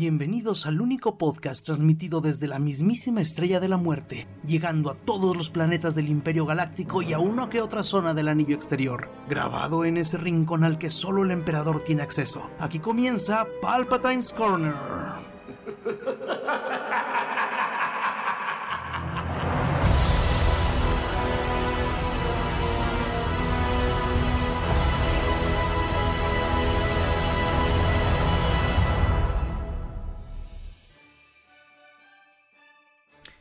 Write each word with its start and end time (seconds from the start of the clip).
Bienvenidos 0.00 0.66
al 0.66 0.80
único 0.80 1.18
podcast 1.18 1.66
transmitido 1.66 2.20
desde 2.20 2.46
la 2.46 2.60
mismísima 2.60 3.20
estrella 3.20 3.58
de 3.58 3.66
la 3.66 3.78
muerte, 3.78 4.28
llegando 4.46 4.92
a 4.92 4.94
todos 4.94 5.36
los 5.36 5.50
planetas 5.50 5.96
del 5.96 6.08
Imperio 6.08 6.46
Galáctico 6.46 7.02
y 7.02 7.14
a 7.14 7.18
una 7.18 7.50
que 7.50 7.60
otra 7.60 7.82
zona 7.82 8.14
del 8.14 8.28
anillo 8.28 8.54
exterior, 8.54 9.10
grabado 9.28 9.84
en 9.84 9.96
ese 9.96 10.16
rincón 10.16 10.62
al 10.62 10.78
que 10.78 10.92
solo 10.92 11.24
el 11.24 11.32
emperador 11.32 11.82
tiene 11.82 12.02
acceso. 12.02 12.48
Aquí 12.60 12.78
comienza 12.78 13.44
Palpatine's 13.60 14.32
Corner. 14.32 15.17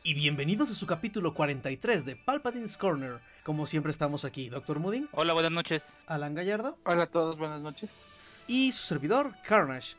Y 0.08 0.14
bienvenidos 0.14 0.72
a 0.72 0.74
su 0.74 0.88
capítulo 0.88 1.34
43 1.34 2.06
de 2.06 2.16
Palpatine's 2.16 2.78
Corner. 2.78 3.20
Como 3.44 3.66
siempre 3.66 3.92
estamos 3.92 4.24
aquí, 4.24 4.48
Dr. 4.48 4.80
Mooding, 4.80 5.10
Hola, 5.12 5.34
buenas 5.34 5.52
noches. 5.52 5.84
Alan 6.06 6.34
Gallardo 6.34 6.78
Hola 6.86 7.04
a 7.04 7.08
todos, 7.08 7.38
buenas 7.38 7.62
noches. 7.62 7.92
y 8.48 8.72
su 8.72 8.84
servidor, 8.84 9.34
Carnage. 9.46 9.98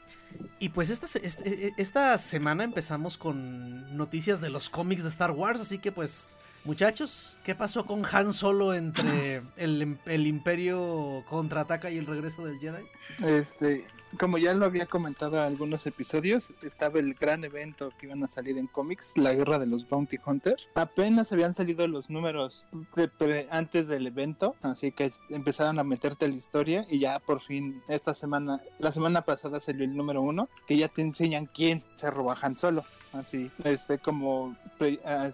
Y 0.61 0.71
pues 0.71 0.89
esta, 0.89 1.07
se- 1.07 1.27
este- 1.27 1.75
esta 1.77 2.17
semana 2.17 2.65
empezamos 2.65 3.19
con 3.19 3.95
noticias 3.99 4.41
de 4.41 4.49
los 4.49 4.71
cómics 4.71 5.03
de 5.03 5.11
Star 5.11 5.33
Wars, 5.33 5.61
así 5.61 5.77
que 5.77 5.93
pues 5.93 6.39
muchachos, 6.65 7.37
¿qué 7.45 7.55
pasó 7.55 7.85
con 7.85 8.07
Han 8.11 8.33
Solo 8.33 8.73
entre 8.73 9.43
el, 9.59 9.99
el 10.07 10.27
Imperio 10.27 11.23
contraataca 11.29 11.91
y 11.91 11.99
el 11.99 12.07
regreso 12.07 12.47
del 12.47 12.59
Jedi? 12.59 12.83
Este, 13.27 13.87
como 14.19 14.39
ya 14.39 14.55
lo 14.55 14.65
había 14.65 14.87
comentado 14.87 15.37
en 15.37 15.43
algunos 15.43 15.87
episodios, 15.87 16.51
estaba 16.63 16.99
el 16.99 17.15
gran 17.15 17.45
evento 17.45 17.91
que 17.99 18.07
iban 18.07 18.23
a 18.25 18.29
salir 18.29 18.59
en 18.59 18.67
cómics, 18.67 19.17
la 19.17 19.33
guerra 19.33 19.59
de 19.59 19.67
los 19.67 19.89
Bounty 19.89 20.19
Hunters. 20.25 20.69
Apenas 20.75 21.33
habían 21.33 21.55
salido 21.55 21.87
los 21.87 22.11
números 22.11 22.67
de 22.97 23.47
antes 23.51 23.89
del 23.89 24.07
evento, 24.07 24.57
así 24.63 24.93
que 24.93 25.13
empezaron 25.31 25.79
a 25.79 25.85
meterte 25.85 26.29
la 26.29 26.35
historia 26.35 26.87
y 26.89 27.01
ya 27.01 27.19
por 27.19 27.41
fin 27.41 27.83
esta 27.89 28.15
semana, 28.15 28.61
la 28.79 28.93
semana 28.93 29.23
pasada 29.23 29.61
salió 29.61 29.85
el 29.85 29.97
número 29.97 30.23
uno, 30.23 30.49
que 30.67 30.77
ya 30.77 30.89
te 30.89 31.03
enseñan 31.03 31.47
quién 31.47 31.83
se 31.95 32.11
roba 32.11 32.37
Han 32.41 32.57
Solo. 32.57 32.85
Así, 33.13 33.51
este 33.65 33.99
como 33.99 34.55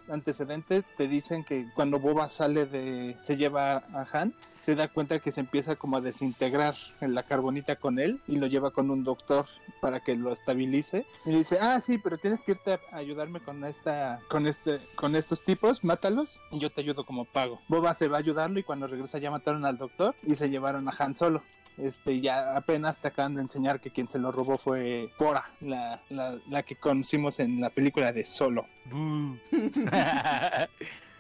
antecedente 0.09 0.85
te 0.97 1.09
dicen 1.09 1.43
que 1.43 1.67
cuando 1.75 1.99
Boba 1.99 2.29
sale 2.29 2.67
de, 2.67 3.17
se 3.25 3.37
lleva 3.37 3.79
a 3.93 4.07
Han, 4.13 4.33
se 4.65 4.75
da 4.75 4.89
cuenta 4.89 5.19
que 5.19 5.31
se 5.31 5.41
empieza 5.41 5.77
como 5.77 5.99
a 5.99 6.01
desintegrar 6.01 6.75
en 7.03 7.15
la 7.15 7.25
carbonita 7.25 7.77
con 7.77 7.99
él 7.99 8.23
y 8.27 8.37
lo 8.37 8.47
lleva 8.47 8.71
con 8.71 8.91
un 8.91 9.05
doctor 9.05 9.45
para 9.83 10.01
que 10.01 10.17
lo 10.17 10.33
estabilice. 10.33 11.05
Y 11.27 11.33
le 11.33 11.39
dice 11.39 11.59
ah 11.61 11.79
sí 11.83 11.99
pero 11.99 12.17
tienes 12.17 12.43
que 12.43 12.53
irte 12.53 12.73
a 12.73 12.97
ayudarme 12.97 13.41
con 13.41 13.63
esta 13.65 14.21
con 14.31 14.47
este 14.47 14.81
con 14.97 15.17
estos 15.17 15.45
tipos 15.45 15.85
mátalos 15.85 16.41
y 16.51 16.61
yo 16.61 16.71
te 16.71 16.81
ayudo 16.81 17.05
como 17.05 17.27
pago 17.27 17.61
Boba 17.69 17.93
se 17.93 18.09
va 18.09 18.17
a 18.17 18.21
ayudarlo 18.21 18.59
y 18.59 18.63
cuando 18.63 18.87
regresa 18.87 19.19
ya 19.19 19.31
mataron 19.31 19.67
al 19.67 19.77
doctor 19.77 20.15
y 20.23 20.35
se 20.35 20.49
llevaron 20.49 20.89
a 20.89 20.95
Han 20.99 21.15
Solo. 21.15 21.43
Este 21.77 22.23
ya 22.23 22.57
apenas 22.57 23.01
te 23.01 23.09
acaban 23.09 23.35
de 23.35 23.43
enseñar 23.43 23.81
que 23.81 23.91
quien 23.91 24.09
se 24.09 24.19
lo 24.19 24.33
robó 24.33 24.57
fue 24.57 25.11
Pora 25.19 25.45
la, 25.61 26.01
la, 26.09 26.39
la 26.49 26.63
que 26.63 26.77
conocimos 26.77 27.39
en 27.39 27.61
la 27.61 27.69
película 27.69 28.15
de 28.15 28.25
Solo 28.25 28.65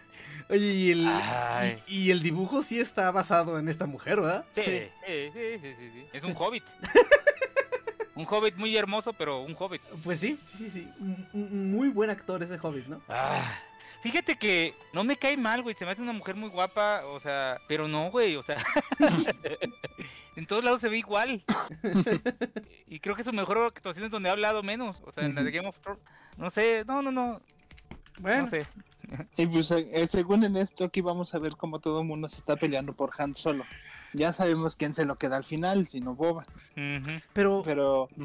Oye, 0.48 0.66
y 0.66 0.90
el, 0.92 1.08
y, 1.86 1.96
y 2.06 2.10
el 2.10 2.22
dibujo 2.22 2.62
sí 2.62 2.78
está 2.78 3.10
basado 3.10 3.58
en 3.58 3.68
esta 3.68 3.86
mujer, 3.86 4.20
¿verdad? 4.20 4.44
sí, 4.54 4.60
Sí. 4.62 4.70
sí, 5.06 5.30
sí, 5.32 5.58
sí, 5.62 5.74
sí, 5.78 5.90
sí. 5.92 6.06
Es 6.12 6.22
un 6.24 6.34
hobbit. 6.36 6.64
un 8.14 8.26
hobbit 8.28 8.56
muy 8.56 8.76
hermoso, 8.76 9.12
pero 9.12 9.40
un 9.42 9.56
hobbit. 9.58 9.82
Pues 10.02 10.20
sí, 10.20 10.38
sí, 10.46 10.58
sí, 10.58 10.70
sí. 10.70 10.88
Muy 11.32 11.88
buen 11.88 12.10
actor 12.10 12.42
ese 12.42 12.58
Hobbit, 12.62 12.86
¿no? 12.86 13.00
Ah, 13.08 13.58
fíjate 14.02 14.36
que 14.36 14.74
no 14.92 15.02
me 15.02 15.16
cae 15.16 15.36
mal, 15.36 15.62
güey. 15.62 15.74
Se 15.74 15.84
me 15.84 15.90
hace 15.92 16.02
una 16.02 16.12
mujer 16.12 16.34
muy 16.36 16.48
guapa, 16.50 17.02
o 17.06 17.18
sea, 17.20 17.58
pero 17.66 17.88
no, 17.88 18.10
güey, 18.10 18.36
o 18.36 18.42
sea. 18.42 18.62
en 20.36 20.46
todos 20.46 20.62
lados 20.64 20.80
se 20.80 20.88
ve 20.88 20.98
igual. 20.98 21.42
y 22.88 23.00
creo 23.00 23.16
que 23.16 23.24
su 23.24 23.32
mejor 23.32 23.58
actuación 23.58 24.04
es 24.04 24.10
donde 24.10 24.28
ha 24.28 24.32
hablado 24.32 24.62
menos. 24.62 24.96
O 25.04 25.12
sea, 25.12 25.24
en 25.24 25.34
la 25.34 25.42
de 25.42 25.50
Game 25.50 25.68
of 25.68 25.78
Thrones. 25.80 26.02
No 26.36 26.50
sé, 26.50 26.84
no, 26.86 27.02
no, 27.02 27.10
no. 27.10 27.40
Bueno, 28.18 28.44
No 28.44 28.50
sé. 28.50 28.66
Pues 29.46 29.70
eh, 29.70 30.06
según 30.06 30.44
en 30.44 30.56
esto 30.56 30.84
aquí 30.84 31.00
vamos 31.00 31.34
a 31.34 31.38
ver 31.38 31.56
cómo 31.56 31.78
todo 31.78 32.00
el 32.00 32.06
mundo 32.06 32.28
se 32.28 32.38
está 32.38 32.56
peleando 32.56 32.92
por 32.92 33.10
Han 33.18 33.34
Solo 33.34 33.64
ya 34.14 34.32
sabemos 34.32 34.76
quién 34.76 34.94
se 34.94 35.04
lo 35.04 35.16
queda 35.16 35.36
al 35.36 35.44
final 35.44 35.86
sino 35.86 36.14
Boba 36.14 36.46
pero 37.32 37.64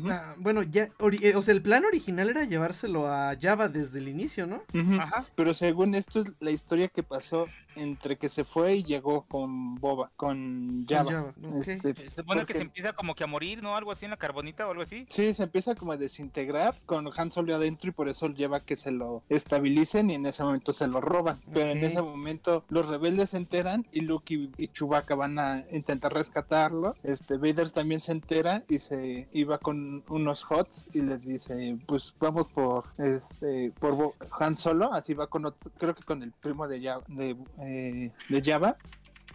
Ah, 0.10 0.36
bueno, 0.38 0.64
ya, 0.64 0.90
eh, 1.22 1.36
o 1.36 1.42
sea, 1.42 1.54
el 1.54 1.62
plan 1.62 1.86
original 1.86 2.30
era 2.30 2.44
llevárselo 2.44 3.08
a 3.08 3.36
Java 3.40 3.68
desde 3.68 4.00
el 4.00 4.08
inicio, 4.08 4.48
¿no? 4.48 4.64
Ajá. 5.00 5.26
Pero 5.36 5.54
según 5.54 5.96
esto 5.96 6.20
es 6.20 6.36
la 6.40 6.52
historia 6.52 6.88
que 6.88 7.04
pasó 7.04 7.48
entre 7.76 8.18
que 8.18 8.30
se 8.30 8.44
fue 8.44 8.76
y 8.76 8.84
llegó 8.84 9.24
con 9.24 9.76
Boba, 9.76 10.10
con 10.16 10.86
Java. 10.88 11.12
Java, 11.12 11.34
ok. 11.44 11.56
Este, 11.56 11.94
Se 11.94 12.10
supone 12.10 12.46
que 12.46 12.54
se 12.54 12.62
empieza 12.62 12.94
como 12.94 13.16
que 13.16 13.24
a 13.24 13.28
morir, 13.28 13.64
¿no? 13.64 13.76
Algo 13.76 13.92
así 13.92 14.06
en 14.06 14.12
la 14.12 14.18
carbonita 14.18 14.68
o 14.68 14.72
algo 14.72 14.84
así. 14.84 15.06
Sí, 15.10 15.34
se 15.34 15.44
empieza 15.44 15.76
como 15.76 15.94
a 15.94 15.98
desintegrar 15.98 16.76
con 16.86 17.10
Han 17.16 17.32
Solo 17.32 17.56
adentro 17.56 17.90
y 17.90 17.94
por 17.94 18.10
eso 18.10 18.28
lleva 18.28 18.60
que 18.60 18.76
se 18.76 18.92
lo 18.92 19.24
estabilicen 19.30 20.10
y 20.10 20.16
en 20.16 20.26
ese 20.26 20.44
momento 20.44 20.74
se 20.74 20.88
lo 20.88 21.00
roban. 21.00 21.40
Pero 21.54 21.72
en 21.72 21.84
ese 21.84 22.02
momento 22.02 22.66
los 22.70 22.88
rebeldes 22.88 23.32
se 23.32 23.38
enteran 23.38 23.86
y 23.92 24.02
Luke 24.02 24.34
y, 24.34 24.52
y 24.58 24.68
Chewbacca 24.70 25.16
van 25.16 25.40
a 25.40 25.60
intentar 25.80 26.14
rescatarlo. 26.14 26.96
Este 27.04 27.38
Vader 27.38 27.72
también 27.72 28.02
se 28.02 28.12
entera 28.12 28.64
y 28.70 28.80
se 28.80 29.28
iba 29.34 29.58
con 29.58 30.04
unos 30.10 30.46
HOTS 30.50 30.90
y 30.94 31.02
les 31.02 31.26
dice, 31.26 31.78
pues 31.88 32.14
vamos 32.20 32.48
por 32.48 32.86
este 32.98 33.72
por 33.80 34.14
Han 34.40 34.56
Solo, 34.56 34.94
así 34.94 35.14
va 35.14 35.28
con 35.28 35.46
otro, 35.46 35.72
creo 35.78 35.96
que 35.96 36.04
con 36.04 36.22
el 36.24 36.32
primo 36.32 36.68
de 36.68 36.82
Java, 36.82 37.04
de, 37.08 37.36
eh, 37.60 38.12
de 38.30 38.42
Java 38.44 38.78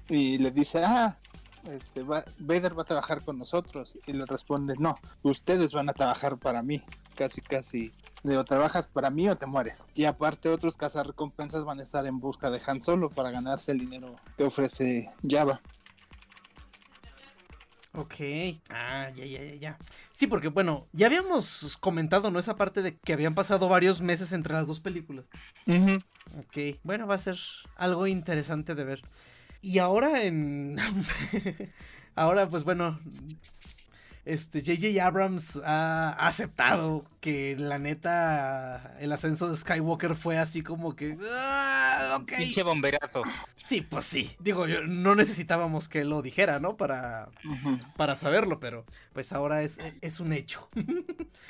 y 0.08 0.38
le 0.38 0.50
dice, 0.50 0.82
ah, 0.84 1.16
este, 1.70 2.02
va, 2.02 2.24
Vader 2.38 2.76
va 2.76 2.82
a 2.82 2.86
trabajar 2.86 3.22
con 3.24 3.38
nosotros. 3.38 3.98
Y 4.06 4.12
le 4.12 4.26
responde, 4.26 4.74
no, 4.78 4.98
ustedes 5.22 5.72
van 5.72 5.88
a 5.88 5.92
trabajar 5.92 6.38
para 6.38 6.62
mí. 6.62 6.82
Casi, 7.16 7.40
casi. 7.40 7.92
O 8.24 8.44
trabajas 8.44 8.86
para 8.86 9.10
mí 9.10 9.28
o 9.28 9.36
te 9.36 9.46
mueres. 9.46 9.86
Y 9.94 10.04
aparte 10.04 10.48
otros 10.48 10.76
cazarrecompensas 10.76 11.64
van 11.64 11.80
a 11.80 11.82
estar 11.82 12.06
en 12.06 12.20
busca 12.20 12.50
de 12.50 12.60
Han 12.66 12.82
Solo 12.82 13.10
para 13.10 13.30
ganarse 13.30 13.72
el 13.72 13.78
dinero 13.78 14.16
que 14.36 14.44
ofrece 14.44 15.10
Java. 15.28 15.60
Ok. 17.96 18.14
Ah, 18.70 19.10
ya, 19.14 19.24
ya, 19.24 19.42
ya, 19.42 19.54
ya. 19.54 19.78
Sí, 20.12 20.26
porque 20.26 20.48
bueno, 20.48 20.88
ya 20.92 21.06
habíamos 21.06 21.76
comentado, 21.78 22.30
¿no? 22.30 22.38
Esa 22.38 22.56
parte 22.56 22.82
de 22.82 22.96
que 22.96 23.12
habían 23.12 23.34
pasado 23.34 23.68
varios 23.68 24.00
meses 24.00 24.32
entre 24.32 24.52
las 24.52 24.66
dos 24.66 24.80
películas. 24.80 25.26
Ujú. 25.66 26.02
Ok, 26.38 26.78
bueno, 26.82 27.06
va 27.06 27.14
a 27.14 27.18
ser 27.18 27.38
algo 27.76 28.06
interesante 28.06 28.74
de 28.74 28.84
ver. 28.84 29.02
Y 29.62 29.78
ahora 29.78 30.24
en... 30.24 30.76
ahora, 32.16 32.48
pues 32.48 32.64
bueno, 32.64 32.98
este 34.24 34.60
J.J. 34.60 35.04
Abrams 35.04 35.60
ha 35.64 36.10
aceptado 36.10 37.04
que 37.20 37.56
la 37.58 37.78
neta 37.78 38.96
el 39.00 39.12
ascenso 39.12 39.50
de 39.50 39.56
Skywalker 39.56 40.14
fue 40.16 40.38
así 40.38 40.62
como 40.62 40.94
que... 40.96 41.16
"Ah, 41.32 42.18
ok. 42.20 42.32
Pinche 42.38 42.62
bomberazo. 42.62 43.22
Sí, 43.56 43.80
pues 43.82 44.04
sí. 44.04 44.34
Digo, 44.40 44.66
yo, 44.66 44.82
no 44.86 45.14
necesitábamos 45.14 45.88
que 45.88 46.04
lo 46.04 46.22
dijera, 46.22 46.58
¿no? 46.60 46.76
Para, 46.76 47.28
para 47.96 48.16
saberlo, 48.16 48.60
pero 48.60 48.84
pues 49.12 49.32
ahora 49.32 49.62
es, 49.62 49.78
es 50.00 50.20
un 50.20 50.32
hecho. 50.32 50.68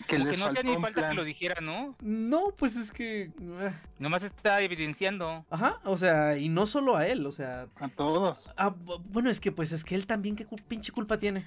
Que 0.08 0.16
Como 0.16 0.24
les 0.28 0.34
que 0.34 0.40
no 0.40 0.46
hacía 0.46 0.62
ni 0.64 0.74
falta 0.74 0.90
plan. 1.00 1.10
que 1.10 1.16
lo 1.16 1.24
dijera, 1.24 1.60
¿no? 1.62 1.94
No, 2.02 2.52
pues 2.58 2.76
es 2.76 2.90
que... 2.90 3.30
ah, 3.60 3.72
Nomás 3.98 4.22
está 4.24 4.60
evidenciando. 4.60 5.46
Ajá, 5.50 5.78
o 5.84 5.96
sea, 5.96 6.36
y 6.36 6.48
no 6.48 6.66
solo 6.66 6.96
a 6.96 7.06
él, 7.06 7.24
o 7.24 7.32
sea, 7.32 7.68
A 7.76 7.88
todos. 7.88 8.52
Ah, 8.56 8.70
bu- 8.70 9.00
bueno, 9.06 9.30
es 9.30 9.40
que 9.40 9.50
pues 9.52 9.72
es 9.72 9.84
que 9.84 9.94
él 9.94 10.06
también 10.06 10.34
qué 10.36 10.46
pinche 10.68 10.92
culpa 10.92 11.16
tiene. 11.18 11.46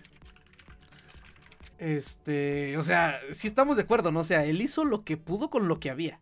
Este, 1.78 2.78
o 2.78 2.84
sea, 2.84 3.20
sí 3.32 3.48
estamos 3.48 3.78
de 3.78 3.84
acuerdo, 3.84 4.12
¿no? 4.12 4.22
O 4.22 4.24
sea, 4.24 4.46
él 4.46 4.62
hizo 4.62 4.86
lo 4.86 5.04
que 5.04 5.18
pudo 5.18 5.50
con 5.50 5.68
lo 5.68 5.80
que 5.80 5.90
había. 5.90 6.20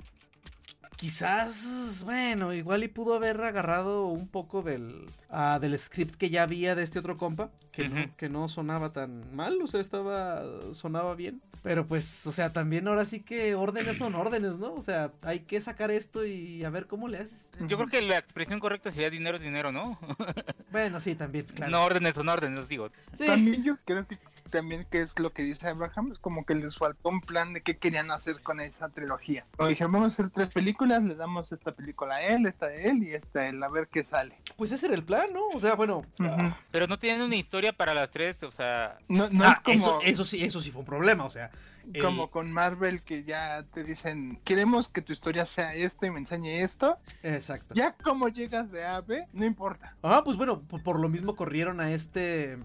Quizás, 0.96 2.04
bueno, 2.06 2.54
igual 2.54 2.84
y 2.84 2.88
pudo 2.88 3.16
haber 3.16 3.42
agarrado 3.42 4.08
un 4.08 4.30
poco 4.30 4.62
del, 4.62 5.08
ah, 5.30 5.60
del 5.60 5.78
script 5.78 6.16
que 6.16 6.30
ya 6.30 6.44
había 6.44 6.74
de 6.74 6.84
este 6.84 7.00
otro 7.00 7.18
compa, 7.18 7.52
que, 7.74 7.90
no, 7.90 8.16
que 8.16 8.30
no 8.30 8.48
sonaba 8.48 8.94
tan 8.94 9.36
mal, 9.36 9.62
o 9.62 9.68
sea, 9.68 9.82
estaba, 9.82 10.44
sonaba 10.72 11.14
bien. 11.16 11.42
Pero 11.64 11.86
pues, 11.86 12.26
o 12.28 12.32
sea, 12.32 12.54
también 12.54 12.88
ahora 12.88 13.06
sí 13.06 13.20
que 13.20 13.56
órdenes 13.56 13.98
son 13.98 14.16
órdenes, 14.16 14.58
¿no? 14.58 14.74
O 14.74 14.82
sea, 14.82 15.12
hay 15.22 15.42
que 15.42 15.60
sacar 15.60 15.92
esto 15.92 16.26
y 16.26 16.64
a 16.64 16.70
ver 16.70 16.88
cómo 16.88 17.10
le 17.10 17.18
haces. 17.18 17.52
Yo 17.68 17.76
creo 17.76 17.90
que 17.90 18.02
la 18.02 18.18
expresión 18.18 18.62
correcta 18.62 18.92
sería 18.92 19.10
dinero 19.10 19.38
dinero, 19.38 19.72
¿no? 19.72 20.00
Bueno, 20.72 21.00
sí, 21.00 21.16
también, 21.16 21.46
claro. 21.46 21.72
No 21.72 21.86
órdenes 21.86 22.16
son 22.16 22.28
órdenes, 22.28 22.68
digo. 22.68 22.90
Sí. 23.18 23.28
También 23.28 23.64
yo 23.64 23.78
creo 23.86 24.06
que 24.06 24.18
también 24.56 24.86
que 24.90 25.02
es 25.02 25.20
lo 25.20 25.34
que 25.34 25.44
dice 25.44 25.68
Abraham, 25.68 26.12
es 26.12 26.20
como 26.20 26.46
que 26.46 26.56
les 26.56 26.78
faltó 26.78 27.10
un 27.10 27.22
plan 27.22 27.54
de 27.54 27.62
qué 27.62 27.78
querían 27.78 28.10
hacer 28.12 28.42
con 28.42 28.60
esa 28.62 28.90
trilogía. 28.90 29.46
O 29.58 29.68
dijeron, 29.68 29.92
vamos 29.92 30.08
a 30.08 30.14
hacer 30.14 30.30
tres 30.30 30.50
películas, 30.50 31.04
le 31.04 31.16
damos 31.16 31.52
esta 31.52 31.74
película 31.74 32.16
a 32.16 32.22
él, 32.22 32.46
esta 32.46 32.68
a 32.68 32.74
él 32.74 33.04
y 33.04 33.12
esta 33.12 33.42
a 33.42 33.48
él, 33.50 33.62
a 33.62 33.70
ver 33.70 33.88
qué 33.90 34.04
sale. 34.04 34.36
Pues 34.56 34.72
ese 34.72 34.86
era 34.86 34.96
el 34.96 35.04
plan, 35.04 35.28
¿no? 35.34 35.48
O 35.54 35.60
sea, 35.60 35.76
bueno. 35.76 36.04
Ujú. 36.20 36.54
Pero 36.72 36.88
no 36.88 36.98
tienen 36.98 37.22
una 37.22 37.36
historia 37.36 37.74
para 37.74 37.94
las 37.94 38.10
tres, 38.10 38.42
o 38.44 38.52
sea... 38.52 38.98
No, 39.10 39.30
no 39.30 39.44
ah, 39.44 39.54
es 39.54 39.60
como, 39.60 39.76
eso, 39.76 40.00
eso 40.02 40.24
sí, 40.24 40.44
eso 40.44 40.62
sí 40.62 40.72
fue 40.72 40.80
un 40.80 40.86
problema, 40.86 41.26
o 41.26 41.30
sea. 41.30 41.52
el- 41.94 42.02
como 42.02 42.32
con 42.32 42.52
Marvel 42.52 43.04
que 43.04 43.24
ya 43.24 43.64
te 43.74 43.84
dicen, 43.84 44.40
queremos 44.46 44.88
que 44.88 45.02
tu 45.02 45.12
historia 45.14 45.46
sea 45.46 45.74
esto 45.76 46.06
y 46.06 46.12
me 46.12 46.20
enseñe 46.20 46.62
esto. 46.64 46.98
Exacto. 47.24 47.76
Ya 47.76 47.94
como 48.04 48.30
llegas 48.30 48.72
de 48.72 48.86
A 48.86 48.96
a 48.96 49.02
B, 49.02 49.28
no 49.34 49.46
importa. 49.46 49.96
Ah, 50.02 50.22
pues 50.24 50.38
bueno, 50.38 50.62
por, 50.62 50.82
por 50.82 51.00
lo 51.00 51.10
mismo 51.10 51.36
corrieron 51.36 51.82
a 51.82 51.92
este. 51.92 52.58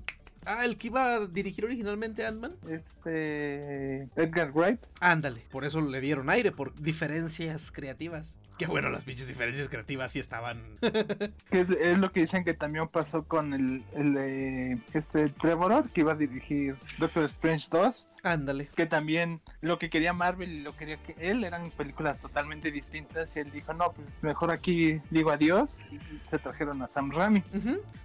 Ah, 0.47 0.65
el 0.65 0.77
que 0.77 0.89
iba 0.89 1.15
a 1.15 1.27
dirigir 1.27 1.65
originalmente 1.65 2.25
Ant-Man. 2.25 2.57
Este 2.69 4.09
Edgar 4.17 4.53
Wright. 4.53 4.81
Ándale, 5.01 5.45
por 5.51 5.65
eso 5.65 5.81
le 5.81 6.01
dieron 6.01 6.31
aire, 6.31 6.53
por 6.53 6.75
diferencias 6.81 7.71
creativas. 7.71 8.39
Qué 8.59 8.67
bueno, 8.67 8.91
las 8.91 9.05
pinches 9.05 9.27
diferencias 9.27 9.69
creativas 9.69 10.13
sí 10.13 10.19
estaban. 10.19 10.63
Que 11.51 11.61
es, 11.61 11.71
es 11.71 11.99
lo 11.99 12.13
que 12.13 12.21
dicen 12.21 12.45
que 12.45 12.55
también 12.55 12.87
pasó 12.89 13.25
con 13.25 13.53
el, 13.55 13.85
el 13.95 14.15
de 14.15 14.79
este 14.93 15.29
Trevor, 15.31 15.91
que 15.91 16.03
iba 16.03 16.13
a 16.13 16.17
dirigir 16.17 16.77
Doctor 16.99 17.25
Strange 17.25 17.69
2, 17.71 18.07
Ándale. 18.23 18.69
que 18.77 18.87
también 18.87 19.41
lo 19.61 19.79
que 19.79 19.89
quería 19.91 20.13
Marvel 20.13 20.51
y 20.53 20.61
lo 20.61 20.73
que 20.73 20.79
quería 20.79 21.03
que 21.03 21.15
él 21.19 21.45
eran 21.45 21.71
películas 21.71 22.21
totalmente 22.21 22.71
distintas 22.71 23.35
y 23.37 23.41
él 23.41 23.51
dijo, 23.51 23.73
no, 23.75 23.93
pues 23.93 24.07
mejor 24.23 24.51
aquí 24.51 25.01
digo 25.11 25.31
adiós 25.31 25.71
y 25.91 25.99
se 26.29 26.39
trajeron 26.39 26.83
a 26.83 26.89
Sam 26.89 27.11
Raimi. 27.11 27.43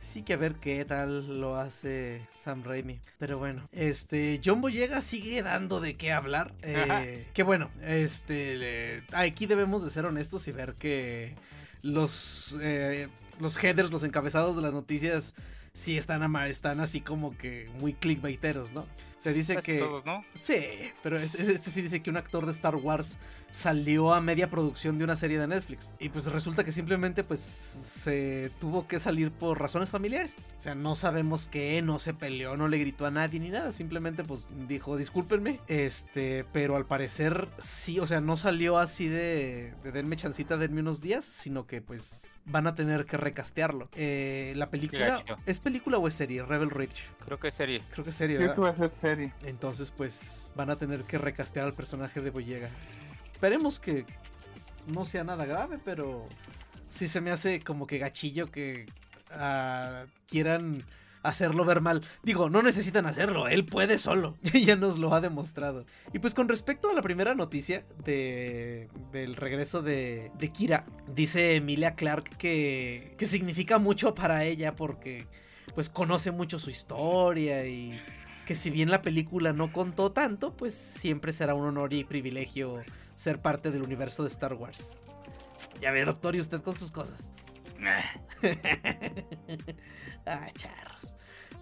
Sí 0.02 0.24
que 0.24 0.34
a 0.34 0.38
ver 0.38 0.56
qué 0.56 0.84
tal 0.86 1.40
lo 1.40 1.56
hace 1.58 2.26
Sam 2.30 2.64
Raimi. 2.64 3.00
Pero 3.20 3.38
bueno, 3.40 3.68
este 3.72 4.40
John 4.44 4.62
Boyega 4.62 5.02
sigue 5.02 5.42
dando 5.42 5.80
de 5.82 5.96
qué 5.96 6.12
hablar. 6.12 6.54
Eh, 6.64 7.28
que 7.34 7.44
bueno, 7.44 7.70
este 7.84 9.04
aquí 9.14 9.46
debemos 9.46 9.84
de 9.84 9.92
ser 9.92 10.06
honestos 10.06 10.48
y 10.48 10.52
ver 10.52 10.76
que 10.76 11.36
los 11.82 12.58
eh, 12.62 13.08
los 13.40 13.62
headers, 13.64 13.92
los 13.92 14.04
encabezados 14.04 14.56
de 14.56 14.62
las 14.62 14.74
noticias 14.74 15.36
sí 15.74 15.98
están 15.98 16.24
ama- 16.24 16.48
están 16.48 16.80
así 16.80 17.02
como 17.02 17.38
que 17.38 17.70
muy 17.80 17.94
clickbaiteros, 17.94 18.74
¿no? 18.74 18.86
Se 19.26 19.34
dice 19.34 19.56
casi 19.56 19.66
que 19.66 19.80
todos, 19.80 20.06
¿no? 20.06 20.24
Sí, 20.36 20.62
pero 21.02 21.18
este, 21.18 21.42
este 21.52 21.72
sí 21.72 21.82
dice 21.82 22.00
que 22.04 22.12
un 22.12 22.18
actor 22.18 22.46
de 22.46 22.52
Star 22.52 22.76
Wars 22.76 23.18
salió 23.56 24.14
a 24.14 24.20
media 24.20 24.50
producción 24.50 24.98
de 24.98 25.06
una 25.06 25.16
serie 25.16 25.40
de 25.40 25.48
Netflix. 25.48 25.94
Y 25.98 26.10
pues 26.10 26.26
resulta 26.26 26.66
que 26.66 26.74
simplemente 26.74 27.24
pues 27.24 27.40
se 27.40 28.52
tuvo 28.60 28.86
que 28.86 29.00
salir 29.00 29.32
por 29.32 29.62
razones 29.62 29.90
familiares. 29.90 30.38
O 30.58 30.62
sea, 30.62 30.76
no 30.76 30.96
sabemos 30.96 31.48
qué, 31.48 31.82
no 31.82 31.98
se 31.98 32.14
peleó, 32.14 32.58
no 32.58 32.68
le 32.68 32.78
gritó 32.80 33.06
a 33.06 33.12
nadie 33.12 33.40
ni 33.40 33.50
nada. 33.50 33.72
Simplemente 33.72 34.26
pues 34.26 34.46
dijo, 34.68 34.98
discúlpenme. 34.98 35.62
Este, 35.68 36.46
pero 36.52 36.76
al 36.76 36.86
parecer 36.86 37.48
sí, 37.60 38.00
o 38.02 38.08
sea, 38.08 38.20
no 38.20 38.36
salió 38.36 38.78
así 38.78 39.08
de, 39.08 39.74
de 39.84 39.92
denme 39.94 40.18
chancita, 40.18 40.58
denme 40.58 40.82
unos 40.82 41.02
días, 41.02 41.24
sino 41.24 41.66
que 41.66 41.82
pues 41.82 42.42
van 42.46 42.68
a 42.68 42.76
tener 42.76 43.06
que 43.06 43.16
recastearlo. 43.16 43.90
Eh, 43.96 44.54
la 44.58 44.66
película. 44.68 45.24
¿es 45.46 45.62
película 45.62 45.98
o 45.98 46.08
es 46.10 46.14
serie? 46.14 46.44
Rebel 46.44 46.72
Ridge. 46.72 47.06
Creo 47.24 47.40
que 47.40 47.48
es 47.48 47.54
serie. 47.54 47.82
Creo 47.92 48.04
que 48.04 48.10
es 48.10 48.16
serie, 48.18 48.36
Creo 48.36 48.50
¿verdad? 48.50 48.56
que 48.56 48.62
va 48.62 48.70
a 48.70 48.76
ser 48.76 48.94
serie. 48.94 49.34
Entonces, 49.46 49.92
pues 49.92 50.52
van 50.56 50.70
a 50.70 50.76
tener 50.76 51.04
que 51.04 51.18
recastear 51.18 51.66
al 51.66 51.74
personaje 51.74 52.20
de 52.20 52.32
Boyega. 52.32 52.70
Esperemos 53.36 53.82
que 53.82 54.06
no 54.88 55.04
sea 55.04 55.26
nada 55.26 55.46
grave, 55.46 55.78
pero 55.84 56.24
sí 56.88 57.10
se 57.10 57.20
me 57.20 57.32
hace 57.32 57.60
como 57.60 57.86
que 57.86 57.98
gachillo 57.98 58.50
que 58.50 58.86
ah, 59.30 60.06
quieran 60.26 60.86
hacerlo 61.22 61.66
ver 61.66 61.82
mal. 61.82 62.02
Digo, 62.24 62.50
no 62.50 62.62
necesitan 62.62 63.06
hacerlo, 63.06 63.50
él 63.50 63.66
puede 63.66 64.00
solo. 64.00 64.38
ya 64.54 64.78
nos 64.78 64.98
lo 65.00 65.14
ha 65.14 65.20
demostrado. 65.20 65.86
Y 66.14 66.20
pues 66.20 66.34
con 66.34 66.48
respecto 66.48 66.90
a 66.90 66.94
la 66.94 67.02
primera 67.02 67.36
noticia 67.36 67.86
de, 68.06 68.90
del 69.12 69.36
regreso 69.36 69.82
de, 69.82 70.32
de 70.40 70.52
Kira, 70.54 70.86
dice 71.14 71.56
Emilia 71.56 71.96
Clark 71.96 72.38
que, 72.38 73.16
que 73.18 73.26
significa 73.26 73.80
mucho 73.80 74.16
para 74.16 74.46
ella 74.46 74.78
porque 74.78 75.28
pues 75.74 75.90
conoce 75.90 76.32
mucho 76.32 76.58
su 76.58 76.70
historia 76.70 77.68
y 77.68 78.00
que 78.48 78.56
si 78.56 78.70
bien 78.70 78.90
la 78.90 79.02
película 79.02 79.52
no 79.52 79.74
contó 79.74 80.14
tanto, 80.14 80.56
pues 80.56 80.74
siempre 80.74 81.34
será 81.34 81.54
un 81.54 81.66
honor 81.66 81.94
y 81.94 82.06
privilegio 82.06 82.82
ser 83.16 83.42
parte 83.42 83.72
del 83.72 83.82
universo 83.82 84.24
de 84.24 84.30
Star 84.30 84.54
Wars. 84.54 84.94
Ya 85.82 85.92
ve, 85.92 86.06
doctor, 86.06 86.36
y 86.36 86.42
usted 86.42 86.62
con 86.62 86.76
sus 86.76 86.92
cosas. 86.92 87.32
ah, 90.26 90.48
charros. 90.56 91.15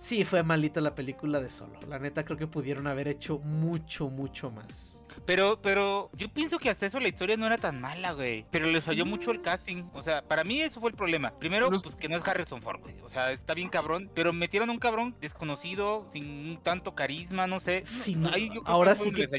Sí, 0.03 0.25
fue 0.25 0.43
malita 0.43 0.81
la 0.81 0.95
película 0.95 1.39
de 1.39 1.49
Solo. 1.49 1.79
La 1.87 1.97
neta 1.97 2.25
creo 2.25 2.37
que 2.37 2.45
pudieron 2.45 2.87
haber 2.87 3.07
hecho 3.07 3.39
mucho, 3.39 4.09
mucho 4.09 4.51
más. 4.51 5.01
Pero, 5.25 5.61
pero 5.61 6.09
yo 6.17 6.27
pienso 6.27 6.59
que 6.59 6.69
hasta 6.69 6.87
eso 6.87 6.99
la 6.99 7.07
historia 7.07 7.37
no 7.37 7.45
era 7.45 7.57
tan 7.57 7.79
mala, 7.79 8.11
güey. 8.11 8.45
Pero 8.51 8.65
les 8.67 8.83
falló 8.83 9.05
mucho 9.05 9.31
el 9.31 9.41
casting. 9.41 9.83
O 9.93 10.03
sea, 10.03 10.21
para 10.21 10.43
mí 10.43 10.59
eso 10.61 10.81
fue 10.81 10.89
el 10.89 10.97
problema. 10.97 11.31
Primero, 11.39 11.71
Los- 11.71 11.81
pues 11.83 11.95
que 11.95 12.09
no 12.09 12.17
es 12.17 12.27
Harrison 12.27 12.61
Ford, 12.61 12.81
güey. 12.81 12.95
O 13.01 13.09
sea, 13.09 13.31
está 13.31 13.53
bien 13.53 13.69
cabrón. 13.69 14.09
Pero 14.13 14.33
metieron 14.33 14.69
a 14.69 14.73
un 14.73 14.79
cabrón 14.79 15.15
desconocido, 15.21 16.09
sin 16.11 16.25
un 16.49 16.57
tanto 16.61 16.95
carisma, 16.95 17.47
no 17.47 17.61
sé. 17.61 17.83
Sin- 17.85 18.25
Ahí 18.27 18.49
yo 18.53 18.61
ahora 18.65 18.95
sí 18.95 19.09
que-. 19.11 19.29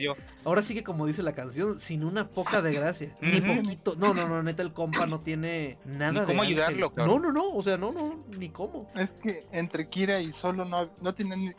Ahora 0.46 0.62
sí 0.62 0.72
que 0.72 0.82
como 0.82 1.05
dice 1.05 1.22
la 1.22 1.34
canción, 1.34 1.78
sin 1.78 2.05
una 2.05 2.28
poca 2.28 2.62
de 2.62 2.72
gracia. 2.72 3.14
Ni 3.20 3.43
poquito. 3.43 3.96
No, 3.99 4.14
no, 4.14 4.26
no, 4.28 4.43
neta 4.43 4.62
el 4.62 4.72
compa 4.72 5.06
no 5.06 5.20
tiene 5.20 5.76
nada 5.84 6.12
Ni 6.12 6.20
de 6.20 6.25
cómo 6.26 6.40
ayudarlo, 6.43 6.87
No, 6.88 6.94
cabrón. 6.94 7.22
no, 7.22 7.32
no, 7.32 7.50
o 7.52 7.62
sea, 7.62 7.76
no, 7.76 7.93
no, 7.93 8.25
ni 8.38 8.49
cómo. 8.49 8.90
Es 8.94 9.10
que 9.10 9.44
entre 9.52 9.88
Kira 9.90 10.20
y 10.20 10.32
Solo 10.55 10.65
no, 10.67 10.89
no 11.01 11.15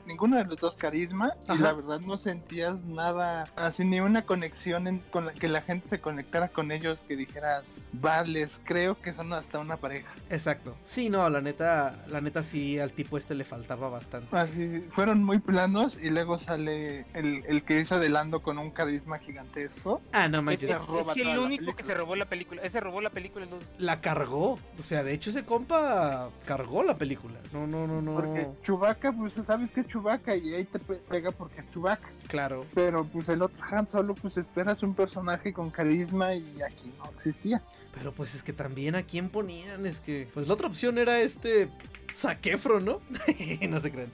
ninguno 0.05 0.37
de 0.37 0.45
los 0.45 0.57
dos 0.57 0.75
carisma 0.77 1.33
Ajá. 1.47 1.55
y 1.55 1.57
la 1.57 1.73
verdad 1.73 1.99
no 1.99 2.17
sentías 2.17 2.81
nada, 2.85 3.45
así 3.57 3.83
ni 3.83 3.99
una 3.99 4.25
conexión 4.25 4.87
en- 4.87 4.99
con 5.11 5.25
la 5.25 5.33
que 5.33 5.49
la 5.49 5.61
gente 5.61 5.87
se 5.89 5.99
conectara 5.99 6.47
con 6.47 6.71
ellos 6.71 6.99
que 7.07 7.17
dijeras, 7.17 7.83
vales, 7.91 8.61
creo 8.63 8.99
que 9.01 9.11
son 9.11 9.33
hasta 9.33 9.59
una 9.59 9.75
pareja. 9.77 10.09
Exacto. 10.29 10.75
Sí, 10.81 11.09
no, 11.09 11.29
la 11.29 11.41
neta, 11.41 12.05
la 12.07 12.21
neta 12.21 12.41
sí 12.41 12.79
al 12.79 12.93
tipo 12.93 13.17
este 13.17 13.35
le 13.35 13.43
faltaba 13.43 13.89
bastante. 13.89 14.33
Así, 14.35 14.85
fueron 14.91 15.23
muy 15.23 15.39
planos 15.39 15.97
y 16.01 16.09
luego 16.09 16.37
sale 16.39 17.05
el, 17.13 17.43
el 17.47 17.63
que 17.63 17.81
hizo 17.81 17.99
de 17.99 18.07
Lando 18.07 18.41
con 18.41 18.57
un 18.59 18.71
carisma 18.71 19.19
gigantesco. 19.19 20.01
Ah, 20.13 20.29
no 20.29 20.37
Es, 20.37 20.43
manches. 20.45 20.69
es 20.69 20.75
el 20.77 20.85
toda 20.85 21.15
la 21.35 21.41
único 21.41 21.75
que 21.75 21.83
se 21.83 21.93
robó 21.93 22.15
la 22.15 22.25
película. 22.25 22.61
Ese 22.61 22.79
robó 22.79 23.01
la 23.01 23.09
película. 23.09 23.45
La 23.77 23.99
cargó. 23.99 24.57
O 24.79 24.83
sea, 24.83 25.03
de 25.03 25.13
hecho 25.13 25.31
ese 25.31 25.43
compa 25.43 26.29
cargó 26.45 26.83
la 26.83 26.97
película. 26.97 27.39
No, 27.51 27.67
no, 27.67 27.85
no, 27.87 28.01
no. 28.01 28.13
Porque 28.15 28.47
Chewbacca, 28.85 29.11
pues 29.13 29.33
sabes 29.33 29.71
que 29.71 29.79
es 29.81 29.87
Chewbacca 29.87 30.35
y 30.35 30.53
ahí 30.53 30.65
te 30.65 30.79
pe- 30.79 30.95
pega 30.95 31.31
porque 31.31 31.59
es 31.61 31.69
Chewbacca. 31.71 32.07
Claro. 32.27 32.65
Pero 32.73 33.05
pues 33.05 33.29
el 33.29 33.41
otro 33.41 33.63
Han 33.71 33.87
Solo, 33.87 34.15
pues 34.15 34.37
esperas 34.37 34.83
un 34.83 34.93
personaje 34.93 35.53
con 35.53 35.69
carisma 35.71 36.33
y 36.35 36.55
aquí 36.61 36.91
no 36.97 37.09
existía. 37.11 37.61
Pero 37.93 38.11
pues 38.11 38.35
es 38.35 38.43
que 38.43 38.53
también 38.53 38.95
a 38.95 39.03
quién 39.03 39.29
ponían, 39.29 39.85
es 39.85 40.01
que. 40.01 40.27
Pues 40.33 40.47
la 40.47 40.53
otra 40.53 40.67
opción 40.67 40.97
era 40.97 41.19
este. 41.21 41.69
Zac 42.13 42.45
Efron, 42.45 42.85
¿no? 42.85 43.01
no 43.69 43.79
se 43.79 43.91
crean. 43.91 44.11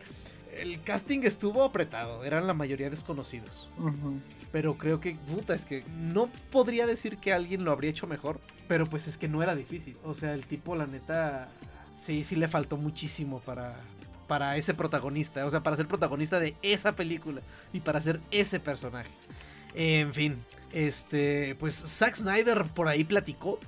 El 0.58 0.82
casting 0.84 1.20
estuvo 1.24 1.64
apretado, 1.64 2.24
eran 2.24 2.46
la 2.48 2.54
mayoría 2.54 2.90
desconocidos. 2.90 3.70
Pero 4.52 4.78
creo 4.78 5.00
que, 5.00 5.16
puta, 5.16 5.54
es 5.54 5.66
que 5.66 5.84
no 5.98 6.30
podría 6.52 6.86
decir 6.86 7.18
que 7.18 7.32
alguien 7.34 7.64
lo 7.64 7.72
habría 7.72 7.90
hecho 7.92 8.06
mejor. 8.06 8.40
Pero 8.68 8.86
pues 8.88 9.08
es 9.08 9.18
que 9.18 9.28
no 9.28 9.42
era 9.42 9.56
difícil. 9.56 9.98
O 10.04 10.14
sea, 10.14 10.34
el 10.34 10.46
tipo, 10.46 10.76
la 10.76 10.86
neta, 10.88 11.50
sí, 11.94 12.24
sí 12.24 12.36
le 12.36 12.48
faltó 12.48 12.78
muchísimo 12.78 13.40
para, 13.40 13.76
para 14.32 14.56
ese 14.56 14.74
protagonista. 14.74 15.46
O 15.46 15.50
sea, 15.50 15.60
para 15.60 15.76
ser 15.76 15.90
protagonista 15.90 16.40
de 16.40 16.56
esa 16.62 16.96
película 16.96 17.42
y 17.74 17.82
para 17.82 18.02
ser 18.02 18.22
ese 18.32 18.62
personaje. 18.62 19.10
En 19.76 20.14
fin, 20.14 20.38
este, 20.72 21.58
pues 21.60 21.76
Zack 21.76 22.16
Snyder 22.16 22.64
por 22.64 22.88
ahí 22.88 23.04
platicó. 23.04 23.60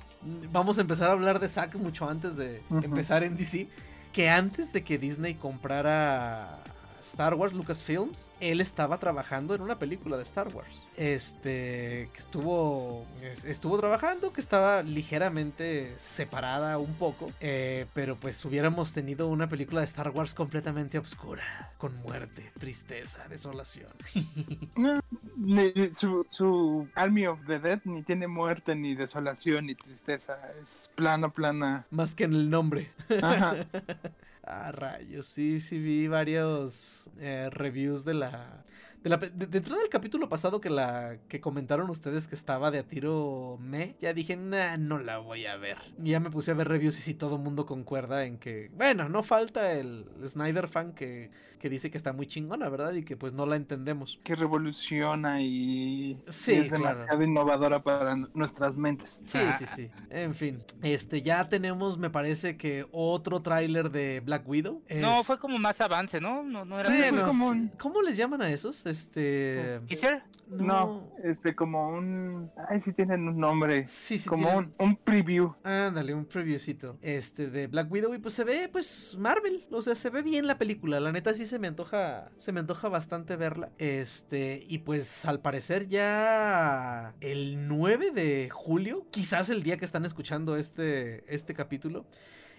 Vamos 0.53 0.77
a 0.77 0.81
empezar 0.81 1.09
a 1.09 1.11
hablar 1.11 1.41
de 1.41 1.49
Zack 1.49 1.75
mucho 1.75 2.07
antes 2.07 2.37
de 2.37 2.61
empezar 2.81 3.25
en 3.25 3.35
DC. 3.35 3.67
Que 4.13 4.29
antes 4.29 4.71
de 4.71 4.85
que 4.85 4.97
Disney 4.97 5.33
comprara 5.33 6.62
Star 7.03 7.35
Wars 7.35 7.53
Lucasfilms, 7.53 8.31
él 8.39 8.61
estaba 8.61 8.97
trabajando 8.97 9.53
en 9.55 9.61
una 9.61 9.77
película 9.77 10.17
de 10.17 10.23
Star 10.23 10.47
Wars. 10.49 10.69
Este, 10.97 12.09
que 12.13 12.19
estuvo, 12.19 13.05
es- 13.21 13.45
estuvo 13.45 13.77
trabajando, 13.77 14.33
que 14.33 14.41
estaba 14.41 14.81
ligeramente 14.83 15.93
separada 15.97 16.77
un 16.77 16.93
poco, 16.95 17.31
eh, 17.41 17.85
pero 17.93 18.15
pues 18.15 18.43
hubiéramos 18.45 18.93
tenido 18.93 19.27
una 19.27 19.47
película 19.49 19.81
de 19.81 19.85
Star 19.85 20.09
Wars 20.09 20.33
completamente 20.33 20.97
oscura, 20.97 21.71
con 21.77 21.95
muerte, 22.01 22.51
tristeza, 22.59 23.27
desolación. 23.29 23.91
No, 25.45 25.61
su, 25.93 26.25
su 26.31 26.87
Army 26.95 27.27
of 27.27 27.39
the 27.47 27.59
Dead 27.59 27.79
ni 27.83 28.01
tiene 28.03 28.27
muerte, 28.27 28.75
ni 28.75 28.95
desolación, 28.95 29.65
ni 29.65 29.75
tristeza. 29.75 30.37
Es 30.63 30.89
plana, 30.95 31.29
plana. 31.29 31.85
Más 31.91 32.15
que 32.15 32.23
en 32.25 32.33
el 32.33 32.49
nombre. 32.49 32.89
Ajá. 33.21 33.55
Ah, 34.45 34.71
rayos, 34.73 35.27
sí, 35.27 35.61
sí 35.61 35.79
vi 35.79 36.07
varios 36.07 37.09
eh, 37.19 37.49
reviews 37.49 38.03
de 38.03 38.13
la 38.13 38.65
de 39.03 39.09
la 39.09 39.19
pe- 39.19 39.29
de- 39.31 39.47
dentro 39.47 39.75
del 39.75 39.89
capítulo 39.89 40.29
pasado 40.29 40.61
que 40.61 40.69
la 40.69 41.17
que 41.27 41.41
comentaron 41.41 41.89
ustedes 41.89 42.27
que 42.27 42.35
estaba 42.35 42.71
de 42.71 42.79
a 42.79 42.83
tiro 42.83 43.57
me, 43.61 43.95
ya 43.99 44.13
dije, 44.13 44.35
nah, 44.37 44.77
no 44.77 44.97
la 44.99 45.17
voy 45.17 45.45
a 45.45 45.57
ver. 45.57 45.77
Y 46.01 46.11
ya 46.11 46.19
me 46.19 46.31
puse 46.31 46.51
a 46.51 46.53
ver 46.53 46.67
reviews 46.69 46.97
y 46.97 47.01
si 47.01 47.13
todo 47.13 47.37
mundo 47.37 47.65
concuerda 47.65 48.25
en 48.25 48.37
que, 48.37 48.71
bueno, 48.75 49.09
no 49.09 49.21
falta 49.23 49.73
el 49.73 50.05
Snyder 50.25 50.67
fan 50.69 50.93
que, 50.93 51.31
que 51.59 51.69
dice 51.69 51.89
que 51.91 51.97
está 51.97 52.11
muy 52.11 52.27
chingona, 52.27 52.67
¿verdad? 52.69 52.93
Y 52.93 53.03
que 53.03 53.15
pues 53.15 53.31
no 53.33 53.45
la 53.45 53.55
entendemos. 53.55 54.19
Que 54.23 54.35
revoluciona 54.35 55.41
y 55.41 56.17
Sí, 56.29 56.53
es 56.53 56.69
claro. 56.69 56.83
demasiado 56.83 57.23
innovadora 57.23 57.81
para 57.83 58.15
nuestras 58.33 58.75
mentes. 58.75 59.21
Sí, 59.25 59.37
Ah. 59.41 59.53
sí, 59.53 59.65
sí. 59.65 59.89
En 60.09 60.35
fin, 60.35 60.59
este 60.81 61.21
ya 61.21 61.47
tenemos, 61.47 61.97
me 61.97 62.09
parece 62.09 62.57
que 62.57 62.85
otro 62.91 63.41
tráiler 63.41 63.91
de 63.91 64.19
Black 64.21 64.47
Widow. 64.47 64.81
No, 64.89 65.23
fue 65.23 65.37
como 65.39 65.57
más 65.57 65.79
avance, 65.79 66.19
¿no? 66.19 66.43
No, 66.43 66.65
no 66.65 66.79
era 66.79 66.89
Sí, 66.89 67.01
un- 67.13 67.69
¿Cómo 67.79 68.01
les 68.01 68.17
llaman 68.17 68.41
a 68.41 68.49
esos? 68.51 68.85
Este. 68.93 69.79
¿Teaser? 69.87 70.23
No, 70.49 71.09
este 71.23 71.55
como 71.55 71.87
un... 71.89 72.51
Ay, 72.69 72.79
sí 72.79 72.93
tienen 72.93 73.27
un 73.27 73.39
nombre. 73.39 73.87
Sí, 73.87 74.19
sí. 74.19 74.29
como 74.29 74.45
tienen- 74.47 74.73
un, 74.77 74.87
un 74.89 74.95
preview. 74.97 75.55
Ándale, 75.63 76.13
un 76.13 76.25
previewcito. 76.25 76.97
Este 77.01 77.49
de 77.49 77.65
Black 77.67 77.91
Widow. 77.91 78.13
Y 78.13 78.19
pues 78.19 78.35
se 78.35 78.43
ve, 78.43 78.69
pues, 78.71 79.15
Marvel. 79.17 79.65
O 79.71 79.81
sea, 79.81 79.95
se 79.95 80.09
ve 80.11 80.21
bien 80.21 80.45
la 80.45 80.57
película. 80.59 80.99
La 80.99 81.11
neta 81.11 81.33
sí 81.33 81.45
se 81.47 81.57
me 81.59 81.67
antoja. 81.67 82.29
Se 82.37 82.51
me 82.51 82.59
antoja 82.59 82.87
bastante 82.89 83.35
verla. 83.35 83.71
Este. 83.79 84.63
Y 84.67 84.79
pues 84.79 85.25
al 85.25 85.39
parecer 85.39 85.87
ya. 85.87 87.15
El 87.21 87.67
9 87.67 88.11
de 88.11 88.49
julio. 88.51 89.07
Quizás 89.11 89.49
el 89.49 89.63
día 89.63 89.77
que 89.77 89.85
están 89.85 90.05
escuchando 90.05 90.55
este. 90.55 91.23
Este 91.33 91.53
capítulo. 91.55 92.05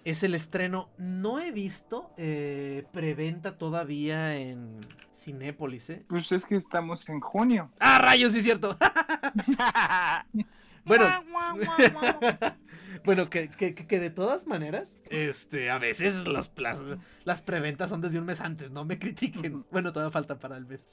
Es 0.05 0.23
el 0.23 0.33
estreno. 0.35 0.89
No 0.97 1.39
he 1.39 1.51
visto. 1.51 2.13
eh, 2.17 2.85
preventa 2.93 3.57
todavía 3.57 4.35
en 4.37 4.79
Cinépolis, 5.13 5.89
¿eh? 5.89 6.05
Pues 6.07 6.31
es 6.31 6.45
que 6.45 6.55
estamos 6.55 7.07
en 7.09 7.19
junio. 7.19 7.71
¡Ah, 7.79 7.99
rayos! 7.99 8.31
Sí, 8.31 8.37
es 8.39 8.43
cierto. 8.45 8.77
Bueno. 10.85 11.05
Bueno, 13.03 13.29
que, 13.29 13.49
que, 13.49 13.75
que- 13.75 13.85
que 13.85 13.99
de 13.99 14.09
todas 14.09 14.47
maneras, 14.47 14.99
este, 15.11 15.69
a 15.69 15.77
veces 15.77 16.27
los 16.27 16.47
plazos, 16.47 16.97
las 17.25 17.41
preventas 17.41 17.89
son 17.89 17.99
desde 18.01 18.17
un 18.19 18.25
mes 18.25 18.39
antes, 18.39 18.71
no 18.71 18.85
me 18.85 18.97
critiquen. 18.99 19.65
Bueno, 19.71 19.91
todavía 19.91 20.11
falta 20.11 20.39
para 20.39 20.55
el 20.57 20.65
mes. 20.65 20.87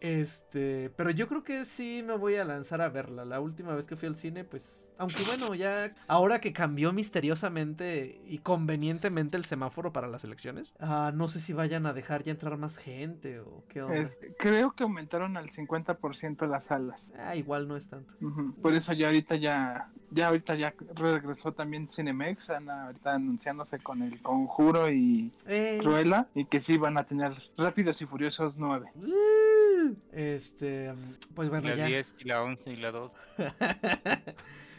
Este, 0.00 0.90
pero 0.96 1.10
yo 1.10 1.28
creo 1.28 1.42
que 1.44 1.64
sí 1.64 2.02
me 2.06 2.16
voy 2.16 2.34
a 2.36 2.44
lanzar 2.44 2.80
a 2.80 2.88
verla. 2.88 3.24
La 3.24 3.40
última 3.40 3.74
vez 3.74 3.86
que 3.86 3.96
fui 3.96 4.08
al 4.08 4.16
cine, 4.16 4.44
pues, 4.44 4.92
aunque 4.98 5.22
bueno, 5.24 5.54
ya 5.54 5.92
ahora 6.06 6.40
que 6.40 6.52
cambió 6.52 6.92
misteriosamente 6.92 8.20
y 8.26 8.38
convenientemente 8.38 9.36
el 9.36 9.44
semáforo 9.44 9.92
para 9.92 10.08
las 10.08 10.24
elecciones, 10.24 10.74
ah, 10.80 11.12
no 11.14 11.28
sé 11.28 11.40
si 11.40 11.52
vayan 11.52 11.86
a 11.86 11.92
dejar 11.92 12.24
ya 12.24 12.32
entrar 12.32 12.56
más 12.58 12.76
gente 12.76 13.40
o 13.40 13.64
qué 13.68 13.82
onda. 13.82 13.96
Este, 13.98 14.34
creo 14.34 14.72
que 14.72 14.82
aumentaron 14.82 15.36
al 15.36 15.50
50% 15.50 16.46
las 16.46 16.64
salas. 16.64 17.12
Ah, 17.18 17.36
igual 17.36 17.68
no 17.68 17.76
es 17.76 17.88
tanto. 17.88 18.14
Por 18.62 18.74
eso 18.74 18.92
ya 18.92 19.06
ahorita 19.06 19.36
ya, 19.36 19.90
ya 20.10 20.28
ahorita 20.28 20.54
ya 20.56 20.74
regresó 20.94 21.52
también 21.52 21.88
Cinemex, 21.88 22.50
an- 22.50 22.68
ahorita 22.70 23.14
anunciándose 23.14 23.78
con 23.78 24.02
el 24.02 24.20
Conjuro 24.22 24.90
y 24.90 25.32
Eh, 25.46 25.67
Cruella 25.80 26.28
y 26.34 26.44
que 26.46 26.60
sí 26.60 26.76
van 26.78 26.98
a 26.98 27.04
tener 27.04 27.32
Rápidos 27.56 28.00
y 28.02 28.06
Furiosos 28.06 28.56
9. 28.58 28.90
uh, 28.96 29.94
Este, 30.12 30.92
pues 31.34 31.48
bueno, 31.48 31.68
la 31.68 31.74
ya. 31.76 31.86
10 31.86 32.14
y 32.20 32.24
la 32.24 32.42
11 32.42 32.70
y 32.70 32.76
la 32.76 32.90
2. 32.90 33.12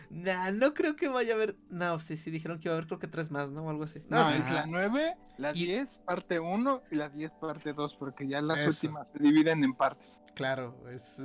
Nah, 0.10 0.50
no 0.52 0.74
creo 0.74 0.96
que 0.96 1.08
vaya 1.08 1.34
a 1.34 1.36
haber. 1.36 1.56
No, 1.70 2.00
sí, 2.00 2.18
sí, 2.18 2.32
dijeron 2.32 2.60
que 2.60 2.68
iba 2.68 2.74
a 2.74 2.78
haber, 2.78 2.88
creo 2.88 3.00
que 3.00 3.08
tres 3.08 3.30
más, 3.30 3.52
¿no? 3.52 3.62
O 3.64 3.70
algo 3.70 3.84
así. 3.84 4.02
No, 4.10 4.26
sí. 4.26 4.40
es 4.44 4.52
la 4.52 4.66
9, 4.66 5.16
la 5.38 5.52
Y- 5.56 5.66
10 5.68 6.00
parte 6.00 6.40
1 6.40 6.82
y 6.90 6.96
la 6.96 7.10
10 7.10 7.34
parte 7.34 7.74
2 7.74 7.96
porque 7.96 8.28
ya 8.28 8.42
las 8.42 8.58
Eso. 8.60 8.88
últimas 8.88 9.10
se 9.10 9.20
dividen 9.20 9.64
en 9.64 9.74
partes. 9.76 10.20
Claro, 10.34 10.76
es 10.90 11.22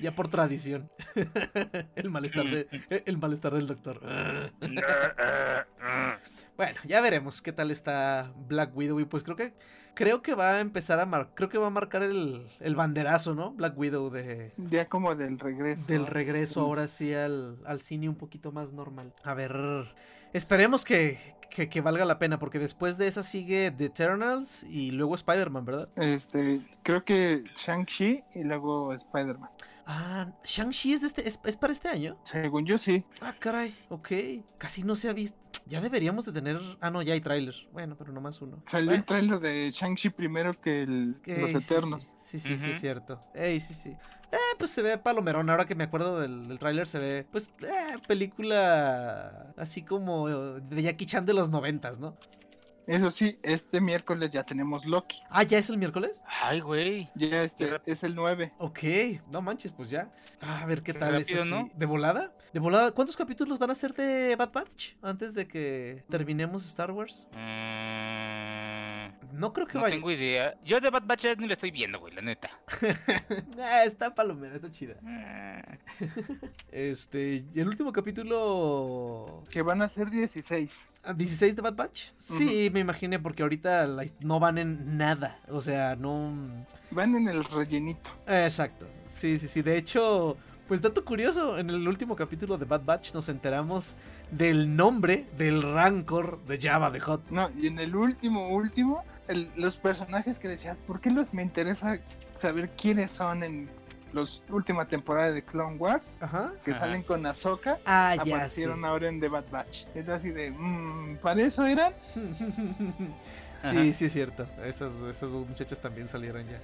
ya 0.00 0.12
por 0.14 0.28
tradición. 0.28 0.90
el 1.94 2.10
malestar 2.10 2.46
de, 2.46 2.66
el, 2.90 3.02
el 3.06 3.18
malestar 3.18 3.54
del 3.54 3.68
doctor. 3.68 4.00
bueno, 6.56 6.80
ya 6.84 7.00
veremos 7.00 7.42
qué 7.42 7.52
tal 7.52 7.70
está 7.70 8.32
Black 8.48 8.76
Widow. 8.76 8.98
Y 9.00 9.04
pues 9.04 9.22
creo 9.22 9.36
que 9.36 9.54
creo 9.96 10.22
que 10.22 10.34
va 10.36 10.52
a 10.52 10.60
empezar 10.60 11.00
a 11.00 11.06
mar, 11.06 11.30
creo 11.34 11.48
que 11.48 11.58
va 11.58 11.66
a 11.66 11.70
marcar 11.70 12.04
el, 12.04 12.46
el 12.60 12.76
banderazo, 12.76 13.34
¿no? 13.34 13.50
Black 13.52 13.76
Widow 13.76 14.10
de 14.10 14.52
Ya 14.70 14.88
como 14.88 15.16
del 15.16 15.40
regreso. 15.40 15.86
del 15.88 16.06
regreso 16.06 16.60
ahora 16.60 16.86
sí 16.86 17.12
al, 17.14 17.58
al 17.66 17.80
cine 17.80 18.08
un 18.08 18.14
poquito 18.14 18.52
más 18.52 18.72
normal. 18.72 19.12
A 19.24 19.34
ver, 19.34 19.52
esperemos 20.32 20.84
que, 20.84 21.18
que, 21.50 21.68
que 21.68 21.80
valga 21.80 22.04
la 22.04 22.18
pena, 22.18 22.38
porque 22.38 22.58
después 22.60 22.98
de 22.98 23.08
esa 23.08 23.22
sigue 23.22 23.72
The 23.76 23.86
Eternals 23.86 24.64
y 24.64 24.90
luego 24.92 25.14
Spider-Man, 25.16 25.64
¿verdad? 25.64 25.88
Este, 25.96 26.60
creo 26.82 27.04
que 27.04 27.42
Shang-Chi 27.56 28.22
y 28.34 28.44
luego 28.44 28.92
Spider-Man. 28.92 29.50
Ah, 29.88 30.32
Shang-Chi 30.44 30.92
es, 30.92 31.00
de 31.00 31.06
este, 31.06 31.28
es, 31.28 31.40
es 31.44 31.56
para 31.56 31.72
este 31.72 31.88
año. 31.88 32.18
Según 32.24 32.66
yo 32.66 32.76
sí. 32.76 33.04
Ah, 33.20 33.34
caray, 33.38 33.74
ok. 33.88 34.08
Casi 34.58 34.82
no 34.82 34.94
se 34.96 35.08
ha 35.08 35.12
visto. 35.12 35.38
Ya 35.66 35.80
deberíamos 35.80 36.24
de 36.24 36.32
tener... 36.32 36.60
Ah, 36.80 36.90
no, 36.90 37.02
ya 37.02 37.14
hay 37.14 37.20
tráiler. 37.20 37.54
Bueno, 37.72 37.96
pero 37.96 38.12
nomás 38.12 38.40
uno. 38.40 38.62
Salió 38.66 38.86
Bueno, 38.86 39.00
el 39.00 39.04
tráiler 39.04 39.40
de 39.40 39.70
Shang-Chi 39.72 40.10
primero 40.10 40.58
que 40.60 40.82
el, 40.82 41.20
ey, 41.24 41.40
Los 41.40 41.50
sí, 41.50 41.56
Eternos. 41.56 42.12
Sí, 42.14 42.38
sí, 42.38 42.56
sí, 42.56 42.74
cierto. 42.74 43.18
Ey, 43.34 43.58
sí, 43.58 43.74
sí. 43.74 43.90
Eh, 43.90 44.54
pues 44.58 44.70
se 44.70 44.82
ve 44.82 44.96
palomerón. 44.96 45.50
Ahora 45.50 45.64
que 45.64 45.74
me 45.74 45.84
acuerdo 45.84 46.20
del, 46.20 46.46
del 46.46 46.58
tráiler, 46.60 46.86
se 46.86 46.98
ve, 47.00 47.26
pues, 47.30 47.52
eh, 47.62 47.98
película 48.06 49.52
así 49.56 49.82
como 49.82 50.28
de 50.28 50.82
Jackie 50.82 51.06
Chan 51.06 51.26
de 51.26 51.34
los 51.34 51.50
noventas, 51.50 51.98
¿no? 51.98 52.16
Eso 52.86 53.10
sí, 53.10 53.36
este 53.42 53.80
miércoles 53.80 54.30
ya 54.30 54.44
tenemos 54.44 54.86
Loki. 54.86 55.20
Ah, 55.28 55.42
¿ya 55.42 55.58
es 55.58 55.68
el 55.70 55.78
miércoles? 55.78 56.22
Ay, 56.28 56.60
güey. 56.60 57.10
Ya 57.16 57.42
este 57.42 57.80
es 57.86 58.04
el 58.04 58.14
9. 58.14 58.52
Ok, 58.58 58.78
no 59.32 59.42
manches, 59.42 59.72
pues 59.72 59.90
ya. 59.90 60.12
Ah, 60.40 60.62
a 60.62 60.66
ver 60.66 60.84
qué 60.84 60.92
Qué 60.92 60.98
tal 61.00 61.16
es. 61.16 61.46
¿no? 61.46 61.68
¿De 61.74 61.86
volada? 61.86 62.32
¿De 62.52 62.60
volada? 62.60 62.90
¿Cuántos 62.92 63.16
capítulos 63.16 63.58
van 63.58 63.70
a 63.70 63.74
ser 63.74 63.92
de 63.92 64.34
Bad 64.36 64.52
Batch 64.52 64.92
antes 65.02 65.34
de 65.34 65.46
que 65.46 66.04
terminemos 66.08 66.66
Star 66.66 66.90
Wars? 66.90 67.26
Mm, 67.32 69.36
No 69.38 69.52
creo 69.52 69.66
que 69.66 69.74
no 69.74 69.82
vaya. 69.82 69.94
tengo 69.94 70.10
idea. 70.10 70.56
Yo 70.64 70.80
de 70.80 70.88
Bad 70.88 71.02
Batch 71.04 71.22
ya 71.24 71.34
ni 71.34 71.46
lo 71.46 71.52
estoy 71.52 71.70
viendo, 71.70 72.00
güey, 72.00 72.14
la 72.14 72.22
neta. 72.22 72.50
Ah, 73.60 73.84
está 73.84 74.14
palomera, 74.14 74.56
está 74.56 74.70
chida. 74.70 74.94
Mm, 75.02 75.60
Este, 76.72 77.44
¿y 77.52 77.60
el 77.60 77.68
último 77.68 77.92
capítulo 77.92 79.44
Que 79.50 79.60
van 79.62 79.82
a 79.82 79.88
ser 79.90 80.08
16. 80.10 80.80
ah, 81.04 81.12
16 81.12 81.56
de 81.56 81.62
Bad 81.62 81.74
Batch? 81.74 82.10
Sí, 82.16 82.70
me 82.72 82.80
imaginé 82.80 83.18
porque 83.18 83.42
ahorita 83.42 83.86
no 84.20 84.40
van 84.40 84.56
en 84.58 84.96
nada, 84.96 85.40
o 85.48 85.60
sea, 85.60 85.94
no 85.96 86.32
Van 86.90 87.14
en 87.16 87.28
el 87.28 87.44
rellenito. 87.44 88.08
Exacto. 88.26 88.86
Sí, 89.08 89.38
sí, 89.38 89.48
sí. 89.48 89.60
De 89.60 89.76
hecho, 89.76 90.36
pues 90.68 90.82
dato 90.82 91.04
curioso, 91.04 91.58
en 91.58 91.70
el 91.70 91.86
último 91.86 92.16
capítulo 92.16 92.58
de 92.58 92.64
Bad 92.64 92.82
Batch 92.84 93.14
nos 93.14 93.28
enteramos 93.28 93.94
del 94.30 94.74
nombre 94.74 95.26
del 95.38 95.62
Rancor 95.62 96.40
de 96.44 96.58
Java 96.60 96.90
de 96.90 97.00
Hot. 97.00 97.30
No, 97.30 97.50
y 97.56 97.68
en 97.68 97.78
el 97.78 97.94
último, 97.94 98.48
último, 98.48 99.04
el- 99.28 99.50
los 99.56 99.76
personajes 99.76 100.38
que 100.38 100.48
decías, 100.48 100.78
¿por 100.78 101.00
qué 101.00 101.10
los 101.10 101.32
me 101.32 101.42
interesa 101.42 101.98
saber 102.42 102.70
quiénes 102.70 103.12
son 103.12 103.44
en 103.44 103.68
los 104.12 104.42
última 104.48 104.86
temporada 104.86 105.30
de 105.30 105.42
Clone 105.42 105.76
Wars? 105.76 106.08
Ajá. 106.20 106.52
Que 106.64 106.72
Ajá. 106.72 106.80
salen 106.80 107.02
con 107.02 107.24
Ahsoka. 107.26 107.78
Ah, 107.84 108.14
ya 108.16 108.24
sí. 108.24 108.32
aparecieron 108.32 108.84
ahora 108.84 109.08
en 109.08 109.20
The 109.20 109.28
Bad 109.28 109.44
Batch. 109.52 109.84
Es 109.94 110.08
así 110.08 110.30
de, 110.30 110.50
mmm, 110.50 111.16
¿para 111.18 111.42
eso 111.42 111.64
eran? 111.64 111.92
sí, 112.14 113.68
Ajá. 113.68 113.92
sí 113.92 114.04
es 114.06 114.12
cierto. 114.12 114.46
Esas, 114.64 115.02
esas 115.02 115.32
dos 115.32 115.46
muchachas 115.46 115.78
también 115.80 116.08
salieron 116.08 116.44
ya. 116.46 116.60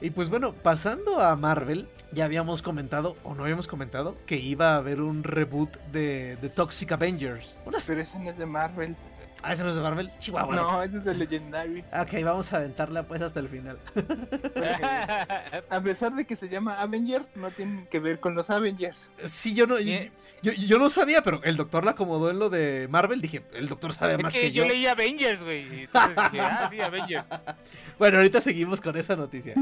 Y 0.00 0.10
pues 0.10 0.28
bueno, 0.28 0.52
pasando 0.52 1.20
a 1.20 1.34
Marvel, 1.36 1.88
ya 2.12 2.24
habíamos 2.24 2.62
comentado, 2.62 3.16
o 3.24 3.34
no 3.34 3.42
habíamos 3.42 3.66
comentado, 3.66 4.16
que 4.26 4.36
iba 4.36 4.74
a 4.74 4.76
haber 4.76 5.00
un 5.00 5.22
reboot 5.24 5.74
de, 5.92 6.36
de 6.36 6.48
Toxic 6.48 6.92
Avengers. 6.92 7.58
Unas... 7.64 7.86
Pero 7.86 8.00
ese 8.00 8.18
no 8.18 8.30
es 8.30 8.38
de 8.38 8.46
Marvel. 8.46 8.96
Ah, 9.42 9.52
ese 9.52 9.62
no 9.62 9.68
es 9.68 9.76
de 9.76 9.82
Marvel. 9.82 10.10
Chihuahua. 10.18 10.56
No, 10.56 10.82
ese 10.82 10.98
es 10.98 11.04
de 11.04 11.14
Legendary. 11.14 11.84
Ok, 12.00 12.24
vamos 12.24 12.52
a 12.52 12.56
aventarla 12.56 13.02
pues 13.04 13.20
hasta 13.22 13.38
el 13.38 13.48
final. 13.48 13.78
A 15.70 15.80
pesar 15.80 16.14
de 16.14 16.24
que 16.24 16.36
se 16.36 16.48
llama 16.48 16.80
Avenger, 16.80 17.24
no 17.34 17.50
tiene 17.50 17.86
que 17.88 18.00
ver 18.00 18.18
con 18.18 18.34
los 18.34 18.50
Avengers. 18.50 19.10
Sí, 19.24 19.54
yo 19.54 19.66
no, 19.66 19.78
yo, 19.78 19.98
yo, 20.42 20.52
yo 20.52 20.78
no 20.78 20.88
sabía, 20.88 21.22
pero 21.22 21.42
el 21.44 21.56
doctor 21.56 21.84
la 21.84 21.92
acomodó 21.92 22.30
en 22.30 22.38
lo 22.38 22.50
de 22.50 22.88
Marvel. 22.90 23.20
Dije, 23.20 23.42
el 23.52 23.68
doctor 23.68 23.92
sabe 23.92 24.14
Es 24.14 24.22
más 24.22 24.32
que 24.32 24.40
que, 24.40 24.52
yo 24.52 24.64
yo. 24.64 24.68
leí 24.70 24.86
Avengers, 24.86 25.40
güey. 25.42 25.84
Entonces 25.84 26.16
dije, 26.32 26.40
ah, 26.40 26.68
sí, 26.70 26.80
Avengers. 26.80 27.24
Bueno, 27.98 28.16
ahorita 28.18 28.40
seguimos 28.40 28.80
con 28.80 28.96
esa 28.96 29.16
noticia. 29.16 29.54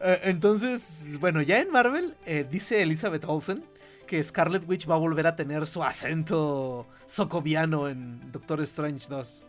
Eh, 0.00 0.20
entonces, 0.24 1.18
bueno, 1.20 1.42
ya 1.42 1.60
en 1.60 1.70
Marvel 1.70 2.16
eh, 2.26 2.46
dice 2.50 2.82
Elizabeth 2.82 3.24
Olsen 3.26 3.64
que 4.06 4.22
Scarlet 4.24 4.68
Witch 4.68 4.90
va 4.90 4.96
a 4.96 4.98
volver 4.98 5.26
a 5.28 5.36
tener 5.36 5.66
su 5.68 5.84
acento 5.84 6.86
socoviano 7.06 7.86
en 7.86 8.32
Doctor 8.32 8.60
Strange 8.62 9.06
2. 9.08 9.44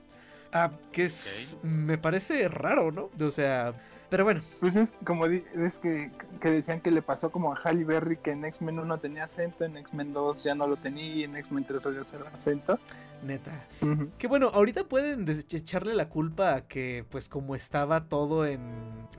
Ah, 0.53 0.71
que 0.91 1.05
es, 1.05 1.57
me 1.63 1.97
parece 1.97 2.47
raro, 2.47 2.91
¿no? 2.91 3.09
O 3.25 3.31
sea, 3.31 3.73
pero 4.11 4.25
bueno, 4.25 4.41
Pues 4.59 4.75
es 4.75 4.93
como 5.05 5.25
es 5.25 5.79
que, 5.79 6.11
que 6.41 6.51
decían 6.51 6.81
que 6.81 6.91
le 6.91 7.01
pasó 7.01 7.31
como 7.31 7.53
a 7.53 7.55
Halle 7.55 7.85
Berry 7.85 8.17
que 8.17 8.31
en 8.31 8.43
X-Men 8.43 8.77
1 8.79 8.97
tenía 8.99 9.23
acento, 9.23 9.63
en 9.63 9.77
X-Men 9.77 10.13
2 10.13 10.43
ya 10.43 10.53
no 10.53 10.67
lo 10.67 10.75
tenía 10.75 11.05
y 11.05 11.23
en 11.23 11.37
X-Men 11.37 11.63
3 11.63 11.81
regresó 11.81 12.17
el 12.17 12.27
acento. 12.27 12.77
Neta. 13.23 13.67
Ujú. 13.81 14.09
Que 14.17 14.27
bueno, 14.27 14.49
ahorita 14.53 14.85
pueden 14.85 15.27
echarle 15.29 15.93
la 15.93 16.09
culpa 16.09 16.55
a 16.55 16.67
que, 16.67 17.05
pues, 17.09 17.29
como 17.29 17.55
estaba 17.55 18.05
todo 18.09 18.45
en, 18.47 18.61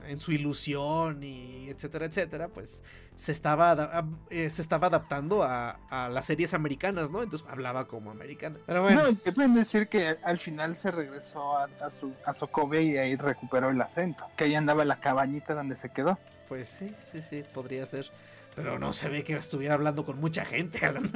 en 0.06 0.18
su 0.18 0.32
ilusión 0.32 1.23
y 1.23 1.68
etcétera, 1.68 2.06
etcétera, 2.06 2.49
pues 2.49 2.82
se 3.14 3.30
estaba, 3.30 4.04
eh, 4.30 4.50
se 4.50 4.61
estaba 4.62 4.88
adaptando 4.88 5.42
a, 5.44 5.78
a 5.90 6.09
las 6.09 6.26
series 6.26 6.52
americanas, 6.54 7.11
¿no? 7.11 7.23
Entonces 7.23 7.47
hablaba 7.49 7.87
como 7.87 8.11
americana. 8.11 8.56
Pero 8.66 8.82
bueno, 8.82 9.11
No, 9.11 9.16
te 9.16 9.32
pueden 9.32 9.54
decir 9.54 9.87
que 9.88 10.09
al- 10.09 10.18
al 10.25 10.38
final 10.38 10.75
se 10.75 10.90
regresó 10.90 11.56
a, 11.59 11.64
a 11.80 11.90
su 11.90 12.12
a 12.25 12.32
Sokobe 12.32 12.82
y 12.82 12.97
ahí 12.97 13.14
recuperó 13.16 13.71
el 13.71 13.80
acento. 13.80 14.26
Que 14.37 14.44
ahí 14.44 14.54
andaba 14.54 14.85
la 14.85 14.99
cabañita 15.00 15.54
donde 15.54 15.76
se 15.76 15.90
quedó. 15.90 16.18
pues 16.49 16.68
sí, 16.68 16.92
sí, 17.12 17.23
sí, 17.23 17.44
podría 17.54 17.87
ser. 17.87 18.11
Pero 18.54 18.78
no 18.78 18.92
se 18.92 19.09
ve 19.09 19.25
que 19.25 19.35
estuviera 19.35 19.75
hablando 19.75 20.04
con 20.04 20.18
mucha 20.21 20.44
gente, 20.44 20.85
Alan. 20.85 21.11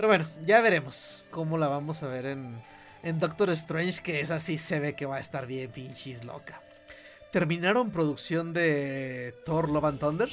Pero 0.00 0.08
bueno, 0.08 0.26
ya 0.46 0.62
veremos 0.62 1.26
cómo 1.30 1.58
la 1.58 1.68
vamos 1.68 2.02
a 2.02 2.06
ver 2.06 2.24
en, 2.24 2.58
en 3.02 3.20
Doctor 3.20 3.50
Strange, 3.50 4.00
que 4.02 4.22
esa 4.22 4.40
sí 4.40 4.56
se 4.56 4.80
ve 4.80 4.94
que 4.94 5.04
va 5.04 5.16
a 5.16 5.20
estar 5.20 5.46
bien 5.46 5.70
pinches 5.70 6.24
loca. 6.24 6.62
Terminaron 7.30 7.90
producción 7.90 8.54
de 8.54 9.34
Thor 9.44 9.68
Love 9.68 9.84
and 9.84 10.00
Thunder 10.00 10.30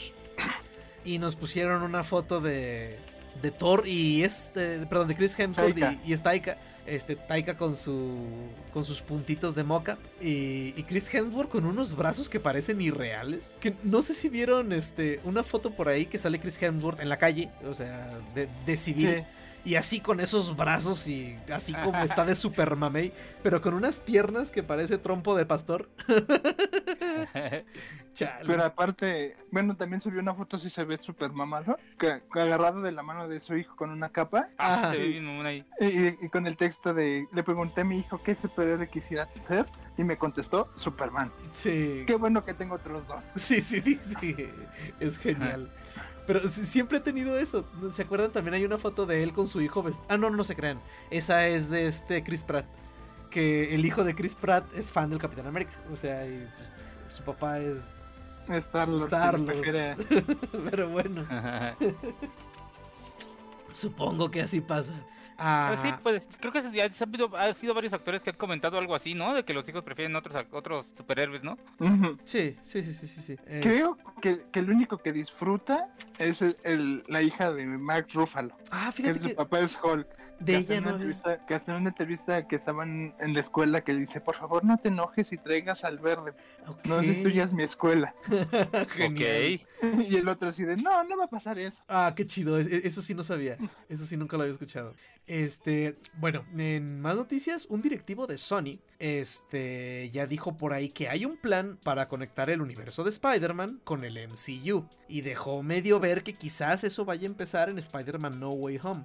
y 1.03 1.19
nos 1.19 1.35
pusieron 1.35 1.83
una 1.83 2.05
foto 2.05 2.39
de, 2.39 2.97
de 3.41 3.51
Thor 3.51 3.85
y 3.85 4.23
este, 4.23 4.85
perdón, 4.85 5.09
de 5.09 5.15
Chris 5.17 5.37
Hemsworth 5.37 5.77
y 6.05 6.13
es 6.13 6.23
Taika. 6.23 6.57
Este, 6.85 7.17
Taika 7.17 7.57
con 7.57 7.75
su 7.75 8.25
con 8.71 8.85
sus 8.85 9.01
puntitos 9.01 9.53
de 9.53 9.65
moca 9.65 9.97
y, 10.21 10.73
y 10.77 10.83
Chris 10.83 11.13
Hemsworth 11.13 11.49
con 11.49 11.65
unos 11.65 11.93
brazos 11.93 12.29
que 12.29 12.39
parecen 12.39 12.79
irreales. 12.79 13.53
Que 13.59 13.75
no 13.83 14.01
sé 14.01 14.13
si 14.13 14.29
vieron 14.29 14.71
este 14.71 15.19
una 15.25 15.43
foto 15.43 15.71
por 15.71 15.89
ahí 15.89 16.05
que 16.05 16.17
sale 16.17 16.39
Chris 16.39 16.57
Hemsworth 16.61 17.01
en 17.01 17.09
la 17.09 17.17
calle, 17.17 17.49
o 17.65 17.73
sea, 17.73 18.17
de, 18.33 18.47
de 18.65 18.77
civil. 18.77 19.25
Sí. 19.27 19.36
Y 19.67 19.75
así 19.75 19.99
con 19.99 20.21
esos 20.21 20.55
brazos 20.55 21.09
y 21.09 21.37
así 21.53 21.73
como 21.73 22.01
está 22.01 22.23
de 22.23 22.35
super 22.35 22.77
mamey, 22.77 23.11
pero 23.43 23.61
con 23.61 23.73
unas 23.73 23.99
piernas 23.99 24.49
que 24.49 24.63
parece 24.63 24.97
trompo 24.97 25.35
de 25.35 25.45
pastor. 25.45 25.89
Chale. 28.13 28.45
Pero 28.47 28.63
aparte, 28.63 29.35
bueno, 29.51 29.75
también 29.75 29.99
subió 29.99 30.21
una 30.21 30.33
foto 30.33 30.57
si 30.57 30.69
se 30.69 30.85
ve 30.85 30.97
súper 31.01 31.33
mamado, 31.33 31.77
que, 31.99 32.21
que 32.31 32.39
agarrado 32.39 32.81
de 32.81 32.93
la 32.93 33.03
mano 33.03 33.27
de 33.27 33.41
su 33.41 33.57
hijo 33.57 33.75
con 33.75 33.89
una 33.89 34.07
capa. 34.07 34.47
Ah, 34.57 34.75
Ajá. 34.75 34.91
se 34.91 34.99
ve 34.99 35.07
bien 35.09 35.25
mamón 35.25 35.45
ahí. 35.45 35.65
Y, 35.81 36.25
y 36.25 36.29
con 36.29 36.47
el 36.47 36.55
texto 36.55 36.93
de, 36.93 37.27
le 37.33 37.43
pregunté 37.43 37.81
a 37.81 37.83
mi 37.83 37.99
hijo 37.99 38.23
qué 38.23 38.35
superhéroe 38.35 38.87
quisiera 38.87 39.27
ser 39.41 39.65
y 39.97 40.05
me 40.05 40.15
contestó 40.15 40.69
Superman. 40.77 41.29
Sí. 41.51 42.05
Qué 42.07 42.15
bueno 42.15 42.45
que 42.45 42.53
tengo 42.53 42.75
otros 42.75 43.05
dos. 43.05 43.25
Sí, 43.35 43.59
sí, 43.59 43.81
sí, 43.81 43.99
sí, 44.17 44.49
es 45.01 45.17
genial. 45.17 45.69
Pero 46.27 46.41
siempre 46.47 46.97
he 46.97 47.01
tenido 47.01 47.37
eso. 47.39 47.65
¿Se 47.91 48.01
acuerdan? 48.01 48.31
También 48.31 48.53
hay 48.53 48.65
una 48.65 48.77
foto 48.77 49.05
de 49.05 49.23
él 49.23 49.31
con 49.33 49.47
su 49.47 49.61
hijo 49.61 49.81
vestido. 49.81 50.05
Ah, 50.09 50.17
no, 50.17 50.29
no 50.29 50.43
se 50.43 50.55
crean. 50.55 50.79
Esa 51.09 51.47
es 51.47 51.69
de 51.69 51.87
este 51.87 52.23
Chris 52.23 52.43
Pratt. 52.43 52.65
Que 53.31 53.73
el 53.73 53.85
hijo 53.85 54.03
de 54.03 54.13
Chris 54.13 54.35
Pratt 54.35 54.65
es 54.75 54.91
fan 54.91 55.09
del 55.09 55.19
Capitán 55.19 55.47
América. 55.47 55.71
O 55.91 55.95
sea, 55.95 56.27
y, 56.27 56.45
pues, 56.57 56.69
su 57.15 57.23
papá 57.23 57.59
es. 57.59 58.03
Star-Lord. 58.49 59.09
se 59.09 59.31
refiere 59.53 59.91
a- 59.91 59.97
Pero 60.71 60.89
bueno, 60.89 61.25
supongo 63.71 64.31
que 64.31 64.41
así 64.41 64.61
pasa. 64.61 64.93
Ah, 65.39 65.75
Pero 65.81 65.81
sí, 65.95 65.99
pues 66.03 66.23
creo 66.39 66.51
que 66.51 66.61
se 66.61 66.67
han 66.81 67.09
habido, 67.09 67.37
ha 67.37 67.53
sido 67.53 67.73
varios 67.73 67.93
actores 67.93 68.21
que 68.23 68.31
han 68.31 68.35
comentado 68.37 68.77
algo 68.77 68.95
así, 68.95 69.13
¿no? 69.13 69.33
De 69.35 69.43
que 69.45 69.53
los 69.53 69.67
hijos 69.69 69.83
prefieren 69.83 70.15
otros 70.15 70.45
otros 70.51 70.85
superhéroes, 70.97 71.43
¿no? 71.43 71.57
Sí, 72.23 72.55
sí, 72.61 72.81
sí, 72.83 72.93
sí, 72.93 73.07
sí, 73.07 73.21
sí. 73.21 73.35
Es- 73.45 73.63
Creo 73.63 73.97
que, 74.21 74.45
que 74.51 74.59
el 74.59 74.69
único 74.71 74.97
que 74.97 75.11
disfruta 75.13 75.89
es 76.17 76.41
el, 76.41 76.57
el- 76.63 77.03
la 77.07 77.21
hija 77.21 77.53
de 77.53 77.65
Mark 77.65 78.07
Ruffalo, 78.13 78.55
Ah, 78.71 78.87
que 78.87 79.03
fíjate 79.03 79.19
su 79.19 79.27
que 79.29 79.35
papá 79.35 79.59
es 79.59 79.79
Hulk. 79.81 80.07
de 80.39 80.53
que 80.65 80.73
ella 80.73 80.81
no. 80.81 80.87
una 80.87 80.95
había- 80.95 81.05
entrevista, 81.07 81.45
que 81.45 81.53
hasta 81.55 81.71
en 81.71 81.77
una 81.81 81.89
entrevista 81.89 82.47
que 82.47 82.55
estaban 82.55 83.15
en 83.19 83.33
la 83.33 83.39
escuela 83.39 83.81
que 83.81 83.93
dice, 83.95 84.21
por 84.21 84.35
favor 84.35 84.63
no 84.65 84.77
te 84.77 84.89
enojes 84.89 85.31
y 85.33 85.37
traigas 85.37 85.83
al 85.83 85.99
verde, 85.99 86.33
no 86.85 86.97
Ok. 86.97 87.01
destruyas 87.03 87.53
mi 87.53 87.63
escuela. 87.63 88.13
Genial. 88.89 89.61
y 90.07 90.15
el 90.15 90.27
otro 90.27 90.49
así 90.49 90.63
de, 90.63 90.77
no, 90.77 91.03
no 91.03 91.17
va 91.17 91.25
a 91.25 91.29
pasar 91.29 91.57
eso. 91.59 91.81
Ah, 91.87 92.13
qué 92.15 92.25
chido, 92.25 92.59
e- 92.59 92.63
e- 92.63 92.87
eso 92.87 93.01
sí 93.01 93.13
no 93.13 93.23
sabía, 93.23 93.57
eso 93.89 94.05
sí 94.05 94.17
nunca 94.17 94.37
lo 94.37 94.43
había 94.43 94.53
escuchado. 94.53 94.93
Este, 95.27 95.97
bueno, 96.13 96.45
en 96.57 97.01
más 97.01 97.17
noticias, 97.17 97.65
un 97.69 97.81
directivo 97.81 98.27
de 98.27 98.37
Sony, 98.37 98.79
este, 98.97 100.09
ya 100.11 100.25
dijo 100.25 100.55
por 100.55 100.71
ahí 100.71 100.87
que 100.87 101.09
hay 101.09 101.25
un 101.25 101.35
plan 101.35 101.77
para 101.83 102.07
conectar 102.07 102.49
el 102.49 102.61
universo 102.61 103.03
de 103.03 103.09
Spider-Man 103.09 103.81
con 103.83 104.05
el 104.05 104.17
MCU 104.27 104.87
y 105.09 105.21
dejó 105.21 105.61
medio 105.63 105.99
ver 105.99 106.23
que 106.23 106.33
quizás 106.33 106.85
eso 106.85 107.03
vaya 107.03 107.23
a 107.23 107.25
empezar 107.31 107.69
en 107.69 107.77
Spider-Man 107.77 108.39
No 108.39 108.51
Way 108.51 108.79
Home. 108.81 109.03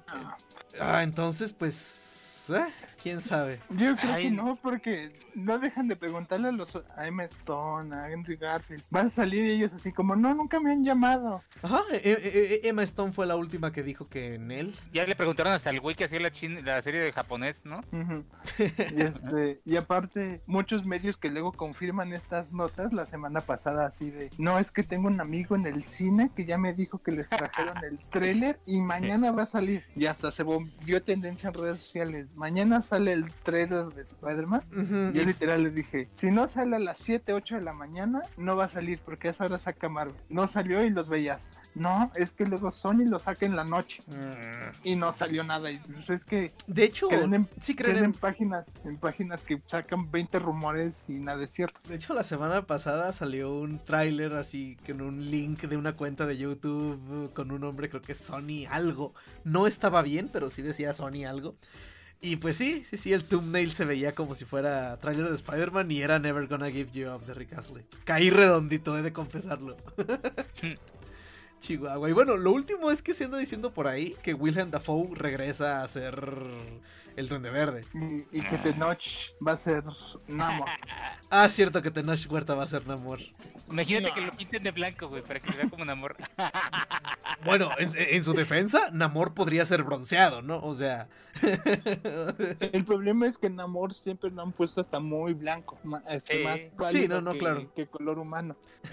Ah, 0.79 1.02
entonces, 1.02 1.52
pues, 1.52 2.47
ah, 2.50 2.69
quién 3.02 3.21
sabe. 3.21 3.59
Yo 3.71 3.97
creo 3.97 4.12
Ay, 4.12 4.25
que 4.25 4.30
no, 4.30 4.56
porque 4.56 5.11
no 5.35 5.59
dejan 5.59 5.88
de 5.88 5.97
preguntarle 5.97 6.49
a 6.49 6.52
los 6.52 6.76
a 6.97 7.06
Emma 7.06 7.25
Stone, 7.25 7.94
a 7.94 8.11
Henry 8.11 8.37
Garfield. 8.37 8.82
Van 8.90 9.06
a 9.06 9.11
salir 9.11 9.44
ellos 9.47 9.73
así 9.73 9.92
como, 9.92 10.14
no, 10.16 10.35
nunca 10.35 10.61
me 10.61 10.73
han 10.73 10.84
llamado. 10.84 11.43
Ajá, 11.62 11.82
e- 11.93 11.97
e- 12.04 12.54
e- 12.65 12.69
Emma 12.69 12.82
Stone 12.84 13.12
fue 13.12 13.26
la 13.26 13.36
última 13.36 13.73
que 13.73 13.82
dijo 13.82 14.08
que 14.08 14.34
en 14.34 14.50
él. 14.50 14.75
Ya 14.93 15.06
le 15.06 15.17
preguntaron 15.17 15.52
hasta 15.52 15.71
al 15.71 15.80
güey 15.80 15.97
que 15.97 16.04
hacía 16.04 16.21
la, 16.21 16.30
chin- 16.30 16.62
la 16.65 16.80
serie 16.82 17.00
de 17.00 17.12
japonés, 17.12 17.56
¿no? 17.65 17.80
Y, 18.58 19.00
este, 19.02 19.60
y 19.65 19.76
aparte, 19.76 20.43
muchos 20.47 20.84
medios 20.84 21.17
que 21.17 21.30
luego 21.30 21.52
confirman 21.52 22.12
estas 22.12 22.52
notas 22.52 22.93
la 22.93 23.06
semana 23.06 23.41
pasada 23.41 23.86
así 23.86 24.10
de, 24.10 24.30
no, 24.38 24.58
es 24.58 24.71
que 24.71 24.82
tengo 24.82 25.08
un 25.08 25.21
amigo 25.21 25.56
en 25.56 25.67
el 25.67 25.82
cine 25.82 26.30
que 26.36 26.45
ya 26.45 26.58
me 26.58 26.75
dijo 26.75 26.99
que 27.02 27.12
les 27.12 27.28
trajeron 27.28 27.76
el 27.84 27.99
tráiler 28.10 28.60
y 28.67 28.80
mañana 28.80 29.30
va 29.30 29.45
a 29.45 29.47
salir. 29.47 29.84
Y 29.97 30.06
hasta 30.06 30.30
se 30.32 30.43
volvió 30.43 31.02
tendencia 31.02 31.49
en 31.49 31.54
redes 31.54 31.80
sociales. 31.82 32.26
Mañana 32.34 32.82
sale 32.93 33.13
el 33.15 33.33
tráiler 33.43 33.87
de 33.87 34.02
Spider-Man. 34.02 34.63
Ujú, 34.71 35.13
Yo 35.17 35.23
y- 35.23 35.26
literal 35.26 35.63
les 35.63 35.75
dije, 35.75 36.09
si 36.13 36.31
no 36.31 36.47
sale 36.47 36.76
a 36.76 36.78
las 36.78 36.99
7, 36.99 37.33
8 37.33 37.55
de 37.55 37.63
la 37.63 37.73
mañana, 37.73 38.21
no 38.37 38.55
va 38.55 38.67
a 38.67 38.69
salir 38.69 38.99
porque 39.02 39.28
a 39.28 39.31
esa 39.31 39.45
hora 39.47 39.59
saca 39.59 39.89
Marvel. 39.89 40.15
No 40.28 40.47
salió 40.47 40.85
y 40.85 40.91
los 40.91 41.09
veías. 41.09 41.49
No, 41.75 42.13
es 42.17 42.33
que 42.33 42.45
luego 42.45 42.71
Sony 42.71 43.07
lo 43.09 43.19
saca 43.19 43.47
en 43.47 43.57
la 43.57 43.65
noche 43.65 44.02
Mm. 44.09 44.76
y 44.85 44.95
no 44.97 45.11
salió 45.11 45.43
nada. 45.43 45.71
Y 45.71 45.78
pues 45.78 46.11
es 46.11 46.25
que 46.26 46.52
De 46.67 46.85
hecho, 46.85 47.09
creen 47.09 47.33
en, 47.33 47.49
sí 47.61 47.75
creen 47.75 47.97
en 47.97 48.05
en 48.05 48.13
páginas, 48.13 48.75
en 48.85 48.99
páginas 48.99 49.43
que 49.43 49.63
sacan 49.67 50.11
20 50.11 50.39
rumores 50.39 51.09
y 51.09 51.15
nada 51.19 51.43
es 51.45 51.50
cierto. 51.52 51.81
De 51.89 51.95
hecho, 51.95 52.13
la 52.13 52.25
semana 52.25 52.67
pasada 52.67 53.13
salió 53.15 53.55
un 53.55 53.78
tráiler 53.83 54.35
así 54.35 54.76
con 54.87 55.00
un 55.00 55.31
link 55.31 55.63
de 55.63 55.78
una 55.78 55.95
cuenta 55.97 56.26
de 56.26 56.37
YouTube 56.37 57.00
uh, 57.11 57.31
con 57.33 57.50
un 57.52 57.63
nombre, 57.63 57.89
creo 57.89 58.02
que 58.02 58.15
Sony 58.15 58.67
algo. 58.71 59.15
No 59.45 59.67
estaba 59.67 60.02
bien, 60.02 60.28
pero 60.31 60.50
sí 60.50 60.61
decía 60.61 60.93
Sony 60.93 61.25
algo. 61.26 61.57
Y 62.25 62.37
pues 62.37 62.56
sí, 62.56 62.85
sí, 62.85 62.97
sí, 62.97 63.13
el 63.13 63.25
thumbnail 63.25 63.73
se 63.73 63.85
veía 63.85 64.15
como 64.15 64.37
si 64.37 64.45
fuera 64.45 64.97
tráiler 64.99 65.28
de 65.28 65.35
Spider-Man 65.35 65.91
y 65.91 66.02
era 66.02 66.21
Never 66.21 66.47
Gonna 66.47 66.71
Give 66.71 66.89
You 66.93 67.11
Up 67.11 67.26
de 67.26 67.35
Rick 67.35 67.52
Astley. 67.54 67.85
Caí 68.04 68.30
redondito, 68.30 68.97
he 68.97 69.02
de 69.02 69.13
confesarlo. 69.13 69.76
Chihuahua. 71.58 72.08
Y 72.08 72.13
bueno, 72.13 72.37
lo 72.37 72.52
último 72.52 72.93
es 72.93 73.02
que 73.02 73.13
se 73.13 73.25
anda 73.25 73.39
diciendo 73.39 73.75
por 73.75 73.89
ahí 73.89 74.17
que 74.23 74.35
William 74.35 74.71
Dafoe 74.71 75.11
regresa 75.15 75.82
a 75.82 75.89
ser 75.89 76.15
el 77.17 77.28
Duende 77.28 77.50
Verde. 77.50 77.87
Y, 77.93 78.39
y 78.39 78.49
que 78.49 78.56
Tenoch 78.58 79.02
va 79.45 79.52
a 79.52 79.56
ser 79.56 79.82
Namor. 80.28 80.69
Ah, 81.28 81.49
cierto 81.49 81.82
que 81.82 81.91
Tenoch 81.91 82.30
Huerta 82.30 82.54
va 82.54 82.63
a 82.63 82.69
ser 82.69 82.87
Namor. 82.87 83.19
Imagínate 83.73 84.08
No. 84.08 84.15
que 84.15 84.21
lo 84.21 84.32
pinten 84.32 84.63
de 84.63 84.71
blanco, 84.71 85.08
güey, 85.08 85.23
para 85.23 85.41
que 85.41 85.50
se 85.50 85.58
vea 85.58 85.69
como 85.71 85.82
un 85.82 85.91
amor. 85.91 86.17
Bueno, 87.45 87.71
en, 87.78 87.89
en 87.97 88.23
su 88.23 88.35
defensa, 88.35 88.91
Namor 88.93 89.35
podría 89.35 89.67
ser 89.67 89.82
bronceado, 89.82 90.43
¿no? 90.43 90.58
O 90.61 90.75
sea. 90.75 91.08
El 92.73 92.85
problema 92.85 93.26
es 93.26 93.37
que 93.37 93.50
Namor 93.50 93.95
siempre 93.95 94.30
lo 94.30 94.43
han 94.43 94.52
puesto 94.52 94.80
hasta 94.80 95.00
muy 95.00 95.32
blanco, 95.35 95.76
este, 96.08 96.39
Sí. 96.39 96.45
más 96.45 96.61
Sí, 96.61 96.71
pálido 96.76 97.21
no, 97.21 97.23
no, 97.23 97.32
que, 97.32 97.39
claro. 97.41 97.73
que 97.75 97.87
color 97.89 98.21
humano. 98.21 98.56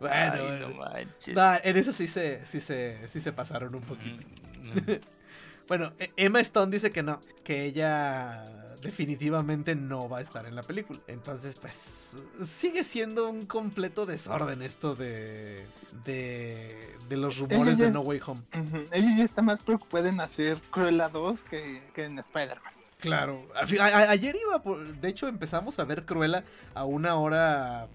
bueno, 0.00 0.12
Ay, 0.12 0.40
bueno. 0.40 0.68
no 0.68 0.74
manches. 0.76 1.34
Nah, 1.34 1.56
en 1.62 1.76
eso 1.76 1.92
sí 1.92 2.06
se, 2.06 2.44
sí 2.46 2.60
se, 2.60 3.08
sí 3.08 3.20
se 3.20 3.32
pasaron 3.32 3.74
un 3.74 3.82
poquito. 3.82 4.22
Mm, 4.62 4.68
mm. 4.92 5.00
Bueno, 5.68 5.92
e- 5.98 6.12
Emma 6.16 6.40
Stone 6.40 6.70
dice 6.72 6.90
que 6.90 7.02
no, 7.02 7.20
que 7.44 7.64
ella 7.64 8.44
definitivamente 8.82 9.74
no 9.74 10.08
va 10.08 10.18
a 10.18 10.20
estar 10.20 10.46
en 10.46 10.54
la 10.54 10.62
película. 10.62 11.00
Entonces, 11.06 11.54
pues, 11.56 12.16
sigue 12.44 12.84
siendo 12.84 13.28
un 13.28 13.46
completo 13.46 14.06
desorden 14.06 14.62
esto 14.62 14.94
de, 14.94 15.64
de, 16.04 16.96
de 17.08 17.16
los 17.16 17.38
rumores 17.38 17.78
de 17.78 17.90
No 17.90 18.00
Way 18.00 18.20
Home. 18.26 18.40
Ella 18.92 19.16
ya 19.18 19.24
está 19.24 19.42
más 19.42 19.60
preocupada 19.60 20.08
en 20.08 20.20
hacer 20.20 20.60
Cruella 20.70 21.08
2 21.08 21.42
que, 21.44 21.82
que 21.94 22.04
en 22.04 22.18
Spider-Man. 22.18 22.72
Claro. 23.00 23.46
A- 23.54 23.82
a- 23.84 24.10
ayer 24.10 24.36
iba, 24.46 24.62
por- 24.62 24.86
de 24.86 25.08
hecho 25.08 25.26
empezamos 25.26 25.78
a 25.78 25.84
ver 25.84 26.04
Cruella 26.04 26.44
a 26.74 26.84
una 26.84 27.14
hora 27.16 27.84
a, 27.84 27.88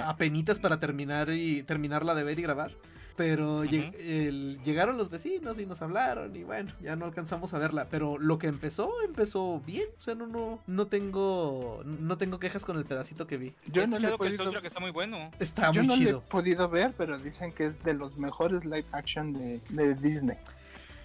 a 0.08 0.16
penitas 0.16 0.58
para 0.60 0.78
terminar 0.78 1.30
y 1.30 1.62
terminarla 1.64 2.14
de 2.14 2.22
ver 2.22 2.38
y 2.38 2.42
grabar. 2.42 2.72
Pero 3.20 3.64
lleg- 3.64 3.88
Ujú. 3.90 3.98
el- 4.00 4.60
llegaron 4.64 4.96
los 4.96 5.10
vecinos 5.10 5.58
y 5.58 5.66
nos 5.66 5.82
hablaron 5.82 6.34
y 6.34 6.42
bueno, 6.42 6.72
ya 6.80 6.96
no 6.96 7.04
alcanzamos 7.04 7.52
a 7.52 7.58
verla. 7.58 7.86
Pero 7.90 8.16
lo 8.16 8.38
que 8.38 8.46
empezó, 8.46 8.90
empezó 9.04 9.60
bien. 9.66 9.84
O 9.98 10.00
sea, 10.00 10.14
no, 10.14 10.26
no, 10.26 10.58
no 10.66 10.86
tengo, 10.86 11.82
no 11.84 12.16
tengo 12.16 12.38
quejas 12.38 12.64
con 12.64 12.78
el 12.78 12.86
pedacito 12.86 13.26
que 13.26 13.36
vi. 13.36 13.52
Yo 13.66 13.82
He 13.82 13.86
no 13.86 13.98
le 13.98 14.08
he 14.08 14.10
que 14.12 14.16
podido, 14.16 14.36
soundtrack 14.44 14.64
está 14.64 14.80
muy 14.80 14.90
bueno. 14.90 15.30
Está 15.38 15.70
yo 15.70 15.82
muy 15.82 15.88
no 15.88 15.96
le 15.96 16.02
he 16.02 16.06
chido. 16.06 16.20
podido 16.22 16.68
ver, 16.70 16.94
pero 16.96 17.18
dicen 17.18 17.52
que 17.52 17.66
es 17.66 17.82
de 17.84 17.92
los 17.92 18.16
mejores 18.16 18.64
live 18.64 18.86
action 18.92 19.34
de, 19.34 19.60
de 19.68 19.94
Disney. 19.96 20.38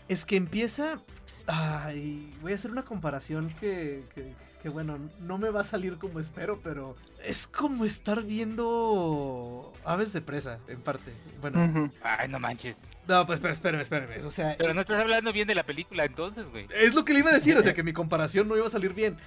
Es 0.07 0.23
que 0.23 0.37
empieza. 0.37 1.01
Ay, 1.47 2.33
voy 2.41 2.53
a 2.53 2.55
hacer 2.55 2.71
una 2.71 2.85
comparación 2.85 3.49
que, 3.59 4.03
que, 4.15 4.33
que, 4.65 4.69
bueno, 4.71 4.97
no 5.19 5.37
me 5.37 5.51
va 5.51 5.61
a 5.61 5.63
salir 5.63 5.99
como 5.99 6.19
espero, 6.19 6.59
pero 6.63 6.95
es 7.23 7.45
como 7.45 7.85
estar 7.85 8.23
viendo 8.23 9.71
aves 9.83 10.11
de 10.11 10.21
presa, 10.21 10.57
en 10.67 10.81
parte. 10.81 11.11
Bueno. 11.39 11.91
Ay, 12.01 12.27
no 12.29 12.39
manches. 12.39 12.75
no, 13.07 13.27
pues 13.27 13.37
espérame, 13.37 13.53
espérame, 13.81 13.81
espérame. 13.81 14.25
O 14.25 14.31
sea, 14.31 14.55
Pero 14.57 14.73
no 14.73 14.81
estás 14.81 14.99
hablando 14.99 15.31
bien 15.31 15.47
de 15.47 15.53
la 15.53 15.61
película 15.61 16.03
entonces, 16.05 16.45
güey. 16.49 16.65
Es 16.75 16.95
lo 16.95 17.05
que 17.05 17.13
le 17.13 17.19
iba 17.19 17.29
a 17.29 17.33
decir, 17.35 17.55
o 17.55 17.61
sea 17.61 17.73
que 17.75 17.83
mi 17.83 17.93
comparación 17.93 18.47
no 18.47 18.57
iba 18.57 18.65
a 18.65 18.71
salir 18.71 18.95
bien. 18.95 19.17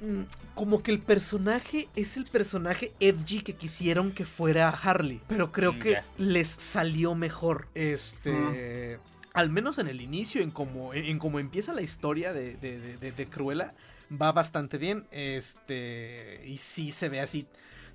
Mm, 0.00 0.22
Como 0.54 0.82
que 0.82 0.92
el 0.92 1.00
personaje 1.00 1.88
es 1.94 2.16
el 2.16 2.24
personaje 2.24 2.94
edgy 3.00 3.40
que 3.42 3.52
quisieron 3.54 4.12
que 4.12 4.24
fuera 4.24 4.70
Harley, 4.70 5.20
pero 5.28 5.52
creo 5.52 5.74
Mm, 5.74 5.78
que 5.80 5.98
les 6.16 6.48
salió 6.48 7.14
mejor. 7.14 7.68
Este, 7.74 8.98
al 9.34 9.50
menos 9.50 9.78
en 9.78 9.88
el 9.88 10.00
inicio, 10.00 10.40
en 10.40 10.50
cómo 10.50 10.94
en 10.94 11.18
cómo 11.18 11.38
empieza 11.38 11.74
la 11.74 11.82
historia 11.82 12.32
de, 12.32 12.56
de, 12.56 12.80
de- 12.80 12.96
de- 12.96 13.12
de 13.12 13.26
Cruella, 13.26 13.74
va 14.10 14.32
bastante 14.32 14.78
bien. 14.78 15.06
Este, 15.10 16.42
y 16.46 16.58
sí 16.58 16.92
se 16.92 17.08
ve 17.08 17.20
así 17.20 17.46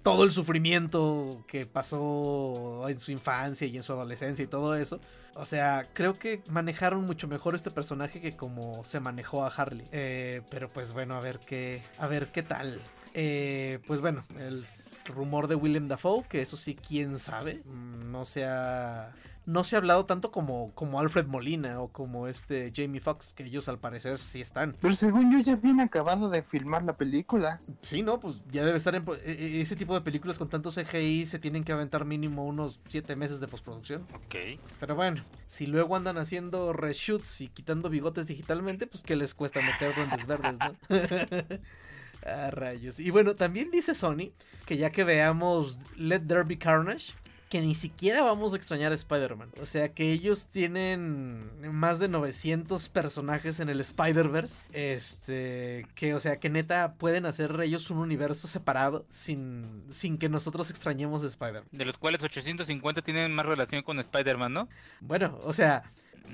todo 0.03 0.23
el 0.25 0.31
sufrimiento 0.31 1.45
que 1.47 1.65
pasó 1.65 2.85
en 2.89 2.99
su 2.99 3.11
infancia 3.11 3.65
y 3.67 3.77
en 3.77 3.83
su 3.83 3.93
adolescencia 3.93 4.43
y 4.43 4.47
todo 4.47 4.75
eso. 4.75 4.99
O 5.35 5.45
sea, 5.45 5.87
creo 5.93 6.19
que 6.19 6.43
manejaron 6.47 7.05
mucho 7.05 7.27
mejor 7.27 7.55
este 7.55 7.71
personaje 7.71 8.21
que 8.21 8.35
como 8.35 8.83
se 8.83 8.99
manejó 8.99 9.43
a 9.45 9.47
Harley. 9.47 9.87
Eh, 9.91 10.41
pero 10.49 10.71
pues 10.71 10.91
bueno, 10.91 11.15
a 11.15 11.21
ver 11.21 11.39
qué, 11.39 11.81
a 11.97 12.07
ver 12.07 12.31
qué 12.31 12.43
tal. 12.43 12.81
Eh, 13.13 13.79
pues 13.87 14.01
bueno, 14.01 14.23
el 14.39 14.65
rumor 15.05 15.47
de 15.47 15.55
Willem 15.55 15.87
Dafoe, 15.87 16.23
que 16.27 16.41
eso 16.41 16.57
sí, 16.57 16.75
quién 16.75 17.17
sabe. 17.17 17.61
Mm, 17.65 18.11
No 18.11 18.25
se 18.25 18.45
ha, 18.45 19.13
no 19.45 19.63
se 19.63 19.75
ha 19.75 19.79
hablado 19.79 20.05
tanto 20.05 20.31
como, 20.31 20.71
como 20.75 20.99
Alfred 20.99 21.25
Molina 21.27 21.81
o 21.81 21.89
como 21.89 22.27
este 22.27 22.71
Jamie 22.75 23.01
Foxx, 23.01 23.33
que 23.33 23.43
ellos 23.43 23.67
al 23.67 23.77
parecer 23.79 24.17
sí 24.19 24.39
están. 24.41 24.75
Pero 24.79 24.95
según 24.95 25.31
yo 25.31 25.39
ya 25.39 25.53
habían 25.53 25.79
acabado 25.81 26.29
de 26.29 26.41
filmar 26.43 26.83
la 26.83 26.93
película. 26.95 27.59
Sí, 27.81 28.03
no, 28.03 28.19
pues 28.19 28.41
ya 28.51 28.63
debe 28.63 28.77
estar 28.77 28.95
en... 28.95 29.03
po- 29.03 29.15
e- 29.15 29.19
e- 29.31 29.61
Ese 29.61 29.75
tipo 29.75 29.93
de 29.93 30.01
películas 30.01 30.37
con 30.37 30.49
tanto 30.49 30.69
CGI 30.71 31.25
se 31.25 31.39
tienen 31.39 31.63
que 31.63 31.71
aventar 31.73 32.05
mínimo 32.05 32.45
unos 32.45 32.79
7 32.87 33.15
meses 33.15 33.39
de 33.39 33.47
postproducción. 33.47 34.03
Ok. 34.13 34.35
Pero 34.79 34.95
bueno, 34.95 35.23
si 35.45 35.67
luego 35.67 35.95
andan 35.95 36.17
haciendo 36.17 36.71
reshoots 36.73 37.41
y 37.41 37.47
quitando 37.49 37.89
bigotes 37.89 38.27
digitalmente, 38.27 38.87
pues 38.87 39.03
que 39.03 39.15
les 39.15 39.33
cuesta 39.33 39.59
meter 39.61 39.93
duendes 39.95 40.25
verdes, 40.25 40.57
¿no? 40.59 40.73
ah, 42.25 42.49
rayos. 42.51 42.99
Y 42.99 43.09
bueno, 43.11 43.35
también 43.35 43.71
dice 43.71 43.93
Sony 43.93 44.29
que 44.65 44.77
ya 44.77 44.89
que 44.91 45.03
veamos 45.03 45.79
Let 45.97 46.21
There 46.21 46.43
Be 46.43 46.57
Carnage, 46.57 47.13
que 47.53 47.61
ni 47.61 47.75
siquiera 47.75 48.23
vamos 48.23 48.53
a 48.53 48.57
extrañar 48.57 48.91
a 48.93 48.95
Spider-Man. 48.95 49.51
O 49.61 49.67
sea 49.67 49.93
que 49.93 50.11
ellos 50.11 50.47
tienen 50.47 51.51
más 51.71 51.99
de 51.99 52.07
900 52.07 52.89
personajes 52.89 53.59
en 53.59 53.69
el 53.69 53.79
Spider-Verse. 53.79 54.65
Este, 54.73 55.85
que 55.93 56.15
o 56.15 56.19
sea 56.19 56.39
que 56.39 56.49
neta 56.49 56.95
pueden 56.95 57.27
hacer 57.27 57.55
ellos 57.61 57.91
un 57.91 57.99
universo 57.99 58.47
separado 58.47 59.05
sin, 59.11 59.83
sin 59.91 60.17
que 60.17 60.29
nosotros 60.29 60.71
extrañemos 60.71 61.21
a 61.23 61.27
Spider-Man. 61.27 61.67
De 61.71 61.85
los 61.85 61.99
cuales 61.99 62.23
850 62.23 63.03
tienen 63.03 63.31
más 63.31 63.45
relación 63.45 63.83
con 63.83 63.99
Spider-Man, 63.99 64.51
¿no? 64.51 64.67
Bueno, 64.99 65.39
o 65.43 65.53
sea, 65.53 65.83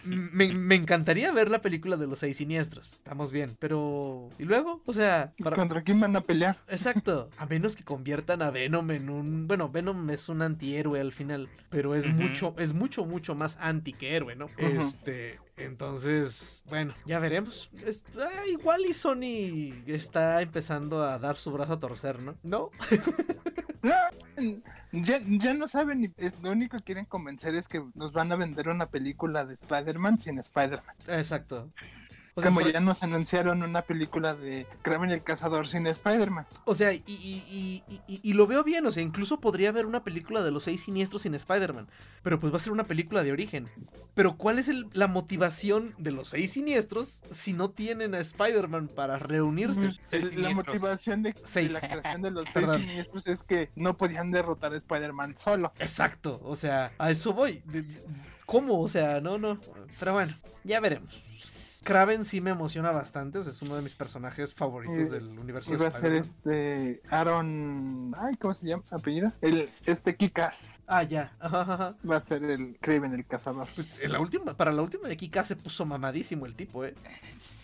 me, 0.03 0.53
me 0.53 0.75
encantaría 0.75 1.31
ver 1.31 1.49
la 1.49 1.61
película 1.61 1.97
de 1.97 2.07
los 2.07 2.19
seis 2.19 2.37
siniestros. 2.37 2.93
Estamos 2.93 3.31
bien, 3.31 3.55
pero... 3.59 4.29
¿Y 4.37 4.43
luego? 4.43 4.81
O 4.85 4.93
sea, 4.93 5.33
para... 5.43 5.55
¿Contra 5.55 5.83
quién 5.83 5.99
van 5.99 6.15
a 6.15 6.21
pelear? 6.21 6.57
Exacto. 6.67 7.29
A 7.37 7.45
menos 7.45 7.75
que 7.75 7.83
conviertan 7.83 8.41
a 8.41 8.51
Venom 8.51 8.89
en 8.91 9.09
un... 9.09 9.47
Bueno, 9.47 9.69
Venom 9.69 10.09
es 10.09 10.29
un 10.29 10.41
antihéroe 10.41 10.99
al 10.99 11.11
final, 11.11 11.49
pero 11.69 11.95
es 11.95 12.07
mucho, 12.07 12.55
es 12.57 12.73
mucho, 12.73 13.05
mucho 13.05 13.35
más 13.35 13.57
anti 13.59 13.93
que 13.93 14.15
héroe, 14.15 14.35
¿no? 14.35 14.47
Este... 14.57 15.39
Entonces, 15.57 16.63
bueno, 16.69 16.93
ya 17.05 17.19
veremos. 17.19 17.69
Es- 17.85 18.05
ah, 18.17 18.47
igual 18.49 18.81
y 18.87 18.93
Sony 18.93 19.73
está 19.87 20.41
empezando 20.41 21.03
a 21.03 21.19
dar 21.19 21.35
su 21.35 21.51
brazo 21.51 21.73
a 21.73 21.79
torcer, 21.79 22.21
¿no? 22.21 22.37
¿No? 22.43 22.71
Ya, 24.91 25.21
ya 25.23 25.53
no 25.53 25.67
saben, 25.67 26.13
es, 26.17 26.39
lo 26.41 26.51
único 26.51 26.77
que 26.77 26.83
quieren 26.83 27.05
convencer 27.05 27.53
es 27.53 27.67
que 27.67 27.83
nos 27.93 28.11
van 28.11 28.31
a 28.31 28.35
vender 28.35 28.69
una 28.69 28.87
película 28.87 29.45
de 29.45 29.53
Spider-Man 29.53 30.19
sin 30.19 30.39
Spider-Man. 30.39 30.95
Exacto. 31.07 31.69
O 32.39 32.41
sea, 32.41 32.49
Como 32.51 32.61
por- 32.61 32.71
ya 32.73 32.79
nos 32.79 33.03
anunciaron 33.03 33.63
una 33.63 33.81
película 33.83 34.33
de 34.35 34.65
Kraven 34.81 35.11
el 35.11 35.23
Cazador 35.23 35.67
sin 35.69 35.85
Spider-Man. 35.87 36.45
O 36.65 36.73
sea, 36.73 36.93
y, 36.93 37.03
y- 37.05 37.43
y- 37.87 38.01
y- 38.07 38.19
y 38.23 38.33
lo 38.33 38.47
veo 38.47 38.63
bien, 38.63 38.85
o 38.85 38.91
sea, 38.91 39.03
incluso 39.03 39.39
podría 39.39 39.69
haber 39.69 39.85
una 39.85 40.03
película 40.03 40.43
de 40.43 40.51
los 40.51 40.63
seis 40.63 40.81
siniestros 40.81 41.21
sin 41.23 41.35
Spider-Man, 41.35 41.87
pero 42.23 42.39
pues 42.39 42.51
va 42.53 42.57
a 42.57 42.59
ser 42.61 42.71
una 42.71 42.85
película 42.85 43.23
de 43.23 43.31
origen. 43.31 43.67
Pero 44.13 44.35
¿cuál 44.37 44.59
es 44.59 44.69
el- 44.69 44.87
la 44.93 45.07
motivación 45.07 45.93
de 45.97 46.11
los 46.11 46.29
seis 46.29 46.51
siniestros 46.51 47.23
si 47.29 47.53
no 47.53 47.69
tienen 47.69 48.15
a 48.15 48.19
Spider-Man 48.19 48.87
para 48.87 49.19
reunirse? 49.19 49.91
El- 50.11 50.41
la 50.41 50.49
motivación 50.51 51.21
de, 51.23 51.33
de 51.33 51.69
la 51.69 51.79
creación 51.81 52.21
de 52.21 52.31
los 52.31 52.43
seis 52.53 52.53
Perdón. 52.53 52.81
siniestros 52.81 53.27
es 53.27 53.43
que 53.43 53.69
no 53.75 53.97
podían 53.97 54.31
derrotar 54.31 54.73
a 54.73 54.77
Spider-Man 54.77 55.35
solo. 55.37 55.71
Exacto, 55.79 56.39
o 56.43 56.55
sea, 56.55 56.91
a 56.97 57.11
eso 57.11 57.33
voy. 57.33 57.61
De- 57.65 57.85
¿Cómo? 58.45 58.81
O 58.81 58.87
sea, 58.87 59.21
no, 59.21 59.37
no. 59.37 59.59
Pero 59.99 60.13
bueno, 60.13 60.35
ya 60.63 60.79
veremos. 60.79 61.23
Kraven 61.89 62.23
sí 62.23 62.39
me 62.39 62.51
emociona 62.51 62.91
bastante, 62.91 63.39
o 63.39 63.43
sea, 63.43 63.51
es 63.51 63.61
uno 63.63 63.75
de 63.75 63.81
mis 63.81 63.95
personajes 63.95 64.53
favoritos 64.53 64.97
Eh, 65.07 65.09
del 65.09 65.39
universo. 65.39 65.75
Va 65.77 65.87
a 65.87 65.91
ser 65.91 66.13
este 66.13 67.01
Aaron, 67.09 68.15
ay, 68.17 68.35
¿cómo 68.37 68.53
se 68.53 68.67
llama? 68.67 68.83
¿Apellido? 68.91 69.31
El 69.41 69.69
este 69.85 70.15
Kikas 70.15 70.81
Ah, 70.87 71.03
ya. 71.03 71.33
Ajá, 71.39 71.61
ajá. 71.61 71.95
va 72.09 72.17
a 72.17 72.19
ser 72.19 72.43
el 72.43 72.77
Kraven 72.79 73.13
el 73.13 73.25
Cazador. 73.25 73.67
Pues 73.73 73.99
en 74.01 74.11
la 74.11 74.19
última, 74.19 74.55
para 74.55 74.71
la 74.71 74.81
última 74.83 75.07
de 75.07 75.17
Kika 75.17 75.43
se 75.43 75.55
puso 75.55 75.83
mamadísimo 75.85 76.45
el 76.45 76.55
tipo, 76.55 76.85
eh. 76.85 76.93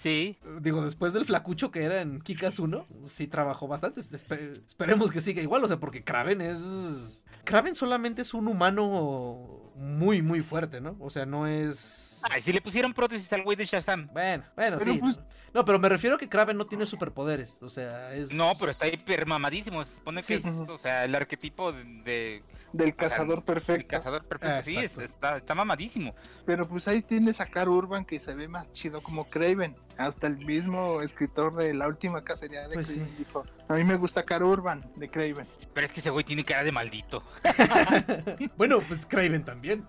Sí. 0.01 0.37
Digo, 0.61 0.83
después 0.85 1.13
del 1.13 1.25
flacucho 1.25 1.71
que 1.71 1.83
era 1.83 2.01
en 2.01 2.21
Kikas 2.21 2.59
1, 2.59 2.85
sí 3.03 3.27
trabajó 3.27 3.67
bastante. 3.67 4.01
Espe- 4.01 4.61
esperemos 4.67 5.11
que 5.11 5.19
siga 5.21 5.41
igual, 5.41 5.63
o 5.63 5.67
sea, 5.67 5.77
porque 5.79 6.03
Kraven 6.03 6.41
es. 6.41 7.25
Kraven 7.43 7.73
solamente 7.75 8.21
es 8.21 8.33
un 8.33 8.47
humano 8.47 9.64
muy, 9.75 10.21
muy 10.21 10.41
fuerte, 10.41 10.79
¿no? 10.81 10.95
O 10.99 11.09
sea, 11.09 11.25
no 11.25 11.47
es. 11.47 12.21
Ay, 12.31 12.41
si 12.41 12.51
le 12.53 12.61
pusieron 12.61 12.93
prótesis 12.93 13.31
al 13.33 13.43
güey 13.43 13.55
de 13.57 13.65
Shazam. 13.65 14.07
Bueno, 14.13 14.43
bueno, 14.55 14.77
Pero 14.79 14.93
sí. 14.93 14.99
pues- 14.99 15.19
No, 15.53 15.63
pero 15.63 15.79
me 15.79 15.87
refiero 15.87 16.15
a 16.17 16.19
que 16.19 16.27
Kraven 16.27 16.57
no 16.57 16.65
tiene 16.65 16.85
superpoderes. 16.85 17.61
O 17.61 17.69
sea, 17.69 18.13
es. 18.13 18.31
No, 18.33 18.53
pero 18.59 18.71
está 18.71 18.87
hiper 18.87 19.25
mamadísimo. 19.25 19.83
Se 19.85 19.91
supone 19.95 20.21
Sí. 20.21 20.41
que 20.41 20.49
es, 20.49 20.55
o 20.69 20.77
sea, 20.79 21.05
el 21.05 21.13
arquetipo 21.15 21.71
de, 21.71 21.83
de- 22.03 22.43
Del 22.75 22.95
Cazador 22.95 23.37
el 23.39 23.43
perfecto. 23.43 23.87
cazador 23.97 24.25
perfecto. 24.25 24.69
Sí, 24.69 24.77
es- 24.77 24.97
está, 24.97 25.37
está 25.37 25.55
mamadísimo. 25.55 26.13
Pero 26.45 26.67
pues 26.67 26.87
ahí 26.87 27.01
tienes 27.01 27.39
a 27.41 27.45
Carl 27.45 27.69
Urban 27.69 28.03
que 28.05 28.19
se 28.19 28.33
ve 28.35 28.47
más 28.47 28.71
chido 28.73 29.01
como 29.01 29.29
Craven. 29.29 29.75
Hasta 29.97 30.27
el 30.27 30.37
mismo 30.45 31.01
escritor 31.01 31.55
de 31.55 31.73
la 31.73 31.87
última 31.87 32.23
cacería 32.23 32.67
de 32.67 32.73
Pues 32.73 32.87
Craven 32.87 33.07
sí. 33.07 33.15
dijo, 33.17 33.45
a 33.69 33.73
mí 33.73 33.83
me 33.83 33.95
gusta 33.95 34.23
Carl 34.23 34.43
Urban 34.43 34.85
de 34.95 35.07
Craven. 35.09 35.47
Pero 35.73 35.87
es 35.87 35.93
que 35.93 35.99
ese 36.01 36.09
güey 36.09 36.25
tiene 36.25 36.43
cara 36.43 36.63
de 36.63 36.71
maldito. 36.71 37.23
bueno, 38.57 38.79
pues 38.87 39.05
Kraven 39.05 39.43
también. 39.43 39.85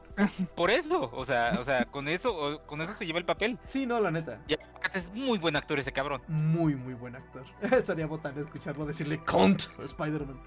Por 0.54 0.70
eso, 0.70 1.10
o 1.12 1.26
sea, 1.26 1.58
o 1.60 1.64
sea, 1.64 1.84
con 1.86 2.08
eso, 2.08 2.34
o- 2.34 2.62
con 2.66 2.80
eso 2.82 2.94
se 2.94 3.06
lleva 3.06 3.18
el 3.18 3.24
papel. 3.24 3.58
Sí, 3.66 3.86
no, 3.86 4.00
la 4.00 4.10
neta. 4.10 4.40
Y 4.48 4.54
es 4.94 5.06
muy 5.12 5.38
buen 5.38 5.56
actor 5.56 5.78
ese 5.78 5.92
cabrón. 5.92 6.22
Muy, 6.28 6.74
muy 6.74 6.94
buen 6.94 7.16
actor. 7.16 7.44
Estaría 7.72 8.06
botán 8.06 8.38
escucharlo 8.38 8.86
decirle 8.86 9.18
Count 9.24 9.62
Spider-Man. 9.82 10.40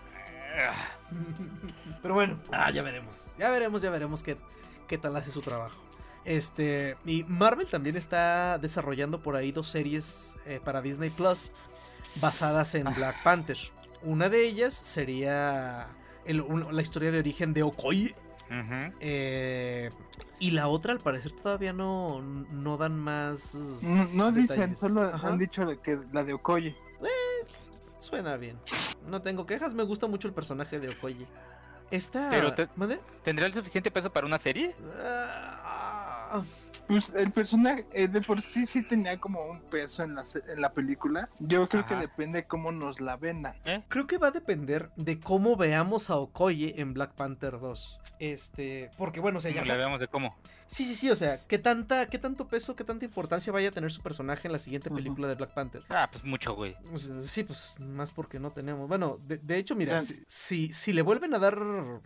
Ah, 0.57 0.97
Pero 2.01 2.13
bueno, 2.13 2.39
ah, 2.51 2.71
ya 2.71 2.81
veremos. 2.81 3.35
Ya 3.37 3.49
veremos, 3.51 3.81
ya 3.81 3.89
veremos 3.89 4.23
qué, 4.23 4.37
qué 4.87 4.97
tal 4.97 5.15
hace 5.15 5.31
su 5.31 5.41
trabajo. 5.41 5.77
Este, 6.25 6.95
y 7.05 7.23
Marvel 7.25 7.67
también 7.69 7.95
está 7.95 8.57
desarrollando 8.59 9.21
por 9.21 9.35
ahí 9.35 9.51
dos 9.51 9.67
series 9.69 10.35
eh, 10.45 10.59
para 10.63 10.81
Disney 10.81 11.09
Plus 11.09 11.51
basadas 12.15 12.75
en 12.75 12.85
Black 12.93 13.23
Panther. 13.23 13.57
Una 14.03 14.29
de 14.29 14.45
ellas 14.45 14.73
sería 14.75 15.87
el- 16.25 16.41
un- 16.41 16.75
la 16.75 16.81
historia 16.81 17.11
de 17.11 17.19
origen 17.19 17.53
de 17.53 17.63
Okoye. 17.63 18.15
eh, 18.99 19.89
y 20.39 20.51
la 20.51 20.67
otra, 20.67 20.93
al 20.93 20.99
parecer, 20.99 21.31
todavía 21.33 21.73
no, 21.73 22.21
no 22.21 22.77
dan 22.77 22.97
más. 22.97 23.83
No, 23.83 24.07
no 24.07 24.31
dicen, 24.31 24.75
solo 24.77 25.03
Ajá. 25.03 25.27
han 25.27 25.37
dicho 25.37 25.65
que 25.83 25.99
la 26.13 26.23
de 26.23 26.33
Okoye. 26.33 26.75
Suena 27.99 28.37
bien. 28.37 28.59
No 29.07 29.21
tengo 29.21 29.45
quejas, 29.45 29.73
me 29.73 29.83
gusta 29.83 30.07
mucho 30.07 30.27
el 30.27 30.33
personaje 30.33 30.79
de 30.79 30.89
Okoye. 30.89 31.27
Esta. 31.91 32.29
Pero 32.29 32.53
te-. 32.53 32.69
¿Tendrá 33.23 33.45
el 33.45 33.53
suficiente 33.53 33.91
peso 33.91 34.11
para 34.11 34.25
una 34.25 34.39
serie? 34.39 34.75
Ah, 35.01 36.41
Pues 36.89 37.13
el 37.13 37.31
personaje 37.31 37.85
eh, 37.93 38.07
de 38.07 38.19
por 38.19 38.41
sí 38.41 38.65
sí 38.65 38.81
tenía 38.81 39.19
como 39.19 39.45
un 39.45 39.61
peso 39.61 40.01
en 40.01 40.15
la, 40.15 40.23
en 40.47 40.59
la 40.59 40.73
película. 40.73 41.29
Yo 41.37 41.69
creo 41.69 41.85
que 41.85 41.93
depende 41.93 42.45
cómo 42.45 42.71
nos 42.71 42.99
la 42.99 43.15
vendan. 43.15 43.55
Creo 43.89 44.07
que 44.07 44.17
va 44.17 44.29
a 44.29 44.31
depender 44.31 44.89
de 44.95 45.19
cómo 45.19 45.55
veamos 45.55 46.09
a 46.09 46.17
Okoye 46.17 46.81
en 46.81 46.95
Black 46.95 47.13
Panther 47.13 47.59
2. 47.59 47.99
Este, 48.17 48.89
porque 48.97 49.19
bueno, 49.19 49.37
o 49.37 49.41
sea, 49.41 49.51
ya 49.51 49.63
la 49.63 49.77
veamos 49.77 49.99
de 49.99 50.07
cómo. 50.07 50.35
Sí, 50.65 50.83
sí, 50.83 50.95
sí, 50.95 51.11
o 51.11 51.15
sea, 51.15 51.39
qué 51.45 51.59
tanta 51.59 52.07
qué 52.07 52.17
tanto 52.17 52.47
peso, 52.47 52.75
qué 52.75 52.83
tanta 52.83 53.05
importancia 53.05 53.53
vaya 53.53 53.69
a 53.69 53.71
tener 53.71 53.91
su 53.91 54.01
personaje 54.01 54.47
en 54.47 54.51
la 54.51 54.59
siguiente 54.59 54.89
película 54.89 55.27
de 55.27 55.35
Black 55.35 55.53
Panther. 55.53 55.83
Ah, 55.89 56.09
pues 56.11 56.23
mucho, 56.23 56.55
güey. 56.55 56.75
Sí, 57.27 57.43
pues 57.43 57.75
más 57.77 58.09
porque 58.09 58.39
no 58.39 58.49
tenemos. 58.49 58.89
Bueno, 58.89 59.19
de, 59.27 59.37
de 59.37 59.57
hecho, 59.57 59.75
mira, 59.75 60.01
si, 60.01 60.23
si, 60.27 60.73
si 60.73 60.91
le 60.91 61.03
vuelven 61.03 61.35
a 61.35 61.39
dar, 61.39 61.59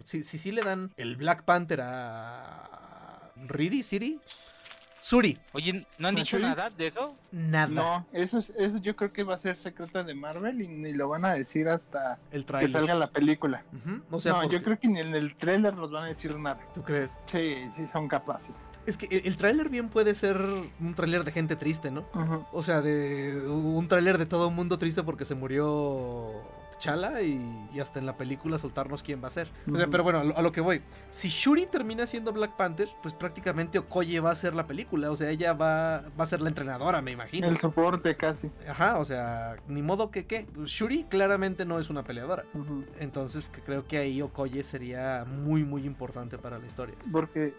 si, 0.03 0.23
si, 0.23 0.37
sí 0.37 0.51
le 0.51 0.61
dan 0.61 0.91
el 0.97 1.15
Black 1.15 1.43
Panther 1.45 1.79
a 1.81 3.31
Riri, 3.47 3.81
Siri, 3.81 4.19
Suri, 5.03 5.37
Oye, 5.51 5.85
¿no 5.97 6.07
han 6.07 6.15
¿Ah, 6.15 6.19
dicho 6.19 6.39
nada 6.39 6.69
de 6.69 6.87
eso? 6.87 7.13
nada. 7.33 7.67
No, 7.67 8.07
eso, 8.13 8.37
es, 8.39 8.51
eso 8.57 8.77
yo 8.77 8.95
creo 8.95 9.11
que 9.11 9.23
va 9.25 9.33
a 9.35 9.37
ser 9.37 9.57
secreto 9.57 10.01
de 10.01 10.13
Marvel 10.13 10.61
y 10.61 10.67
ni 10.69 10.93
lo 10.93 11.09
van 11.09 11.25
a 11.25 11.33
decir 11.33 11.67
hasta 11.67 12.19
El 12.31 12.43
que 12.43 12.47
trailer. 12.47 12.71
salga 12.71 12.95
la 12.95 13.07
película. 13.07 13.65
Ujú, 13.73 14.01
O 14.11 14.19
sea, 14.21 14.31
no, 14.31 14.41
porque- 14.43 14.55
yo 14.55 14.63
creo 14.63 14.79
que 14.79 14.87
ni 14.87 15.01
en 15.01 15.13
el 15.13 15.35
trailer 15.35 15.75
nos 15.75 15.91
van 15.91 16.05
a 16.05 16.07
decir 16.07 16.33
nada. 16.39 16.61
¿tú 16.73 16.83
crees? 16.83 17.19
Sí, 17.25 17.53
sí 17.75 17.85
son 17.85 18.07
capaces. 18.07 18.65
Es 18.85 18.95
que 18.97 19.07
el, 19.13 19.27
el 19.27 19.35
tráiler 19.35 19.67
bien 19.67 19.89
puede 19.89 20.15
ser 20.15 20.37
un 20.79 20.93
tráiler 20.95 21.25
de 21.25 21.33
gente 21.33 21.57
triste, 21.57 21.91
¿no? 21.91 22.05
O 22.53 22.63
sea, 22.63 22.79
de 22.81 23.45
un 23.45 23.85
tráiler 23.89 24.17
de 24.17 24.25
todo 24.25 24.47
un 24.47 24.55
mundo 24.55 24.77
triste 24.77 25.03
porque 25.03 25.25
se 25.25 25.35
murió 25.35 26.31
Chala 26.83 27.21
y, 27.21 27.39
y 27.73 27.79
hasta 27.79 27.99
en 27.99 28.05
la 28.05 28.17
película 28.17 28.59
soltarnos 28.59 29.03
quién 29.03 29.23
va 29.23 29.29
a 29.29 29.31
ser. 29.31 29.49
O 29.71 29.77
sea, 29.77 29.87
pero 29.87 30.03
bueno, 30.03 30.19
a 30.19 30.23
lo, 30.25 30.37
a 30.37 30.41
lo 30.41 30.51
que 30.51 30.59
voy. 30.59 30.81
Si 31.09 31.29
Shuri 31.29 31.65
termina 31.65 32.05
siendo 32.05 32.33
Black 32.33 32.57
Panther, 32.57 32.89
pues 33.01 33.13
prácticamente 33.13 33.79
Okoye 33.79 34.19
va 34.19 34.31
a 34.31 34.35
ser 34.35 34.53
la 34.53 34.67
película. 34.67 35.09
O 35.09 35.15
sea, 35.15 35.29
ella 35.29 35.53
va, 35.53 36.01
va 36.19 36.23
a 36.25 36.27
ser 36.27 36.41
la 36.41 36.49
entrenadora, 36.49 37.01
me 37.01 37.11
imagino. 37.11 37.47
El 37.47 37.57
soporte 37.57 38.17
casi. 38.17 38.51
Ajá, 38.67 38.99
o 38.99 39.05
sea, 39.05 39.55
ni 39.67 39.81
modo 39.81 40.11
que 40.11 40.25
qué. 40.25 40.45
Shuri 40.65 41.05
claramente 41.05 41.65
no 41.65 41.79
es 41.79 41.89
una 41.89 42.03
peleadora. 42.03 42.43
Ujú. 42.53 42.83
Entonces 42.99 43.49
que 43.49 43.61
creo 43.61 43.87
que 43.87 43.99
ahí 43.99 44.21
Okoye 44.21 44.61
sería 44.63 45.23
muy, 45.25 45.63
muy 45.63 45.85
importante 45.85 46.37
para 46.37 46.59
la 46.59 46.67
historia. 46.67 46.95
Porque 47.13 47.55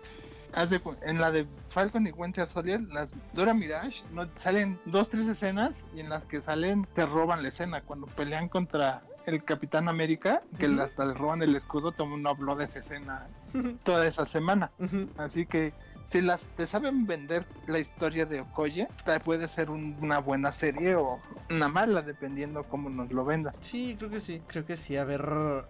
hace 0.52 0.78
en 1.06 1.18
la 1.18 1.30
de 1.30 1.46
Falcon 1.70 2.06
y 2.06 2.10
Winter 2.12 2.46
Soldier, 2.46 2.80
las 2.92 3.12
Dora 3.32 3.54
Mirage 3.54 4.04
no, 4.12 4.28
salen 4.36 4.78
dos, 4.84 5.08
tres 5.08 5.26
escenas 5.26 5.72
y 5.94 6.00
en 6.00 6.10
las 6.10 6.26
que 6.26 6.42
salen 6.42 6.86
te 6.92 7.06
roban 7.06 7.42
la 7.42 7.48
escena. 7.48 7.80
Cuando 7.80 8.06
pelean 8.06 8.50
contra 8.50 9.02
el 9.26 9.44
Capitán 9.44 9.88
América, 9.88 10.42
que 10.58 10.66
hasta 10.66 11.04
le 11.04 11.14
roban 11.14 11.42
el 11.42 11.54
escudo, 11.56 11.92
todo 11.92 12.06
mundo 12.06 12.28
habló 12.28 12.56
de 12.56 12.64
esa 12.64 12.78
escena 12.80 13.26
toda 13.84 14.06
esa 14.06 14.26
semana. 14.26 14.70
Así 15.16 15.46
que 15.46 15.72
si 16.04 16.20
las 16.20 16.46
te 16.56 16.66
saben 16.66 17.06
vender 17.06 17.44
la 17.66 17.78
historia 17.78 18.26
de 18.26 18.40
Okoye, 18.40 18.88
puede 19.24 19.48
ser 19.48 19.70
un- 19.70 19.96
una 20.00 20.18
buena 20.18 20.52
serie 20.52 20.94
o 20.96 21.20
una 21.50 21.68
mala, 21.68 22.02
dependiendo 22.02 22.64
cómo 22.64 22.90
nos 22.90 23.10
lo 23.12 23.24
venda. 23.24 23.54
Sí, 23.60 23.96
creo 23.98 24.10
que 24.10 24.20
sí, 24.20 24.42
creo 24.46 24.64
que 24.66 24.76
sí. 24.76 24.96
A 24.96 25.04
ver, 25.04 25.22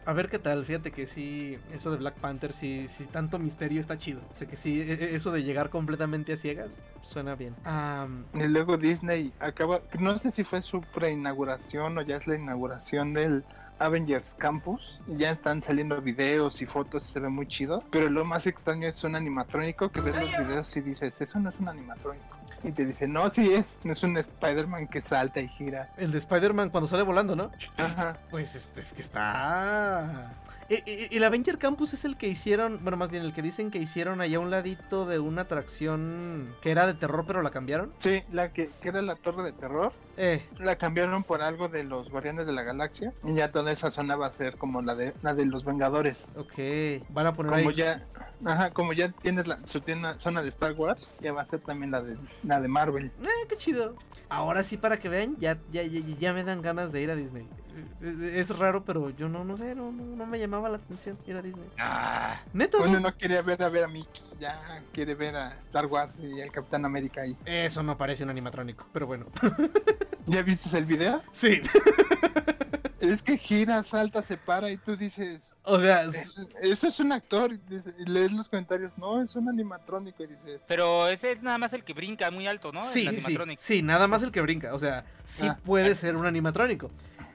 a 0.05 0.13
ver 0.13 0.29
qué 0.29 0.39
tal. 0.39 0.65
Fíjate 0.65 0.91
que 0.91 1.07
sí, 1.07 1.59
eso 1.73 1.91
de 1.91 1.99
Black 1.99 2.15
Panther, 2.15 2.53
sí, 2.53 2.87
sí, 2.89 3.07
tanto 3.07 3.39
misterio 3.39 3.81
está 3.81 3.97
chido. 3.99 4.21
O 4.29 4.33
sea 4.33 4.47
que 4.49 4.57
sí, 4.57 4.81
e- 4.81 4.93
e- 4.95 5.15
eso 5.15 5.31
de 5.33 5.43
llegar 5.43 5.71
completamente 5.71 6.33
a 6.33 6.37
ciegas 6.37 6.81
suena 7.03 7.35
bien. 7.35 7.55
Am, 7.65 8.25
Y 8.35 8.43
luego 8.49 8.77
Disney 8.77 9.33
acaba, 9.41 9.81
no 9.99 10.19
sé 10.19 10.31
si 10.31 10.45
fue 10.45 10.63
su 10.63 10.81
preinauguración 10.95 11.97
o 11.99 12.03
ya 12.03 12.17
es 12.17 12.27
la 12.27 12.37
inauguración 12.37 13.15
del 13.15 13.45
Avengers 13.79 14.35
Campus. 14.35 15.01
Y 15.07 15.17
ya 15.19 15.31
están 15.31 15.63
saliendo 15.63 16.01
videos 16.01 16.61
y 16.63 16.67
fotos, 16.67 17.05
se 17.05 17.21
ve 17.21 17.29
muy 17.29 17.47
chido. 17.47 17.85
Pero 17.91 18.09
lo 18.11 18.25
más 18.25 18.47
extraño 18.47 18.89
es 18.89 19.03
un 19.05 19.17
animatrónico 19.17 19.91
que 19.91 20.01
ves 20.01 20.17
los 20.17 20.47
videos 20.47 20.77
y 20.77 20.81
dices, 20.81 21.21
eso 21.21 21.39
no 21.39 21.51
es 21.51 21.59
un 21.59 21.69
animatrónico. 21.69 22.37
Y 22.63 22.73
te 22.73 22.85
dice, 22.87 23.07
no, 23.07 23.29
sí 23.29 23.53
es, 23.53 23.75
es 23.85 24.03
un 24.03 24.17
Spider-Man 24.17 24.89
que 24.89 25.03
salta 25.03 25.41
y 25.41 25.49
gira. 25.49 25.93
el 25.99 26.11
de 26.11 26.19
Spider-Man 26.19 26.71
cuando 26.71 26.89
sale 26.89 27.03
volando, 27.03 27.37
¿no? 27.37 27.51
Ajá. 27.77 28.17
Pues 28.31 28.55
este 28.55 28.81
es 28.81 28.93
que 28.95 29.03
está. 29.03 30.35
El 30.69 31.23
Avenger 31.23 31.59
Campus 31.59 31.93
es 31.93 32.07
el 32.07 32.17
que 32.17 32.27
hicieron, 32.27 32.81
bueno, 32.83 32.97
más 32.97 33.11
bien 33.11 33.23
el 33.23 33.35
que 33.35 33.43
dicen 33.43 33.71
que 33.71 33.79
hicieron 33.79 34.23
allá 34.23 34.39
a 34.39 34.41
un 34.41 34.51
ladito 34.51 35.05
de 35.05 35.19
una 35.19 35.43
atracción 35.43 36.55
que 36.63 36.71
era 36.71 36.87
de 36.87 36.95
terror, 36.95 37.25
pero 37.27 37.43
la 37.43 37.51
cambiaron. 37.51 37.93
Sí, 37.99 38.23
la 38.33 38.51
que, 38.51 38.71
que 38.81 38.89
era 38.89 39.03
la 39.03 39.17
torre 39.17 39.43
de 39.43 39.53
terror. 39.53 39.93
Eh, 40.17 40.47
La 40.59 40.77
cambiaron 40.77 41.25
por 41.25 41.43
algo 41.43 41.69
de 41.69 41.83
los 41.85 42.09
Guardianes 42.11 42.47
de 42.47 42.53
la 42.53 42.63
Galaxia. 42.63 43.13
Y 43.25 43.35
ya 43.35 43.51
toda 43.51 43.73
esa 43.73 43.91
zona 43.91 44.17
va 44.17 44.27
a 44.29 44.33
ser 44.33 44.57
como 44.57 44.81
la 44.83 44.95
de 44.95 45.13
la 45.23 45.35
de 45.35 45.45
los 45.47 45.65
Vengadores. 45.65 46.19
ok. 46.37 47.07
Van 47.11 47.27
a 47.27 47.33
poner 47.35 47.53
Como 47.53 47.71
ahí. 47.71 47.77
ya, 47.77 48.05
ajá, 48.45 48.71
como 48.71 48.93
ya 48.93 49.09
tienes 49.11 49.47
la, 49.47 49.59
su 49.67 49.81
tienda, 49.81 50.15
zona 50.15 50.43
de 50.43 50.49
Star 50.51 50.73
Wars, 50.73 51.15
ya 51.21 51.33
va 51.33 51.43
a 51.43 51.45
ser 51.45 51.61
también 51.61 51.91
la 51.91 52.03
de 52.03 52.17
la 52.43 52.61
de 52.61 52.69
Marvel. 52.69 53.07
Eh, 53.23 53.47
qué 53.49 53.57
chido. 53.57 53.97
Ahora 54.29 54.63
sí, 54.63 54.77
para 54.77 54.99
que 54.99 55.09
vean, 55.09 55.37
ya, 55.39 55.59
ya, 55.71 55.83
ya, 55.83 56.01
ya 56.19 56.33
me 56.33 56.45
dan 56.45 56.63
ganas 56.63 56.93
de 56.93 57.03
ir 57.03 57.11
a 57.11 57.15
Disney. 57.17 57.47
Es, 58.01 58.03
es 58.51 58.57
raro, 58.59 58.85
pero 58.85 59.11
yo 59.11 59.29
no, 59.29 59.45
no 59.45 59.57
sé, 59.57 59.75
no, 59.75 59.91
no, 59.93 60.05
no 60.05 60.27
me 60.27 60.39
llamaba 60.39 60.69
la 60.69 60.77
atención 60.77 61.19
ir 61.27 61.37
a 61.37 61.43
Disney. 61.43 61.69
Ah, 61.79 62.41
Neta, 62.53 62.79
Uno 62.79 62.93
no? 62.95 63.01
no 63.01 63.17
quería 63.17 63.43
ver 63.43 63.63
a 63.63 63.69
ver 63.69 63.85
a 63.85 63.89
Mickey, 63.89 64.23
ya 64.41 64.83
quiere 64.93 65.15
ver 65.15 65.35
a 65.37 65.55
Star 65.59 65.87
Wars 65.87 66.17
y 66.19 66.41
al 66.41 66.51
Capitán 66.53 66.85
América 66.85 67.23
ahí. 67.23 67.37
Eso 67.45 67.83
no 67.83 67.97
parece 67.97 68.25
un 68.25 68.31
animatrónico, 68.31 68.87
pero 68.93 69.07
bueno. 69.07 69.27
¿Ya 70.27 70.43
viste 70.43 70.77
el 70.77 70.87
video? 70.87 71.23
Sí, 71.33 71.61
Es 73.01 73.23
que 73.23 73.37
gira, 73.37 73.83
salta, 73.83 74.23
se 74.23 74.39
para 74.39 74.71
y 74.71 74.79
tú 74.79 74.97
dices, 74.97 75.57
o 75.65 75.79
sea, 75.79 76.05
eso, 76.05 76.41
eso 76.63 76.87
es 76.89 77.01
un 77.01 77.13
actor. 77.13 77.53
Y, 77.53 77.59
dice- 77.69 77.95
y 77.99 78.07
lees 78.07 78.33
los 78.33 78.49
comentarios, 78.49 78.97
no, 78.97 79.21
es 79.21 79.37
un 79.37 79.47
animatrónico. 79.47 80.23
Y 80.23 80.29
dices, 80.29 80.61
pero 80.67 81.07
ese 81.09 81.33
es 81.33 81.43
nada 81.43 81.59
más 81.59 81.75
el 81.75 81.85
que 81.85 81.93
brinca 81.93 82.31
muy 82.31 82.47
alto, 82.47 82.73
¿no? 82.73 82.81
sí, 82.81 83.07
el 83.07 83.21
sí, 83.21 83.37
sí, 83.59 83.83
nada 83.83 84.09
más 84.09 84.23
el 84.23 84.33
que 84.33 84.41
brinca. 84.41 84.73
O 84.73 84.79
sea, 84.79 85.05
sí 85.27 85.47
Ah. 85.47 85.59
puede 85.67 85.95
ser 85.97 86.17
un 86.17 86.25
animatrónico. 86.25 86.91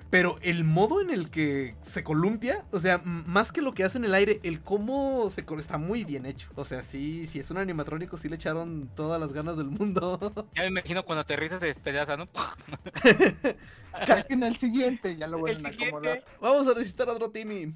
Pero 0.10 0.40
el 0.42 0.64
modo 0.64 1.02
en 1.02 1.12
el 1.12 1.30
que 1.30 1.76
se 1.82 2.04
columpia, 2.04 2.66
o 2.72 2.80
sea, 2.80 3.00
más 3.04 3.52
que 3.52 3.62
lo 3.62 3.74
que 3.74 3.84
hace 3.84 4.00
en 4.00 4.06
el 4.06 4.16
aire, 4.16 4.40
el 4.44 4.62
cómo 4.62 5.30
se 5.30 5.46
está 5.60 5.78
muy 5.78 6.04
bien 6.04 6.26
hecho. 6.26 6.50
O 6.56 6.66
sea, 6.66 6.82
sí, 6.82 7.28
si 7.28 7.40
es 7.40 7.52
un 7.52 7.58
animatrónico, 7.58 8.18
sí 8.18 8.28
le 8.28 8.36
echaron 8.36 8.90
todas 8.96 9.20
las 9.20 9.34
ganas 9.34 9.58
del 9.58 9.68
mundo. 9.68 10.20
Ya 10.56 10.64
me 10.64 10.70
imagino 10.70 11.06
cuando 11.06 11.22
aterrizas 11.22 11.60
se 11.60 11.68
despedaza, 11.68 12.18
¿no? 12.18 12.28
saquen 14.06 14.44
el 14.44 14.58
siguiente, 14.58 15.16
ya 15.16 15.28
lo 15.28 15.38
El 15.38 15.42
vuelven 15.42 15.66
a 15.66 15.70
acomodar. 15.70 16.24
Vamos 16.42 16.68
a 16.68 16.74
necesitar 16.74 17.10
otro 17.10 17.30
Timmy. 17.30 17.74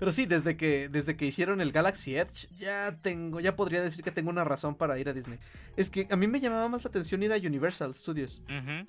Pero 0.00 0.10
sí, 0.10 0.26
desde 0.26 0.56
que, 0.56 0.88
desde 0.88 1.14
que 1.16 1.26
hicieron 1.26 1.60
el 1.60 1.70
Galaxy 1.70 2.16
Edge, 2.16 2.48
ya 2.58 2.96
tengo, 3.02 3.38
ya 3.38 3.54
podría 3.54 3.80
decir 3.82 4.02
que 4.02 4.10
tengo 4.10 4.30
una 4.30 4.42
razón 4.42 4.74
para 4.74 4.98
ir 4.98 5.08
a 5.08 5.12
Disney. 5.12 5.38
Es 5.76 5.90
que 5.90 6.08
a 6.10 6.16
mí 6.16 6.26
me 6.26 6.40
llamaba 6.40 6.66
más 6.68 6.82
la 6.82 6.88
atención 6.88 7.22
ir 7.22 7.32
a 7.32 7.36
Universal 7.36 7.94
Studios. 7.94 8.42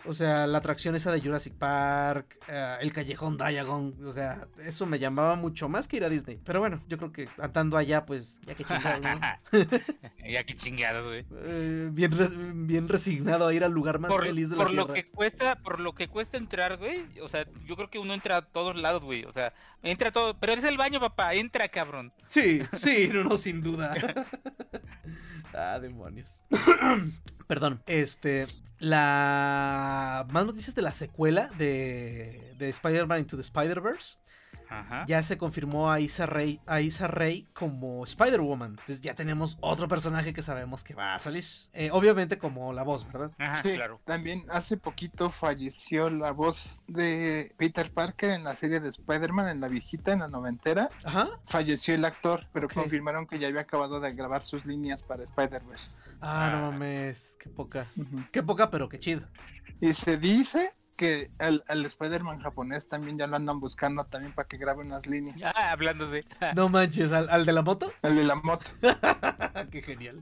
O 0.06 0.13
sea, 0.13 0.47
la 0.47 0.58
atracción 0.58 0.95
esa 0.95 1.12
de 1.12 1.21
Jurassic 1.21 1.54
Park, 1.54 2.39
eh, 2.47 2.78
el 2.82 2.91
callejón 2.93 3.38
Diagon, 3.38 3.95
o 4.06 4.13
sea, 4.13 4.47
eso 4.63 4.86
me 4.88 4.97
llamaba 4.97 5.36
mucho 5.36 5.69
más 5.69 5.88
que 5.88 5.97
ir 5.97 6.04
a 6.06 6.10
Disney. 6.10 6.39
Pero 6.43 6.60
bueno, 6.62 6.82
yo 6.88 6.97
creo 6.97 7.12
que 7.12 7.28
andando 7.38 7.76
allá, 7.78 8.06
pues, 8.06 8.38
ya 8.47 8.56
que 8.56 8.63
chingados, 8.63 9.02
¿no? 9.02 9.19
ya 10.32 10.43
que 10.45 10.56
chingados, 10.56 11.04
güey. 11.06 11.26
Eh, 11.43 11.89
bien, 11.91 12.12
res- 12.17 12.38
bien 12.65 12.88
resignado 12.88 13.47
a 13.47 13.54
ir 13.54 13.63
al 13.65 13.71
lugar 13.74 14.00
más 14.00 14.10
Por, 14.12 14.26
feliz 14.26 14.50
de 14.50 14.56
por 14.56 14.69
la 14.69 14.76
lo 14.78 14.86
Tierra. 14.86 15.02
que 15.04 15.12
cuesta, 15.12 15.56
por 15.58 15.80
lo 15.82 15.93
que 15.93 16.08
cuesta 16.08 16.38
entrar, 16.38 16.78
güey. 16.78 17.04
O 17.21 17.28
sea, 17.28 17.45
yo 17.67 17.76
creo 17.76 17.89
que 17.89 18.00
uno 18.00 18.13
entra 18.13 18.38
a 18.38 18.41
todos 18.43 18.76
lados, 18.78 19.04
güey. 19.04 19.26
O 19.26 19.32
sea, 19.34 19.54
entra 19.84 20.10
a 20.10 20.12
todo. 20.12 20.38
Pero 20.39 20.54
es 20.54 20.63
el 20.63 20.78
baño, 20.78 21.00
papá. 21.01 21.33
Entra, 21.33 21.67
cabrón. 21.67 22.13
Sí, 22.27 22.61
sí, 22.73 23.09
no, 23.11 23.23
no, 23.23 23.35
sin 23.37 23.61
duda. 23.61 23.93
ah, 25.53 25.79
demonios. 25.79 26.41
Perdón, 27.47 27.81
este. 27.87 28.47
La. 28.79 30.25
Más 30.31 30.45
noticias 30.45 30.73
de 30.73 30.81
la 30.81 30.93
secuela 30.93 31.49
de, 31.57 32.55
de 32.57 32.69
Spider-Man 32.69 33.19
Into 33.19 33.35
the 33.35 33.43
Spider-Verse. 33.43 34.17
Ajá. 34.71 35.03
Ya 35.07 35.21
se 35.21 35.38
confirmó 35.38 35.91
a 35.91 35.99
Isa 35.99 36.25
Rey, 36.25 36.62
a 36.65 36.79
Issa 36.81 37.07
Rae 37.07 37.45
como 37.53 38.03
Spider-Woman. 38.05 38.69
Entonces 38.71 39.01
ya 39.01 39.13
tenemos 39.15 39.57
otro 39.60 39.88
personaje 39.88 40.34
que 40.34 40.41
sabemos 40.41 40.84
que 40.84 40.93
va 40.95 41.13
a 41.13 41.19
salir. 41.19 41.43
Eh, 41.73 41.89
obviamente 41.91 42.38
como 42.38 42.71
la 42.71 42.84
voz, 42.84 43.05
¿verdad? 43.12 43.31
Ajá, 43.38 43.62
Sí, 43.62 43.73
claro. 43.75 43.99
también 44.05 44.45
hace 44.49 44.77
poquito 44.77 45.29
falleció 45.29 46.10
la 46.10 46.31
voz 46.31 46.81
de 46.88 47.53
Peter 47.57 47.91
Parker 47.93 48.29
en 48.31 48.43
la 48.45 48.55
serie 48.55 48.79
de 48.79 48.89
Spider-Man, 48.89 49.49
en 49.49 49.60
la 49.62 49.67
viejita, 49.67 50.13
en 50.13 50.19
la 50.19 50.27
noventera. 50.27 50.89
Ajá. 51.03 51.27
Falleció 51.47 51.93
el 51.95 52.05
actor, 52.05 52.47
pero 52.53 52.69
confirmaron 52.69 53.27
que 53.27 53.39
ya 53.39 53.47
había 53.49 53.62
acabado 53.62 53.99
de 53.99 54.13
grabar 54.13 54.41
sus 54.41 54.65
líneas 54.65 55.01
para 55.01 55.23
Spider-Verse. 55.23 55.93
Ah, 56.21 56.49
no 56.51 56.67
Ah. 56.67 56.71
mames. 56.71 57.36
Qué 57.39 57.49
poca. 57.49 57.88
Qué 58.31 58.41
poca, 58.43 58.69
pero 58.71 58.88
qué 58.88 58.99
chido. 58.99 59.21
Y 59.79 59.93
se 59.93 60.17
dice 60.17 60.73
que 60.97 61.30
al, 61.39 61.63
al 61.67 61.86
Spider-Man 61.86 62.41
japonés 62.41 62.88
también 62.88 63.17
ya 63.17 63.27
lo 63.27 63.36
andan 63.36 63.60
buscando 63.60 64.04
también 64.06 64.34
para 64.34 64.47
que 64.47 64.58
grabe 64.58 64.82
unas 64.82 65.08
líneas. 65.08 65.36
Ya, 65.38 65.51
hablando 65.51 66.10
de. 66.10 66.25
No 66.56 66.69
manches, 66.69 67.12
¿al, 67.12 67.30
al 67.30 67.45
de 67.45 67.54
la 67.54 67.62
moto? 67.62 67.91
El 68.01 68.15
de 68.15 68.23
la 68.23 68.36
moto. 68.36 68.65
Qué 69.71 69.82
genial. 69.82 70.21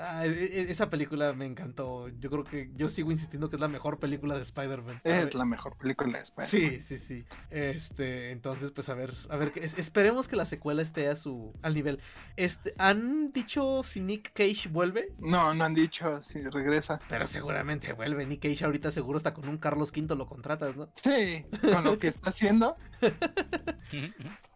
Ah, 0.00 0.26
e- 0.26 0.30
e- 0.30 0.70
esa 0.70 0.90
película 0.90 1.32
me 1.32 1.46
encantó. 1.46 2.08
Yo 2.08 2.30
creo 2.30 2.44
que 2.44 2.70
yo 2.74 2.88
sigo 2.88 3.10
insistiendo 3.10 3.50
que 3.50 3.56
es 3.56 3.60
la 3.60 3.68
mejor 3.68 3.98
película 3.98 4.34
de 4.34 4.42
Spider-Man. 4.42 5.00
Es 5.04 5.34
la 5.34 5.44
mejor 5.44 5.76
película 5.76 6.18
de 6.18 6.24
Spider-Man. 6.24 6.48
Sí, 6.48 6.82
sí, 6.82 6.98
sí. 6.98 7.24
Este, 7.50 8.30
entonces, 8.30 8.70
pues 8.70 8.88
a 8.88 8.94
ver, 8.94 9.14
a 9.28 9.36
ver, 9.36 9.52
esperemos 9.56 10.28
que 10.28 10.36
la 10.36 10.46
secuela 10.46 10.82
esté 10.82 11.08
a 11.08 11.16
su 11.16 11.52
al 11.62 11.74
nivel. 11.74 12.00
Este, 12.36 12.74
¿han 12.78 13.32
dicho 13.32 13.82
si 13.82 14.00
Nick 14.00 14.32
Cage 14.32 14.68
vuelve? 14.70 15.08
No, 15.18 15.54
no 15.54 15.64
han 15.64 15.74
dicho 15.74 16.22
si 16.22 16.40
regresa. 16.42 17.00
Pero 17.08 17.26
seguramente 17.26 17.92
vuelve. 17.92 18.26
Nick 18.26 18.42
Cage 18.42 18.64
ahorita 18.64 18.90
seguro 18.90 19.16
está 19.18 19.32
con 19.34 19.48
un 19.48 19.58
Carlos 19.58 19.92
V, 19.94 20.14
lo 20.16 20.26
contratas, 20.26 20.76
¿no? 20.76 20.90
Sí, 20.96 21.44
con 21.60 21.84
lo 21.84 21.98
que 21.98 22.08
está 22.08 22.30
haciendo. 22.30 22.76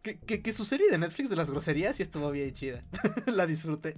Que, 0.02 0.18
que, 0.18 0.42
que 0.42 0.52
su 0.52 0.64
serie 0.64 0.90
de 0.90 0.98
Netflix 0.98 1.28
de 1.30 1.36
las 1.36 1.50
groserías 1.50 1.96
sí 1.96 2.02
estuvo 2.02 2.30
bien 2.30 2.52
chida. 2.54 2.82
la 3.26 3.46
disfruté. 3.46 3.94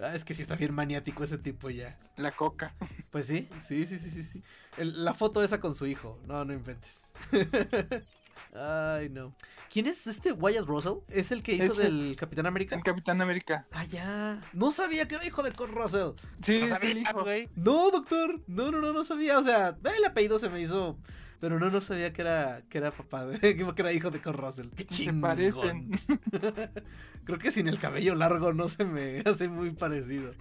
Ah, 0.00 0.14
es 0.14 0.24
que 0.24 0.34
sí 0.34 0.42
está 0.42 0.54
bien 0.56 0.72
maniático 0.74 1.24
ese 1.24 1.38
tipo 1.38 1.70
ya. 1.70 1.96
La 2.16 2.30
coca. 2.32 2.74
Pues 3.10 3.26
sí, 3.26 3.48
sí, 3.60 3.84
sí, 3.86 3.98
sí, 3.98 4.10
sí, 4.10 4.22
sí. 4.22 4.42
El- 4.76 5.04
la 5.04 5.12
foto 5.14 5.42
esa 5.42 5.60
con 5.60 5.74
su 5.74 5.86
hijo. 5.86 6.20
No, 6.26 6.44
no 6.44 6.52
inventes. 6.52 7.08
Ay, 8.54 9.08
no. 9.10 9.34
¿Quién 9.70 9.86
es 9.86 10.06
este 10.06 10.32
Wyatt 10.32 10.66
Russell? 10.66 10.98
¿Es 11.10 11.32
el 11.32 11.42
que 11.42 11.52
hizo 11.54 11.72
Es 11.72 11.78
el- 11.80 12.08
del 12.08 12.16
Capitán 12.16 12.46
América? 12.46 12.76
El 12.76 12.82
Capitán 12.82 13.20
América. 13.20 13.66
Ah, 13.72 13.84
ya. 13.84 14.40
No 14.52 14.70
sabía 14.70 15.06
que 15.08 15.16
era 15.16 15.26
hijo 15.26 15.42
de 15.42 15.52
Kurt 15.52 15.72
Russell. 15.72 16.10
Sí, 16.42 16.58
No 16.60 16.66
es 16.66 16.70
sabía, 16.72 16.90
el 16.92 16.98
hijo. 16.98 17.22
güey. 17.24 17.48
No, 17.56 17.90
doctor. 17.90 18.40
No, 18.46 18.70
no, 18.70 18.80
no, 18.80 18.92
no 18.92 19.04
sabía. 19.04 19.38
O 19.38 19.42
sea, 19.42 19.76
el 19.96 20.04
apellido 20.04 20.38
se 20.38 20.48
me 20.48 20.60
hizo. 20.60 20.96
Pero 21.40 21.58
no, 21.60 21.70
no 21.70 21.80
sabía 21.80 22.12
que 22.12 22.22
era, 22.22 22.62
que 22.68 22.78
era 22.78 22.90
papá, 22.90 23.24
de, 23.26 23.38
que 23.56 23.80
era 23.80 23.92
hijo 23.92 24.10
de 24.10 24.20
Kurt 24.20 24.38
Russell. 24.38 24.68
Qué 24.74 24.82
Se 24.82 24.88
chingón. 24.88 25.20
parecen. 25.20 25.90
Creo 27.24 27.38
que 27.38 27.50
sin 27.50 27.68
el 27.68 27.78
cabello 27.78 28.14
largo 28.14 28.52
no 28.54 28.68
se 28.68 28.84
me 28.84 29.20
hace 29.26 29.48
muy 29.48 29.70
parecido. 29.72 30.32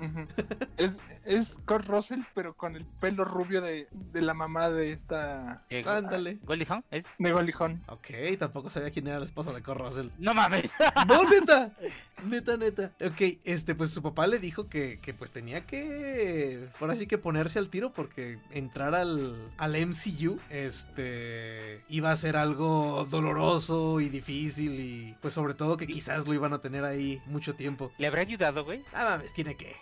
Es, 0.77 0.91
es 1.25 1.55
Kurt 1.65 1.85
Russell, 1.87 2.21
pero 2.33 2.53
con 2.55 2.75
el 2.77 2.85
pelo 2.85 3.25
rubio 3.25 3.61
de, 3.61 3.87
de 3.91 4.21
la 4.21 4.33
mamá 4.33 4.69
de 4.69 4.93
esta. 4.93 5.63
Eh, 5.69 5.83
Ándale. 5.85 6.39
Goldie 6.43 6.65
Hawn, 6.69 6.83
¿es? 6.89 7.05
de 7.19 7.31
Goldie 7.31 7.53
Hawn. 7.59 7.83
Ok, 7.87 8.07
tampoco 8.39 8.69
sabía 8.69 8.89
quién 8.91 9.07
era 9.07 9.19
la 9.19 9.25
esposa 9.25 9.51
de 9.51 9.61
Kurt 9.61 9.81
Russell. 9.81 10.07
No 10.17 10.33
mames. 10.33 10.71
No, 11.07 11.29
neta. 11.29 11.73
Neta, 12.23 12.57
neta. 12.57 12.93
Ok, 12.99 13.39
este, 13.43 13.75
pues 13.75 13.91
su 13.91 14.01
papá 14.01 14.27
le 14.27 14.39
dijo 14.39 14.67
que, 14.69 14.99
que 14.99 15.13
pues 15.13 15.31
tenía 15.31 15.65
que. 15.65 16.67
Ahora 16.79 16.95
sí 16.95 17.07
que 17.07 17.17
ponerse 17.17 17.59
al 17.59 17.69
tiro 17.69 17.93
porque 17.93 18.39
entrar 18.51 18.95
al, 18.95 19.51
al 19.57 19.75
MCU, 19.87 20.39
este. 20.49 21.83
iba 21.89 22.11
a 22.11 22.17
ser 22.17 22.35
algo 22.35 23.05
doloroso 23.09 23.99
y 23.99 24.09
difícil 24.09 24.79
y 24.79 25.15
pues 25.21 25.33
sobre 25.33 25.53
todo 25.53 25.77
que 25.77 25.87
quizás 25.87 26.27
lo 26.27 26.33
iban 26.33 26.53
a 26.53 26.61
tener 26.61 26.83
ahí 26.85 27.21
mucho 27.27 27.53
tiempo. 27.55 27.91
¿Le 27.97 28.07
habrá 28.07 28.21
ayudado, 28.21 28.65
güey? 28.65 28.83
Ah, 28.93 29.05
mames, 29.05 29.33
tiene 29.33 29.55
que. 29.55 29.75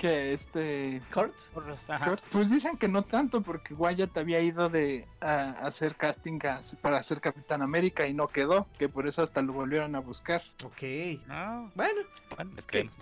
Que 0.00 0.32
este. 0.32 1.02
¿Kurt? 1.12 1.34
Kurt, 1.52 2.22
Pues 2.32 2.50
dicen 2.50 2.78
que 2.78 2.88
no 2.88 3.02
tanto, 3.04 3.42
porque 3.42 3.74
Wyatt 3.74 4.16
había 4.16 4.40
ido 4.40 4.70
de 4.70 5.04
a, 5.20 5.50
a 5.50 5.66
hacer 5.66 5.94
casting 5.94 6.38
a- 6.46 6.58
para 6.80 7.02
ser 7.02 7.20
Capitán 7.20 7.60
América 7.60 8.06
y 8.06 8.14
no 8.14 8.26
quedó, 8.28 8.66
que 8.78 8.88
por 8.88 9.06
eso 9.06 9.22
hasta 9.22 9.42
lo 9.42 9.52
volvieron 9.52 9.94
a 9.94 9.98
buscar. 9.98 10.42
Ok. 10.64 10.82
No, 11.26 11.70
Bueno, 11.74 12.00
bueno, 12.34 12.50
les 12.56 12.64
creemos. 12.64 12.94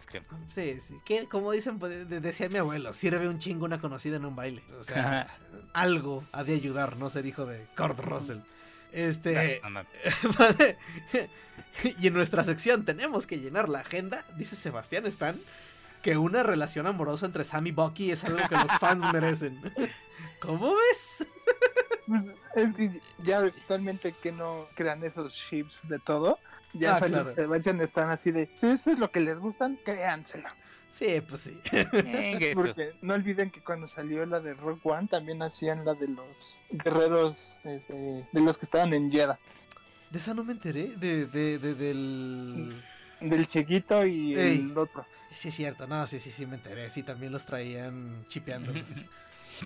sí, 0.49 0.77
sí. 0.81 0.99
Que, 1.05 1.29
como 1.29 1.53
dicen, 1.53 1.79
pues, 1.79 2.09
de- 2.09 2.19
decía 2.21 2.49
mi 2.49 2.59
abuelo, 2.59 2.93
sirve 2.93 3.29
un 3.29 3.39
chingo 3.39 3.65
una 3.65 3.81
conocida 3.81 4.17
en 4.17 4.25
un 4.25 4.35
baile. 4.35 4.65
O 4.81 4.83
sea, 4.83 5.29
algo 5.75 6.25
ha 6.33 6.43
de 6.43 6.55
ayudar, 6.55 6.97
no 6.97 7.11
ser 7.11 7.27
hijo 7.27 7.47
de 7.47 7.65
Kurt 7.77 8.01
Russell. 8.01 8.39
Este. 8.91 9.61
No, 9.63 9.71
no, 9.71 9.83
no. 9.83 9.89
y 12.01 12.07
en 12.07 12.15
nuestra 12.15 12.43
sección 12.43 12.85
tenemos 12.85 13.27
que 13.27 13.39
llenar 13.39 13.69
la 13.69 13.81
agenda, 13.81 14.25
dice 14.37 14.57
Sebastián 14.57 15.07
Stan, 15.07 15.39
que 16.03 16.17
una 16.17 16.43
relación 16.43 16.87
amorosa 16.87 17.27
entre 17.27 17.45
Sam 17.45 17.67
y 17.69 17.73
Bucky 17.73 18.11
es 18.11 18.25
algo 18.25 18.39
que 18.49 18.55
los 18.55 18.73
fans 18.79 19.05
merecen. 19.13 19.61
¿Cómo 20.41 20.75
ves? 20.75 21.27
Pues, 22.07 22.35
es 22.55 22.73
que 22.75 23.01
ya 23.25 23.41
actualmente 23.41 24.13
que 24.23 24.33
no 24.33 24.67
crean 24.75 25.03
esos 25.05 25.35
ships 25.35 25.81
de 25.89 25.99
todo, 25.99 26.39
ya 26.73 26.97
Ah, 26.97 27.01
claro. 27.01 27.29
Sebastian 27.29 27.81
están 27.81 28.11
así 28.11 28.31
de, 28.31 28.49
si 28.55 28.69
eso 28.69 28.91
es 28.93 28.99
lo 28.99 29.11
que 29.11 29.21
les 29.21 29.39
gustan, 29.39 29.79
créanselo. 29.85 30.49
Sí, 30.91 31.21
pues 31.29 31.43
sí. 31.43 31.61
Porque 32.55 32.95
no 33.03 33.13
olviden 33.15 33.51
que 33.51 33.61
cuando 33.61 33.87
salió 33.89 34.25
la 34.25 34.41
de 34.41 34.55
Rogue 34.55 34.81
One 34.85 35.07
también 35.09 35.43
hacían 35.43 35.85
la 35.85 35.93
de 35.95 36.09
los 36.09 36.63
guerreros, 36.71 37.59
este, 37.65 38.27
de 38.33 38.41
los 38.41 38.57
que 38.57 38.65
estaban 38.65 38.95
en 38.95 39.11
Jeddah, 39.11 39.39
De 40.11 40.19
esa 40.19 40.33
no 40.33 40.45
me 40.45 40.53
enteré, 40.53 40.95
de, 40.97 41.27
de, 41.27 41.59
de- 41.59 41.75
del... 41.75 42.83
del 43.21 43.47
chiquito 43.47 44.05
y 44.07 44.35
Ey. 44.39 44.59
el 44.59 44.77
otro. 44.77 45.07
Sí, 45.33 45.49
es 45.49 45.55
cierto, 45.55 45.87
no, 45.87 46.07
sí, 46.07 46.19
sí, 46.19 46.31
sí, 46.31 46.47
me 46.47 46.57
enteré, 46.57 46.91
sí, 46.91 47.03
también 47.03 47.33
los 47.33 47.45
traían 47.45 48.25
chipeándolos. 48.29 49.07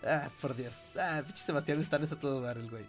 Ah, 0.07 0.31
por 0.41 0.57
Dios. 0.57 0.85
Ah, 0.99 1.21
pinche 1.23 1.43
Sebastián 1.43 1.79
Stan 1.83 2.03
está 2.03 2.17
todo 2.17 2.41
dar 2.41 2.57
el 2.57 2.71
güey. 2.71 2.87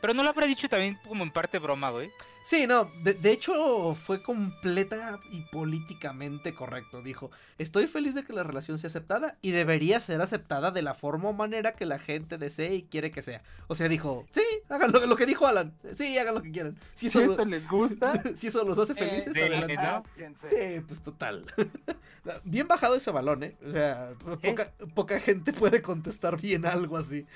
Pero 0.00 0.14
no 0.14 0.22
lo 0.22 0.30
habrá 0.30 0.46
dicho 0.46 0.66
también 0.66 0.98
como 1.06 1.22
en 1.22 1.30
parte 1.30 1.58
broma, 1.58 1.90
güey. 1.90 2.10
Sí, 2.46 2.68
no, 2.68 2.92
de, 3.02 3.14
de 3.14 3.32
hecho 3.32 3.96
fue 3.96 4.22
completa 4.22 5.18
y 5.32 5.40
políticamente 5.40 6.54
correcto. 6.54 7.02
Dijo, 7.02 7.32
estoy 7.58 7.88
feliz 7.88 8.14
de 8.14 8.22
que 8.22 8.32
la 8.32 8.44
relación 8.44 8.78
sea 8.78 8.86
aceptada 8.86 9.36
y 9.42 9.50
debería 9.50 10.00
ser 10.00 10.20
aceptada 10.20 10.70
de 10.70 10.80
la 10.80 10.94
forma 10.94 11.30
o 11.30 11.32
manera 11.32 11.72
que 11.72 11.86
la 11.86 11.98
gente 11.98 12.38
desee 12.38 12.76
y 12.76 12.82
quiere 12.84 13.10
que 13.10 13.20
sea. 13.20 13.42
O 13.66 13.74
sea, 13.74 13.88
dijo, 13.88 14.28
sí, 14.30 14.44
hagan 14.68 14.92
lo, 14.92 15.04
lo 15.06 15.16
que 15.16 15.26
dijo 15.26 15.48
Alan. 15.48 15.74
Sí, 15.98 16.16
hagan 16.18 16.36
lo 16.36 16.42
que 16.42 16.52
quieran. 16.52 16.78
Si 16.94 17.10
Si 17.10 17.18
eso, 17.18 17.32
esto 17.32 17.44
les 17.44 17.66
gusta, 17.66 18.12
si 18.36 18.46
eso 18.46 18.62
los 18.62 18.78
hace 18.78 18.94
felices, 18.94 19.36
eh, 19.36 19.42
adelante. 19.42 19.74
¿no? 19.74 19.80
aplásquense. 19.80 20.48
Sí, 20.76 20.80
pues 20.86 21.00
total. 21.00 21.44
Bien 22.44 22.68
bajado 22.68 22.94
ese 22.94 23.10
balón, 23.10 23.42
¿eh? 23.42 23.56
O 23.66 23.72
sea, 23.72 24.10
poca, 24.40 24.72
poca 24.94 25.18
gente 25.18 25.52
puede 25.52 25.82
contestar 25.82 26.40
bien 26.40 26.64
algo 26.64 26.96
así. 26.96 27.26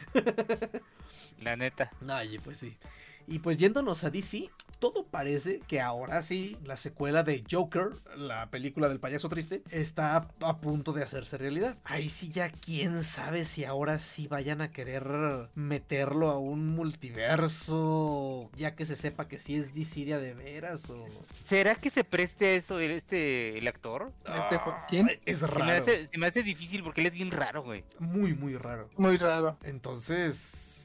La 1.41 1.57
neta. 1.57 1.91
Oye, 2.09 2.39
pues 2.39 2.59
sí. 2.59 2.77
Y 3.31 3.39
pues 3.39 3.57
yéndonos 3.59 4.03
a 4.03 4.11
DC, 4.11 4.51
todo 4.81 5.07
parece 5.07 5.61
que 5.61 5.81
ahora 5.81 6.21
sí, 6.25 6.57
la 6.65 6.77
secuela 6.77 7.23
de 7.23 7.45
Joker, 7.49 7.91
la 8.17 8.51
película 8.51 8.89
del 8.89 8.99
payaso 8.99 9.29
triste, 9.29 9.63
está 9.71 10.17
a, 10.17 10.29
a 10.41 10.61
punto 10.61 10.93
de 10.93 11.05
hacerse 11.05 11.39
realidad. 11.39 11.79
Ahí 11.85 12.09
sí 12.11 12.33
ya 12.33 12.51
quién 12.51 13.05
sabe 13.05 13.45
si 13.45 13.65
ahora 13.65 14.01
sí 14.01 14.27
vayan 14.27 14.61
a 14.61 14.73
querer 14.73 15.49
meterlo 15.55 16.31
a 16.31 16.39
un 16.41 16.67
multiverso, 16.71 18.51
ya 18.57 18.75
que 18.75 18.85
se 18.85 18.97
sepa 18.97 19.29
que 19.29 19.39
sí 19.39 19.55
es 19.55 19.75
DC 19.75 20.05
de 20.07 20.15
a 20.15 20.19
de 20.19 20.35
veras 20.35 20.91
o... 20.91 21.07
¿Será 21.49 21.77
que 21.77 21.91
se 21.91 22.03
preste 22.03 22.57
eso 22.57 22.81
el, 22.81 22.91
este, 22.91 23.59
el 23.59 23.69
actor? 23.69 24.13
Este 24.25 24.59
fue- 24.59 24.73
¿Quién? 24.89 25.09
Es 25.25 25.39
Se 25.39 25.47
me, 25.47 25.53
raro. 25.55 25.83
hace, 25.85 26.09
se 26.11 26.19
me 26.19 26.27
hace 26.27 26.43
difícil 26.43 26.83
porque 26.83 27.01
él 27.03 27.07
es 27.07 27.13
bien 27.13 27.31
raro, 27.31 27.63
güey. 27.63 27.85
Muy, 28.01 28.35
muy 28.35 28.57
raro. 28.57 28.89
Muy 28.97 29.17
raro. 29.19 29.57
Entonces... 29.63 30.79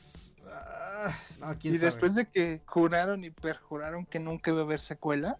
ah, 0.51 1.13
no, 1.39 1.57
quién 1.59 1.73
Y 1.75 1.77
sabe. 1.77 1.91
después 1.91 2.15
de 2.15 2.25
que 2.27 2.61
juraron 2.65 3.23
y 3.23 3.29
perjuraron 3.31 4.05
que 4.05 4.19
nunca 4.19 4.51
iba 4.51 4.61
a 4.61 4.63
haber 4.63 4.79
secuela, 4.79 5.37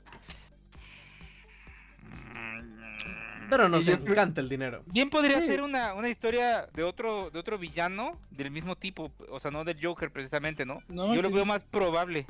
Pero 3.47 3.69
nos 3.69 3.87
encanta 3.87 4.41
el 4.41 4.49
dinero. 4.49 4.81
Bien 4.87 5.07
podría 5.07 5.39
Sí. 5.39 5.45
ser 5.45 5.61
una, 5.61 5.93
una 5.93 6.09
historia 6.09 6.67
de 6.73 6.81
otro 6.83 7.29
de 7.29 7.37
otro 7.37 7.59
villano 7.59 8.19
del 8.31 8.49
mismo 8.49 8.75
tipo, 8.75 9.11
o 9.29 9.39
sea, 9.39 9.51
no 9.51 9.63
del 9.63 9.77
Joker 9.79 10.09
precisamente, 10.11 10.65
¿no? 10.65 10.79
No, 10.87 11.13
Yo 11.13 11.21
lo 11.21 11.29
veo 11.29 11.45
más 11.45 11.61
probable. 11.61 12.25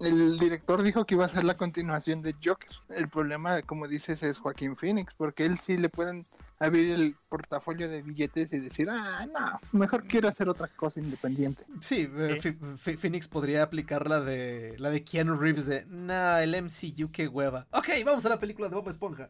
el 0.00 0.38
director 0.38 0.82
dijo 0.82 1.04
que 1.04 1.16
iba 1.16 1.26
a 1.26 1.28
ser 1.28 1.44
la 1.44 1.54
continuación 1.58 2.22
de 2.22 2.34
Joker. 2.42 2.70
El 2.88 3.10
problema, 3.10 3.60
como 3.60 3.86
dices, 3.88 4.22
es 4.22 4.38
Joaquín 4.38 4.74
Phoenix, 4.74 5.12
porque 5.12 5.44
él 5.44 5.58
sí 5.58 5.76
le 5.76 5.90
pueden 5.90 6.24
abrir 6.64 6.90
el 6.94 7.16
portafolio 7.28 7.88
de 7.88 8.02
billetes 8.02 8.52
y 8.52 8.58
decir, 8.58 8.88
ah, 8.90 9.26
no, 9.26 9.60
mejor 9.78 10.04
quiero 10.04 10.28
hacer 10.28 10.48
otra 10.48 10.68
cosa 10.68 11.00
independiente. 11.00 11.64
Sí, 11.80 12.08
eh, 12.16 12.56
Phoenix 12.76 13.28
podría 13.28 13.62
aplicar 13.62 14.08
la 14.08 14.20
de 14.20 14.76
la 14.78 14.90
de 14.90 15.04
Keanu 15.04 15.36
Reeves 15.36 15.66
de 15.66 15.84
nah, 15.86 16.40
el 16.42 16.54
MCU 16.54 17.10
qué 17.12 17.28
hueva. 17.28 17.66
Ok, 17.72 17.88
vamos 18.04 18.24
a 18.26 18.28
la 18.28 18.38
película 18.40 18.68
de 18.68 18.74
Bob 18.74 18.88
Esponja. 18.88 19.28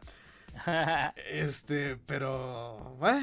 Este, 1.30 1.96
pero 2.06 2.96
ah, 3.02 3.22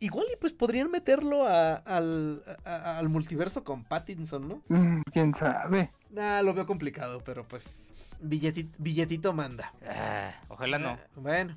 igual 0.00 0.26
y 0.32 0.36
pues 0.36 0.52
podrían 0.52 0.90
meterlo 0.90 1.46
a- 1.46 1.76
al, 1.76 2.42
a- 2.64 2.98
al 2.98 3.08
multiverso 3.08 3.64
con 3.64 3.84
Pattinson, 3.84 4.48
¿no? 4.48 4.62
Mm, 4.68 5.02
¿Quién 5.12 5.34
sabe? 5.34 5.92
Nah, 6.10 6.42
lo 6.42 6.54
veo 6.54 6.66
complicado, 6.66 7.22
pero 7.24 7.46
pues 7.46 7.92
billetito, 8.20 8.74
billetito 8.78 9.32
manda. 9.32 9.72
Ah, 9.86 10.32
ojalá 10.48 10.78
no. 10.78 10.90
Ah, 10.90 10.98
bueno. 11.16 11.56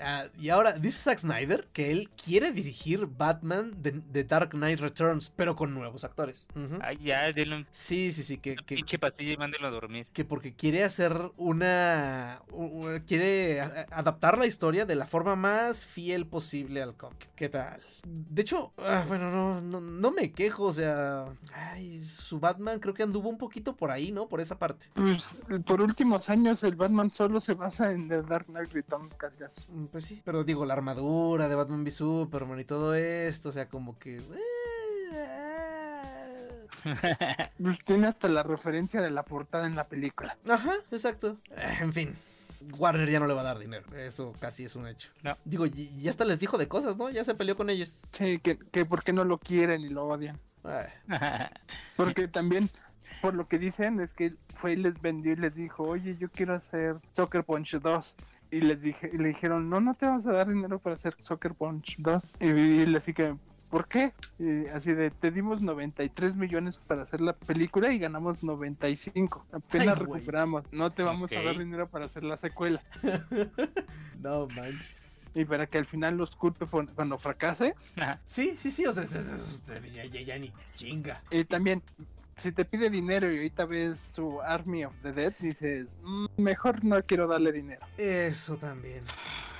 Ah, 0.00 0.26
y 0.38 0.50
ahora, 0.50 0.72
dice 0.72 0.98
Zack 1.00 1.18
Snyder 1.18 1.66
que 1.72 1.90
él 1.90 2.08
quiere 2.10 2.52
dirigir 2.52 3.06
Batman 3.06 3.82
de, 3.82 3.90
de 3.90 4.24
Dark 4.24 4.50
Knight 4.50 4.78
Returns, 4.78 5.30
pero 5.34 5.56
con 5.56 5.74
nuevos 5.74 6.04
actores. 6.04 6.46
Ya, 7.02 7.32
denle 7.32 7.56
un 7.56 7.66
Sí, 7.72 8.12
sí, 8.12 8.22
sí, 8.22 8.38
que, 8.38 8.54
que, 8.54 8.76
pinche 8.76 8.98
pastilla 9.00 9.32
y 9.32 9.36
mándenlo 9.36 9.66
a 9.66 9.70
dormir. 9.70 10.06
que 10.12 10.24
porque 10.24 10.54
quiere 10.54 10.84
hacer 10.84 11.32
una... 11.36 12.40
quiere 13.06 13.60
a- 13.60 13.86
adaptar 13.90 14.38
la 14.38 14.46
historia 14.46 14.84
de 14.86 14.94
la 14.94 15.06
forma 15.06 15.34
más 15.36 15.86
fiel 15.86 16.26
posible 16.26 16.82
al 16.82 16.94
cómic. 16.96 17.28
¿Qué 17.34 17.48
tal? 17.48 17.80
De 18.06 18.42
hecho, 18.42 18.72
ah, 18.78 19.04
bueno, 19.08 19.30
no, 19.30 19.60
no, 19.60 19.80
no 19.80 20.10
me 20.12 20.30
quejo, 20.32 20.64
o 20.64 20.72
sea... 20.72 21.26
Ay, 21.52 22.06
su 22.06 22.38
Batman 22.38 22.78
creo 22.78 22.94
que 22.94 23.02
anduvo 23.02 23.28
un 23.28 23.38
poquito 23.38 23.74
por 23.74 23.90
ahí, 23.90 24.12
¿no? 24.12 24.28
Por 24.28 24.40
esa 24.40 24.58
parte. 24.58 24.86
Pues 24.94 25.36
por 25.66 25.80
últimos 25.80 26.28
años 26.30 26.62
el 26.62 26.76
Batman 26.76 27.10
solo 27.12 27.40
se 27.40 27.54
basa 27.54 27.92
en 27.92 28.08
The 28.08 28.22
Dark 28.22 28.46
Knight 28.46 28.72
Returns, 28.72 29.14
casi 29.14 29.36
casi. 29.36 29.62
Mm, 29.80 29.86
Pues 29.86 30.04
sí, 30.04 30.20
pero 30.24 30.44
digo, 30.44 30.64
la 30.66 30.74
armadura 30.74 31.48
de 31.48 31.54
Batman 31.54 31.82
v 31.82 31.90
Superman 31.90 32.60
y 32.60 32.64
todo 32.64 32.94
esto, 32.94 33.48
o 33.50 33.52
sea, 33.52 33.68
como 33.68 33.98
que... 33.98 34.16
eh, 34.16 34.22
Pues 37.62 37.78
tiene 37.84 38.06
hasta 38.06 38.28
la 38.28 38.42
referencia 38.42 39.00
de 39.02 39.10
la 39.10 39.22
portada 39.22 39.66
en 39.66 39.74
la 39.74 39.84
película. 39.84 40.36
Ajá, 40.48 40.74
exacto. 40.90 41.38
Eh, 41.50 41.78
En 41.80 41.92
fin, 41.92 42.14
Warner 42.78 43.08
ya 43.10 43.20
no 43.20 43.26
le 43.26 43.34
va 43.34 43.40
a 43.42 43.44
dar 43.44 43.58
dinero, 43.58 43.84
eso 43.96 44.32
casi 44.40 44.64
es 44.64 44.76
un 44.76 44.86
hecho. 44.86 45.10
No. 45.22 45.36
Digo, 45.44 45.66
y, 45.66 45.90
y 45.94 46.08
hasta 46.08 46.24
les 46.24 46.38
dijo 46.38 46.58
de 46.58 46.68
cosas, 46.68 46.96
¿no? 46.96 47.10
Ya 47.10 47.24
se 47.24 47.34
peleó 47.34 47.56
con 47.56 47.70
ellos. 47.70 48.02
Sí, 48.12 48.38
que, 48.38 48.56
que 48.58 48.84
por 48.84 49.02
qué 49.02 49.12
no 49.12 49.24
lo 49.24 49.38
quieren 49.38 49.82
y 49.82 49.88
lo 49.88 50.06
odian. 50.06 50.36
Ay, 50.64 50.86
Porque 51.96 52.28
también, 52.28 52.70
por 53.22 53.34
lo 53.34 53.46
que 53.46 53.58
dicen, 53.58 54.00
es 54.00 54.12
que 54.12 54.34
fue 54.54 54.72
y 54.72 54.76
les 54.76 55.00
vendió 55.00 55.32
y 55.32 55.36
les 55.36 55.54
dijo, 55.54 55.84
oye, 55.84 56.16
yo 56.18 56.30
quiero 56.30 56.54
hacer 56.54 56.96
Soccer 57.12 57.44
Punch 57.44 57.72
2. 57.80 58.14
Y 58.50 58.60
les 58.60 58.82
dije, 58.82 59.10
y 59.12 59.16
le 59.18 59.28
dijeron, 59.28 59.70
no, 59.70 59.80
no 59.80 59.94
te 59.94 60.06
vamos 60.06 60.26
a 60.26 60.32
dar 60.32 60.48
dinero 60.48 60.78
para 60.78 60.96
hacer 60.96 61.16
Soccer 61.22 61.54
Punch 61.54 61.96
2. 61.98 62.22
Y, 62.40 62.46
y 62.90 62.96
así 62.96 63.12
que, 63.14 63.36
¿por 63.70 63.86
qué? 63.86 64.12
Y 64.40 64.66
así 64.66 64.92
de, 64.92 65.10
te 65.10 65.30
dimos 65.30 65.62
93 65.62 66.34
millones 66.36 66.76
para 66.86 67.02
hacer 67.02 67.20
la 67.20 67.32
película 67.34 67.92
y 67.92 67.98
ganamos 68.00 68.42
95. 68.42 69.46
Apenas 69.52 69.88
Ay, 69.88 69.94
recuperamos. 69.94 70.64
No 70.72 70.90
te 70.90 71.02
vamos 71.04 71.30
a 71.30 71.42
dar 71.42 71.56
dinero 71.58 71.88
para 71.88 72.06
hacer 72.06 72.24
la 72.24 72.36
secuela. 72.36 72.82
No 74.20 74.46
manches. 74.48 75.28
Y 75.34 75.44
para 75.44 75.66
que 75.66 75.78
al 75.78 75.86
final 75.86 76.16
los 76.16 76.34
culpe 76.34 76.66
cuando 76.66 77.16
fracase. 77.18 77.74
Sí, 78.24 78.56
sí, 78.58 78.70
sí, 78.72 78.84
o 78.84 78.92
sea, 78.92 79.04
es- 79.04 79.14
es- 79.14 79.28
es- 79.28 79.62
ya, 79.94 80.04
ya, 80.04 80.20
ya 80.22 80.38
ni 80.38 80.52
chinga. 80.74 81.22
Y 81.30 81.44
también, 81.44 81.82
si 82.40 82.52
te 82.52 82.64
pide 82.64 82.90
dinero 82.90 83.30
y 83.30 83.36
ahorita 83.36 83.66
ves 83.66 84.00
su 84.14 84.40
Army 84.40 84.84
of 84.84 84.94
the 85.02 85.12
Dead, 85.12 85.32
dices, 85.38 85.86
"Mm, 86.02 86.26
mejor 86.38 86.84
no 86.84 87.02
quiero 87.04 87.26
darle 87.28 87.52
dinero. 87.52 87.86
Eso 87.98 88.56
también. 88.56 89.04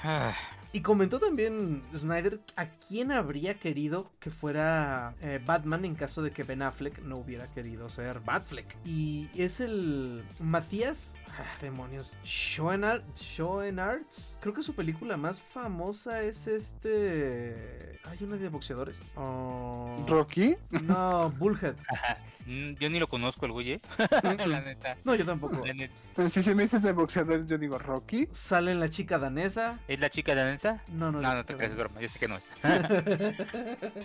Ah, 0.03 0.35
Y 0.73 0.83
comentó 0.83 1.19
también 1.19 1.83
Snyder 1.97 2.39
a 2.55 2.65
quién 2.67 3.11
habría 3.11 3.55
querido 3.55 4.09
que 4.21 4.31
fuera 4.31 5.15
eh, 5.21 5.41
Batman 5.45 5.85
en 5.85 5.97
caso 5.97 6.23
de 6.23 6.31
que 6.31 6.45
Ben 6.45 6.63
Affleck 6.63 7.01
no 7.01 7.17
hubiera 7.17 7.49
querido 7.49 7.89
ser 7.89 8.21
Batfleck. 8.21 8.77
Y 8.85 9.29
es 9.35 9.59
el 9.59 10.23
Matías, 10.39 11.19
ah, 11.27 11.43
demonios, 11.61 12.17
Schoenart, 12.25 13.03
Schoenarts. 13.17 14.37
Creo 14.41 14.55
que 14.55 14.63
su 14.63 14.73
película 14.77 15.17
más 15.17 15.41
famosa 15.41 16.23
es 16.23 16.47
este... 16.47 17.99
Hay 18.05 18.19
una 18.23 18.37
de 18.37 18.49
boxeadores. 18.49 19.11
Oh, 19.17 19.97
Rocky, 20.09 20.55
no, 20.83 21.31
Bullhead. 21.31 21.75
mm, 22.51 22.75
yo 22.79 22.89
ni 22.91 22.99
lo 22.99 23.07
conozco 23.09 23.47
el 23.47 23.53
güey, 23.53 23.73
¿eh? 23.73 23.81
la 24.47 24.61
neta. 24.61 24.97
No, 25.05 25.15
yo 25.15 25.25
tampoco. 25.25 25.65
La 25.65 25.73
neta. 25.75 26.29
si 26.29 26.43
se 26.43 26.55
me 26.55 26.65
dices 26.65 26.83
de 26.83 26.93
boxeador, 26.93 27.47
yo 27.47 27.57
digo 27.59 27.79
Rocky. 27.79 28.29
Sale 28.33 28.73
en 28.73 28.81
la 28.81 28.89
chica 28.91 29.19
danesa. 29.19 29.79
¿Es 29.89 30.01
la 30.01 30.11
chica 30.11 30.35
danesa? 30.35 30.83
No, 30.93 31.13
no, 31.13 31.21
No, 31.21 31.23
la 31.23 31.35
no 31.37 31.45
te 31.45 31.55
chica 31.55 31.69
creas, 31.69 31.71
es 31.73 31.77
danesa. 31.77 31.89
broma. 31.95 32.01
Yo 32.01 32.09
sé 32.09 32.19
que 32.19 32.29
no 32.29 32.37
es. 32.37 34.03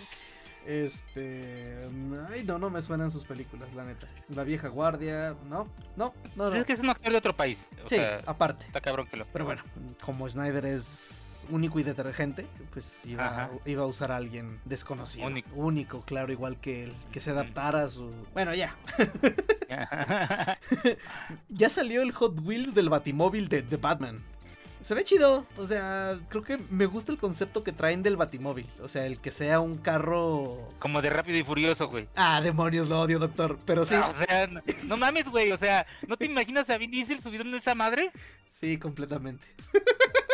Este. 0.66 1.76
Ay, 2.28 2.42
no, 2.44 2.58
no 2.58 2.70
me 2.70 2.82
suenan 2.82 3.10
sus 3.12 3.24
películas, 3.24 3.72
la 3.74 3.84
neta. 3.84 4.08
La 4.34 4.42
vieja 4.42 4.66
guardia. 4.66 5.36
No, 5.48 5.68
no, 5.96 6.12
no, 6.34 6.50
no. 6.50 6.56
Es 6.56 6.64
que 6.64 6.72
es 6.72 6.80
un 6.80 6.90
actor 6.90 7.12
de 7.12 7.18
otro 7.18 7.36
país. 7.36 7.58
O 7.84 7.88
Sí, 7.88 7.94
sea, 7.96 8.20
aparte. 8.26 8.66
está 8.66 8.80
cabrón 8.80 9.06
que 9.06 9.16
lo. 9.16 9.26
Pero 9.26 9.44
bueno, 9.44 9.62
como 10.02 10.28
Snyder 10.28 10.66
es 10.66 11.25
único 11.50 11.78
y 11.78 11.82
detergente, 11.82 12.46
pues 12.72 13.04
iba, 13.06 13.50
a 13.50 13.86
usar 13.86 14.12
a 14.12 14.16
alguien 14.16 14.60
desconocido. 14.64 15.26
Único. 15.26 15.50
Único, 15.54 16.02
claro, 16.02 16.32
igual 16.32 16.58
que 16.58 16.84
él. 16.84 16.92
Que 17.12 17.20
se 17.20 17.30
adaptara 17.30 17.82
a 17.84 17.88
su. 17.88 18.10
Bueno, 18.32 18.54
ya. 18.54 18.76
Ya 21.48 21.70
salió 21.70 22.02
el 22.02 22.12
Hot 22.12 22.40
Wheels 22.44 22.74
del 22.74 22.88
Batimóvil 22.88 23.48
de, 23.48 23.62
de 23.62 23.76
Batman. 23.76 24.22
Se 24.86 24.94
ve 24.94 25.02
chido, 25.02 25.44
o 25.56 25.66
sea, 25.66 26.16
creo 26.28 26.44
que 26.44 26.58
me 26.70 26.86
gusta 26.86 27.10
el 27.10 27.18
concepto 27.18 27.64
que 27.64 27.72
traen 27.72 28.04
del 28.04 28.16
Batimóvil. 28.16 28.68
O 28.82 28.88
sea, 28.88 29.04
el 29.04 29.18
que 29.18 29.32
sea 29.32 29.58
un 29.58 29.78
carro. 29.78 30.68
Como 30.78 31.02
de 31.02 31.10
rápido 31.10 31.36
y 31.36 31.42
furioso, 31.42 31.88
güey. 31.88 32.08
Ah, 32.14 32.40
demonios, 32.40 32.88
lo 32.88 33.00
odio, 33.00 33.18
doctor. 33.18 33.58
Pero 33.64 33.84
sí, 33.84 33.96
O 33.96 34.24
sea, 34.24 34.46
no, 34.46 34.60
no 34.84 34.96
mames, 34.96 35.28
güey. 35.28 35.50
O 35.50 35.58
sea, 35.58 35.84
¿no 36.06 36.16
te 36.16 36.26
imaginas 36.26 36.70
a 36.70 36.78
Vin 36.78 36.92
Diesel 36.92 37.20
subido 37.20 37.42
en 37.42 37.54
esa 37.56 37.74
madre? 37.74 38.12
sí, 38.46 38.78
completamente. 38.78 39.44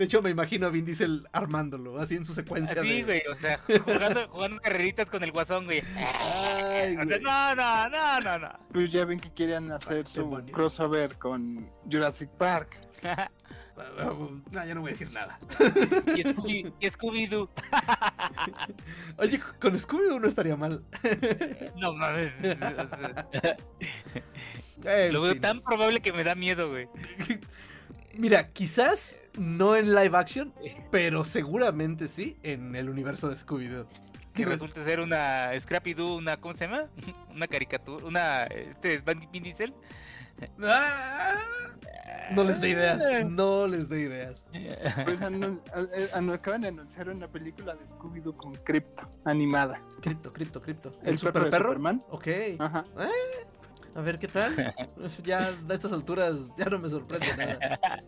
De 0.00 0.06
hecho, 0.06 0.22
me 0.22 0.30
imagino 0.30 0.66
a 0.66 0.70
Vin 0.70 0.86
Diesel 0.86 1.28
armándolo, 1.30 1.98
así 2.00 2.16
en 2.16 2.24
su 2.24 2.32
secuencia 2.32 2.80
Así, 2.80 3.02
de. 3.02 3.02
güey. 3.02 3.22
O 3.30 3.36
sea, 3.38 3.60
jugando, 3.84 4.28
jugando 4.30 4.62
carreritas 4.62 5.10
con 5.10 5.22
el 5.22 5.30
guasón, 5.30 5.66
güey. 5.66 5.82
Ay, 5.94 6.94
O 6.96 6.96
sea, 6.96 7.04
güey. 7.04 7.20
no, 7.20 7.54
no, 7.54 7.88
no, 7.90 8.20
no, 8.22 8.38
no. 8.38 8.48
Pues 8.72 8.90
ya 8.92 9.04
ven 9.04 9.20
que 9.20 9.28
quieren 9.30 9.70
hacer 9.70 10.06
su 10.06 10.20
Demonios. 10.20 10.52
crossover 10.56 11.18
con 11.18 11.68
Jurassic 11.84 12.30
Park. 12.30 12.78
No, 13.98 14.42
ya 14.52 14.74
no 14.74 14.82
voy 14.82 14.90
a 14.90 14.92
decir 14.92 15.10
nada. 15.10 15.38
y 16.14 16.22
Scooby- 16.22 16.70
y 16.80 16.86
Scooby-Doo. 16.90 17.48
Oye, 19.16 19.40
con 19.58 19.74
Scooby-Doo 19.78 20.20
no 20.20 20.26
estaría 20.28 20.54
mal. 20.54 20.82
no 21.76 21.92
mames. 21.94 22.32
o 24.78 24.82
sea, 24.82 25.06
En 25.06 25.12
Lo 25.14 25.22
veo 25.22 25.32
fin. 25.32 25.40
tan 25.40 25.60
probable 25.62 26.00
que 26.00 26.12
me 26.12 26.24
da 26.24 26.34
miedo, 26.34 26.68
güey. 26.68 26.88
Mira, 28.14 28.48
quizás 28.48 29.20
no 29.38 29.76
en 29.76 29.94
live 29.94 30.16
action, 30.16 30.52
pero 30.90 31.24
seguramente 31.24 32.08
sí 32.08 32.36
en 32.42 32.74
el 32.76 32.88
universo 32.90 33.28
de 33.28 33.36
Scooby-Doo. 33.36 33.86
Que 34.34 34.44
resulta 34.44 34.84
ser 34.84 35.00
una 35.00 35.50
Scrappy 35.60 35.94
Doo, 35.94 36.16
una, 36.16 36.36
¿cómo 36.36 36.54
se 36.54 36.66
llama? 36.66 36.84
Una 37.34 37.46
caricatura, 37.48 38.04
una, 38.06 38.44
este, 38.44 39.02
Vin 39.32 39.42
Diesel. 39.42 39.74
¡Ah! 40.62 41.34
No 42.32 42.44
les 42.44 42.60
dé 42.60 42.68
ideas, 42.70 43.02
no 43.28 43.66
les 43.66 43.88
dé 43.88 44.02
ideas. 44.02 44.46
Pues 45.04 45.20
a- 45.20 46.32
acaban 46.34 46.62
de 46.62 46.68
anunciar 46.68 47.08
una 47.08 47.26
película 47.26 47.74
de 47.74 47.84
Scooby-Doo 47.88 48.36
con 48.36 48.54
cripto, 48.54 49.08
animada. 49.24 49.82
Cripto, 50.00 50.32
cripto, 50.32 50.62
cripto. 50.62 50.92
El 51.02 51.08
¿El, 51.10 51.18
super 51.18 51.50
perro? 51.50 51.68
Superman. 51.70 52.02
Ok. 52.10 52.28
Ajá. 52.60 52.84
A 53.94 54.00
ver 54.00 54.18
qué 54.18 54.28
tal. 54.28 54.74
Ya 55.24 55.48
a 55.68 55.72
estas 55.72 55.92
alturas 55.92 56.48
ya 56.56 56.66
no 56.66 56.78
me 56.78 56.88
sorprende 56.88 57.26
nada. 57.36 58.02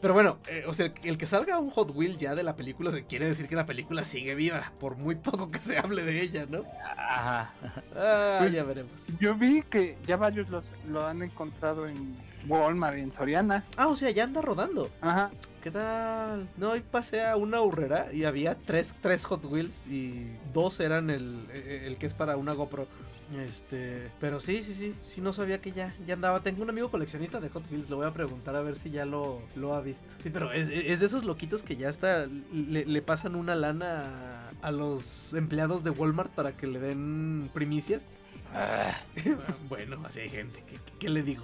Pero 0.00 0.14
bueno, 0.14 0.38
eh, 0.48 0.64
o 0.66 0.74
sea, 0.74 0.92
el 1.04 1.16
que 1.18 1.26
salga 1.26 1.58
un 1.58 1.70
Hot 1.70 1.90
Wheel 1.94 2.18
ya 2.18 2.34
de 2.34 2.42
la 2.42 2.54
película 2.54 2.92
se 2.92 3.04
quiere 3.06 3.26
decir 3.26 3.48
que 3.48 3.56
la 3.56 3.64
película 3.66 4.04
sigue 4.04 4.34
viva, 4.34 4.72
por 4.78 4.96
muy 4.98 5.14
poco 5.16 5.50
que 5.50 5.58
se 5.58 5.78
hable 5.78 6.02
de 6.04 6.20
ella, 6.20 6.46
¿no? 6.48 6.64
Ajá. 7.08 7.52
Ah, 7.96 8.36
Pues- 8.40 8.52
ya 8.52 8.62
veremos. 8.64 9.06
Yo 9.18 9.34
vi 9.34 9.62
que 9.62 9.96
ya 10.06 10.16
varios 10.16 10.48
los, 10.50 10.74
lo 10.86 11.06
han 11.06 11.22
encontrado 11.22 11.88
en 11.88 12.14
Walmart 12.46 12.98
y 12.98 13.00
en 13.00 13.12
Soriana. 13.12 13.64
Ah, 13.76 13.88
o 13.88 13.96
sea, 13.96 14.10
ya 14.10 14.24
anda 14.24 14.42
rodando. 14.42 14.90
Ajá. 15.00 15.30
¿Qué 15.62 15.70
tal? 15.72 16.46
No, 16.58 16.72
hoy 16.72 16.80
pasé 16.82 17.24
a 17.24 17.34
una 17.36 17.60
urrera 17.60 18.12
y 18.12 18.22
había 18.24 18.54
tres, 18.54 18.94
tres 19.00 19.24
Hot 19.24 19.44
Wheels 19.46 19.86
y 19.88 20.30
dos 20.52 20.78
eran 20.78 21.10
el, 21.10 21.48
el 21.52 21.96
que 21.96 22.06
es 22.06 22.14
para 22.14 22.36
una 22.36 22.52
GoPro. 22.52 22.86
Este, 23.34 24.12
pero 24.20 24.38
sí, 24.38 24.62
sí, 24.62 24.72
sí, 24.72 24.94
sí 25.02 25.20
no 25.20 25.32
sabía 25.32 25.60
que 25.60 25.72
ya, 25.72 25.92
ya 26.06 26.14
andaba. 26.14 26.42
Tengo 26.44 26.62
un 26.62 26.70
amigo 26.70 26.90
coleccionista 26.92 27.40
de 27.40 27.48
Hot 27.48 27.68
Wheels, 27.70 27.90
le 27.90 27.96
voy 27.96 28.06
a 28.06 28.12
preguntar 28.12 28.54
a 28.54 28.60
ver 28.62 28.76
si 28.76 28.90
ya 28.90 29.04
lo, 29.04 29.42
lo 29.56 29.74
ha 29.74 29.80
visto. 29.80 30.04
Sí, 30.22 30.30
pero 30.30 30.52
es, 30.52 30.68
es 30.68 31.00
de 31.00 31.06
esos 31.06 31.24
loquitos 31.24 31.64
que 31.64 31.76
ya 31.76 31.88
está, 31.88 32.26
le, 32.52 32.84
le 32.84 33.02
pasan 33.02 33.34
una 33.34 33.56
lana 33.56 34.50
a, 34.62 34.68
a 34.68 34.70
los 34.70 35.34
empleados 35.34 35.82
de 35.82 35.90
Walmart 35.90 36.30
para 36.32 36.56
que 36.56 36.68
le 36.68 36.78
den 36.78 37.50
primicias. 37.52 38.06
Ah, 38.54 38.96
bueno, 39.68 40.00
así 40.04 40.20
hay 40.20 40.30
gente, 40.30 40.62
¿qué, 40.68 40.76
qué- 40.76 40.92
qué 41.00 41.10
le 41.10 41.22
digo? 41.24 41.42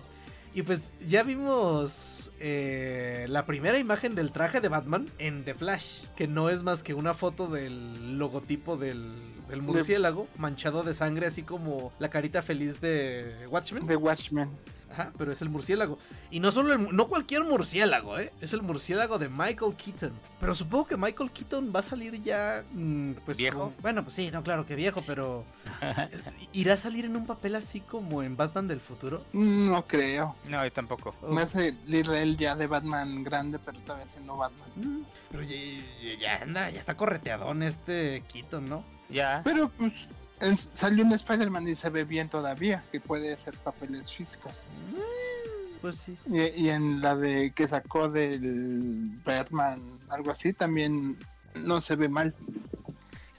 Y 0.54 0.62
pues 0.62 0.94
ya 1.08 1.22
vimos 1.22 2.30
eh, 2.38 3.26
la 3.30 3.46
primera 3.46 3.78
imagen 3.78 4.14
del 4.14 4.32
traje 4.32 4.60
de 4.60 4.68
Batman 4.68 5.08
en 5.18 5.44
The 5.44 5.54
Flash, 5.54 6.04
que 6.14 6.28
no 6.28 6.50
es 6.50 6.62
más 6.62 6.82
que 6.82 6.92
una 6.94 7.14
foto 7.14 7.48
del 7.48 8.18
logotipo 8.18 8.76
del, 8.76 9.12
del 9.52 9.60
murciélago 9.62 10.26
manchado 10.38 10.82
de 10.82 10.94
sangre, 10.94 11.26
así 11.26 11.42
como 11.42 11.92
la 11.98 12.08
carita 12.08 12.40
feliz 12.42 12.80
de 12.80 13.46
Watchmen. 13.50 13.86
De 13.86 13.96
Watchmen. 13.96 14.48
Ajá, 14.90 15.10
pero 15.16 15.32
es 15.32 15.40
el 15.40 15.48
murciélago. 15.48 15.98
Y 16.30 16.38
no 16.40 16.52
solo 16.52 16.74
el, 16.74 16.94
no 16.94 17.08
cualquier 17.08 17.44
murciélago, 17.44 18.18
¿eh? 18.18 18.30
Es 18.42 18.52
el 18.52 18.60
murciélago 18.60 19.18
de 19.18 19.30
Michael 19.30 19.74
Keaton. 19.74 20.12
Pero 20.38 20.54
supongo 20.54 20.86
que 20.86 20.96
Michael 20.98 21.30
Keaton 21.30 21.72
va 21.74 21.80
a 21.80 21.82
salir 21.82 22.22
ya, 22.22 22.62
mm, 22.72 23.12
pues 23.24 23.38
¿Viejo? 23.38 23.58
como- 23.58 23.72
bueno, 23.80 24.02
pues 24.02 24.14
sí, 24.16 24.30
no, 24.30 24.42
claro 24.42 24.66
que 24.66 24.74
viejo, 24.74 25.02
pero 25.06 25.44
irá 26.52 26.74
a 26.74 26.76
salir 26.76 27.06
en 27.06 27.16
un 27.16 27.26
papel 27.26 27.54
así 27.54 27.80
como 27.80 28.22
en 28.22 28.36
Batman 28.36 28.68
del 28.68 28.80
futuro. 28.80 29.24
No 29.32 29.86
creo. 29.86 30.36
no, 30.48 30.62
yo 30.62 30.72
tampoco. 30.72 31.14
Oh, 31.22 31.32
Me 31.32 31.40
hace 31.42 31.74
salir 31.84 32.10
él 32.10 32.36
ya 32.36 32.54
de 32.54 32.66
Batman 32.66 33.24
grande, 33.24 33.58
pero 33.58 33.80
todavía 33.80 34.08
siendo 34.08 34.36
Batman. 34.36 34.68
mm, 34.76 35.02
pero 35.30 35.42
ya, 35.42 35.56
ya- 35.56 36.18
ya 36.20 36.42
anda, 36.42 36.68
ya 36.70 36.80
está 36.80 36.96
correteadón 36.98 37.62
este 37.62 38.22
Keaton, 38.30 38.68
¿no? 38.68 38.84
Ya. 39.12 39.40
Pero 39.44 39.68
pues 39.68 39.92
en- 40.40 40.56
salió 40.58 41.04
un 41.04 41.12
Spider-Man 41.12 41.68
y 41.68 41.76
se 41.76 41.90
ve 41.90 42.04
bien 42.04 42.28
todavía, 42.28 42.82
que 42.90 43.00
puede 43.00 43.32
hacer 43.32 43.54
papeles 43.58 44.12
físicos. 44.12 44.52
Mm, 44.90 45.80
Pues 45.80 45.96
sí. 45.98 46.16
Y, 46.26 46.40
y 46.42 46.70
en 46.70 47.00
la 47.00 47.16
de 47.16 47.52
que 47.54 47.66
sacó 47.66 48.08
del 48.08 49.10
Batman, 49.24 49.80
algo 50.08 50.30
así, 50.30 50.52
también 50.52 51.16
no 51.54 51.80
se 51.80 51.96
ve 51.96 52.08
mal. 52.08 52.34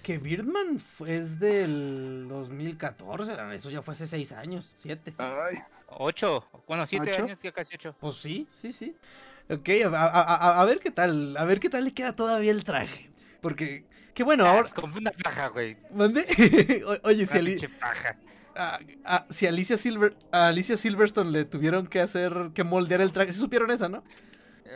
Que 0.01 0.17
Birdman 0.17 0.79
fue- 0.81 1.15
es 1.17 1.39
del 1.39 2.25
2014, 2.27 3.37
eso 3.55 3.69
ya 3.69 3.81
fue 3.81 3.93
hace 3.93 4.07
6 4.09 4.33
años, 4.33 4.73
7. 4.75 5.13
Ay, 5.17 5.59
Ocho. 5.95 6.43
Bueno, 6.67 6.85
siete 6.87 7.13
¿Ocho? 7.13 7.23
años, 7.23 7.39
ya 7.41 7.51
casi 7.51 7.75
ocho. 7.75 7.95
Pues 7.99 8.15
sí, 8.15 8.47
sí, 8.51 8.73
sí. 8.73 8.95
Ok, 9.49 9.69
a, 9.85 9.87
a- 10.03 10.21
a- 10.35 10.61
a 10.61 10.65
ver 10.65 10.79
qué 10.79 10.89
tal, 10.91 11.37
a 11.37 11.45
ver 11.45 11.59
qué 11.59 11.69
tal 11.69 11.85
le 11.85 11.93
queda 11.93 12.13
todavía 12.15 12.51
el 12.51 12.63
traje. 12.63 13.09
Porque, 13.41 13.85
que 14.13 14.23
bueno, 14.23 14.45
ahora... 14.45 14.69
Ah, 14.71 14.75
Como 14.75 14.95
una 14.97 15.11
paja, 15.11 15.47
güey. 15.47 15.77
¿Mande? 15.93 16.25
Oye, 17.03 17.25
si, 17.25 17.37
Ali- 17.37 17.67
paja. 17.79 18.17
a, 18.55 18.79
a- 19.05 19.25
si 19.29 19.47
Alicia 19.47 19.77
Silver, 19.77 20.15
a 20.31 20.47
Alicia 20.47 20.77
Silverstone 20.77 21.31
le 21.31 21.45
tuvieron 21.45 21.87
que 21.87 21.99
hacer, 21.99 22.51
que 22.53 22.63
moldear 22.63 23.01
el 23.01 23.11
traje, 23.11 23.33
¿sí 23.33 23.39
supieron 23.39 23.71
esa, 23.71 23.89
no? 23.89 24.03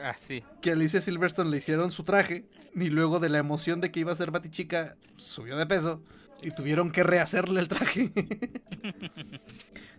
Ah, 0.04 0.16
sí. 0.28 0.44
Que 0.62 0.72
a 0.72 0.74
Alicia 0.74 1.02
Silverstone 1.02 1.50
le 1.50 1.58
hicieron 1.58 1.90
su 1.92 2.04
traje 2.04 2.46
y 2.76 2.90
luego 2.90 3.20
de 3.20 3.30
la 3.30 3.40
emoción 3.40 3.82
de 3.82 3.92
que 3.92 4.00
iba 4.00 4.12
a 4.12 4.16
ser 4.16 4.32
Batichica, 4.32 4.96
subió 5.16 5.58
de 5.58 5.66
peso 5.66 6.04
y 6.42 6.52
tuvieron 6.52 6.92
que 6.92 7.02
rehacerle 7.04 7.60
el 7.60 7.68
traje. 7.68 8.12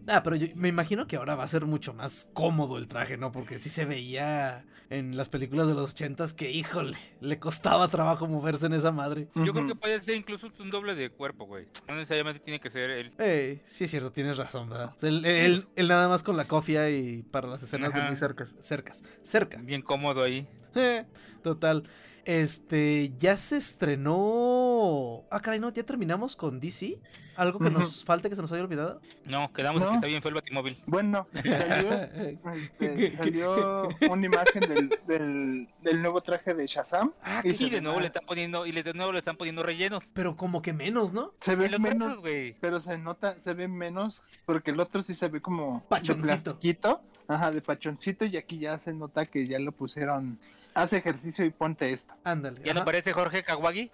Ah, 0.09 0.23
pero 0.23 0.37
yo 0.37 0.49
me 0.57 0.69
imagino 0.69 1.07
que 1.07 1.17
ahora 1.17 1.35
va 1.35 1.45
a 1.45 1.49
ser 1.49 1.67
mucho 1.67 1.93
más 1.93 2.31
cómodo 2.33 2.79
el 2.79 2.89
traje, 2.89 3.17
¿no? 3.19 3.31
Porque 3.31 3.59
sí 3.59 3.69
se 3.69 3.85
veía 3.85 4.65
en 4.91 5.17
las 5.19 5.29
películas 5.29 5.67
de 5.67 5.75
los 5.75 5.91
ochentas 5.93 6.33
que, 6.33 6.51
híjole, 6.51 6.97
le 7.21 7.39
costaba 7.39 7.87
trabajo 7.89 8.27
moverse 8.27 8.65
en 8.67 8.73
esa 8.73 8.91
madre. 8.91 9.29
Yo 9.35 9.53
creo 9.53 9.67
que 9.67 9.75
puede 9.75 10.01
ser 10.03 10.17
incluso 10.17 10.49
un 10.59 10.71
doble 10.71 10.95
de 10.95 11.11
cuerpo, 11.11 11.45
güey. 11.45 11.67
No 11.87 11.95
necesariamente 11.95 12.41
tiene 12.41 12.59
que 12.59 12.71
ser 12.71 12.89
él. 12.91 13.13
Eh, 13.19 13.61
sí 13.67 13.85
es 13.85 13.91
cierto, 13.91 14.11
tienes 14.11 14.39
razón, 14.39 14.71
¿verdad? 14.71 14.95
Él, 15.03 15.25
él- 15.27 15.67
él 15.77 15.89
nada 15.89 16.09
más 16.09 16.23
con 16.23 16.39
la 16.39 16.47
cofia 16.47 16.89
y 16.89 17.23
para 17.23 17.47
las 17.49 17.63
escenas 17.63 17.93
de 17.93 18.01
muy 18.01 18.17
cercas, 18.17 18.57
cercas, 18.61 19.05
cerca. 19.23 19.59
Bien 19.61 19.83
cómodo 19.83 20.23
ahí. 20.25 20.47
Eh, 20.75 21.05
Total. 21.43 21.83
Este, 22.25 23.13
ya 23.19 23.37
se 23.37 23.57
estrenó. 23.59 25.25
Ah, 25.31 25.41
caray, 25.41 25.61
no, 25.61 25.71
ya 25.73 25.83
terminamos 25.85 26.37
con 26.37 26.61
DC. 26.61 26.99
¿Algo 27.39 27.59
que 27.59 27.71
nos 27.71 28.05
falte 28.05 28.29
que 28.29 28.37
se 28.37 28.43
nos 28.43 28.51
haya 28.53 28.63
olvidado? 28.63 29.01
No, 29.25 29.53
quedamos 29.53 29.81
en 29.81 29.87
No. 29.87 29.91
que 29.93 29.97
está 29.97 30.07
bien 30.09 30.21
fue 30.23 30.31
el 30.31 30.35
batimóvil. 30.35 30.83
Bueno, 30.87 31.27
salió, 31.35 31.93
este, 31.93 33.17
salió 33.17 33.89
una 34.11 34.27
imagen 34.27 34.61
del, 34.69 34.91
del, 35.07 35.69
del 35.83 36.03
nuevo 36.03 36.21
traje 36.21 36.55
de 36.55 36.67
Shazam. 36.67 37.13
Ah, 37.23 37.41
Y 37.45 37.71
de 37.71 37.81
nuevo 37.81 38.01
le 38.01 38.07
están 38.07 38.25
poniendo, 38.27 38.67
y 38.67 38.73
de 38.73 38.93
nuevo 38.95 39.13
le 39.13 39.19
están 39.21 39.37
poniendo 39.37 39.63
rellenos. 39.63 40.03
pero 40.13 40.37
como 40.37 40.63
que 40.63 40.73
menos, 40.73 41.13
¿no? 41.13 41.33
Se 41.41 41.55
ve 41.57 41.69
menos, 41.79 42.19
güey. 42.19 42.55
pero 42.61 42.81
se 42.81 42.99
nota, 42.99 43.41
se 43.41 43.55
ve 43.55 43.69
menos, 43.69 44.23
porque 44.45 44.71
el 44.73 44.81
otro 44.81 45.03
sí 45.03 45.15
se 45.15 45.29
ve 45.29 45.41
como 45.41 45.85
Pachoncito. 45.89 46.27
de 46.27 46.43
plastiquito, 46.43 47.01
ajá, 47.29 47.51
de 47.53 47.61
pachoncito, 47.63 48.25
y 48.25 48.37
aquí 48.37 48.59
ya 48.59 48.79
se 48.79 48.93
nota 48.93 49.27
que 49.27 49.47
ya 49.47 49.59
lo 49.59 49.73
pusieron, 49.73 50.39
haz 50.75 50.93
ejercicio 50.93 51.45
y 51.45 51.51
ponte 51.51 51.93
esto. 51.93 52.15
Ándale. 52.25 52.61
¿Ya 52.65 52.75
no 52.75 52.85
parece 52.85 53.13
Jorge 53.13 53.43
Kawagi? 53.43 53.91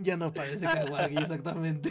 Ya 0.00 0.16
no 0.16 0.32
parece 0.32 0.64
Kawagi, 0.64 1.16
exactamente. 1.18 1.90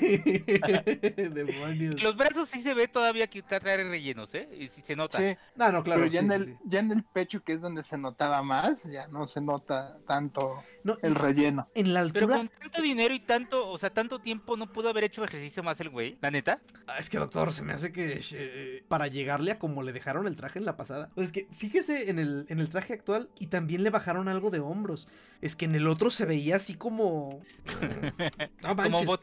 Demonios. 1.33 2.01
Los 2.01 2.15
brazos 2.15 2.49
sí 2.49 2.61
se 2.61 2.73
ve 2.73 2.87
todavía 2.87 3.27
que 3.27 3.39
está 3.39 3.59
traer 3.59 3.85
rellenos, 3.87 4.33
¿eh? 4.33 4.47
Y 4.57 4.69
sí 4.69 4.81
se 4.81 4.95
nota. 4.95 5.17
Sí, 5.17 5.35
Ah, 5.59 5.71
no, 5.71 5.83
claro. 5.83 6.01
pero 6.01 6.11
ya, 6.11 6.21
sí, 6.21 6.25
en 6.25 6.31
sí, 6.31 6.35
el, 6.37 6.45
sí. 6.45 6.55
ya 6.65 6.79
en 6.79 6.91
el 6.91 7.03
pecho, 7.03 7.43
que 7.43 7.53
es 7.53 7.61
donde 7.61 7.83
se 7.83 7.97
notaba 7.97 8.41
más, 8.43 8.83
ya 8.85 9.07
no 9.09 9.27
se 9.27 9.41
nota 9.41 9.97
tanto 10.07 10.63
No, 10.83 10.97
el 11.01 11.15
relleno. 11.15 11.67
en 11.75 11.93
la 11.93 12.01
Pero 12.13 12.25
altura. 12.25 12.37
con 12.37 12.49
tanto 12.49 12.81
dinero 12.81 13.13
y 13.13 13.19
tanto, 13.19 13.69
o 13.69 13.77
sea, 13.77 13.89
tanto 13.89 14.19
tiempo, 14.19 14.55
¿no 14.55 14.71
pudo 14.71 14.89
haber 14.89 15.03
hecho 15.05 15.23
ejercicio 15.23 15.63
más 15.63 15.79
el 15.81 15.89
güey? 15.89 16.17
¿La 16.21 16.31
neta? 16.31 16.61
Ah, 16.87 16.97
Es 16.99 17.09
que, 17.09 17.17
doctor, 17.17 17.51
se 17.53 17.63
me 17.63 17.73
hace 17.73 17.91
que 17.91 18.21
eh, 18.33 18.83
para 18.87 19.07
llegarle 19.07 19.51
a 19.51 19.59
como 19.59 19.83
le 19.83 19.91
dejaron 19.93 20.27
el 20.27 20.35
traje 20.35 20.59
en 20.59 20.65
la 20.65 20.77
pasada. 20.77 21.09
Es 21.15 21.31
que 21.31 21.47
fíjese 21.57 22.09
en 22.09 22.19
el, 22.19 22.45
en 22.49 22.59
el 22.59 22.69
traje 22.69 22.93
actual 22.93 23.29
y 23.39 23.47
también 23.47 23.83
le 23.83 23.89
bajaron 23.89 24.27
algo 24.27 24.49
de 24.49 24.59
hombros. 24.59 25.07
Es 25.41 25.55
que 25.55 25.65
en 25.65 25.75
el 25.75 25.87
otro 25.87 26.09
se 26.09 26.25
veía 26.25 26.55
así 26.57 26.75
como. 26.75 27.41
No 28.61 28.75
Como 28.75 29.17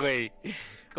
güey. 0.00 0.32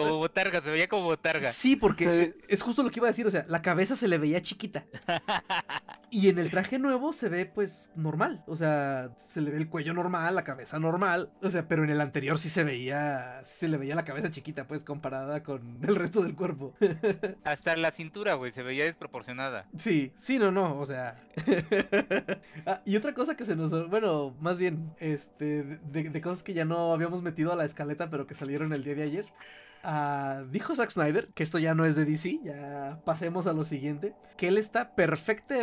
Como 0.04 0.18
botarga, 0.18 0.62
se 0.62 0.72
veía 0.72 0.88
como 0.88 1.04
botarga. 1.04 1.52
Sí, 1.52 1.76
porque 1.76 2.36
es 2.48 2.62
justo 2.62 2.84
lo 2.84 2.92
que 2.92 3.00
iba 3.00 3.08
a 3.08 3.12
decir. 3.12 3.28
O 3.28 3.32
sea, 3.32 3.46
la 3.48 3.62
cabeza 3.62 3.96
se 3.96 4.08
le 4.08 4.18
veía 4.18 4.42
chiquita. 4.42 4.86
Y 6.12 6.30
en 6.30 6.40
el 6.40 6.50
traje 6.50 6.80
nuevo 6.80 7.14
se 7.14 7.30
ve, 7.30 7.46
pues, 7.46 7.92
normal. 7.96 8.44
O 8.48 8.56
sea, 8.56 9.12
se 9.20 9.42
le 9.42 9.52
ve 9.52 9.58
el 9.58 9.70
cuello 9.70 9.94
normal, 9.94 10.34
la 10.34 10.44
cabeza 10.44 10.80
normal. 10.80 11.32
O 11.42 11.50
sea, 11.50 11.68
pero 11.68 11.84
en 11.84 11.92
el 11.92 12.02
anterior 12.02 12.40
sí 12.40 12.50
se 12.50 12.64
veía. 12.64 13.40
se 13.44 13.68
le 13.68 13.78
veía 13.78 13.94
la 13.94 14.06
cabeza 14.06 14.32
chiquita, 14.32 14.66
pues, 14.66 14.84
comparada 14.84 15.44
con 15.44 15.78
el 15.84 15.96
resto 15.96 16.22
del 16.24 16.36
cuerpo. 16.36 16.74
Hasta 17.44 17.76
la 17.76 17.92
cintura, 17.92 18.34
güey, 18.34 18.52
se 18.52 18.64
veía 18.64 18.86
desproporcionada. 18.86 19.68
Sí, 19.78 20.12
sí, 20.16 20.40
no, 20.40 20.52
no, 20.52 20.78
o 20.80 20.86
sea. 20.86 21.16
Ah, 22.66 22.82
y 22.86 22.96
otra 22.96 23.14
cosa 23.14 23.36
que 23.36 23.46
se 23.46 23.56
nos. 23.56 23.90
Bueno, 23.90 24.36
más 24.42 24.60
bien, 24.60 24.94
este. 25.00 25.64
De, 25.64 26.10
de 26.10 26.22
cosas 26.22 26.44
que 26.44 26.54
ya 26.54 26.66
no 26.66 26.94
habíamos 26.94 27.22
metido 27.22 27.54
a 27.54 27.56
la 27.56 27.66
escaleta, 27.66 28.10
pero 28.10 28.28
que 28.28 28.34
salieron 28.34 28.74
el 28.74 28.84
día 28.84 28.96
de 28.96 29.04
ayer. 29.04 29.26
Ah, 29.84 30.44
dijo 30.50 30.74
Zack 30.76 30.92
Snyder, 30.92 31.30
que 31.34 31.44
esto 31.44 31.60
ya 31.60 31.74
no 31.74 31.86
es 31.86 31.96
de 31.96 32.06
DC, 32.06 32.40
ya 32.44 33.00
pasemos 33.06 33.48
a 33.48 33.54
lo 33.54 33.64
siguiente. 33.64 34.14
Que 34.38 34.48
él 34.48 34.58
está 34.58 34.96
perfecto. 34.96 35.56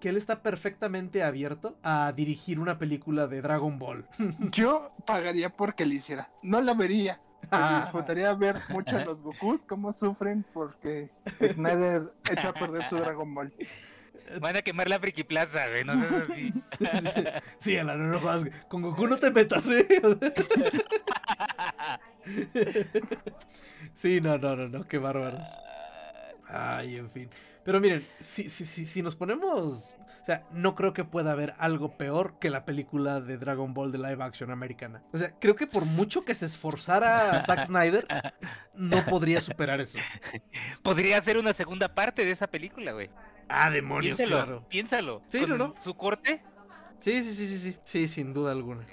que 0.00 0.08
él 0.08 0.16
está 0.16 0.42
perfectamente 0.42 1.22
abierto 1.22 1.76
a 1.82 2.12
dirigir 2.12 2.58
una 2.58 2.78
película 2.78 3.26
de 3.26 3.42
Dragon 3.42 3.78
Ball. 3.78 4.06
Yo 4.52 4.92
pagaría 5.06 5.50
porque 5.50 5.84
lo 5.84 5.94
hiciera. 5.94 6.30
No 6.42 6.60
la 6.60 6.74
vería. 6.74 7.20
pero 7.50 7.80
disfrutaría 7.82 8.32
ver 8.34 8.60
mucho 8.70 8.96
a 8.96 9.04
los 9.04 9.20
Gokus 9.22 9.64
cómo 9.66 9.92
sufren 9.92 10.44
porque 10.54 11.10
Snyder 11.38 12.12
echó 12.30 12.48
a 12.48 12.54
perder 12.54 12.84
su 12.84 12.96
Dragon 12.96 13.34
Ball. 13.34 13.52
Van 14.40 14.56
a 14.56 14.62
quemar 14.62 14.88
la 14.88 14.98
Friki 14.98 15.24
Plaza, 15.24 15.68
güey, 15.68 15.84
no 15.84 16.00
seas 16.00 16.30
así. 16.30 16.52
sí, 17.58 17.76
a 17.76 17.84
la 17.84 17.96
no, 17.96 18.04
no 18.04 18.20
jodas, 18.20 18.46
Con 18.68 18.82
Goku 18.82 19.06
no 19.06 19.16
te 19.16 19.30
metas, 19.30 19.66
¿eh? 19.68 19.86
sí, 23.94 24.20
no, 24.20 24.38
no, 24.38 24.56
no, 24.56 24.68
no, 24.68 24.86
qué 24.86 24.98
bárbaros. 24.98 25.46
Ay, 26.48 26.96
en 26.96 27.10
fin. 27.10 27.30
Pero 27.64 27.80
miren, 27.80 28.06
si, 28.18 28.48
si, 28.48 28.66
si, 28.66 28.86
si 28.86 29.02
nos 29.02 29.16
ponemos. 29.16 29.94
O 30.20 30.24
sea, 30.24 30.44
no 30.52 30.74
creo 30.74 30.92
que 30.92 31.04
pueda 31.04 31.32
haber 31.32 31.54
algo 31.58 31.96
peor 31.96 32.38
que 32.38 32.50
la 32.50 32.66
película 32.66 33.20
de 33.20 33.38
Dragon 33.38 33.72
Ball 33.72 33.90
de 33.90 33.98
live 33.98 34.22
action 34.22 34.50
americana. 34.50 35.02
O 35.14 35.18
sea, 35.18 35.32
creo 35.38 35.56
que 35.56 35.66
por 35.66 35.86
mucho 35.86 36.24
que 36.24 36.34
se 36.34 36.44
esforzara 36.44 37.42
Zack 37.42 37.64
Snyder, 37.64 38.06
no 38.74 39.04
podría 39.06 39.40
superar 39.40 39.80
eso. 39.80 39.98
Podría 40.82 41.20
ser 41.22 41.38
una 41.38 41.54
segunda 41.54 41.94
parte 41.94 42.24
de 42.24 42.32
esa 42.32 42.48
película, 42.48 42.92
güey. 42.92 43.08
Ah, 43.50 43.70
demonios, 43.70 44.18
Piénsalo, 44.18 44.44
claro. 44.44 44.64
piénsalo. 44.68 45.22
Sí, 45.28 45.40
Con 45.40 45.58
no. 45.58 45.74
Su 45.82 45.94
corte. 45.94 46.42
Sí, 46.98 47.22
sí, 47.22 47.34
sí, 47.34 47.46
sí, 47.46 47.58
sí. 47.58 47.76
Sí, 47.84 48.08
sin 48.08 48.32
duda 48.32 48.52
alguna. 48.52 48.86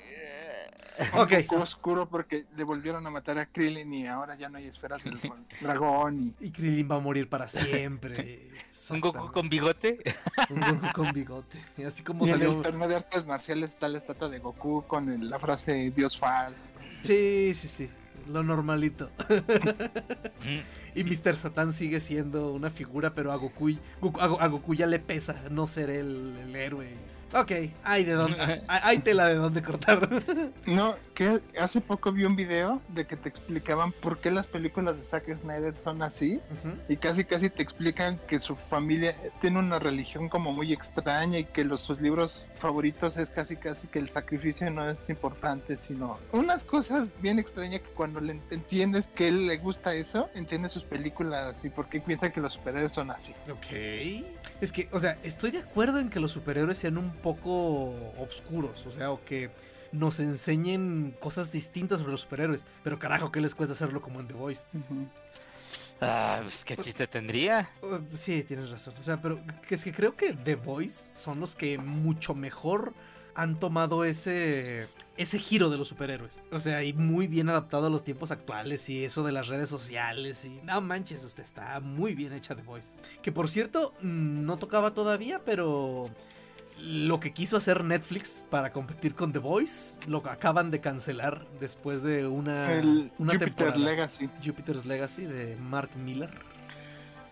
Un 1.13 1.19
Ok. 1.19 1.31
Goku 1.47 1.61
oscuro 1.61 2.09
porque 2.09 2.45
le 2.55 2.63
volvieron 2.63 3.05
a 3.05 3.11
matar 3.11 3.37
a 3.37 3.45
Krillin 3.45 3.93
y 3.93 4.07
ahora 4.07 4.35
ya 4.35 4.49
no 4.49 4.57
hay 4.57 4.65
esferas 4.65 5.03
del 5.03 5.19
dragón 5.61 6.33
y 6.39 6.47
Y 6.47 6.51
Krillin 6.51 6.89
va 6.89 6.95
a 6.95 6.99
morir 6.99 7.29
para 7.29 7.47
siempre. 7.47 8.49
Un 8.89 8.99
Goku 8.99 9.31
con 9.31 9.47
bigote. 9.47 9.99
Un 10.49 10.59
Goku 10.59 10.87
con 10.93 11.13
bigote. 11.13 11.61
Y 11.77 11.83
así 11.83 12.01
como 12.01 12.25
Y 12.25 12.29
en 12.31 12.41
el 12.41 12.47
salió. 12.47 12.61
torneo 12.63 12.87
de 12.87 12.95
artes 12.95 13.25
marciales 13.27 13.71
está 13.71 13.87
la 13.89 13.99
estatua 13.99 14.27
de 14.29 14.39
Goku 14.39 14.83
con 14.87 15.09
el- 15.11 15.29
la 15.29 15.37
frase 15.37 15.91
Dios 15.91 16.17
falso. 16.17 16.59
Sí, 16.93 17.51
sí, 17.53 17.67
sí. 17.67 17.89
Lo 18.31 18.43
normalito. 18.43 19.09
Y 20.95 21.03
Mr. 21.03 21.35
Satan 21.37 21.71
sigue 21.71 21.99
siendo 21.99 22.51
una 22.53 22.69
figura, 22.71 23.13
pero 23.13 23.31
a 23.31 23.35
Goku, 23.37 23.69
Goku- 24.01 24.19
a, 24.21 24.27
Go- 24.27 24.41
a 24.41 24.47
Goku 24.47 24.73
ya 24.73 24.87
le 24.87 24.99
pesa 24.99 25.35
no 25.51 25.67
ser 25.67 25.89
el, 25.89 26.35
el 26.43 26.55
héroe. 26.55 26.89
Ok, 27.33 27.51
hay 27.83 28.05
de 28.05 28.13
dónde, 28.13 28.61
hay, 28.67 28.99
tela 28.99 29.25
de 29.27 29.35
dónde 29.35 29.61
cortar. 29.61 30.07
No, 30.65 30.95
que 31.13 31.39
hace 31.59 31.79
poco 31.81 32.11
vi 32.11 32.25
un 32.25 32.35
video 32.35 32.81
de 32.89 33.05
que 33.07 33.15
te 33.15 33.29
explicaban 33.29 33.91
por 33.93 34.19
qué 34.19 34.31
las 34.31 34.47
películas 34.47 34.97
de 34.97 35.03
Zack 35.03 35.33
Snyder 35.41 35.73
son 35.83 36.01
así 36.01 36.39
y 36.89 36.97
casi 36.97 37.23
casi 37.23 37.49
te 37.49 37.63
explican 37.63 38.19
que 38.27 38.37
su 38.39 38.55
familia 38.55 39.15
tiene 39.41 39.59
una 39.59 39.79
religión 39.79 40.27
como 40.29 40.51
muy 40.51 40.73
extraña 40.73 41.39
y 41.39 41.45
que 41.45 41.63
los 41.63 41.81
sus 41.81 42.01
libros 42.01 42.47
favoritos 42.55 43.15
es 43.17 43.29
casi 43.29 43.55
casi 43.55 43.87
que 43.87 43.99
el 43.99 44.09
sacrificio 44.09 44.69
no 44.69 44.89
es 44.89 44.97
importante 45.09 45.77
sino 45.77 46.19
unas 46.33 46.63
cosas 46.65 47.11
bien 47.21 47.39
extrañas 47.39 47.81
que 47.81 47.89
cuando 47.89 48.19
le 48.19 48.33
ent- 48.35 48.51
entiendes 48.51 49.07
que 49.07 49.29
él 49.29 49.47
le 49.47 49.57
gusta 49.57 49.93
eso 49.95 50.29
entiendes 50.35 50.73
sus 50.73 50.83
películas 50.83 51.55
y 51.63 51.69
por 51.69 51.87
qué 51.87 52.01
piensa 52.01 52.29
que 52.29 52.41
los 52.41 52.53
superhéroes 52.53 52.93
son 52.93 53.09
así. 53.11 53.33
Ok. 53.49 53.67
Es 54.59 54.71
que, 54.71 54.89
o 54.91 54.99
sea, 54.99 55.17
estoy 55.23 55.51
de 55.51 55.59
acuerdo 55.59 55.99
en 55.99 56.09
que 56.09 56.19
los 56.19 56.31
superhéroes 56.31 56.79
sean 56.79 56.97
un 56.97 57.11
poco 57.11 57.89
obscuros, 58.17 58.85
o 58.87 58.91
sea, 58.91 59.11
o 59.11 59.23
que 59.23 59.51
nos 59.91 60.19
enseñen 60.19 61.15
cosas 61.19 61.51
distintas 61.51 61.99
sobre 61.99 62.11
los 62.11 62.21
superhéroes. 62.21 62.65
Pero 62.83 62.97
carajo, 62.97 63.31
¿qué 63.31 63.39
les 63.39 63.53
cuesta 63.53 63.73
hacerlo 63.73 64.01
como 64.01 64.19
en 64.19 64.27
The 64.27 64.33
Voice? 64.33 64.65
Ah, 66.01 66.39
pues 66.43 66.63
qué 66.65 66.77
chiste 66.77 67.07
tendría. 67.07 67.69
Uh, 67.81 67.99
Sí, 68.15 68.43
tienes 68.43 68.69
razón. 68.69 68.95
O 68.99 69.03
sea, 69.03 69.21
pero 69.21 69.39
que 69.67 69.75
es 69.75 69.83
que 69.83 69.91
creo 69.91 70.15
que 70.15 70.33
The 70.33 70.55
Voice 70.55 71.11
son 71.13 71.39
los 71.39 71.55
que 71.55 71.77
mucho 71.77 72.33
mejor 72.33 72.93
han 73.37 73.59
tomado 73.59 74.03
ese 74.03 74.89
ese 75.15 75.39
giro 75.39 75.69
de 75.69 75.77
los 75.77 75.87
superhéroes. 75.87 76.43
O 76.51 76.59
sea, 76.59 76.83
y 76.83 76.93
muy 76.93 77.27
bien 77.27 77.49
adaptado 77.49 77.87
a 77.87 77.89
los 77.89 78.03
tiempos 78.03 78.31
actuales 78.31 78.87
y 78.89 79.05
eso 79.05 79.23
de 79.23 79.31
las 79.31 79.47
redes 79.47 79.69
sociales 79.69 80.43
y 80.45 80.61
no 80.63 80.81
manches, 80.81 81.23
usted 81.23 81.43
está 81.43 81.79
muy 81.79 82.13
bien 82.13 82.33
hecha 82.33 82.55
The 82.55 82.61
Voice. 82.63 82.95
Que 83.21 83.31
por 83.31 83.49
cierto, 83.49 83.93
mm, 84.01 84.45
no 84.45 84.57
tocaba 84.57 84.93
todavía, 84.93 85.43
pero 85.45 86.09
lo 86.79 87.19
que 87.19 87.33
quiso 87.33 87.57
hacer 87.57 87.83
Netflix 87.83 88.43
para 88.49 88.71
competir 88.71 89.15
con 89.15 89.33
The 89.33 89.39
Voice 89.39 89.99
lo 90.07 90.17
acaban 90.27 90.69
de 90.69 90.81
cancelar 90.81 91.47
después 91.59 92.03
de 92.03 92.27
una, 92.27 92.73
el 92.73 93.11
una 93.17 93.33
Jupiter 93.33 93.55
temporada. 93.55 93.77
Legacy. 93.77 94.29
Jupiter's 94.43 94.85
Legacy 94.85 95.25
de 95.25 95.55
Mark 95.57 95.89
Miller. 95.95 96.29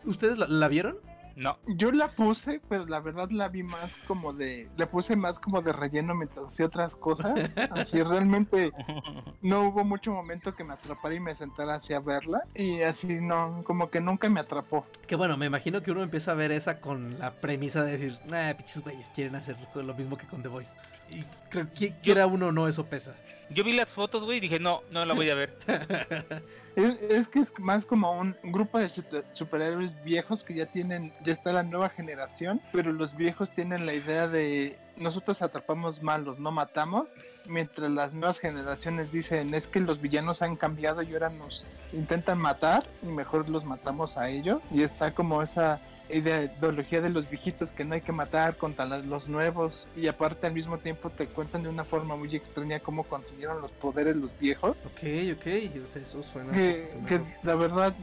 ¿Ustedes 0.03 0.37
la, 0.37 0.47
la 0.47 0.67
vieron? 0.67 0.97
No. 1.35 1.57
Yo 1.67 1.91
la 1.91 2.11
puse, 2.11 2.61
pero 2.69 2.85
la 2.85 2.99
verdad 2.99 3.29
la 3.29 3.49
vi 3.49 3.63
más 3.63 3.93
como 4.07 4.33
de, 4.33 4.69
la 4.77 4.85
puse 4.85 5.15
más 5.15 5.39
como 5.39 5.61
de 5.61 5.73
relleno 5.73 6.15
mientras 6.15 6.47
hacía 6.47 6.65
otras 6.65 6.95
cosas. 6.95 7.51
Así 7.71 8.01
realmente 8.01 8.71
no 9.41 9.67
hubo 9.67 9.83
mucho 9.83 10.11
momento 10.11 10.55
que 10.55 10.63
me 10.63 10.73
atrapara 10.73 11.13
y 11.13 11.19
me 11.19 11.35
sentara 11.35 11.75
así 11.75 11.93
a 11.93 11.99
verla. 11.99 12.43
Y 12.55 12.81
así 12.81 13.07
no, 13.07 13.63
como 13.65 13.89
que 13.89 13.99
nunca 13.99 14.29
me 14.29 14.39
atrapó. 14.39 14.85
Que 15.07 15.15
bueno, 15.15 15.35
me 15.37 15.45
imagino 15.45 15.81
que 15.83 15.91
uno 15.91 16.03
empieza 16.03 16.31
a 16.31 16.35
ver 16.35 16.51
esa 16.51 16.79
con 16.79 17.19
la 17.19 17.31
premisa 17.33 17.83
de 17.83 17.97
decir, 17.97 18.19
ah, 18.31 18.53
pinches 18.55 18.81
güeyes, 18.81 19.09
quieren 19.09 19.35
hacer 19.35 19.57
lo 19.75 19.93
mismo 19.93 20.17
que 20.17 20.25
con 20.27 20.41
The 20.41 20.47
Voice. 20.47 20.71
Y 21.11 21.23
creo 21.49 21.67
que 21.73 21.93
quiera 22.01 22.27
uno 22.27 22.47
o 22.47 22.51
no, 22.51 22.67
eso 22.67 22.85
pesa. 22.85 23.15
Yo 23.49 23.63
vi 23.63 23.73
las 23.73 23.89
fotos, 23.89 24.23
güey, 24.23 24.37
y 24.37 24.41
dije, 24.41 24.59
no, 24.59 24.81
no 24.91 25.05
la 25.05 25.13
voy 25.13 25.29
a 25.29 25.35
ver. 25.35 25.57
Es, 26.75 27.01
es 27.03 27.27
que 27.29 27.39
es 27.39 27.57
más 27.57 27.85
como 27.85 28.11
un 28.19 28.35
grupo 28.43 28.77
de 28.79 28.89
super- 28.89 29.23
superhéroes 29.31 29.95
viejos 30.03 30.43
que 30.43 30.53
ya 30.55 30.65
tienen, 30.65 31.13
ya 31.23 31.31
está 31.31 31.53
la 31.53 31.63
nueva 31.63 31.87
generación, 31.87 32.59
pero 32.73 32.91
los 32.91 33.15
viejos 33.15 33.49
tienen 33.51 33.85
la 33.85 33.93
idea 33.93 34.27
de 34.27 34.77
nosotros 34.97 35.41
atrapamos 35.41 36.03
malos, 36.03 36.37
no 36.37 36.51
matamos, 36.51 37.07
mientras 37.47 37.89
las 37.91 38.13
nuevas 38.13 38.39
generaciones 38.39 39.09
dicen 39.09 39.53
es 39.53 39.67
que 39.69 39.79
los 39.79 40.01
villanos 40.01 40.41
han 40.41 40.57
cambiado 40.57 41.01
y 41.01 41.13
ahora 41.13 41.29
nos 41.29 41.65
intentan 41.93 42.39
matar 42.39 42.85
y 43.01 43.05
mejor 43.05 43.49
los 43.49 43.63
matamos 43.63 44.17
a 44.17 44.27
ellos 44.29 44.61
y 44.69 44.81
está 44.81 45.11
como 45.11 45.41
esa 45.43 45.79
ideología 46.09 47.01
de 47.01 47.09
los 47.09 47.29
viejitos 47.29 47.71
que 47.71 47.83
no 47.85 47.95
hay 47.95 48.01
que 48.01 48.11
matar 48.11 48.57
contra 48.57 48.85
los 48.85 49.27
nuevos 49.27 49.87
y 49.95 50.07
aparte 50.07 50.47
al 50.47 50.53
mismo 50.53 50.77
tiempo 50.77 51.09
te 51.09 51.27
cuentan 51.27 51.63
de 51.63 51.69
una 51.69 51.83
forma 51.85 52.15
muy 52.15 52.35
extraña 52.35 52.79
cómo 52.79 53.03
consiguieron 53.03 53.61
los 53.61 53.71
poderes 53.71 54.15
los 54.15 54.29
viejos 54.39 54.77
Ok, 54.85 55.03
ok, 55.33 55.83
o 55.83 55.87
sea, 55.87 56.01
eso 56.03 56.23
suena. 56.23 56.51
que, 56.51 57.21
la 57.43 57.55
verdad 57.55 57.93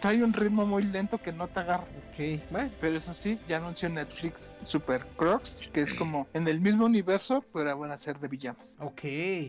trae 0.00 0.22
un 0.24 0.32
ritmo 0.32 0.66
muy 0.66 0.82
lento 0.82 1.16
que 1.18 1.30
no 1.32 1.46
te 1.46 1.60
agarra. 1.60 1.84
Ok, 1.84 2.40
bueno. 2.50 2.70
Pero 2.80 2.98
eso 2.98 3.14
sí, 3.14 3.38
ya 3.48 3.58
anunció 3.58 3.88
Netflix 3.88 4.52
Super 4.66 5.00
Crocs, 5.16 5.68
que 5.72 5.80
es 5.80 5.94
como 5.94 6.26
en 6.34 6.48
el 6.48 6.60
mismo 6.60 6.86
universo, 6.86 7.44
pero 7.52 7.78
van 7.78 7.92
a 7.92 7.96
ser 7.96 8.18
de 8.18 8.26
villanos. 8.26 8.74
Ok, 8.80 9.02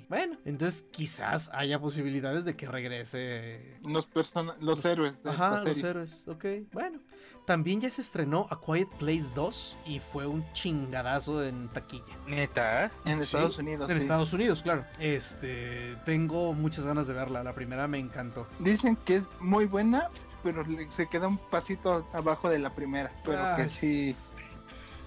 bueno, 0.09 0.37
entonces 0.45 0.85
quizás 0.91 1.49
haya 1.53 1.79
posibilidades 1.79 2.45
de 2.45 2.55
que 2.55 2.67
regrese. 2.67 3.79
Los, 3.83 4.05
persona- 4.05 4.55
los 4.59 4.85
héroes 4.85 5.23
de 5.23 5.31
Ajá, 5.31 5.55
esta 5.57 5.69
los 5.69 5.83
héroes, 5.83 6.27
ok, 6.27 6.45
bueno. 6.71 6.99
También 7.45 7.81
ya 7.81 7.89
se 7.91 8.01
estrenó 8.01 8.47
A 8.49 8.59
Quiet 8.61 8.87
Place 8.97 9.29
2 9.35 9.77
y 9.85 9.99
fue 9.99 10.27
un 10.27 10.45
chingadazo 10.53 11.43
en 11.43 11.67
taquilla. 11.67 12.13
Neta. 12.25 12.89
En 13.05 13.17
Sí, 13.17 13.23
Estados 13.35 13.57
Unidos. 13.57 13.89
En 13.89 13.97
sí. 13.97 14.01
Estados 14.03 14.31
Unidos, 14.33 14.61
claro. 14.61 14.85
Este, 14.99 15.97
tengo 16.05 16.53
muchas 16.53 16.85
ganas 16.85 17.05
de 17.07 17.13
verla. 17.13 17.43
La 17.43 17.53
primera 17.53 17.87
me 17.87 17.99
encantó. 17.99 18.47
Dicen 18.59 18.95
que 18.95 19.17
es 19.17 19.27
muy 19.41 19.65
buena, 19.65 20.09
pero 20.41 20.63
se 20.87 21.07
queda 21.07 21.27
un 21.27 21.37
pasito 21.37 22.07
abajo 22.13 22.49
de 22.49 22.59
la 22.59 22.69
primera. 22.69 23.11
Pero 23.25 23.39
Ah, 23.43 23.55
que 23.57 23.63
es- 23.63 23.73
sí, 23.73 24.15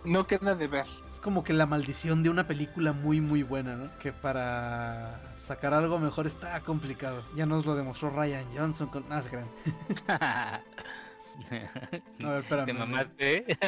no 0.04 0.26
queda 0.26 0.54
de 0.54 0.68
ver. 0.68 0.86
Es 1.08 1.18
como 1.20 1.42
que 1.42 1.54
la 1.54 1.64
maldición 1.64 2.22
de 2.22 2.28
una 2.28 2.46
película 2.46 2.92
muy 2.92 3.22
muy 3.22 3.42
buena, 3.44 3.76
¿no? 3.76 3.88
Que 3.98 4.12
para 4.12 5.18
sacar 5.38 5.72
algo 5.72 5.98
mejor 5.98 6.26
está 6.26 6.60
complicado. 6.60 7.22
Ya 7.34 7.46
nos 7.46 7.64
lo 7.64 7.74
demostró 7.74 8.10
Ryan 8.10 8.44
Johnson 8.54 8.88
con... 8.88 9.04
Ah, 9.10 9.22
se 9.22 9.30
crean. 9.30 9.48
A 12.24 12.28
ver, 12.30 12.38
espérame. 12.40 12.66
Te 12.66 12.72
mamaste. 12.72 13.44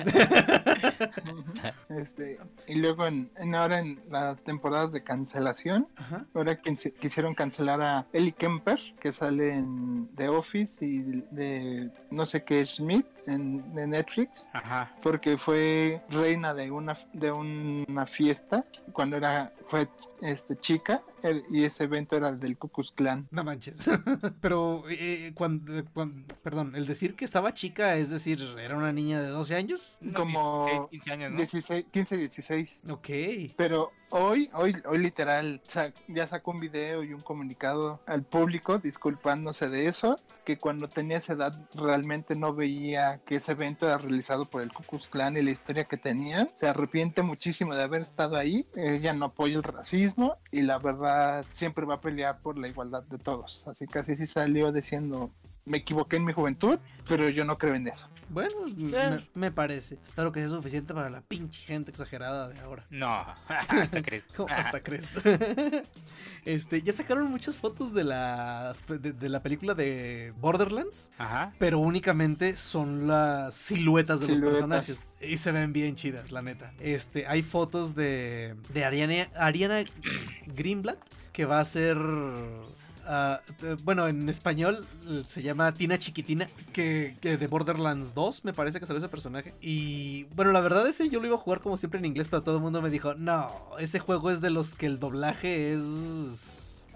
Este, 1.88 2.38
y 2.66 2.74
luego 2.76 3.06
en, 3.06 3.30
en 3.36 3.54
ahora 3.54 3.78
en 3.80 4.00
las 4.10 4.38
temporadas 4.42 4.92
de 4.92 5.02
cancelación, 5.02 5.88
Ajá. 5.96 6.26
ahora 6.34 6.60
quis- 6.62 6.92
quisieron 6.98 7.34
cancelar 7.34 7.80
a 7.80 8.06
Ellie 8.12 8.32
Kemper, 8.32 8.78
que 9.00 9.12
sale 9.12 9.54
en 9.54 10.08
The 10.16 10.28
Office 10.28 10.84
y 10.84 10.98
de 11.30 11.90
no 12.10 12.26
sé 12.26 12.44
qué 12.44 12.64
Smith 12.66 13.06
en 13.26 13.74
de 13.74 13.86
Netflix, 13.86 14.46
Ajá. 14.52 14.92
porque 15.02 15.38
fue 15.38 16.02
reina 16.10 16.54
de 16.54 16.70
una 16.70 16.96
de 17.12 17.32
una 17.32 18.06
fiesta 18.06 18.64
cuando 18.92 19.16
era 19.16 19.52
fue 19.68 19.88
este 20.22 20.56
chica 20.58 21.02
el- 21.22 21.44
y 21.50 21.64
ese 21.64 21.84
evento 21.84 22.16
era 22.16 22.32
del 22.32 22.56
Ku 22.58 22.68
Klux 22.68 22.90
Klan. 22.92 23.28
No 23.30 23.44
manches. 23.44 23.76
Pero, 24.40 24.84
eh, 24.90 25.32
cuando, 25.34 25.72
cuando- 25.92 26.34
perdón, 26.42 26.74
el 26.74 26.86
decir 26.86 27.14
que 27.14 27.24
estaba 27.24 27.54
chica, 27.54 27.96
es 27.96 28.08
decir, 28.10 28.40
era 28.58 28.76
una 28.76 28.92
niña 28.92 29.20
de 29.20 29.28
12 29.28 29.54
años. 29.54 29.96
Como 30.14 30.64
16, 30.66 30.90
15 30.90 31.10
años, 31.12 31.30
¿no? 31.32 31.36
16, 31.38 31.84
15, 31.92 32.16
16. 32.16 32.80
Ok. 32.88 33.08
Pero 33.56 33.92
hoy, 34.10 34.50
hoy, 34.54 34.74
hoy 34.86 34.98
literal 34.98 35.60
ya 36.08 36.26
sacó 36.26 36.50
un 36.52 36.60
video 36.60 37.04
y 37.04 37.12
un 37.12 37.20
comunicado 37.20 38.00
al 38.06 38.22
público 38.22 38.78
disculpándose 38.78 39.68
de 39.68 39.86
eso, 39.86 40.18
que 40.48 40.56
cuando 40.56 40.88
tenía 40.88 41.18
esa 41.18 41.34
edad 41.34 41.54
realmente 41.74 42.34
no 42.34 42.54
veía 42.54 43.20
que 43.26 43.36
ese 43.36 43.52
evento 43.52 43.84
era 43.84 43.98
realizado 43.98 44.46
por 44.46 44.62
el 44.62 44.72
Ku 44.72 44.82
Klux 44.82 45.06
Klan 45.06 45.36
y 45.36 45.42
la 45.42 45.50
historia 45.50 45.84
que 45.84 45.98
tenía. 45.98 46.48
Se 46.58 46.66
arrepiente 46.66 47.20
muchísimo 47.20 47.74
de 47.74 47.82
haber 47.82 48.00
estado 48.00 48.34
ahí. 48.34 48.64
Ella 48.74 49.12
no 49.12 49.26
apoya 49.26 49.56
el 49.56 49.62
racismo 49.62 50.38
y 50.50 50.62
la 50.62 50.78
verdad 50.78 51.44
siempre 51.52 51.84
va 51.84 51.96
a 51.96 52.00
pelear 52.00 52.40
por 52.40 52.56
la 52.56 52.66
igualdad 52.66 53.02
de 53.02 53.18
todos. 53.18 53.62
Así 53.66 53.86
que 53.86 53.98
así 53.98 54.16
sí 54.16 54.26
salió 54.26 54.72
diciendo, 54.72 55.30
me 55.68 55.78
equivoqué 55.78 56.16
en 56.16 56.24
mi 56.24 56.32
juventud, 56.32 56.78
pero 57.06 57.28
yo 57.28 57.44
no 57.44 57.58
creo 57.58 57.74
en 57.74 57.88
eso. 57.88 58.08
Bueno, 58.30 58.54
me, 58.76 59.24
me 59.34 59.50
parece. 59.50 59.98
Claro 60.14 60.32
que 60.32 60.44
es 60.44 60.50
suficiente 60.50 60.92
para 60.92 61.08
la 61.08 61.22
pinche 61.22 61.62
gente 61.62 61.90
exagerada 61.90 62.48
de 62.48 62.60
ahora. 62.60 62.84
No. 62.90 63.24
¿Hasta 63.48 64.02
crees? 64.02 64.24
¿Cómo 64.36 64.52
hasta 64.52 64.80
crees? 64.82 65.16
este, 66.44 66.82
ya 66.82 66.92
sacaron 66.92 67.30
muchas 67.30 67.56
fotos 67.56 67.94
de, 67.94 68.04
las, 68.04 68.84
de, 68.86 69.12
de 69.12 69.28
la 69.28 69.42
película 69.42 69.74
de 69.74 70.34
Borderlands, 70.40 71.10
Ajá. 71.16 71.52
pero 71.58 71.78
únicamente 71.78 72.56
son 72.56 73.06
las 73.08 73.54
siluetas 73.54 74.20
de 74.20 74.28
los 74.28 74.40
personajes. 74.40 75.10
Y 75.22 75.38
se 75.38 75.50
ven 75.52 75.72
bien 75.72 75.96
chidas, 75.96 76.30
la 76.30 76.42
neta. 76.42 76.72
Este, 76.80 77.26
hay 77.26 77.42
fotos 77.42 77.94
de, 77.94 78.56
de 78.74 78.84
Ariana, 78.84 79.30
Ariana 79.36 79.84
Greenblatt, 80.46 80.98
que 81.32 81.46
va 81.46 81.60
a 81.60 81.64
ser... 81.64 81.96
ah, 83.08 83.40
bueno, 83.82 84.06
en 84.06 84.28
español 84.28 84.86
eh, 85.08 85.22
se 85.26 85.42
llama 85.42 85.72
Tina 85.74 85.98
Chiquitina, 85.98 86.48
que, 86.72 87.16
que 87.20 87.36
de 87.36 87.46
Borderlands 87.46 88.14
2 88.14 88.44
me 88.44 88.52
parece 88.52 88.78
que 88.78 88.86
salió 88.86 88.98
ese 88.98 89.08
personaje. 89.08 89.54
Y 89.60 90.24
bueno, 90.34 90.52
la 90.52 90.60
verdad 90.60 90.86
ese 90.86 91.08
yo 91.08 91.20
lo 91.20 91.26
iba 91.26 91.36
a 91.36 91.40
jugar 91.40 91.60
como 91.60 91.76
siempre 91.76 91.98
en 91.98 92.04
inglés, 92.04 92.28
pero 92.28 92.42
todo 92.42 92.56
el 92.56 92.62
mundo 92.62 92.80
me 92.82 92.90
dijo, 92.90 93.14
no, 93.14 93.50
ese 93.78 93.98
juego 93.98 94.30
es 94.30 94.40
de 94.40 94.50
los 94.50 94.74
que 94.74 94.86
el 94.86 95.00
doblaje 95.00 95.72
es... 95.72 96.86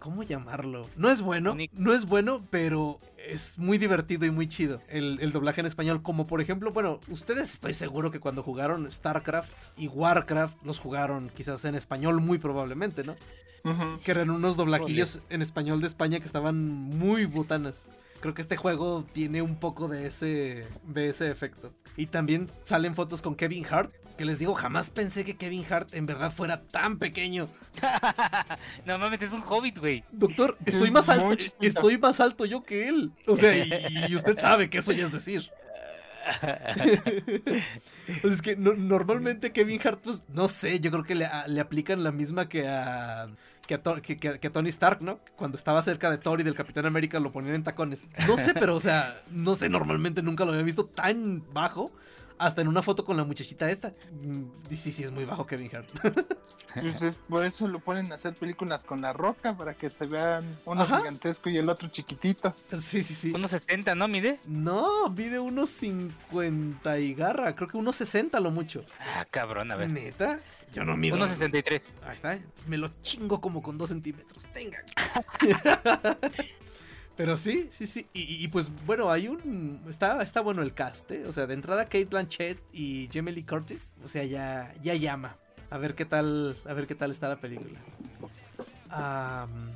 ¿Cómo 0.00 0.24
llamarlo? 0.24 0.88
No 0.96 1.10
es 1.10 1.20
bueno, 1.20 1.56
no 1.72 1.94
es 1.94 2.06
bueno, 2.06 2.44
pero 2.50 2.98
es 3.24 3.58
muy 3.58 3.78
divertido 3.78 4.26
y 4.26 4.32
muy 4.32 4.48
chido 4.48 4.80
el, 4.88 5.18
el 5.20 5.30
doblaje 5.30 5.60
en 5.60 5.66
español. 5.66 6.02
Como 6.02 6.26
por 6.26 6.40
ejemplo, 6.40 6.72
bueno, 6.72 6.98
ustedes 7.08 7.52
estoy 7.52 7.74
seguro 7.74 8.10
que 8.10 8.18
cuando 8.18 8.42
jugaron 8.42 8.90
StarCraft 8.90 9.52
y 9.76 9.86
Warcraft 9.86 10.64
los 10.64 10.80
jugaron 10.80 11.30
quizás 11.30 11.64
en 11.64 11.76
español 11.76 12.20
muy 12.20 12.38
probablemente, 12.38 13.04
¿no? 13.04 13.14
Que 14.04 14.10
eran 14.10 14.30
unos 14.30 14.56
doblajillos 14.56 15.20
en 15.30 15.42
español 15.42 15.80
de 15.80 15.86
España 15.88 16.18
que 16.20 16.26
estaban 16.26 16.56
muy 16.64 17.26
botanas. 17.26 17.88
Creo 18.20 18.34
que 18.34 18.42
este 18.42 18.56
juego 18.56 19.04
tiene 19.12 19.42
un 19.42 19.56
poco 19.56 19.86
de 19.86 20.06
ese, 20.06 20.66
de 20.84 21.08
ese 21.08 21.30
efecto. 21.30 21.72
Y 21.96 22.06
también 22.06 22.48
salen 22.64 22.94
fotos 22.94 23.22
con 23.22 23.34
Kevin 23.36 23.64
Hart. 23.70 23.92
Que 24.16 24.24
les 24.24 24.40
digo, 24.40 24.54
jamás 24.54 24.90
pensé 24.90 25.24
que 25.24 25.36
Kevin 25.36 25.64
Hart 25.70 25.94
en 25.94 26.06
verdad 26.06 26.32
fuera 26.32 26.60
tan 26.62 26.98
pequeño. 26.98 27.48
no 28.86 28.98
mames, 28.98 29.22
es 29.22 29.32
un 29.32 29.44
hobbit, 29.46 29.78
güey. 29.78 30.02
Doctor, 30.10 30.56
estoy 30.66 30.88
Es 30.88 30.92
más 30.92 31.08
alto, 31.08 31.36
estoy 31.60 31.98
más 31.98 32.18
alto 32.18 32.44
yo 32.44 32.64
que 32.64 32.88
él. 32.88 33.12
O 33.28 33.36
sea, 33.36 33.56
y, 33.56 33.70
y 34.08 34.16
usted 34.16 34.36
sabe 34.40 34.68
que 34.68 34.78
eso 34.78 34.90
ya 34.90 35.04
es 35.06 35.12
decir. 35.12 35.48
Pues 38.22 38.34
es 38.34 38.42
que 38.42 38.56
no- 38.56 38.74
normalmente 38.74 39.52
Kevin 39.52 39.80
Hart, 39.84 40.00
pues 40.02 40.24
no 40.28 40.48
sé, 40.48 40.80
yo 40.80 40.90
creo 40.90 41.04
que 41.04 41.14
le, 41.14 41.26
a- 41.26 41.46
le 41.46 41.60
aplican 41.60 42.02
la 42.02 42.10
misma 42.12 42.48
que 42.48 42.66
a, 42.68 43.28
que, 43.68 43.74
a, 43.74 43.82
To- 43.82 44.02
que- 44.02 44.18
que- 44.18 44.40
que 44.40 44.46
a 44.48 44.50
Tony 44.50 44.70
Stark, 44.70 45.00
¿no? 45.02 45.20
Cuando 45.36 45.56
estaba 45.56 45.80
cerca 45.82 46.10
de 46.10 46.18
Thor 46.18 46.40
y 46.40 46.42
del 46.42 46.54
Capitán 46.54 46.86
América 46.86 47.20
lo 47.20 47.30
ponían 47.30 47.54
en 47.54 47.62
tacones. 47.62 48.08
No 48.26 48.36
sé, 48.36 48.54
pero 48.54 48.74
o 48.74 48.80
sea, 48.80 49.22
no 49.30 49.54
sé, 49.54 49.68
normalmente 49.68 50.22
nunca 50.22 50.44
lo 50.44 50.50
había 50.52 50.64
visto 50.64 50.86
tan 50.86 51.44
bajo. 51.52 51.92
Hasta 52.40 52.62
en 52.62 52.68
una 52.68 52.82
foto 52.82 53.04
con 53.04 53.16
la 53.16 53.24
muchachita 53.24 53.68
esta. 53.68 53.92
Mm, 54.22 54.44
y 54.70 54.76
sí, 54.76 54.92
sí, 54.92 55.02
es 55.02 55.10
muy 55.10 55.24
bajo 55.24 55.46
Kevin 55.46 55.70
Hart. 55.76 55.88
Pues 56.74 57.00
es- 57.00 57.22
por 57.26 57.44
eso 57.44 57.66
lo 57.66 57.78
ponen 57.80 58.12
a 58.12 58.16
hacer 58.16 58.34
películas 58.34 58.84
con 58.84 59.00
la 59.00 59.14
roca, 59.14 59.56
para 59.56 59.72
que 59.72 59.88
se 59.88 60.04
vean 60.06 60.44
uno 60.66 60.82
Ajá. 60.82 60.98
gigantesco 60.98 61.48
y 61.48 61.56
el 61.56 61.68
otro 61.70 61.88
chiquitito. 61.88 62.54
sí, 62.68 63.02
sí, 63.02 63.14
sí. 63.14 63.32
Unos 63.34 63.50
70, 63.52 63.94
¿no? 63.94 64.06
Mide. 64.06 64.38
No, 64.46 65.08
mide 65.10 65.38
unos 65.40 65.70
50 65.70 66.98
y 66.98 67.14
garra. 67.14 67.56
Creo 67.56 67.68
que 67.68 67.76
unos 67.78 67.96
60 67.96 68.38
lo 68.40 68.50
mucho. 68.50 68.84
Ah, 69.00 69.24
cabrón, 69.30 69.72
a 69.72 69.76
ver. 69.76 69.88
¿Neta? 69.88 70.40
Yo 70.72 70.84
no 70.84 70.96
mido. 70.96 71.16
Unos 71.16 71.30
63. 71.30 71.82
Ahí 72.06 72.14
está. 72.14 72.38
Me 72.66 72.76
lo 72.76 72.88
chingo 73.02 73.40
como 73.40 73.62
con 73.62 73.78
dos 73.78 73.88
centímetros. 73.88 74.46
Tenga. 74.52 74.78
Pero 77.16 77.36
sí, 77.36 77.68
sí, 77.70 77.88
sí. 77.88 78.06
Y, 78.12 78.46
pues 78.48 78.70
bueno, 78.86 79.10
hay 79.10 79.26
un. 79.26 79.82
Está, 79.88 80.22
está 80.22 80.40
bueno 80.40 80.62
el 80.62 80.72
cast, 80.72 81.10
¿eh? 81.10 81.26
O 81.26 81.32
sea, 81.32 81.46
de 81.46 81.54
entrada 81.54 81.84
Kate 81.84 82.04
Blanchett 82.04 82.60
y 82.72 83.08
Jamie 83.12 83.34
Lee 83.34 83.42
Curtis. 83.42 83.92
O 84.04 84.08
sea, 84.08 84.22
ya, 84.24 84.72
ya 84.82 84.94
llama. 84.94 85.36
A 85.70 85.78
ver 85.78 85.96
qué 85.96 86.04
tal. 86.04 86.56
A 86.64 86.74
ver 86.74 86.86
qué 86.86 86.94
tal 86.94 87.10
está 87.10 87.28
la 87.28 87.40
película. 87.40 87.80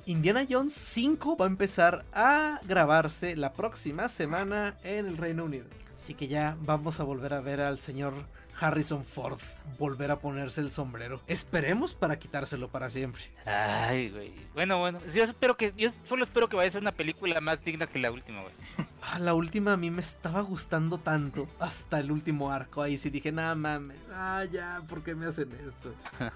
Indiana 0.07 0.47
Jones 0.49 0.73
5 0.73 1.37
va 1.37 1.47
a 1.47 1.49
empezar 1.49 2.05
a 2.13 2.61
grabarse 2.63 3.35
la 3.35 3.53
próxima 3.53 4.09
semana 4.09 4.77
en 4.85 5.07
el 5.07 5.17
Reino 5.17 5.45
Unido. 5.45 5.67
Así 5.97 6.15
que 6.15 6.29
ya 6.29 6.57
vamos 6.61 7.01
a 7.01 7.03
volver 7.05 7.35
a 7.35 7.41
ver 7.41 7.61
al 7.61 7.79
señor 7.79 8.15
Harrison 8.59 9.05
Ford 9.05 9.39
volver 9.79 10.11
a 10.11 10.21
ponerse 10.21 10.61
el 10.61 10.71
sombrero. 10.71 11.21
Esperemos 11.27 11.95
para 11.95 12.19
quitárselo 12.19 12.69
para 12.69 12.91
siempre. 12.91 13.23
Ay, 13.47 14.11
güey. 14.11 14.33
Bueno, 14.55 14.79
bueno. 14.79 14.99
Yo 15.15 15.25
espero 15.25 15.57
que. 15.57 15.73
Yo 15.77 15.91
solo 16.09 16.25
espero 16.25 16.49
que 16.49 16.57
vaya 16.57 16.69
a 16.69 16.73
ser 16.73 16.83
una 16.83 16.93
película 16.93 17.41
más 17.41 17.65
digna 17.65 17.87
que 17.87 17.99
la 17.99 18.11
última, 18.11 18.43
güey. 18.43 18.55
Ah, 19.05 19.19
La 19.19 19.35
última 19.35 19.73
a 19.73 19.77
mí 19.77 19.91
me 19.91 20.01
estaba 20.01 20.43
gustando 20.43 20.97
tanto 20.97 21.49
hasta 21.59 21.99
el 21.99 22.13
último 22.13 22.53
arco. 22.53 22.83
Ahí 22.83 22.97
sí 22.97 23.11
dije, 23.11 23.33
nah 23.33 23.53
mames, 23.57 23.99
ah 24.15 24.45
ya, 24.51 24.81
¿por 24.89 25.03
qué 25.03 25.17
me 25.17 25.27
hacen 25.27 25.51
esto? 25.53 25.93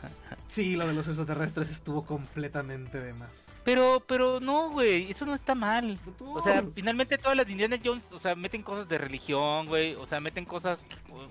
Sí, 0.49 0.77
lo 0.77 0.87
de 0.87 0.93
los 0.93 1.07
extraterrestres 1.09 1.71
estuvo 1.71 2.05
completamente 2.05 3.01
de 3.01 3.13
más. 3.15 3.45
Pero, 3.65 4.03
pero 4.07 4.39
no, 4.39 4.71
güey, 4.71 5.11
eso 5.11 5.27
no 5.27 5.35
está 5.35 5.57
mal. 5.57 5.99
O 6.21 6.41
sea, 6.41 6.65
finalmente 6.73 7.19
todas 7.19 7.37
las 7.37 7.49
Indiana 7.49 7.79
Jones, 7.85 8.05
o 8.13 8.21
sea, 8.21 8.37
meten 8.37 8.63
cosas 8.63 8.89
de 8.89 8.97
religión, 8.97 9.67
güey, 9.67 9.95
o 9.97 10.07
sea, 10.07 10.21
meten 10.21 10.45
cosas... 10.45 10.79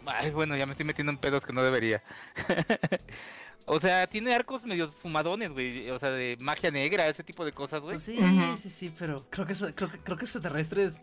Ay, 0.06 0.32
bueno, 0.32 0.56
ya 0.56 0.66
me 0.66 0.72
estoy 0.74 0.86
metiendo 0.86 1.12
en 1.12 1.18
pedos 1.18 1.46
que 1.46 1.54
no 1.54 1.64
debería. 1.64 2.02
o 3.66 3.80
sea, 3.80 4.08
tiene 4.08 4.34
arcos 4.34 4.64
medio 4.64 4.92
fumadones, 4.92 5.52
güey, 5.52 5.90
o 5.90 6.00
sea, 6.00 6.12
de 6.12 6.38
magia 6.40 6.72
negra, 6.72 7.08
ese 7.08 7.24
tipo 7.24 7.44
de 7.46 7.52
cosas, 7.52 7.82
güey. 7.82 7.94
Pues 7.96 8.04
sí, 8.04 8.20
sí, 8.58 8.70
sí, 8.70 8.94
pero 8.98 9.26
creo 9.30 9.46
que 9.46 9.54
eso- 9.54 9.74
creo 9.74 9.90
que 9.90 10.00
creo 10.00 10.18
que 10.18 10.26
extraterrestres. 10.26 11.02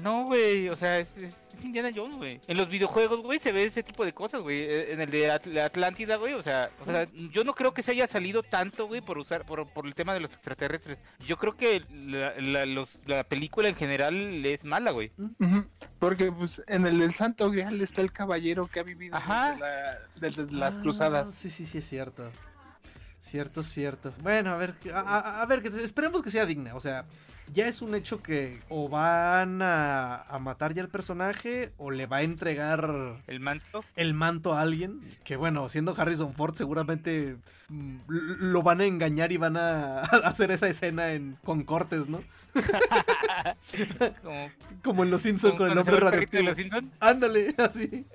No, 0.00 0.24
güey, 0.24 0.68
o 0.68 0.76
sea, 0.76 0.98
es, 0.98 1.08
es- 1.16 1.34
es 1.58 1.64
Indiana 1.64 1.90
Jones, 1.94 2.16
güey. 2.16 2.40
En 2.46 2.56
los 2.56 2.68
videojuegos, 2.68 3.20
güey, 3.20 3.38
se 3.38 3.52
ve 3.52 3.64
ese 3.64 3.82
tipo 3.82 4.04
de 4.04 4.12
cosas, 4.12 4.40
güey. 4.42 4.60
Eh, 4.60 4.92
En 4.92 5.00
el 5.00 5.10
de 5.10 5.30
At- 5.30 5.46
Atlántida, 5.58 6.16
güey, 6.16 6.34
o 6.34 6.42
sea, 6.42 6.70
o 6.80 6.84
sea, 6.84 7.06
yo 7.32 7.44
no 7.44 7.54
creo 7.54 7.72
que 7.74 7.82
se 7.82 7.90
haya 7.92 8.06
salido 8.08 8.42
tanto, 8.42 8.86
güey, 8.86 9.00
por 9.00 9.18
usar, 9.18 9.44
por, 9.46 9.68
por 9.72 9.86
el 9.86 9.94
tema 9.94 10.14
de 10.14 10.20
los 10.20 10.32
extraterrestres. 10.32 10.98
Yo 11.26 11.36
creo 11.36 11.56
que 11.56 11.82
la, 11.90 12.34
la- 12.40 12.66
los- 12.66 12.98
la 13.06 13.24
película 13.24 13.68
en 13.68 13.74
general 13.76 14.44
es 14.46 14.64
mala, 14.64 14.90
güey. 14.90 15.12
Porque 15.98 16.30
pues 16.30 16.62
en 16.68 16.86
el, 16.86 16.98
del 16.98 17.14
Santo 17.14 17.50
Grial 17.50 17.80
está 17.80 18.00
el 18.02 18.12
caballero 18.12 18.66
que 18.66 18.80
ha 18.80 18.82
vivido 18.82 19.16
Ajá. 19.16 19.50
desde, 19.50 19.60
la- 19.60 19.98
desde 20.44 20.52
las 20.52 20.76
ah, 20.76 20.80
cruzadas. 20.82 21.34
Sí, 21.34 21.50
sí, 21.50 21.64
sí, 21.66 21.78
es 21.78 21.88
cierto. 21.88 22.30
Cierto, 23.18 23.62
cierto. 23.62 24.12
Bueno, 24.22 24.50
a 24.52 24.56
ver, 24.56 24.74
a, 24.92 25.00
a- 25.00 25.42
a 25.42 25.46
ver, 25.46 25.60
que 25.62 25.68
esperemos 25.68 26.22
que 26.22 26.30
sea 26.30 26.46
digna. 26.46 26.74
O 26.76 26.80
sea, 26.80 27.04
ya 27.52 27.66
es 27.68 27.82
un 27.82 27.94
hecho 27.94 28.20
que 28.20 28.60
o 28.68 28.88
van 28.88 29.62
a, 29.62 30.22
a 30.22 30.38
matar 30.38 30.74
ya 30.74 30.82
al 30.82 30.88
personaje 30.88 31.72
o 31.78 31.90
le 31.90 32.06
va 32.06 32.18
a 32.18 32.22
entregar 32.22 33.14
El 33.26 33.40
manto. 33.40 33.84
el 33.94 34.14
manto 34.14 34.52
a 34.54 34.60
alguien. 34.60 35.00
Que 35.24 35.36
bueno, 35.36 35.68
siendo 35.68 35.94
Harrison 35.96 36.34
Ford, 36.34 36.54
seguramente 36.54 37.36
mm, 37.68 37.96
lo 38.08 38.62
van 38.62 38.80
a 38.80 38.84
engañar 38.84 39.32
y 39.32 39.36
van 39.36 39.56
a 39.56 40.00
hacer 40.24 40.50
esa 40.50 40.68
escena 40.68 41.12
en, 41.12 41.36
con 41.44 41.64
cortes, 41.64 42.08
¿no? 42.08 42.22
Como, 44.22 44.50
Como 44.82 45.02
en 45.04 45.10
Los 45.10 45.22
Simpsons 45.22 45.54
con 45.56 45.70
el 45.70 45.78
hombre 45.78 45.96
radioactivo. 45.96 46.50
Ándale, 47.00 47.54
así. 47.58 48.06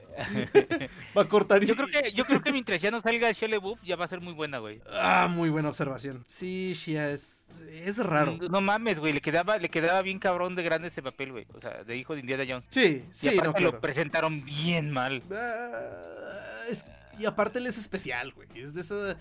Va 1.18 1.22
a 1.24 1.28
cortar 1.28 1.64
y 1.64 1.68
Yo 1.68 1.76
creo 1.76 1.88
que, 1.88 2.12
yo 2.12 2.26
creo 2.26 2.42
que 2.42 2.52
mientras 2.52 2.82
ya 2.82 2.92
no 2.92 3.02
salga 3.02 3.32
Shelley 3.32 3.60
Buff, 3.60 3.80
ya 3.84 3.96
va 3.96 4.06
a 4.06 4.08
ser 4.08 4.22
muy 4.22 4.34
buena, 4.34 4.60
güey. 4.60 4.82
Ah, 4.92 5.28
muy 5.30 5.50
buena 5.50 5.70
observación. 5.70 6.24
Sí, 6.28 6.74
Shia, 6.76 7.12
es, 7.12 7.48
es 7.72 7.98
raro. 7.98 8.38
No 8.50 8.62
mames, 8.62 9.00
güey, 9.00 9.14
le 9.14 9.22
quedaba, 9.22 9.58
le 9.58 9.70
quedaba 9.70 10.02
bien 10.02 10.20
cabrón 10.20 10.56
de 10.56 10.64
grande 10.64 10.90
ese 10.90 11.02
papel, 11.02 11.32
güey. 11.32 11.46
O 11.54 11.62
sea, 11.62 11.84
de 11.84 11.98
hijo 11.98 12.14
de 12.14 12.20
Indiana 12.22 12.44
Jones. 12.48 12.66
Sí, 12.70 13.04
y 13.10 13.14
sí, 13.14 13.28
aparte 13.30 13.48
no, 13.48 13.54
claro. 13.54 13.72
lo 13.74 13.82
presentaron 13.82 14.44
bien 14.46 14.92
mal. 14.92 15.22
Ah, 15.32 16.62
es- 16.70 16.86
y 17.20 17.26
aparte 17.26 17.60
él 17.60 17.68
es 17.68 17.78
especial, 17.78 18.32
güey. 18.34 18.48
Es 18.56 18.74
de 18.74 18.82
esa- 18.82 19.18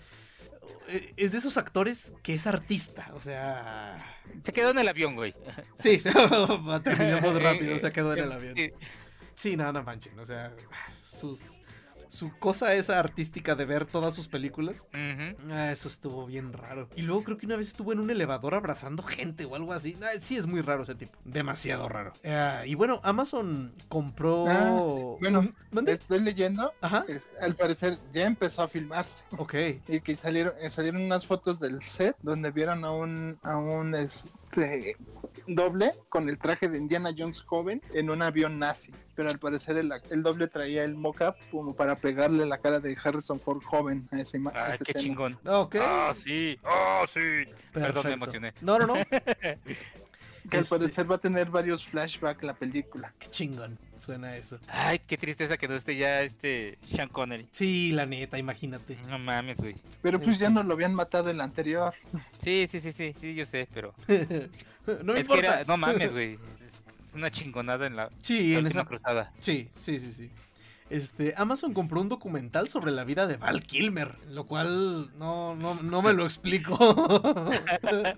eh, 0.87 1.13
Es 1.17 1.31
de 1.31 1.37
esos 1.37 1.57
actores 1.57 2.13
que 2.23 2.33
es 2.33 2.47
artista, 2.47 3.09
o 3.13 3.21
sea... 3.21 3.97
Se 4.43 4.53
quedó 4.53 4.71
en 4.71 4.79
el 4.79 4.87
avión, 4.87 5.15
güey. 5.15 5.35
Sí, 5.77 5.99
terminamos 6.83 7.41
rápido, 7.43 7.77
se 7.79 7.91
quedó 7.91 8.13
en 8.13 8.19
el 8.23 8.31
avión. 8.31 8.55
Sí. 9.41 9.57
No, 9.57 9.71
no 9.73 9.83
manchen, 9.83 10.17
o 10.19 10.25
sea, 10.25 10.51
sus... 11.03 11.59
Su 12.09 12.37
cosa 12.39 12.73
esa 12.73 12.99
artística 12.99 13.55
de 13.55 13.63
ver 13.63 13.85
todas 13.85 14.13
sus 14.13 14.27
películas. 14.27 14.89
Ah, 15.49 15.71
eso 15.71 15.87
estuvo 15.87 16.25
bien 16.25 16.51
raro. 16.51 16.89
Y 16.97 17.03
luego 17.03 17.23
creo 17.23 17.37
que 17.37 17.45
una 17.45 17.55
vez 17.55 17.67
estuvo 17.67 17.93
en 17.93 18.01
un 18.01 18.09
elevador 18.09 18.53
abrazando 18.53 19.01
gente 19.01 19.45
o 19.45 19.55
algo 19.55 19.71
así. 19.71 19.97
Ah, 20.03 20.19
sí, 20.19 20.35
es 20.35 20.45
muy 20.45 20.59
raro 20.59 20.83
ese 20.83 20.93
tipo. 20.93 21.17
Demasiado 21.23 21.87
raro. 21.87 22.11
Ah, 22.25 22.63
y 22.65 22.75
bueno, 22.75 22.99
Amazon 23.05 23.73
compró. 23.87 24.45
Ah, 24.49 25.15
bueno, 25.21 25.53
¿Mande? 25.71 25.93
Estoy 25.93 26.19
leyendo, 26.19 26.73
Ajá. 26.81 27.05
es- 27.07 27.29
al 27.39 27.55
parecer 27.55 27.97
ya 28.13 28.25
empezó 28.25 28.63
a 28.63 28.67
filmarse. 28.67 29.23
Ok. 29.37 29.53
Y 29.87 30.01
que 30.01 30.17
salieron, 30.17 30.53
eh, 30.59 30.67
salieron 30.67 31.03
unas 31.03 31.25
fotos 31.25 31.61
del 31.61 31.81
set 31.81 32.17
donde 32.21 32.51
vieron 32.51 32.83
a 32.83 32.91
un, 32.91 33.39
a 33.41 33.55
un 33.55 33.95
este 33.95 34.97
doble 35.47 35.93
con 36.09 36.27
el 36.27 36.37
traje 36.37 36.67
de 36.67 36.77
Indiana 36.77 37.11
Jones 37.17 37.39
joven 37.41 37.81
en 37.93 38.09
un 38.09 38.21
avión 38.21 38.59
nazi. 38.59 38.91
Pero 39.21 39.29
al 39.33 39.37
parecer 39.39 39.77
el, 39.77 39.91
el 40.09 40.23
doble 40.23 40.47
traía 40.47 40.83
el 40.83 40.95
mock-up 40.95 41.35
como 41.51 41.75
para 41.75 41.95
pegarle 41.95 42.43
la 42.47 42.57
cara 42.57 42.79
de 42.79 42.97
Harrison 43.03 43.39
Ford 43.39 43.61
joven 43.63 44.09
a 44.11 44.19
esa 44.19 44.35
imagen. 44.35 44.59
Ay, 44.59 44.79
qué 44.83 44.95
chingón. 44.95 45.37
Ok. 45.45 45.75
Ah, 45.79 46.11
sí. 46.23 46.57
Ah, 46.63 47.05
sí. 47.13 47.19
Perdón, 47.71 48.03
me 48.07 48.13
emocioné. 48.13 48.53
No, 48.61 48.79
no, 48.79 48.87
no. 48.87 48.95
Que 50.49 50.57
al 50.57 50.63
Este- 50.63 50.75
parecer 50.79 51.09
va 51.09 51.15
a 51.15 51.19
tener 51.19 51.49
varios 51.51 51.85
flashbacks 51.85 52.41
la 52.43 52.55
película. 52.55 53.13
Qué 53.19 53.27
chingón. 53.27 53.77
Suena 53.95 54.35
eso. 54.35 54.59
Ay, 54.67 54.97
qué 54.97 55.15
tristeza 55.15 55.55
que 55.55 55.67
no 55.67 55.75
esté 55.75 55.95
ya 55.95 56.23
este 56.23 56.79
Sean 56.89 57.09
Connery. 57.09 57.47
Sí, 57.51 57.91
la 57.91 58.07
neta, 58.07 58.39
imagínate. 58.39 58.97
No 59.07 59.19
mames, 59.19 59.57
güey. 59.57 59.75
Pero 60.01 60.19
pues 60.19 60.39
ya 60.39 60.49
no 60.49 60.63
lo 60.63 60.73
habían 60.73 60.95
matado 60.95 61.29
en 61.29 61.37
la 61.37 61.43
anterior. 61.43 61.93
Sí, 62.43 62.67
sí, 62.71 62.79
sí, 62.81 62.91
sí, 62.91 63.15
sí, 63.21 63.35
yo 63.35 63.45
sé, 63.45 63.67
pero. 63.71 63.93
no 64.07 65.13
me 65.13 65.19
es 65.19 65.27
que 65.27 65.33
importa. 65.35 65.37
era- 65.37 65.63
no 65.65 65.77
mames, 65.77 66.11
güey. 66.11 66.39
Una 67.13 67.29
chingonada 67.31 67.85
en 67.87 67.95
la, 67.95 68.09
Sí, 68.21 68.53
la 68.53 68.59
en 68.59 68.67
esa. 68.67 68.85
cruzada. 68.85 69.31
Sí, 69.39 69.69
sí, 69.75 69.99
sí, 69.99 70.11
sí. 70.11 70.29
Este, 70.89 71.33
Amazon 71.37 71.73
compró 71.73 72.01
un 72.01 72.09
documental 72.09 72.67
sobre 72.67 72.91
la 72.91 73.03
vida 73.05 73.25
de 73.27 73.37
Val 73.37 73.63
Kilmer, 73.63 74.15
lo 74.29 74.45
cual 74.45 75.09
no, 75.17 75.55
no, 75.55 75.75
no 75.75 76.01
me 76.01 76.11
lo 76.13 76.25
explico. 76.25 76.77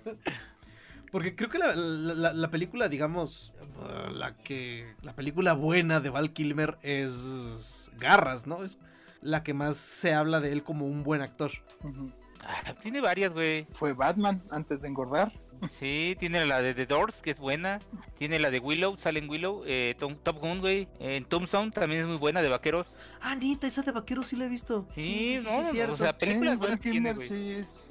Porque 1.12 1.36
creo 1.36 1.48
que 1.48 1.58
la, 1.58 1.74
la- 1.76 2.14
la- 2.14 2.32
la 2.32 2.50
película, 2.50 2.88
digamos, 2.88 3.52
uh, 3.78 4.10
la 4.12 4.36
que. 4.36 4.92
La 5.02 5.14
película 5.14 5.52
buena 5.52 6.00
de 6.00 6.10
Val 6.10 6.32
Kilmer 6.32 6.76
es 6.82 7.90
Garras, 7.98 8.46
¿no? 8.48 8.64
Es 8.64 8.78
la 9.22 9.44
que 9.44 9.54
más 9.54 9.76
se 9.76 10.12
habla 10.12 10.40
de 10.40 10.50
él 10.52 10.64
como 10.64 10.86
un 10.86 11.04
buen 11.04 11.22
actor. 11.22 11.52
Ujú. 11.84 12.10
Ah, 12.46 12.74
tiene 12.82 13.00
varias, 13.00 13.32
güey. 13.32 13.66
Fue 13.72 13.92
Batman 13.94 14.42
antes 14.50 14.82
de 14.82 14.88
engordar. 14.88 15.32
Sí, 15.80 16.14
tiene 16.18 16.44
la 16.44 16.60
de 16.62 16.74
The 16.74 16.86
Doors, 16.86 17.22
que 17.22 17.30
es 17.30 17.38
buena. 17.38 17.78
Tiene 18.18 18.38
la 18.38 18.50
de 18.50 18.58
Willow, 18.58 18.96
sale 18.98 19.18
en 19.20 19.28
Willow. 19.30 19.62
Eh, 19.66 19.94
Tom- 19.98 20.16
Top 20.22 20.38
Gun, 20.40 20.60
güey. 20.60 20.86
En 21.00 21.24
Tombstone 21.24 21.70
también 21.70 22.02
es 22.02 22.06
muy 22.06 22.18
buena, 22.18 22.42
de 22.42 22.48
vaqueros. 22.48 22.86
Ah, 23.20 23.34
Nita, 23.34 23.66
esa 23.66 23.82
de 23.82 23.92
vaquero 23.92 24.22
sí 24.22 24.36
la 24.36 24.44
he 24.44 24.48
visto. 24.48 24.86
Sí, 24.94 25.38
no, 25.42 25.62
no, 25.62 25.70
cierto. 25.70 25.94
o 25.94 25.96
sea, 25.96 26.16
películas 26.16 26.52
Sí, 26.54 26.58
buenas 26.58 26.80
tiene, 26.80 27.12
güey. 27.14 27.28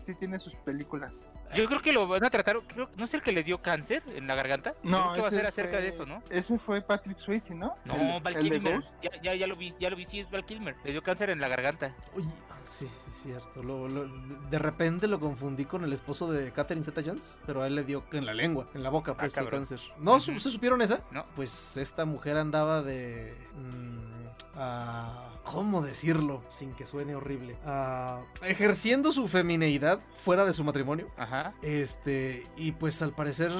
Sí, 0.05 0.11
es- 0.11 0.19
tiene 0.19 0.39
sus 0.39 0.55
películas. 0.57 1.23
Yo 1.55 1.65
creo 1.67 1.81
que 1.81 1.93
lo 1.93 2.07
van 2.07 2.23
a 2.25 2.29
tratar. 2.29 2.57
Creo, 2.67 2.89
¿No 2.97 3.05
es 3.05 3.13
el 3.13 3.21
que 3.21 3.31
le 3.31 3.43
dio 3.43 3.61
cáncer 3.61 4.01
en 4.15 4.25
la 4.27 4.35
garganta? 4.35 4.73
Yo 4.83 4.89
creo 4.89 5.13
que 5.13 5.21
va 5.21 5.27
a 5.27 5.31
ser 5.31 5.45
acerca 5.45 5.79
de 5.79 5.89
eso, 5.89 6.05
¿no? 6.05 6.23
Ese 6.29 6.57
fue 6.57 6.81
Patrick 6.81 7.19
Swayze, 7.19 7.53
¿no? 7.53 7.75
No, 7.85 7.95
El- 7.95 8.21
Val 8.23 8.35
el 8.37 8.43
Kilmer. 8.49 8.83
Ya, 9.01 9.21
ya, 9.21 9.35
ya 9.35 9.47
lo 9.47 9.55
vi, 9.55 9.73
ya 9.79 9.89
lo 9.89 9.95
vi, 9.95 10.05
sí, 10.05 10.19
es 10.19 10.29
Val 10.31 10.45
Kilmer. 10.45 10.75
Le 10.83 10.91
dio 10.91 11.03
cáncer 11.03 11.29
en 11.29 11.39
la 11.39 11.47
garganta. 11.47 11.93
Oye, 12.15 12.25
ah, 12.49 12.55
sí, 12.65 12.87
sí, 12.87 13.11
cierto. 13.11 13.61
Lo- 13.61 13.87
lo- 13.87 14.07
de 14.07 14.59
repente 14.59 15.07
lo 15.07 15.19
confundí 15.19 15.65
con 15.65 15.83
el 15.83 15.93
esposo 15.93 16.31
de 16.31 16.51
Catherine 16.51 16.83
Zeta 16.83 17.01
Jones, 17.05 17.39
pero 17.45 17.61
a 17.61 17.67
él 17.67 17.75
le 17.75 17.83
dio 17.83 18.03
en 18.13 18.25
la 18.25 18.33
lengua, 18.33 18.67
en 18.73 18.81
la 18.81 18.89
boca, 18.89 19.15
pues, 19.15 19.37
el 19.37 19.43
cabrón. 19.43 19.61
cáncer. 19.61 19.79
¿No? 19.99 20.19
¿Su- 20.19 20.31
Ujú. 20.31 20.39
¿Se 20.39 20.49
supieron 20.49 20.81
esa? 20.81 21.03
No. 21.11 21.23
Pues 21.35 21.77
esta 21.77 22.05
mujer 22.05 22.37
andaba 22.37 22.81
de... 22.81 23.35
mm, 23.55 24.27
ah, 24.55 25.29
¿Cómo 25.43 25.81
decirlo 25.81 26.41
sin 26.49 26.71
que 26.73 26.87
suene 26.87 27.15
horrible? 27.15 27.57
Ah, 27.65 28.21
ejerciendo 28.43 29.11
su 29.11 29.27
femineidad 29.27 29.99
fuera 30.15 30.45
de 30.45 30.53
su 30.53 30.63
matrimonio. 30.63 31.07
Ajá. 31.17 31.53
Este, 31.61 32.43
y 32.55 32.71
pues 32.71 33.01
al 33.01 33.13
parecer... 33.13 33.51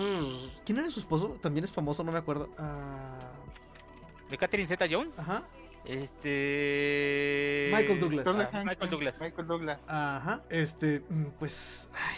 ¿Quién 0.66 0.78
era 0.80 0.90
su 0.90 1.00
esposo? 1.00 1.38
También 1.42 1.64
es 1.66 1.72
famoso, 1.72 2.04
no 2.04 2.12
me 2.12 2.18
acuerdo. 2.20 2.50
Ah, 2.58 3.20
De 4.30 4.38
Catherine 4.38 4.68
Zeta 4.68 4.86
Jones. 4.90 5.18
ajá. 5.18 5.44
Este. 5.86 7.70
Michael 7.74 8.00
Douglas. 8.00 8.26
Ah, 8.54 8.64
Michael 8.64 8.90
Douglas. 8.90 9.16
Michael 9.20 9.48
Douglas. 9.48 9.80
Ajá. 9.86 10.42
Este, 10.50 11.04
mm, 11.10 11.26
pues. 11.38 11.90
ay, 11.94 12.18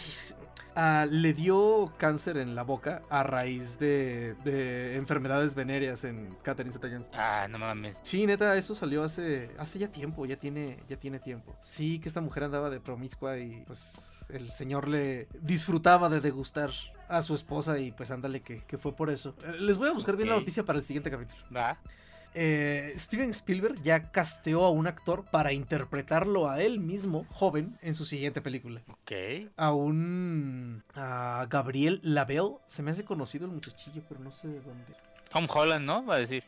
ah, 0.76 1.06
le 1.10 1.32
dio 1.32 1.92
cáncer 1.98 2.36
en 2.36 2.54
la 2.54 2.62
boca 2.62 3.02
a 3.10 3.22
raíz 3.22 3.78
de, 3.78 4.34
de 4.44 4.94
enfermedades 4.96 5.54
venéreas 5.54 6.04
en 6.04 6.36
Catherine 6.42 6.72
Zeta 6.72 6.88
Jones. 6.88 7.08
Ah, 7.14 7.48
no 7.50 7.58
mames. 7.58 7.96
Sí, 8.02 8.26
neta, 8.26 8.56
eso 8.56 8.74
salió 8.74 9.02
hace, 9.02 9.50
hace 9.58 9.78
ya 9.78 9.88
tiempo, 9.88 10.24
ya 10.26 10.36
tiene, 10.36 10.78
ya 10.88 10.96
tiene 10.96 11.18
tiempo. 11.18 11.56
Sí, 11.60 11.98
que 11.98 12.08
esta 12.08 12.20
mujer 12.20 12.44
andaba 12.44 12.70
de 12.70 12.80
promiscua 12.80 13.38
y 13.38 13.64
pues 13.66 14.20
el 14.28 14.50
señor 14.50 14.88
le 14.88 15.28
disfrutaba 15.40 16.08
de 16.08 16.20
degustar 16.20 16.70
a 17.08 17.22
su 17.22 17.34
esposa 17.34 17.78
y 17.78 17.92
pues 17.92 18.10
ándale 18.10 18.40
que, 18.42 18.62
que 18.64 18.78
fue 18.78 18.94
por 18.94 19.10
eso. 19.10 19.34
Eh, 19.44 19.56
Les 19.60 19.78
voy 19.78 19.88
a 19.88 19.92
buscar 19.92 20.16
bien 20.16 20.28
la 20.28 20.36
noticia 20.36 20.64
para 20.64 20.78
el 20.78 20.84
siguiente 20.84 21.10
capítulo. 21.10 21.40
Va. 21.54 21.78
Eh, 22.38 22.92
Steven 22.98 23.30
Spielberg 23.30 23.80
ya 23.80 24.12
casteó 24.12 24.64
a 24.64 24.70
un 24.70 24.86
actor 24.86 25.24
para 25.24 25.54
interpretarlo 25.54 26.50
a 26.50 26.60
él 26.60 26.80
mismo, 26.80 27.26
joven, 27.30 27.78
en 27.80 27.94
su 27.94 28.04
siguiente 28.04 28.42
película. 28.42 28.82
Ok. 28.88 29.12
A 29.56 29.72
un. 29.72 30.84
a 30.94 31.46
Gabriel 31.48 31.98
Labelle. 32.02 32.58
Se 32.66 32.82
me 32.82 32.90
hace 32.90 33.06
conocido 33.06 33.46
el 33.46 33.52
muchachillo, 33.52 34.02
pero 34.06 34.20
no 34.20 34.30
sé 34.32 34.48
de 34.48 34.60
dónde. 34.60 34.94
Tom 35.32 35.46
Holland, 35.52 35.84
¿no? 35.84 36.04
Va 36.04 36.16
a 36.16 36.18
decir. 36.20 36.44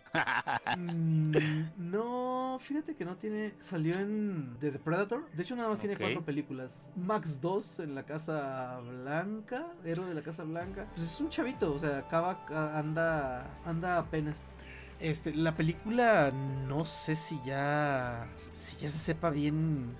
Mm, 0.76 1.32
no, 1.90 2.58
fíjate 2.60 2.94
que 2.94 3.04
no 3.04 3.16
tiene. 3.16 3.54
Salió 3.60 3.98
en 3.98 4.56
The 4.60 4.72
Predator. 4.72 5.30
De 5.32 5.42
hecho, 5.42 5.56
nada 5.56 5.70
más 5.70 5.80
tiene 5.80 5.96
cuatro 5.96 6.22
películas. 6.22 6.90
Max 6.96 7.40
2 7.40 7.80
en 7.80 7.94
la 7.94 8.04
Casa 8.04 8.78
Blanca. 8.80 9.66
Héroe 9.84 10.06
de 10.06 10.14
la 10.14 10.22
Casa 10.22 10.44
Blanca. 10.44 10.86
Pues 10.94 11.02
es 11.02 11.20
un 11.20 11.30
chavito, 11.30 11.72
o 11.72 11.78
sea, 11.78 11.98
acaba. 11.98 12.44
anda. 12.78 13.58
anda 13.64 13.98
apenas. 13.98 14.52
Este, 15.00 15.34
la 15.34 15.54
película 15.54 16.32
no 16.66 16.84
sé 16.84 17.14
si 17.16 17.40
ya. 17.44 18.26
si 18.52 18.76
ya 18.76 18.90
se 18.90 18.98
sepa 18.98 19.30
bien. 19.30 19.96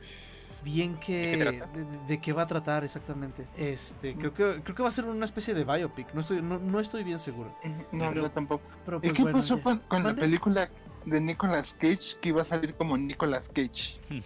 Bien 0.64 0.96
que. 0.99 1.62
¿De 2.09 2.18
qué? 2.20 2.32
De, 2.32 2.36
va 2.36 2.42
a 2.42 2.46
tratar 2.46 2.82
exactamente. 2.84 3.46
Este, 3.57 4.16
creo 4.16 4.34
que. 4.34 4.61
Creo 4.62 4.74
que 4.74 4.82
va 4.82 4.88
a 4.88 4.92
ser 4.92 5.05
una 5.05 5.24
especie 5.24 5.55
de 5.55 5.64
biopic. 5.64 6.12
No 6.14 6.20
estoy, 6.20 6.42
no, 6.42 6.59
no 6.59 6.80
estoy 6.80 7.05
bien 7.05 7.18
seguro. 7.18 7.57
No, 7.92 8.09
Pero- 8.09 8.22
yo 8.22 8.30
tampoco. 8.30 8.64
Pero 8.84 8.99
¿Y 8.99 9.01
pues 9.01 9.12
qué 9.12 9.22
bueno, 9.22 9.38
pasó 9.38 9.57
ya. 9.57 9.62
con, 9.62 9.78
con 9.78 10.03
la 10.03 10.14
película 10.14 10.68
de 11.07 11.20
Nicolas 11.20 11.74
Cage 11.74 12.16
que 12.20 12.28
iba 12.30 12.42
a 12.42 12.44
salir 12.44 12.74
como 12.74 12.96
Nicolas 12.96 13.49
Cage? 13.49 13.99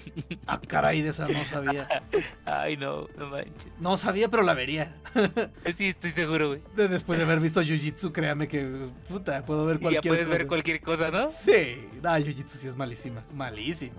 Ah, 0.46 0.60
caray, 0.60 1.02
de 1.02 1.10
esa 1.10 1.28
no 1.28 1.44
sabía. 1.44 1.88
Ay, 2.44 2.76
no, 2.76 3.06
no 3.16 3.28
manches. 3.28 3.72
No 3.78 3.96
sabía, 3.96 4.28
pero 4.28 4.42
la 4.42 4.54
vería. 4.54 4.94
Sí, 5.76 5.86
estoy 5.88 6.12
seguro, 6.12 6.48
güey. 6.48 6.60
De- 6.76 6.88
Después 6.88 7.18
de 7.18 7.24
haber 7.24 7.40
visto 7.40 7.62
Jiu-Jitsu, 7.62 8.12
créame 8.12 8.48
que, 8.48 8.88
puta, 9.08 9.44
puedo 9.44 9.64
ver 9.66 9.76
Y 9.76 9.78
ya 9.80 9.82
cualquier 10.00 10.02
puedes 10.14 10.24
cosa. 10.26 10.38
ver 10.38 10.46
cualquier 10.46 10.80
cosa, 10.80 11.10
¿no? 11.10 11.30
Sí, 11.30 11.88
no, 12.02 12.10
Jiu-Jitsu 12.10 12.48
sí 12.48 12.68
es 12.68 12.76
malísima, 12.76 13.24
malísima. 13.34 13.96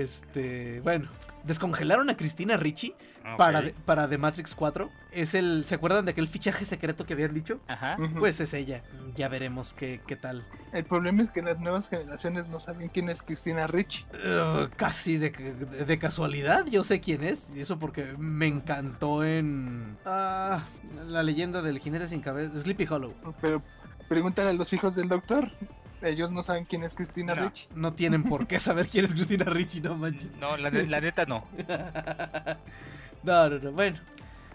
Este, 0.00 0.80
bueno, 0.82 1.08
descongelaron 1.44 2.10
a 2.10 2.16
Cristina 2.16 2.56
Ricci 2.56 2.94
para, 3.36 3.58
Ok. 3.58 3.64
de- 3.66 3.72
para 3.84 4.08
The 4.08 4.18
Matrix 4.18 4.54
4. 4.54 4.88
Es 5.10 5.34
el, 5.34 5.64
¿se 5.64 5.74
acuerdan 5.74 6.04
de 6.04 6.12
aquel 6.12 6.28
fichaje 6.28 6.64
secreto 6.64 7.04
que 7.04 7.14
habían 7.14 7.34
dicho? 7.34 7.60
Ajá. 7.66 7.96
Pues 8.18 8.40
es 8.40 8.54
ella. 8.54 8.82
Ya 9.16 9.28
veremos 9.28 9.72
qué, 9.72 10.00
qué 10.06 10.14
tal. 10.14 10.46
El 10.72 10.84
problema 10.84 11.24
es 11.24 11.30
que 11.32 11.42
las 11.42 11.58
nuevas 11.58 11.88
generaciones 11.88 12.46
no 12.46 12.60
saben 12.60 12.88
quién 12.88 13.08
es 13.08 13.22
Cristina 13.22 13.66
Ricci. 13.66 14.04
Uh, 14.14 14.68
casi 14.76 15.18
de, 15.18 15.30
de- 15.30 15.84
de 15.84 15.98
casualidad, 15.98 16.66
yo 16.66 16.84
sé 16.84 17.00
quién 17.00 17.24
es. 17.24 17.54
Y 17.56 17.60
eso 17.60 17.78
porque 17.80 18.14
me 18.16 18.46
encantó 18.46 19.24
en 19.24 19.96
ah, 20.04 20.62
la 21.06 21.22
leyenda 21.24 21.62
del 21.62 21.80
jinete 21.80 22.08
sin 22.08 22.20
cabeza, 22.20 22.58
Sleepy 22.60 22.86
Hollow. 22.88 23.12
Pero 23.40 23.60
pregúntale 24.08 24.50
a 24.50 24.52
los 24.52 24.72
hijos 24.72 24.94
del 24.94 25.08
doctor. 25.08 25.50
Ellos 26.02 26.30
no 26.30 26.42
saben 26.42 26.64
quién 26.64 26.82
es 26.82 26.94
Cristina 26.94 27.34
No. 27.34 27.42
Ricci. 27.44 27.66
No 27.74 27.92
tienen 27.92 28.22
por 28.24 28.46
qué 28.46 28.58
saber 28.58 28.88
quién 28.88 29.04
es 29.04 29.12
Cristina 29.12 29.44
Ricci, 29.44 29.80
no 29.80 29.94
manches. 29.96 30.32
No, 30.36 30.56
la, 30.56 30.70
ne- 30.70 30.86
la 30.86 31.00
neta 31.00 31.26
no. 31.26 31.46
No, 33.22 33.50
no, 33.50 33.58
no. 33.58 33.72
Bueno, 33.72 33.98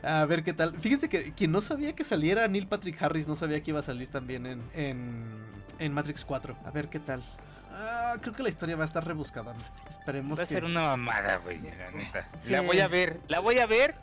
a 0.04 0.26
ver 0.26 0.44
qué 0.44 0.54
tal. 0.54 0.76
Fíjense 0.80 1.08
que 1.10 1.34
quien 1.34 1.52
no 1.52 1.62
sabía 1.62 1.94
que 1.94 2.04
saliera 2.04 2.48
Neil 2.48 2.68
Patrick 2.68 3.02
Harris 3.02 3.28
no 3.28 3.36
sabía 3.36 3.62
que 3.62 3.72
iba 3.72 3.80
a 3.80 3.84
salir 3.84 4.08
también 4.08 4.46
en, 4.48 4.62
en, 4.74 5.24
en 5.80 5.94
Matrix 5.94 6.26
4. 6.26 6.56
A 6.66 6.72
ver 6.72 6.88
qué 6.90 7.00
tal. 7.00 7.22
Ah, 7.78 8.16
creo 8.22 8.34
que 8.34 8.42
la 8.42 8.50
historia 8.50 8.76
va 8.76 8.84
a 8.84 8.88
estar 8.88 9.06
rebuscada. 9.06 9.54
Esperemos 9.90 10.40
Va 10.40 10.44
a 10.44 10.48
que. 10.48 10.54
ser 10.54 10.64
una 10.64 10.88
mamada, 10.88 11.38
güey, 11.38 11.60
la 11.62 11.92
neta. 11.92 12.30
Sí. 12.40 12.54
La 12.54 12.62
voy 12.62 12.80
a 12.80 12.88
ver, 12.88 13.20
la 13.28 13.40
voy 13.40 13.60
a 13.60 13.66
ver. 13.66 13.96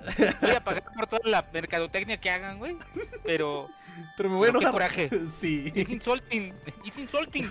Voy 0.42 0.50
a 0.50 0.60
pagar 0.60 0.84
por 0.94 1.06
toda 1.06 1.22
la 1.24 1.44
mercadotecnia 1.52 2.18
que 2.18 2.30
hagan, 2.30 2.58
güey. 2.58 2.76
Pero 3.24 3.68
Pero 4.16 4.30
me 4.30 4.36
voy 4.36 4.46
a 4.46 4.50
enojar. 4.50 4.72
coraje. 4.72 5.10
Sí. 5.40 5.72
es 5.74 5.88
insulting, 5.88 6.52
es 6.86 6.98
insulting. 6.98 7.46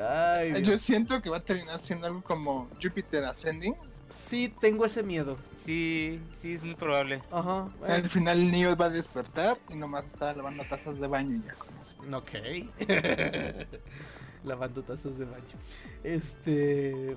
Ay, 0.00 0.52
Yo 0.54 0.60
Dios. 0.60 0.80
siento 0.82 1.20
que 1.22 1.30
va 1.30 1.38
a 1.38 1.42
terminar 1.44 1.78
siendo 1.78 2.06
algo 2.06 2.22
como 2.22 2.68
Jupiter 2.82 3.24
Ascending. 3.24 3.74
Sí, 4.08 4.52
tengo 4.60 4.84
ese 4.84 5.02
miedo. 5.02 5.36
Sí, 5.64 6.20
sí, 6.40 6.54
es 6.54 6.62
muy 6.62 6.74
probable. 6.76 7.22
Ajá. 7.32 7.68
Al 7.88 8.08
final 8.08 8.50
Neo 8.50 8.76
va 8.76 8.86
a 8.86 8.90
despertar 8.90 9.58
y 9.68 9.74
nomás 9.74 10.06
está 10.06 10.32
lavando 10.32 10.64
tazas 10.68 10.98
de 11.00 11.06
baño 11.08 11.36
y 11.36 11.42
ya 11.46 11.54
con 11.54 11.68
eso. 11.80 11.96
Ok. 12.16 12.30
Lavando 14.46 14.82
tazas 14.82 15.18
de 15.18 15.24
baño. 15.24 15.44
Este. 16.04 17.16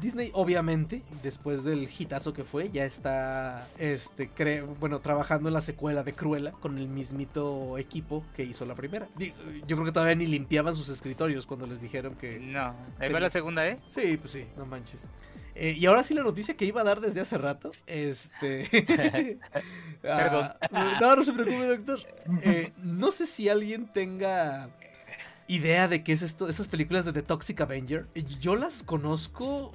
Disney, 0.00 0.30
obviamente, 0.32 1.02
después 1.22 1.62
del 1.62 1.88
hitazo 1.96 2.32
que 2.32 2.42
fue, 2.44 2.70
ya 2.70 2.84
está. 2.84 3.68
Este. 3.78 4.30
cre- 4.34 4.64
bueno, 4.80 5.00
trabajando 5.00 5.48
en 5.48 5.54
la 5.54 5.60
secuela 5.62 6.02
de 6.02 6.14
Cruella 6.14 6.52
con 6.52 6.78
el 6.78 6.88
mismito 6.88 7.76
equipo 7.78 8.24
que 8.34 8.44
hizo 8.44 8.64
la 8.64 8.74
primera. 8.74 9.08
Yo 9.66 9.76
creo 9.76 9.84
que 9.84 9.92
todavía 9.92 10.14
ni 10.14 10.26
limpiaban 10.26 10.74
sus 10.74 10.88
escritorios 10.88 11.46
cuando 11.46 11.66
les 11.66 11.80
dijeron 11.80 12.14
que. 12.14 12.38
No, 12.38 12.74
ahí 12.98 13.12
va 13.12 13.20
la 13.20 13.30
segunda, 13.30 13.66
¿eh? 13.68 13.78
Sí, 13.84 14.16
pues 14.16 14.32
sí, 14.32 14.46
no 14.56 14.64
manches. 14.66 15.10
Eh, 15.56 15.74
y 15.78 15.86
ahora 15.86 16.02
sí 16.02 16.14
la 16.14 16.22
noticia 16.22 16.54
que 16.54 16.64
iba 16.64 16.80
a 16.80 16.84
dar 16.84 17.00
desde 17.00 17.20
hace 17.20 17.38
rato. 17.38 17.70
Este. 17.86 18.68
ah, 20.04 20.56
no, 21.00 21.16
no 21.16 21.22
se 21.22 21.32
preocupe, 21.32 21.66
doctor. 21.66 22.00
Eh, 22.42 22.72
no 22.82 23.12
sé 23.12 23.26
si 23.26 23.48
alguien 23.48 23.86
tenga 23.92 24.70
idea 25.48 25.88
de 25.88 26.02
qué 26.02 26.12
es 26.12 26.22
esto, 26.22 26.48
esas 26.48 26.68
películas 26.68 27.04
de 27.04 27.12
The 27.12 27.22
Toxic 27.22 27.60
Avenger. 27.60 28.06
Yo 28.40 28.56
las 28.56 28.82
conozco 28.82 29.72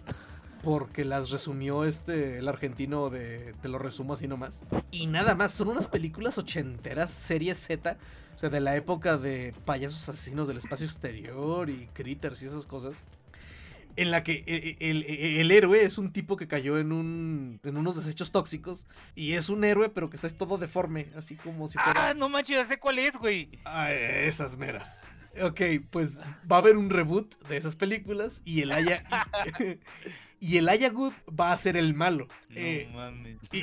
porque 0.63 1.05
las 1.05 1.29
resumió 1.29 1.85
este, 1.85 2.37
el 2.39 2.47
argentino 2.47 3.09
de, 3.09 3.53
te 3.61 3.69
lo 3.69 3.79
resumo 3.79 4.13
así 4.13 4.27
nomás. 4.27 4.63
Y 4.91 5.07
nada 5.07 5.35
más, 5.35 5.51
son 5.51 5.69
unas 5.69 5.87
películas 5.87 6.37
ochenteras, 6.37 7.11
serie 7.11 7.53
Z, 7.55 7.97
o 8.35 8.39
sea, 8.39 8.49
de 8.49 8.59
la 8.59 8.75
época 8.75 9.17
de 9.17 9.53
payasos 9.65 10.09
asesinos 10.09 10.47
del 10.47 10.57
espacio 10.57 10.85
exterior 10.85 11.69
y 11.69 11.87
critters 11.93 12.41
y 12.43 12.47
esas 12.47 12.65
cosas. 12.65 13.03
En 13.95 14.11
la 14.11 14.23
que 14.23 14.43
e- 14.45 14.77
e- 14.79 14.91
el, 14.91 15.03
el- 15.03 15.39
el 15.41 15.51
héroe 15.51 15.83
es 15.83 15.97
un 15.97 16.11
tipo 16.13 16.35
que 16.37 16.47
cayó 16.47 16.77
en, 16.77 16.91
un, 16.91 17.59
en 17.63 17.75
unos 17.77 17.95
desechos 17.95 18.31
tóxicos 18.31 18.85
y 19.15 19.33
es 19.33 19.49
un 19.49 19.63
héroe 19.63 19.89
pero 19.89 20.09
que 20.09 20.15
está 20.15 20.29
todo 20.29 20.57
deforme, 20.57 21.07
así 21.17 21.35
como 21.35 21.67
si 21.67 21.77
fuera... 21.79 22.09
Ah, 22.09 22.13
no 22.13 22.29
manches, 22.29 22.55
ya 22.57 22.67
sé 22.67 22.79
cuál 22.79 22.99
es, 22.99 23.13
güey. 23.13 23.49
Ah, 23.65 23.91
esas 23.91 24.57
meras. 24.57 25.03
Ok, 25.41 25.61
pues 25.89 26.21
va 26.51 26.57
a 26.57 26.59
haber 26.59 26.77
un 26.77 26.89
reboot 26.89 27.35
de 27.47 27.57
esas 27.57 27.75
películas 27.75 28.41
y 28.45 28.61
el 28.61 28.71
Aya 28.71 29.03
y, 30.39 30.57
el 30.57 30.69
Aya 30.69 30.89
Good 30.89 31.13
va 31.39 31.51
a 31.51 31.57
ser 31.57 31.77
el 31.77 31.93
malo. 31.93 32.27
No 32.49 32.55
Eh, 32.55 32.89
mames. 32.93 33.37
y, 33.51 33.59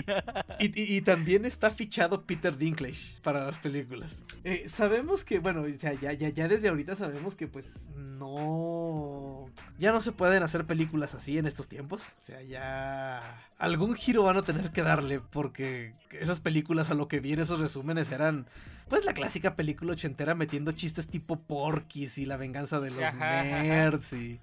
y- 0.65 0.83
y- 0.83 0.97
y 0.97 1.01
también 1.01 1.45
está 1.45 1.71
fichado 1.71 2.23
Peter 2.25 2.57
Dinklage 2.57 3.19
para 3.23 3.45
las 3.45 3.59
películas. 3.59 4.23
Eh, 4.45 4.65
sabemos 4.69 5.25
que, 5.25 5.39
bueno, 5.39 5.67
ya, 5.69 5.93
ya, 5.95 6.13
ya 6.13 6.49
desde 6.49 6.69
ahorita 6.69 6.97
sabemos 6.97 7.35
que 7.37 7.49
pues 7.49 7.91
no... 7.97 9.51
Ya 9.79 9.93
no 9.93 10.01
se 10.01 10.13
pueden 10.13 10.43
hacer 10.43 10.65
películas 10.67 11.15
así 11.15 11.39
en 11.39 11.47
estos 11.47 11.69
tiempos. 11.69 12.15
O 12.21 12.25
sea, 12.25 12.43
ya... 12.43 13.23
Algún 13.59 13.95
giro 13.95 14.23
van 14.23 14.37
a 14.37 14.43
tener 14.43 14.71
que 14.71 14.83
darle 14.83 15.21
porque 15.21 15.93
esas 16.13 16.41
películas 16.41 16.91
a 16.91 16.95
lo 16.95 17.09
que 17.09 17.21
vi 17.21 17.33
en 17.33 17.41
esos 17.41 17.59
resúmenes 17.61 18.11
eran... 18.11 18.47
Pues 18.89 19.05
la 19.05 19.15
clásica 19.15 19.57
película 19.57 19.95
ochentera 19.95 20.37
metiendo 20.37 20.71
chistes 20.71 21.09
tipo 21.09 21.35
Porky's 21.37 22.19
y 22.19 22.27
la 22.27 22.37
venganza 22.37 22.79
de 22.79 22.93
los 22.93 23.03
Ajá, 23.03 23.41
ajá. 23.41 23.63
nerds 23.65 24.13
y, 24.13 24.39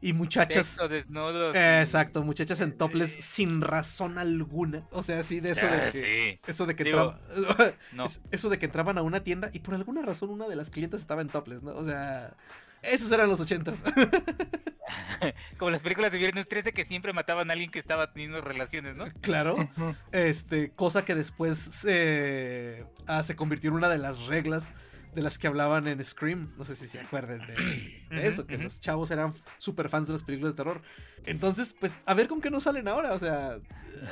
y 0.00 0.12
muchachas... 0.12 0.78
Desnudos. 0.88 1.54
Eh, 1.54 1.80
Exacto, 1.82 2.22
muchachas 2.22 2.60
en 2.60 2.76
topless 2.76 3.10
sin 3.20 3.60
razón 3.60 4.18
alguna. 4.18 4.86
O 4.90 5.02
sea, 5.02 5.22
sí, 5.22 5.40
de 5.40 5.50
eso 5.50 5.66
de 5.66 5.72
Ah, 5.76 5.90
que. 5.92 6.02
sí. 6.02 6.40
Eso 6.46 6.66
de 6.66 6.74
que 6.76 6.84
Digo, 6.84 7.14
entraba- 7.36 7.74
no. 7.92 8.04
es- 8.06 8.20
Eso 8.30 8.48
de 8.48 8.58
que 8.58 8.66
entraban 8.66 8.96
a 8.98 9.02
una 9.02 9.20
tienda 9.20 9.50
y 9.52 9.58
por 9.60 9.74
alguna 9.74 10.02
razón 10.02 10.30
una 10.30 10.48
de 10.48 10.56
las 10.56 10.70
clientes 10.70 11.00
estaba 11.00 11.22
en 11.22 11.28
topless, 11.28 11.62
¿no? 11.62 11.72
O 11.76 11.84
sea. 11.84 12.34
Esos 12.82 13.12
eran 13.12 13.28
los 13.28 13.38
ochentas. 13.40 13.84
Como 15.58 15.70
las 15.70 15.82
películas 15.82 16.10
de 16.10 16.18
Viernes 16.18 16.48
13 16.48 16.72
que 16.72 16.84
siempre 16.86 17.12
mataban 17.12 17.50
a 17.50 17.52
alguien 17.52 17.70
que 17.70 17.78
estaba 17.78 18.10
teniendo 18.12 18.40
relaciones, 18.40 18.96
¿no? 18.96 19.04
claro. 19.20 19.68
Este, 20.12 20.70
cosa 20.70 21.04
que 21.04 21.14
después 21.14 21.58
se, 21.58 22.86
ah, 23.06 23.22
se 23.22 23.36
convirtió 23.36 23.68
en 23.70 23.76
una 23.76 23.88
de 23.90 23.98
las 23.98 24.26
reglas 24.26 24.72
de 25.14 25.22
las 25.22 25.38
que 25.38 25.46
hablaban 25.46 25.86
en 25.88 26.04
Scream. 26.04 26.52
No 26.56 26.64
sé 26.64 26.74
si 26.76 26.86
se 26.86 27.00
acuerden 27.00 27.40
de, 27.46 28.26
eso, 28.26 28.46
que 28.46 28.58
los 28.58 28.80
chavos 28.80 29.10
eran 29.10 29.34
súper 29.58 29.88
fans 29.88 30.06
de 30.06 30.12
las 30.14 30.22
películas 30.22 30.54
de 30.54 30.56
terror. 30.56 30.82
Entonces, 31.26 31.74
pues, 31.78 31.94
a 32.06 32.14
ver 32.14 32.28
con 32.28 32.40
qué 32.40 32.50
nos 32.50 32.64
salen 32.64 32.88
ahora. 32.88 33.12
O 33.14 33.18
sea. 33.18 33.58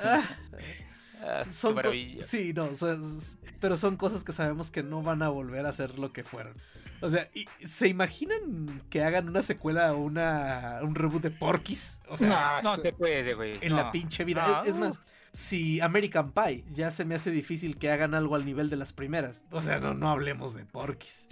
ah, 0.04 0.22
Ah, 1.20 1.44
son 1.44 1.76
sí, 2.24 2.52
no, 2.54 2.66
o 2.66 2.74
sea, 2.74 2.92
s- 2.92 3.34
pero 3.58 3.76
son 3.76 3.96
cosas 3.96 4.22
que 4.22 4.30
sabemos 4.30 4.70
que 4.70 4.84
no 4.84 5.02
van 5.02 5.20
a 5.24 5.28
volver 5.28 5.66
a 5.66 5.72
ser 5.72 5.98
lo 5.98 6.12
que 6.12 6.22
fueron. 6.22 6.54
O 7.00 7.10
sea, 7.10 7.28
¿y- 7.34 7.46
¿se 7.66 7.88
imaginan 7.88 8.82
que 8.88 9.02
hagan 9.02 9.28
una 9.28 9.42
secuela 9.42 9.94
o 9.94 9.98
una, 9.98 10.78
un 10.82 10.94
reboot 10.94 11.20
de 11.22 11.32
Porky's? 11.32 11.98
O 12.08 12.16
sea, 12.16 12.60
No 12.62 12.76
sí. 12.76 12.82
se 12.82 12.92
puede, 12.92 13.34
güey. 13.34 13.58
en 13.60 13.70
no. 13.70 13.76
la 13.78 13.90
pinche 13.90 14.22
vida. 14.24 14.46
No. 14.46 14.62
Es, 14.62 14.68
es 14.70 14.78
más, 14.78 15.02
si 15.38 15.80
American 15.80 16.32
Pie 16.32 16.64
ya 16.74 16.90
se 16.90 17.04
me 17.04 17.14
hace 17.14 17.30
difícil 17.30 17.78
que 17.78 17.92
hagan 17.92 18.12
algo 18.12 18.34
al 18.34 18.44
nivel 18.44 18.70
de 18.70 18.76
las 18.76 18.92
primeras. 18.92 19.44
O 19.52 19.62
sea, 19.62 19.78
no, 19.78 19.94
no 19.94 20.10
hablemos 20.10 20.52
de 20.52 20.64
Porky's. 20.64 21.28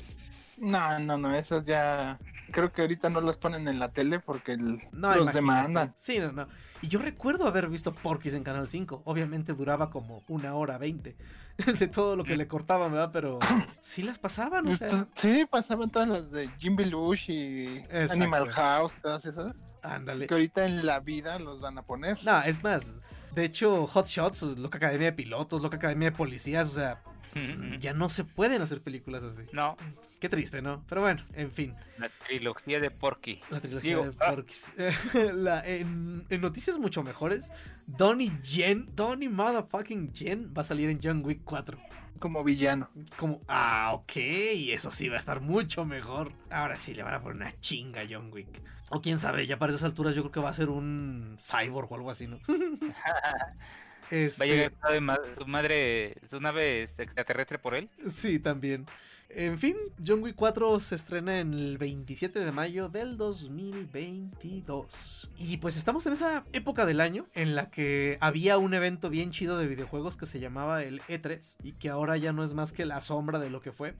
No, 0.58 0.96
no, 1.00 1.18
no, 1.18 1.34
esas 1.34 1.64
ya. 1.64 2.16
Creo 2.52 2.72
que 2.72 2.82
ahorita 2.82 3.10
no 3.10 3.20
las 3.20 3.36
ponen 3.36 3.66
en 3.66 3.80
la 3.80 3.88
tele 3.88 4.20
porque 4.20 4.52
el- 4.52 4.78
No, 4.92 5.08
los 5.08 5.16
imagínate. 5.22 5.34
demandan. 5.34 5.94
Sí, 5.96 6.20
no, 6.20 6.30
no. 6.30 6.46
Y 6.82 6.86
yo 6.88 7.00
recuerdo 7.00 7.48
haber 7.48 7.68
visto 7.68 7.92
Porky's 7.92 8.34
en 8.34 8.44
Canal 8.44 8.68
5. 8.68 9.02
Obviamente 9.06 9.54
duraba 9.54 9.90
como 9.90 10.22
una 10.28 10.54
hora 10.54 10.78
veinte 10.78 11.16
de 11.80 11.88
todo 11.88 12.14
lo 12.14 12.22
que 12.22 12.36
le 12.36 12.46
cortaban, 12.46 12.92
¿verdad? 12.92 13.10
Pero 13.12 13.40
sí 13.80 14.02
las 14.04 14.20
pasaban, 14.20 14.68
o 14.68 14.76
sea. 14.76 15.08
Sí, 15.16 15.46
pasaban 15.50 15.90
todas 15.90 16.08
las 16.08 16.30
de 16.30 16.48
Jim 16.58 16.76
Belushi 16.76 17.32
y 17.32 17.66
Exacto. 17.78 18.12
Animal 18.12 18.52
House, 18.52 18.92
todas 19.02 19.24
esas. 19.24 19.52
Ándale. 19.82 20.28
Que 20.28 20.34
ahorita 20.34 20.64
en 20.64 20.86
la 20.86 21.00
vida 21.00 21.40
los 21.40 21.60
van 21.60 21.76
a 21.78 21.82
poner. 21.82 22.22
No, 22.24 22.40
es 22.42 22.62
más. 22.62 23.00
De 23.36 23.44
hecho, 23.44 23.86
Hot 23.86 24.06
Shots, 24.06 24.42
Loca 24.58 24.78
Academia 24.78 25.06
de 25.08 25.12
Pilotos, 25.12 25.60
Loca 25.60 25.76
Academia 25.76 26.10
de 26.10 26.16
Policías, 26.16 26.68
o 26.70 26.72
sea, 26.72 27.00
Ya 27.78 27.92
no 27.92 28.08
se 28.08 28.24
pueden 28.24 28.62
hacer 28.62 28.80
películas 28.80 29.22
así. 29.22 29.44
No, 29.52 29.76
Qué 30.18 30.30
triste, 30.30 30.62
¿no? 30.62 30.82
Pero 30.88 31.02
bueno, 31.02 31.22
en 31.34 31.52
fin. 31.52 31.74
la 31.98 32.08
trilogía 32.26 32.80
de 32.80 32.90
Porky. 32.90 33.40
La 33.50 33.60
trilogía 33.60 33.90
Digo, 33.98 34.04
de 34.10 34.16
ah. 34.20 34.30
Porky's. 34.30 34.72
La- 35.34 35.66
en, 35.68 36.24
en 36.30 36.40
noticias 36.40 36.78
mucho 36.78 37.02
mejores, 37.02 37.52
Donnie 37.86 38.32
Yen, 38.42 38.88
Donnie 38.96 39.28
motherfucking 39.28 40.14
Yen 40.14 40.54
va 40.56 40.62
a 40.62 40.64
salir 40.64 40.88
en 40.88 40.98
John 41.02 41.22
Wick 41.22 41.42
4. 41.44 41.78
Como 42.18 42.42
villano. 42.42 42.88
Como, 43.18 43.40
ah, 43.46 43.90
ok, 43.92 44.12
eso 44.16 44.90
sí 44.90 45.10
va 45.10 45.16
a 45.16 45.18
estar 45.18 45.42
mucho 45.42 45.84
mejor. 45.84 46.32
Ahora 46.50 46.76
sí 46.76 46.94
le 46.94 47.02
van 47.02 47.12
a 47.12 47.20
poner 47.20 47.36
una 47.36 47.60
chinga 47.60 48.00
a 48.00 48.06
John 48.08 48.30
Wick. 48.32 48.62
O 48.90 49.02
quién 49.02 49.18
sabe, 49.18 49.46
ya 49.46 49.58
para 49.58 49.72
esas 49.72 49.84
alturas 49.84 50.14
yo 50.14 50.22
creo 50.22 50.32
que 50.32 50.40
va 50.40 50.50
a 50.50 50.54
ser 50.54 50.68
un 50.68 51.36
cyborg 51.40 51.90
o 51.90 51.94
algo 51.96 52.10
así, 52.10 52.26
¿no? 52.28 52.38
Va 52.48 54.12
a 54.12 54.14
Este, 54.16 54.46
llegar 54.46 54.70
su 54.70 54.78
nave 54.84 55.00
ma- 55.00 55.18
su 55.36 55.46
madre, 55.46 56.16
su 56.30 56.40
nave 56.40 56.82
extraterrestre 56.96 57.58
por 57.58 57.74
él. 57.74 57.90
Sí, 58.08 58.38
también. 58.38 58.86
En 59.28 59.58
fin, 59.58 59.74
John 60.06 60.22
Wick 60.22 60.36
4 60.36 60.78
se 60.78 60.94
estrena 60.94 61.40
en 61.40 61.52
el 61.52 61.78
27 61.78 62.38
de 62.38 62.52
mayo 62.52 62.88
del 62.88 63.16
2022. 64.16 65.28
Y 65.36 65.56
pues 65.56 65.76
estamos 65.76 66.06
en 66.06 66.12
esa 66.12 66.44
época 66.52 66.86
del 66.86 67.00
año 67.00 67.26
en 67.34 67.56
la 67.56 67.68
que 67.68 68.16
había 68.20 68.56
un 68.58 68.72
evento 68.74 69.10
bien 69.10 69.32
chido 69.32 69.58
de 69.58 69.66
videojuegos 69.66 70.16
que 70.16 70.26
se 70.26 70.38
llamaba 70.38 70.84
el 70.84 71.00
E3 71.02 71.56
y 71.64 71.72
que 71.72 71.88
ahora 71.88 72.16
ya 72.16 72.32
no 72.32 72.44
es 72.44 72.54
más 72.54 72.72
que 72.72 72.86
la 72.86 73.00
sombra 73.00 73.40
de 73.40 73.50
lo 73.50 73.60
que 73.60 73.72
fue. 73.72 73.96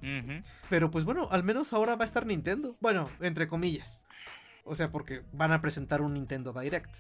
Pero 0.70 0.93
pues 0.93 1.05
bueno, 1.05 1.26
al 1.32 1.43
menos 1.43 1.72
ahora 1.72 1.97
va 1.97 2.05
a 2.05 2.07
estar 2.07 2.24
Nintendo. 2.24 2.76
Bueno, 2.80 3.11
entre 3.20 3.49
comillas. 3.49 4.05
O 4.66 4.74
sea, 4.74 4.90
porque 4.90 5.22
van 5.32 5.52
a 5.52 5.60
presentar 5.62 6.02
un 6.02 6.14
Nintendo 6.14 6.52
Direct. 6.52 6.94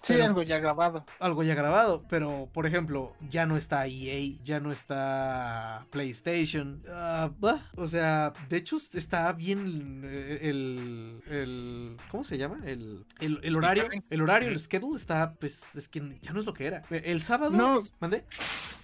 Sí, 0.00 0.14
Pero- 0.14 0.24
algo 0.26 0.42
ya 0.42 0.58
grabado. 0.58 1.04
algo 1.20 1.42
ya 1.42 1.54
grabado, 1.56 2.04
pero 2.08 2.48
por 2.52 2.66
ejemplo, 2.66 3.14
ya 3.28 3.46
no 3.46 3.56
está 3.56 3.86
EA, 3.86 4.36
ya 4.44 4.60
no 4.60 4.72
está 4.72 5.86
PlayStation. 5.90 6.82
ah, 6.88 7.30
bah, 7.38 7.62
o 7.76 7.86
sea, 7.88 8.32
de 8.48 8.56
hecho 8.58 8.76
está 8.76 9.32
bien 9.32 10.04
el, 10.40 11.20
el 11.28 11.96
¿cómo 12.10 12.22
se 12.24 12.38
llama? 12.38 12.60
El, 12.64 13.04
el, 13.20 13.40
el 13.42 13.56
horario, 13.56 13.88
el 14.10 14.20
horario, 14.20 14.48
el 14.48 14.58
schedule 14.60 14.96
está, 14.96 15.32
pues 15.38 15.74
es 15.76 15.88
que 15.88 16.18
ya 16.22 16.32
no 16.32 16.40
es 16.40 16.46
lo 16.46 16.54
que 16.54 16.66
era. 16.66 16.82
El 16.90 17.20
sábado, 17.22 17.50
No. 17.50 17.80
¿mandé? 18.00 18.24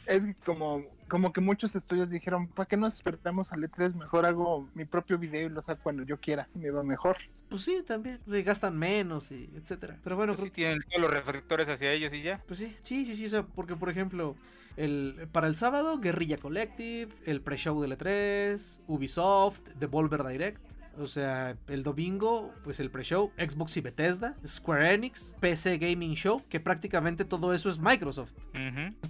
Es 0.06 0.22
como, 0.44 0.82
como 1.08 1.32
que 1.32 1.40
muchos 1.40 1.74
estudios 1.74 2.10
dijeron, 2.10 2.48
¿para 2.48 2.66
qué 2.66 2.76
nos 2.76 2.94
esperamos 2.94 3.52
al 3.52 3.62
E3? 3.62 3.94
Mejor 3.94 4.26
hago 4.26 4.68
mi 4.74 4.84
propio 4.84 5.18
video 5.18 5.46
y 5.46 5.50
lo 5.50 5.62
saco 5.62 5.82
cuando 5.82 6.02
yo 6.04 6.18
quiera. 6.18 6.48
Me 6.54 6.70
va 6.70 6.82
mejor. 6.82 7.16
Pues 7.48 7.62
sí, 7.64 7.82
también, 7.86 8.20
le 8.26 8.42
gastan 8.42 8.76
menos 8.76 9.32
y 9.32 9.50
etcétera. 9.54 9.98
Pero 10.04 10.16
bueno, 10.16 10.34
Pues 10.34 10.44
sí 10.44 10.50
creo 10.50 10.68
tienen 10.68 10.82
todos 10.88 11.02
los 11.02 11.10
reflectores 11.10 11.68
hacia 11.68 11.92
ellos 11.92 12.12
y 12.12 12.22
ya. 12.22 12.42
Pues 12.46 12.58
sí, 12.58 12.76
sí, 12.82 13.04
sí, 13.04 13.14
sí, 13.14 13.26
o 13.26 13.28
sea, 13.28 13.42
porque 13.42 13.74
por 13.74 13.90
ejemplo, 13.90 14.36
el, 14.76 15.28
para 15.32 15.46
el 15.48 15.56
sábado, 15.56 15.98
Guerrilla 15.98 16.36
Collective, 16.36 17.12
el 17.26 17.40
pre-show 17.40 17.80
del 17.80 17.98
E3, 17.98 18.80
Ubisoft, 18.86 19.62
Devolver 19.78 20.24
Direct. 20.24 20.77
O 20.98 21.06
sea, 21.06 21.56
el 21.68 21.82
domingo, 21.84 22.52
pues 22.64 22.80
el 22.80 22.90
pre-show, 22.90 23.30
Xbox 23.38 23.76
y 23.76 23.80
Bethesda, 23.80 24.34
Square 24.46 24.94
Enix, 24.94 25.34
PC 25.40 25.78
Gaming 25.78 26.14
Show, 26.14 26.42
que 26.48 26.58
prácticamente 26.60 27.24
todo 27.24 27.54
eso 27.54 27.70
es 27.70 27.78
Microsoft. 27.78 28.32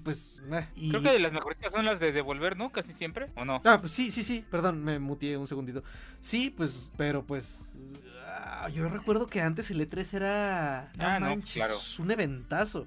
Pues, 0.04 0.36
eh, 0.52 0.66
y... 0.76 0.90
Creo 0.90 1.02
que 1.02 1.18
las 1.18 1.32
mejoritas 1.32 1.72
son 1.72 1.84
las 1.84 1.98
de 1.98 2.12
devolver, 2.12 2.56
¿no? 2.56 2.70
Casi 2.70 2.92
siempre, 2.92 3.30
¿o 3.36 3.44
no? 3.44 3.60
Ah, 3.64 3.78
pues 3.80 3.92
sí, 3.92 4.10
sí, 4.10 4.22
sí, 4.22 4.44
perdón, 4.50 4.84
me 4.84 4.98
muteé 4.98 5.36
un 5.36 5.46
segundito. 5.46 5.82
Sí, 6.20 6.50
pues, 6.54 6.92
pero 6.96 7.24
pues... 7.24 7.78
ah, 8.26 8.68
Yo 8.68 8.88
recuerdo 8.88 9.26
que 9.26 9.40
antes 9.40 9.70
el 9.70 9.80
E3 9.80 10.14
era... 10.14 10.92
No 10.96 11.06
Ah, 11.06 11.18
no, 11.20 11.26
manches, 11.26 11.54
claro. 11.64 11.78
un 12.00 12.10
eventazo. 12.10 12.86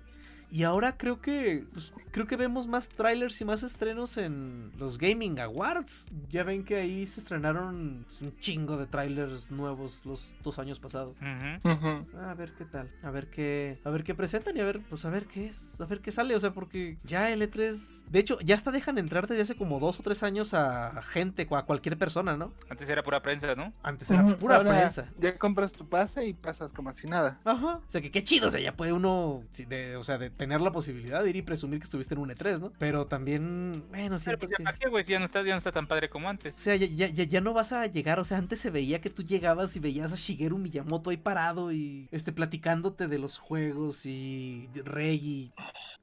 Y 0.52 0.64
ahora 0.64 0.98
creo 0.98 1.22
que 1.22 1.64
pues, 1.72 1.94
creo 2.12 2.28
que 2.28 2.36
vemos 2.36 2.68
más 2.68 2.90
trailers 2.90 3.40
y 3.42 3.46
más 3.46 3.64
estrenos 3.64 4.18
en 4.18 4.72
los 4.78 4.98
Gaming 4.98 5.40
Awards. 5.40 6.08
Ya 6.30 6.44
ven 6.44 6.64
que 6.64 6.76
ahí 6.76 7.08
se 7.08 7.20
estrenaron 7.20 8.06
un 8.22 8.38
chingo 8.40 8.78
de 8.78 8.86
trailers 8.86 9.52
nuevos 9.52 10.02
los 10.06 10.36
dos 10.44 10.60
años 10.60 10.80
pasados. 10.80 11.16
Ujú. 11.64 12.18
A 12.20 12.34
ver 12.34 12.54
qué 12.58 12.66
tal, 12.66 12.90
a 13.04 13.12
ver 13.12 13.30
qué, 13.30 13.80
a 13.84 13.90
ver 13.90 14.04
qué 14.04 14.14
presentan 14.16 14.56
y 14.58 14.60
a 14.60 14.66
ver, 14.66 14.82
pues 14.82 15.06
a 15.06 15.10
ver 15.10 15.26
qué 15.26 15.48
es, 15.48 15.80
a 15.80 15.86
ver 15.86 16.02
qué 16.02 16.12
sale, 16.12 16.36
o 16.36 16.40
sea, 16.40 16.54
porque 16.54 16.98
ya 17.04 17.32
el 17.32 17.42
E3, 17.42 18.06
de 18.10 18.20
hecho, 18.20 18.40
ya 18.42 18.56
hasta 18.56 18.72
dejan 18.72 18.98
entrar 18.98 19.28
desde 19.28 19.44
hace 19.44 19.56
como 19.56 19.80
dos 19.80 20.00
o 20.00 20.04
tres 20.04 20.24
años 20.24 20.54
a 20.54 21.02
gente, 21.04 21.48
a 21.52 21.64
cualquier 21.64 21.98
persona, 21.98 22.38
¿no? 22.38 22.54
Antes 22.70 22.90
era 22.90 23.04
pura 23.04 23.22
prensa, 23.22 23.56
¿no? 23.56 23.74
Antes 23.84 24.10
era 24.12 24.38
pura 24.38 24.58
Ahora 24.58 24.72
prensa. 24.72 25.10
Ya 25.20 25.38
compras 25.38 25.72
tu 25.72 25.88
pase 25.88 26.26
y 26.26 26.34
pasas 26.34 26.72
como 26.74 26.94
si 26.96 27.08
nada. 27.08 27.40
Ajá. 27.44 27.76
O 27.78 27.84
sea, 27.88 28.02
que 28.02 28.12
qué 28.12 28.24
chido, 28.24 28.48
o 28.48 28.52
sea, 28.52 28.60
ya 28.60 28.76
puede 28.76 28.94
uno, 28.94 29.44
de, 29.68 29.96
o 29.96 30.04
sea, 30.04 30.18
de 30.18 30.30
tener 30.30 30.62
la 30.62 30.72
posibilidad 30.72 31.24
de 31.24 31.30
ir 31.30 31.36
y 31.38 31.42
presumir 31.42 31.80
que 31.80 31.86
estuviste 32.02 32.14
en 32.16 32.20
un 32.20 32.30
E3, 32.30 32.60
¿no? 32.60 32.74
Pero 32.78 33.08
también, 33.08 33.84
bueno, 33.90 34.18
Pero 34.18 34.20
siento 34.20 34.48
pues 34.48 34.58
ya 34.60 34.74
que... 34.74 34.90
güey, 34.90 35.04
ya 35.06 35.20
no 35.20 35.26
está, 35.26 35.44
ya 35.44 35.54
no 35.54 35.58
está 35.58 35.72
tan 35.72 35.88
padre 35.88 36.10
como 36.10 36.30
antes. 36.30 36.56
O 36.56 36.60
sea, 36.60 36.76
ya, 36.76 36.88
ya, 36.88 37.08
ya, 37.08 37.24
ya 37.24 37.42
no 37.42 37.54
vas 37.54 37.72
a 37.72 37.86
llegar, 37.88 38.20
o 38.20 38.24
sea, 38.24 38.38
antes 38.38 38.60
se 38.60 38.70
veía 38.70 39.02
que 39.02 39.10
tú 39.10 39.24
llegabas 39.24 39.76
y 39.76 39.80
veías 39.80 40.12
a 40.12 40.16
Shigeru 40.16 40.58
Miyamoto 40.58 41.10
ahí 41.10 41.18
parado 41.18 41.72
y 41.72 42.08
este 42.12 42.32
platicándote 42.32 43.08
de 43.08 43.20
los 43.20 43.38
juegos 43.38 44.06
y 44.06 44.70
y 45.22 45.54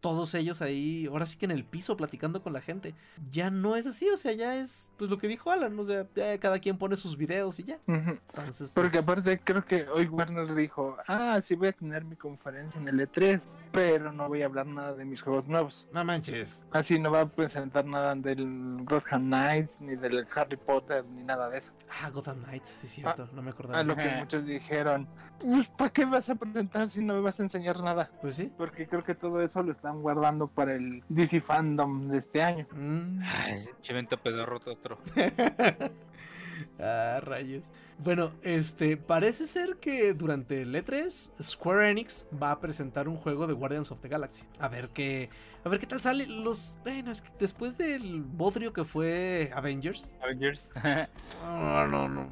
todos 0.01 0.35
ellos 0.35 0.63
ahí, 0.63 1.07
ahora 1.07 1.27
sí 1.27 1.39
que 1.39 1.45
en 1.45 1.51
el 1.51 1.65
piso 1.65 1.97
platicando 1.97 2.43
con 2.43 2.53
la 2.53 2.61
gente. 2.61 2.95
Ya 3.31 3.51
no 3.51 3.77
es 3.77 3.87
así, 3.87 4.09
o 4.09 4.17
sea, 4.17 4.33
ya 4.33 4.57
es 4.57 4.93
pues 4.97 5.11
lo 5.11 5.19
que 5.19 5.29
dijo 5.29 5.51
Alan, 5.51 5.79
o 5.79 5.85
sea, 5.85 6.07
ya 6.15 6.39
cada 6.39 6.59
quien 6.59 6.79
pone 6.79 6.97
sus 6.97 7.17
videos 7.17 7.59
y 7.61 7.65
ya. 7.65 7.79
Entonces, 7.87 8.71
pues, 8.71 8.71
Porque 8.75 8.99
aparte 8.99 9.41
creo 9.41 9.65
que 9.65 9.87
hoy 9.89 10.07
Warner 10.07 10.55
dijo, 10.55 10.97
ah, 11.07 11.41
sí 11.43 11.55
voy 11.55 11.69
a 11.69 11.73
tener 11.73 12.05
mi 12.05 12.17
conferencia 12.17 12.81
en 12.81 12.89
el 12.89 13.01
E3, 13.01 13.55
pero 13.73 14.13
no 14.13 14.29
voy 14.29 14.43
a 14.43 14.47
hablar 14.47 14.67
nada 14.67 14.95
de 14.95 15.05
mis 15.05 15.21
juegos 15.21 15.47
nuevos. 15.47 15.89
no 15.93 16.05
manches. 16.05 16.65
Así 16.71 16.99
no 16.99 17.11
va 17.11 17.23
a 17.23 17.27
presentar 17.27 17.85
nada 17.85 18.15
del 18.15 18.79
Gotham 18.85 19.27
Knights, 19.27 19.81
ni 19.81 19.97
del 19.97 20.27
Harry 20.35 20.57
Potter, 20.57 21.05
ni 21.05 21.23
nada 21.23 21.49
de 21.51 21.59
eso. 21.59 21.73
Ah, 22.03 22.11
Gotham 22.11 22.43
Knights, 22.45 22.69
sí 22.69 22.87
es 22.87 22.93
cierto, 22.93 23.29
no 23.33 23.43
me 23.43 23.51
acordaba. 23.51 23.79
A 23.79 23.83
lo 23.83 23.97
que 23.97 24.09
muchos 24.19 24.45
dijeron, 24.45 25.09
pues, 25.41 25.69
¿para 25.69 25.91
qué 25.91 26.05
vas 26.05 26.29
a 26.29 26.35
presentar 26.35 26.89
si 26.89 27.03
no 27.03 27.15
me 27.15 27.21
vas 27.21 27.39
a 27.41 27.43
enseñar 27.43 27.83
nada? 27.83 28.11
Pues 28.21 28.37
sí. 28.37 28.53
Porque 28.57 28.87
creo 28.87 29.05
que 29.05 29.15
todo 29.15 29.41
eso 29.43 29.63
lo 29.63 29.73
están 29.73 30.03
guardando 30.03 30.47
para 30.49 30.75
el 30.75 31.03
DC 31.09 31.41
Fandom 31.41 32.09
de 32.09 32.19
este 32.19 32.43
año. 32.43 32.67
Mm. 32.73 33.21
Ay, 33.23 33.65
che 33.83 33.93
evento 33.93 34.17
pedorro 34.19 34.61
otro. 34.67 34.99
ah, 36.81 37.21
rayos. 37.23 37.73
Bueno, 37.99 38.33
este, 38.43 38.97
parece 38.97 39.49
ser 39.49 39.77
que 39.77 40.15
durante 40.15 40.63
el 40.63 40.75
E3 40.75 41.43
Square 41.43 41.91
Enix 41.91 42.27
va 42.41 42.53
a 42.53 42.61
presentar 42.61 43.09
un 43.09 43.17
juego 43.17 43.49
de 43.49 43.55
Guardians 43.55 43.91
of 43.91 44.01
the 44.01 44.09
Galaxy. 44.09 44.45
A 44.61 44.69
ver 44.69 44.91
qué, 44.91 45.31
a 45.65 45.69
ver 45.69 45.81
qué 45.81 45.87
tal 45.87 46.01
sale 46.01 46.27
los, 46.29 46.79
bueno, 46.85 47.11
es 47.11 47.23
que 47.23 47.31
después 47.41 47.77
del 47.77 48.23
bodrio 48.23 48.73
que 48.73 48.85
fue 48.85 49.51
Avengers, 49.53 50.15
Avengers. 50.23 50.71
no, 51.43 51.89
no, 51.89 52.09
no, 52.09 52.31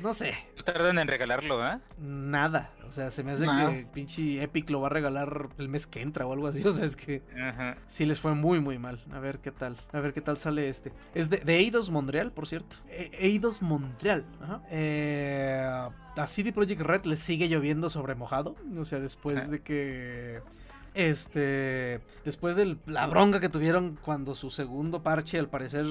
no 0.00 0.14
sé, 0.14 0.34
No 0.56 0.64
tardan 0.64 0.98
en 0.98 1.08
regalarlo, 1.08 1.62
¿ah? 1.62 1.80
nada. 1.98 2.72
O 2.88 2.92
sea, 2.92 3.10
se 3.10 3.22
me 3.22 3.32
hace 3.32 3.44
No. 3.44 3.70
que 3.70 3.86
pinche 3.92 4.42
Epic 4.42 4.70
lo 4.70 4.80
va 4.80 4.86
a 4.86 4.90
regalar 4.90 5.50
el 5.58 5.68
mes 5.68 5.86
que 5.86 6.00
entra 6.00 6.26
o 6.26 6.32
algo 6.32 6.46
así. 6.46 6.62
O 6.66 6.72
sea, 6.72 6.86
es 6.86 6.96
que 6.96 7.22
Ajá. 7.38 7.76
Sí, 7.86 8.06
les 8.06 8.18
fue 8.20 8.34
muy, 8.34 8.60
muy 8.60 8.78
mal. 8.78 9.04
A 9.12 9.18
ver 9.18 9.40
qué 9.40 9.50
tal. 9.52 9.76
A 9.92 10.00
ver 10.00 10.14
qué 10.14 10.20
tal 10.22 10.38
sale 10.38 10.68
este. 10.70 10.92
Es 11.14 11.28
de, 11.30 11.38
de 11.38 11.56
Eidos 11.56 11.90
Montreal, 11.90 12.32
por 12.32 12.46
cierto. 12.46 12.76
E- 12.88 13.10
Eidos 13.18 13.60
Montreal. 13.60 14.24
Ajá. 14.40 14.62
Eh, 14.70 15.62
a 16.16 16.26
CD 16.26 16.52
Projekt 16.52 16.80
Red 16.80 17.04
le 17.04 17.16
sigue 17.16 17.48
lloviendo 17.48 17.90
sobre 17.90 18.14
mojado. 18.14 18.56
O 18.78 18.84
sea, 18.84 19.00
después 19.00 19.40
Ajá. 19.40 19.48
de 19.48 19.60
que. 19.62 20.40
Este. 20.98 22.00
Después 22.24 22.56
de 22.56 22.76
la 22.86 23.06
bronca 23.06 23.38
que 23.38 23.48
tuvieron 23.48 23.96
cuando 24.04 24.34
su 24.34 24.50
segundo 24.50 25.04
parche, 25.04 25.38
al 25.38 25.48
parecer, 25.48 25.86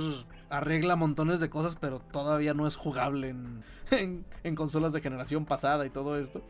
arregla 0.49 0.97
montones 0.97 1.39
de 1.39 1.49
cosas, 1.49 1.77
pero 1.79 1.99
todavía 1.99 2.53
no 2.53 2.67
es 2.67 2.75
jugable 2.75 3.29
en, 3.29 3.63
en, 3.91 4.25
en 4.43 4.55
consolas 4.55 4.91
de 4.91 4.99
generación 4.99 5.45
pasada 5.45 5.85
y 5.85 5.89
todo 5.89 6.17
esto. 6.17 6.43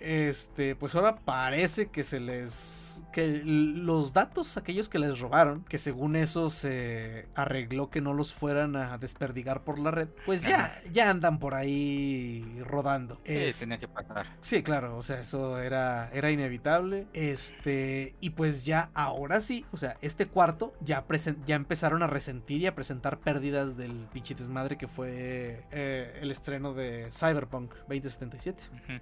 Este, 0.00 0.76
pues 0.76 0.94
ahora 0.94 1.16
parece 1.16 1.86
que 1.88 2.04
se 2.04 2.20
les. 2.20 3.02
que 3.12 3.42
los 3.44 4.12
datos, 4.12 4.56
aquellos 4.56 4.88
que 4.88 4.98
les 4.98 5.18
robaron, 5.18 5.64
que 5.64 5.78
según 5.78 6.16
eso 6.16 6.50
se 6.50 7.26
arregló 7.34 7.88
que 7.90 8.00
no 8.00 8.12
los 8.12 8.34
fueran 8.34 8.76
a 8.76 8.98
desperdigar 8.98 9.62
por 9.64 9.78
la 9.78 9.90
red, 9.90 10.08
pues 10.26 10.42
ya, 10.42 10.80
ya 10.92 11.08
andan 11.10 11.38
por 11.38 11.54
ahí 11.54 12.58
rodando. 12.64 13.20
Sí, 13.24 13.32
Es- 13.34 13.60
tenía 13.60 13.78
que 13.78 13.88
pasar. 13.88 14.26
Sí, 14.40 14.62
claro, 14.62 14.96
o 14.98 15.02
sea, 15.02 15.20
eso 15.20 15.58
era, 15.58 16.10
era 16.12 16.30
inevitable. 16.30 17.06
Este, 17.12 18.14
y 18.20 18.30
pues 18.30 18.64
ya 18.64 18.90
ahora 18.94 19.40
sí, 19.40 19.64
o 19.72 19.76
sea, 19.76 19.96
este 20.02 20.26
cuarto 20.26 20.74
ya, 20.80 21.04
ya 21.46 21.56
empezaron 21.56 22.02
a 22.02 22.06
resentir 22.06 22.60
y 22.60 22.66
a 22.66 22.74
presentar 22.74 23.18
pérdidas 23.20 23.76
del 23.76 24.08
pinche 24.12 24.34
desmadre 24.34 24.76
que 24.76 24.88
fue 24.88 25.64
eh, 25.70 26.18
el 26.20 26.30
estreno 26.30 26.74
de 26.74 27.08
Cyberpunk 27.12 27.72
2077. 27.88 28.62
Ujú. 28.72 29.00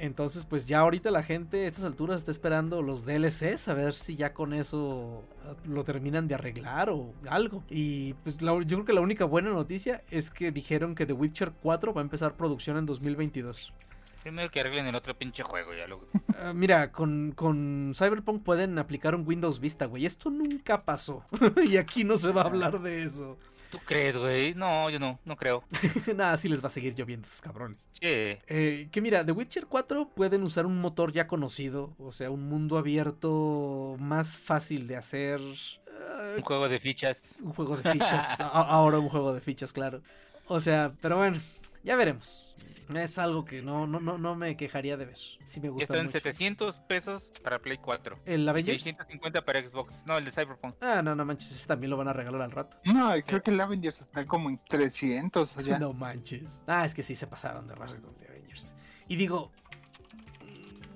Entonces, 0.00 0.44
pues 0.44 0.64
ya 0.66 0.78
ahorita 0.80 1.10
la 1.10 1.22
gente 1.22 1.64
a 1.64 1.66
estas 1.66 1.84
alturas 1.84 2.18
está 2.18 2.30
esperando 2.30 2.82
los 2.82 3.04
DLCs, 3.04 3.68
a 3.68 3.74
ver 3.74 3.94
si 3.94 4.16
ya 4.16 4.32
con 4.32 4.52
eso 4.54 5.24
ah, 5.44 5.54
lo 5.66 5.82
terminan 5.84 6.28
de 6.28 6.34
arreglar 6.36 6.90
o 6.90 7.12
algo. 7.28 7.64
Y 7.68 8.14
pues 8.14 8.40
la- 8.42 8.52
yo 8.62 8.76
creo 8.78 8.84
que 8.84 8.92
la 8.92 9.00
única 9.00 9.24
buena 9.24 9.50
noticia 9.50 10.02
es 10.10 10.30
que 10.30 10.52
dijeron 10.52 10.94
que 10.94 11.04
The 11.06 11.12
Witcher 11.14 11.52
4 11.62 11.92
va 11.94 12.00
a 12.00 12.04
empezar 12.04 12.36
producción 12.36 12.76
en 12.76 12.86
2022. 12.86 13.72
Primero 14.22 14.50
que 14.50 14.60
arreglen 14.60 14.86
el 14.86 14.94
otro 14.94 15.16
pinche 15.16 15.42
juego, 15.42 15.72
ya 15.74 15.86
lo. 15.86 16.00
Ah, 16.38 16.52
mira, 16.54 16.92
con, 16.92 17.32
con 17.32 17.92
Cyberpunk 17.96 18.42
pueden 18.42 18.78
aplicar 18.78 19.14
un 19.14 19.26
Windows 19.26 19.58
Vista, 19.60 19.86
güey. 19.86 20.04
Esto 20.06 20.28
nunca 20.28 20.84
pasó. 20.84 21.24
y 21.64 21.76
aquí 21.76 22.04
no 22.04 22.16
se 22.16 22.30
va 22.32 22.42
a 22.42 22.46
hablar 22.46 22.80
de 22.82 23.02
eso. 23.04 23.38
¿Tú 23.70 23.78
crees, 23.84 24.16
güey? 24.16 24.54
No, 24.54 24.88
yo 24.88 24.98
no, 24.98 25.18
no 25.26 25.36
creo. 25.36 25.62
Nada, 26.16 26.38
sí 26.38 26.48
les 26.48 26.62
va 26.62 26.68
a 26.68 26.70
seguir 26.70 26.94
lloviendo 26.94 27.26
esos 27.26 27.40
cabrones. 27.42 27.86
Sí. 27.92 28.06
Eh, 28.06 28.88
que 28.90 29.00
mira, 29.02 29.24
The 29.26 29.32
Witcher 29.32 29.66
4 29.66 30.08
pueden 30.14 30.42
usar 30.42 30.64
un 30.64 30.80
motor 30.80 31.12
ya 31.12 31.26
conocido, 31.26 31.94
o 31.98 32.12
sea, 32.12 32.30
un 32.30 32.48
mundo 32.48 32.78
abierto 32.78 33.96
más 33.98 34.38
fácil 34.38 34.86
de 34.86 34.96
hacer. 34.96 35.40
ah, 36.08 36.34
Un 36.36 36.42
juego 36.42 36.68
de 36.68 36.78
fichas. 36.80 37.18
un 37.42 37.52
juego 37.52 37.76
de 37.76 37.92
fichas. 37.92 38.40
ahora 38.40 38.98
un 38.98 39.08
juego 39.10 39.34
de 39.34 39.40
fichas, 39.42 39.72
claro. 39.72 40.00
O 40.46 40.60
sea, 40.60 40.92
pero 41.02 41.16
bueno, 41.18 41.38
ya 41.84 41.94
veremos. 41.96 42.54
Es 42.94 43.18
algo 43.18 43.44
que 43.44 43.60
no, 43.62 43.86
no, 43.86 44.00
no, 44.00 44.16
no 44.18 44.34
me 44.34 44.56
quejaría 44.56 44.96
de 44.96 45.06
ver. 45.06 45.18
Sí 45.44 45.60
me 45.60 45.68
gusta 45.68 45.84
está 45.84 45.98
en 45.98 46.06
mucho. 46.06 46.18
700 46.20 46.76
pesos 46.80 47.22
para 47.42 47.58
Play 47.58 47.78
4. 47.78 48.20
¿El 48.24 48.48
Avengers? 48.48 48.82
650 48.82 49.44
para 49.44 49.60
Xbox. 49.60 50.02
No, 50.06 50.16
el 50.16 50.24
de 50.24 50.30
Cyberpunk. 50.32 50.76
Ah, 50.80 51.02
no, 51.02 51.14
no 51.14 51.24
manches, 51.24 51.52
ese 51.52 51.66
también 51.66 51.90
lo 51.90 51.96
van 51.96 52.08
a 52.08 52.12
regalar 52.12 52.42
al 52.42 52.50
rato. 52.50 52.78
No, 52.84 53.12
creo 53.26 53.42
que 53.42 53.50
el 53.50 53.60
Avengers 53.60 54.00
está 54.00 54.26
como 54.26 54.48
en 54.48 54.60
300 54.68 55.56
o 55.56 55.60
ya. 55.60 55.78
No 55.78 55.92
manches. 55.92 56.62
Ah, 56.66 56.84
es 56.84 56.94
que 56.94 57.02
sí 57.02 57.14
se 57.14 57.26
pasaron 57.26 57.66
de 57.66 57.74
rasgo 57.74 58.02
con 58.02 58.14
The 58.16 58.28
Avengers. 58.28 58.74
Y 59.08 59.16
digo. 59.16 59.52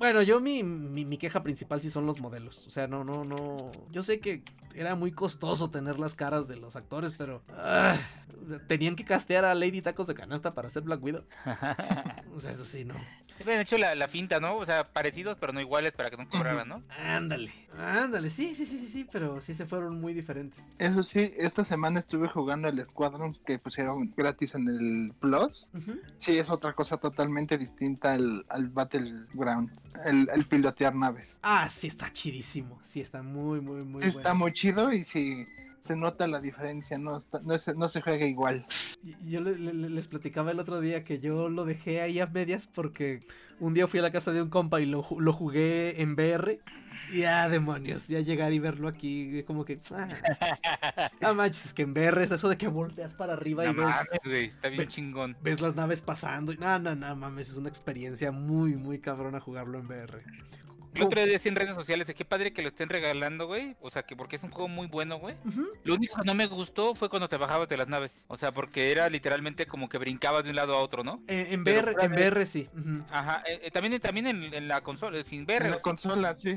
Bueno, 0.03 0.20
yo 0.22 0.40
mi, 0.40 0.64
mi, 0.64 1.05
mi 1.05 1.16
queja 1.16 1.44
principal 1.44 1.80
sí 1.80 1.88
son 1.88 2.07
los 2.07 2.18
modelos. 2.18 2.66
O 2.66 2.70
sea, 2.70 2.88
no, 2.88 3.05
no, 3.05 3.24
no. 3.24 3.70
Yo 3.92 4.03
sé 4.03 4.18
que 4.18 4.42
era 4.74 4.96
muy 4.96 5.12
costoso 5.12 5.70
tener 5.70 6.00
las 6.00 6.16
caras 6.16 6.48
de 6.48 6.57
los 6.57 6.74
actores, 6.74 7.12
pero. 7.16 7.44
ah, 7.50 7.96
tenían 8.66 8.96
que 8.96 9.05
castear 9.05 9.44
a 9.44 9.55
Lady 9.55 9.80
Tacos 9.80 10.09
de 10.09 10.14
Canasta 10.14 10.55
para 10.55 10.66
hacer 10.66 10.82
Black 10.82 11.00
Widow. 11.00 11.24
O 12.34 12.40
sea, 12.40 12.50
eso 12.50 12.64
sí, 12.64 12.84
no. 12.84 12.94
Habían 13.40 13.61
hecho 13.61 13.76
la, 13.76 13.94
la 13.94 14.09
finta, 14.09 14.40
¿no? 14.40 14.57
O 14.57 14.64
sea, 14.64 14.92
parecidos, 14.92 15.36
pero 15.38 15.53
no 15.53 15.61
iguales 15.61 15.92
para 15.92 16.11
que 16.11 16.16
no 16.16 16.28
cobraran, 16.28 16.68
¿no? 16.68 16.82
Ándale, 16.88 17.53
ándale. 17.76 18.30
Sí, 18.30 18.55
sí, 18.55 18.64
sí, 18.64 18.78
sí, 18.78 18.88
sí, 18.88 19.07
pero 19.11 19.40
sí 19.40 19.53
se 19.53 19.66
fueron 19.66 20.00
muy 20.00 20.14
diferentes. 20.14 20.72
Eso 20.78 21.03
sí, 21.03 21.32
esta 21.36 21.64
semana 21.64 22.00
estuve 22.00 22.28
jugando 22.28 22.68
el 22.68 22.84
Squadron 22.84 23.34
que 23.44 23.59
pusieron 23.59 24.12
gratis 24.16 24.55
en 24.55 24.68
el 24.68 25.12
Plus. 25.20 25.68
Ujú. 25.74 25.98
Sí, 26.18 26.38
es 26.38 26.50
otra 26.50 26.72
cosa 26.72 26.96
totalmente 26.96 27.59
distinta 27.59 28.14
al, 28.14 28.46
al 28.48 28.68
Battleground, 28.68 29.70
el, 30.05 30.28
el 30.32 30.47
pilotear 30.47 30.95
naves. 30.95 31.36
Ah, 31.43 31.68
sí, 31.68 31.86
está 31.86 32.11
chidísimo. 32.12 32.78
Sí, 32.82 33.01
está 33.01 33.22
muy, 33.22 33.61
muy, 33.61 33.82
muy 33.82 34.03
Sí, 34.03 34.09
bueno. 34.09 34.18
está 34.20 34.34
muy 34.34 34.53
chido 34.53 34.93
y 34.93 35.05
sí 35.05 35.45
se 35.80 35.97
nota 35.97 36.28
la 36.28 36.40
diferencia, 36.40 36.97
no, 36.97 37.18
está- 37.18 37.40
no, 37.40 37.59
se, 37.59 37.74
no 37.74 37.88
se 37.88 38.01
juega 38.01 38.24
igual. 38.24 38.64
Yo 39.24 39.40
le- 39.40 39.59
le- 39.59 39.90
les 39.90 40.07
platicaba 40.07 40.53
el 40.53 40.61
otro 40.61 40.80
día 40.80 41.03
que 41.03 41.18
yo 41.18 41.49
lo 41.49 41.64
dejé 41.64 42.01
ahí 42.01 42.20
a 42.20 42.26
medias 42.28 42.68
porque 42.68 43.26
un 43.59 43.74
día 43.74 43.88
fui 43.88 43.99
a 43.99 44.03
la 44.03 44.12
casa 44.12 44.30
de 44.30 44.40
un 44.43 44.49
compa 44.49 44.80
y 44.80 44.86
lo, 44.86 45.05
lo 45.18 45.32
jugué 45.32 46.01
en 46.01 46.12
VR. 46.14 46.61
Y 47.11 47.24
ah, 47.24 47.48
demonios, 47.48 48.09
ya 48.09 48.20
llegar 48.20 48.53
y 48.53 48.59
verlo 48.59 48.88
aquí, 48.88 49.42
como 49.44 49.64
que. 49.64 49.80
Ah, 49.90 50.09
ah, 51.20 51.32
manches, 51.32 51.66
es 51.66 51.74
que 51.74 51.82
en 51.82 51.92
VR 51.92 52.22
es 52.22 52.30
eso 52.30 52.48
de 52.48 52.57
que 52.57 52.68
volteas 52.68 53.14
para 53.14 53.34
arriba 53.34 53.64
y 53.64 53.68
No 53.68 53.74
ves, 53.74 53.94
mames, 53.94 54.20
güey. 54.24 54.44
Está 54.46 54.68
bien 54.68 54.78
ve- 54.80 54.88
chingón. 54.88 55.36
ves 55.42 55.61
las 55.61 55.74
naves 55.74 56.00
pasando. 56.00 56.53
Y 56.53 56.57
no, 56.59 56.78
no, 56.78 56.94
no, 56.94 57.14
mames, 57.16 57.50
es 57.50 57.57
una 57.57 57.68
experiencia 57.68 58.32
muy, 58.32 58.76
muy 58.76 58.98
cabrona 58.98 59.40
jugarlo 59.40 59.78
en 59.78 59.86
VR. 59.86 60.22
El 60.94 61.05
otro 61.05 61.24
día 61.24 61.40
en 61.42 61.57
redes 61.57 61.74
sociales 61.74 62.07
de 62.07 62.14
qué 62.14 62.22
padre 62.26 62.53
que 62.53 62.61
lo 62.61 62.68
estén 62.68 62.90
regalando, 62.90 63.46
güey. 63.46 63.74
O 63.80 63.90
sea, 63.90 64.03
que 64.03 64.14
porque 64.14 64.36
es 64.36 64.42
un 64.42 64.50
juego 64.50 64.68
muy 64.68 64.86
bueno, 64.88 65.18
güey. 65.18 65.36
Lo 65.84 65.94
único 65.94 66.16
que 66.16 66.24
no 66.26 66.34
me 66.34 66.44
gustó 66.46 66.94
fue 66.94 67.09
cuando 67.09 67.30
te 67.30 67.38
bajabas 67.38 67.66
de 67.70 67.78
las 67.78 67.88
naves. 67.88 68.24
O 68.28 68.36
sea, 68.36 68.53
porque 68.53 68.92
era 68.92 69.09
literalmente 69.09 69.64
como 69.66 69.88
que 69.88 69.96
brincabas 69.96 70.44
de 70.44 70.50
un 70.50 70.57
lado 70.57 70.74
a 70.74 70.80
otro, 70.80 71.03
¿no? 71.03 71.22
Eh, 71.28 71.48
en 71.50 71.62
VR, 71.62 71.94
en 71.98 72.12
VR 72.12 72.44
sí. 72.44 72.68
Ajá. 73.11 73.42
eh, 73.48 73.61
eh, 73.64 73.70
también, 73.70 73.98
también 74.03 74.26
en, 74.26 74.53
en 74.53 74.68
la 74.68 74.82
consola, 74.82 75.24
sin 75.24 75.46
ver. 75.46 75.62
En 75.64 75.70
la 75.70 75.80
consola, 75.80 76.36
sí. 76.36 76.55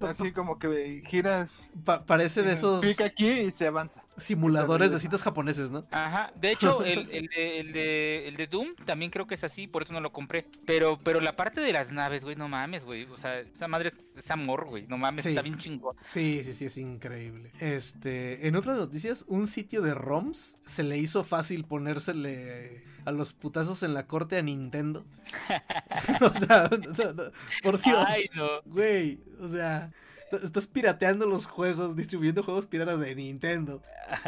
Así 0.00 0.32
como 0.32 0.58
que 0.58 1.02
giras, 1.06 1.70
Pa- 1.84 2.04
parece 2.06 2.42
de 2.42 2.52
esos 2.54 2.80
clic 2.80 3.00
aquí 3.02 3.28
y 3.28 3.50
se 3.50 3.66
avanza. 3.66 4.02
simuladores 4.16 4.90
de 4.92 4.98
citas 4.98 5.22
japoneses, 5.22 5.70
¿no? 5.70 5.86
Ajá, 5.90 6.32
de 6.40 6.52
hecho, 6.52 6.82
el, 6.84 7.10
el, 7.10 7.26
de, 7.28 7.60
el, 7.60 7.72
de, 7.72 8.28
el 8.28 8.36
de 8.36 8.46
Doom 8.46 8.74
también 8.86 9.10
creo 9.10 9.26
que 9.26 9.34
es 9.34 9.44
así, 9.44 9.66
por 9.66 9.82
eso 9.82 9.92
no 9.92 10.00
lo 10.00 10.12
compré. 10.12 10.46
Pero 10.66 10.98
pero 11.02 11.20
la 11.20 11.36
parte 11.36 11.60
de 11.60 11.72
las 11.72 11.92
naves, 11.92 12.22
güey, 12.24 12.36
no 12.36 12.48
mames, 12.48 12.84
güey. 12.84 13.04
O 13.04 13.18
sea, 13.18 13.38
esa 13.40 13.68
madre 13.68 13.90
es, 13.90 13.94
es 14.24 14.30
amor, 14.30 14.66
güey. 14.66 14.86
No 14.86 14.96
mames, 14.98 15.22
Sí. 15.24 15.30
está 15.30 15.42
bien 15.42 15.58
chingón. 15.58 15.96
Sí, 16.00 16.42
sí, 16.44 16.54
sí, 16.54 16.64
es 16.66 16.78
increíble. 16.78 17.50
Este, 17.60 18.46
en 18.48 18.56
otras 18.56 18.76
noticias, 18.76 19.24
un 19.28 19.46
sitio 19.46 19.82
de 19.82 19.94
ROMs 19.94 20.56
se 20.60 20.82
le 20.82 20.96
hizo 20.98 21.24
fácil 21.24 21.64
ponérsele 21.64 22.82
a 23.04 23.12
los 23.12 23.32
putazos 23.32 23.82
en 23.82 23.94
la 23.94 24.06
corte 24.06 24.36
a 24.38 24.42
Nintendo. 24.42 25.04
o 26.20 26.34
sea, 26.34 26.68
no, 26.70 27.12
no, 27.12 27.22
por 27.62 27.80
Dios. 27.80 28.04
Ay, 28.06 28.26
no. 28.34 28.62
Güey, 28.64 29.20
o 29.40 29.48
sea, 29.48 29.92
estás 30.38 30.66
pirateando 30.66 31.26
los 31.26 31.46
juegos, 31.46 31.96
distribuyendo 31.96 32.42
juegos 32.42 32.66
piratas 32.66 33.00
de 33.00 33.14
Nintendo. 33.14 33.82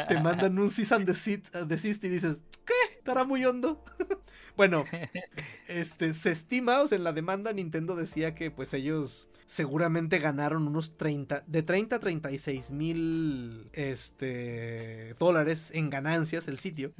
Te 0.07 0.19
mandan 0.19 0.57
un 0.57 0.69
cease 0.69 0.95
and 0.95 1.05
desist, 1.05 1.55
desist 1.55 2.03
y 2.03 2.09
dices, 2.09 2.43
¿qué? 2.65 2.97
Estará 2.97 3.23
muy 3.23 3.45
hondo. 3.45 3.83
bueno, 4.57 4.85
este, 5.67 6.13
se 6.13 6.31
estima, 6.31 6.81
o 6.81 6.87
sea, 6.87 6.97
en 6.97 7.03
la 7.03 7.13
demanda 7.13 7.53
Nintendo 7.53 7.95
decía 7.95 8.35
que 8.35 8.51
pues 8.51 8.73
ellos 8.73 9.27
seguramente 9.45 10.19
ganaron 10.19 10.67
unos 10.67 10.97
30, 10.97 11.43
de 11.47 11.63
30 11.63 11.95
a 11.95 11.99
36 11.99 12.71
mil 12.71 13.69
este, 13.73 15.15
dólares 15.19 15.71
en 15.73 15.89
ganancias 15.89 16.47
el 16.47 16.59
sitio. 16.59 16.93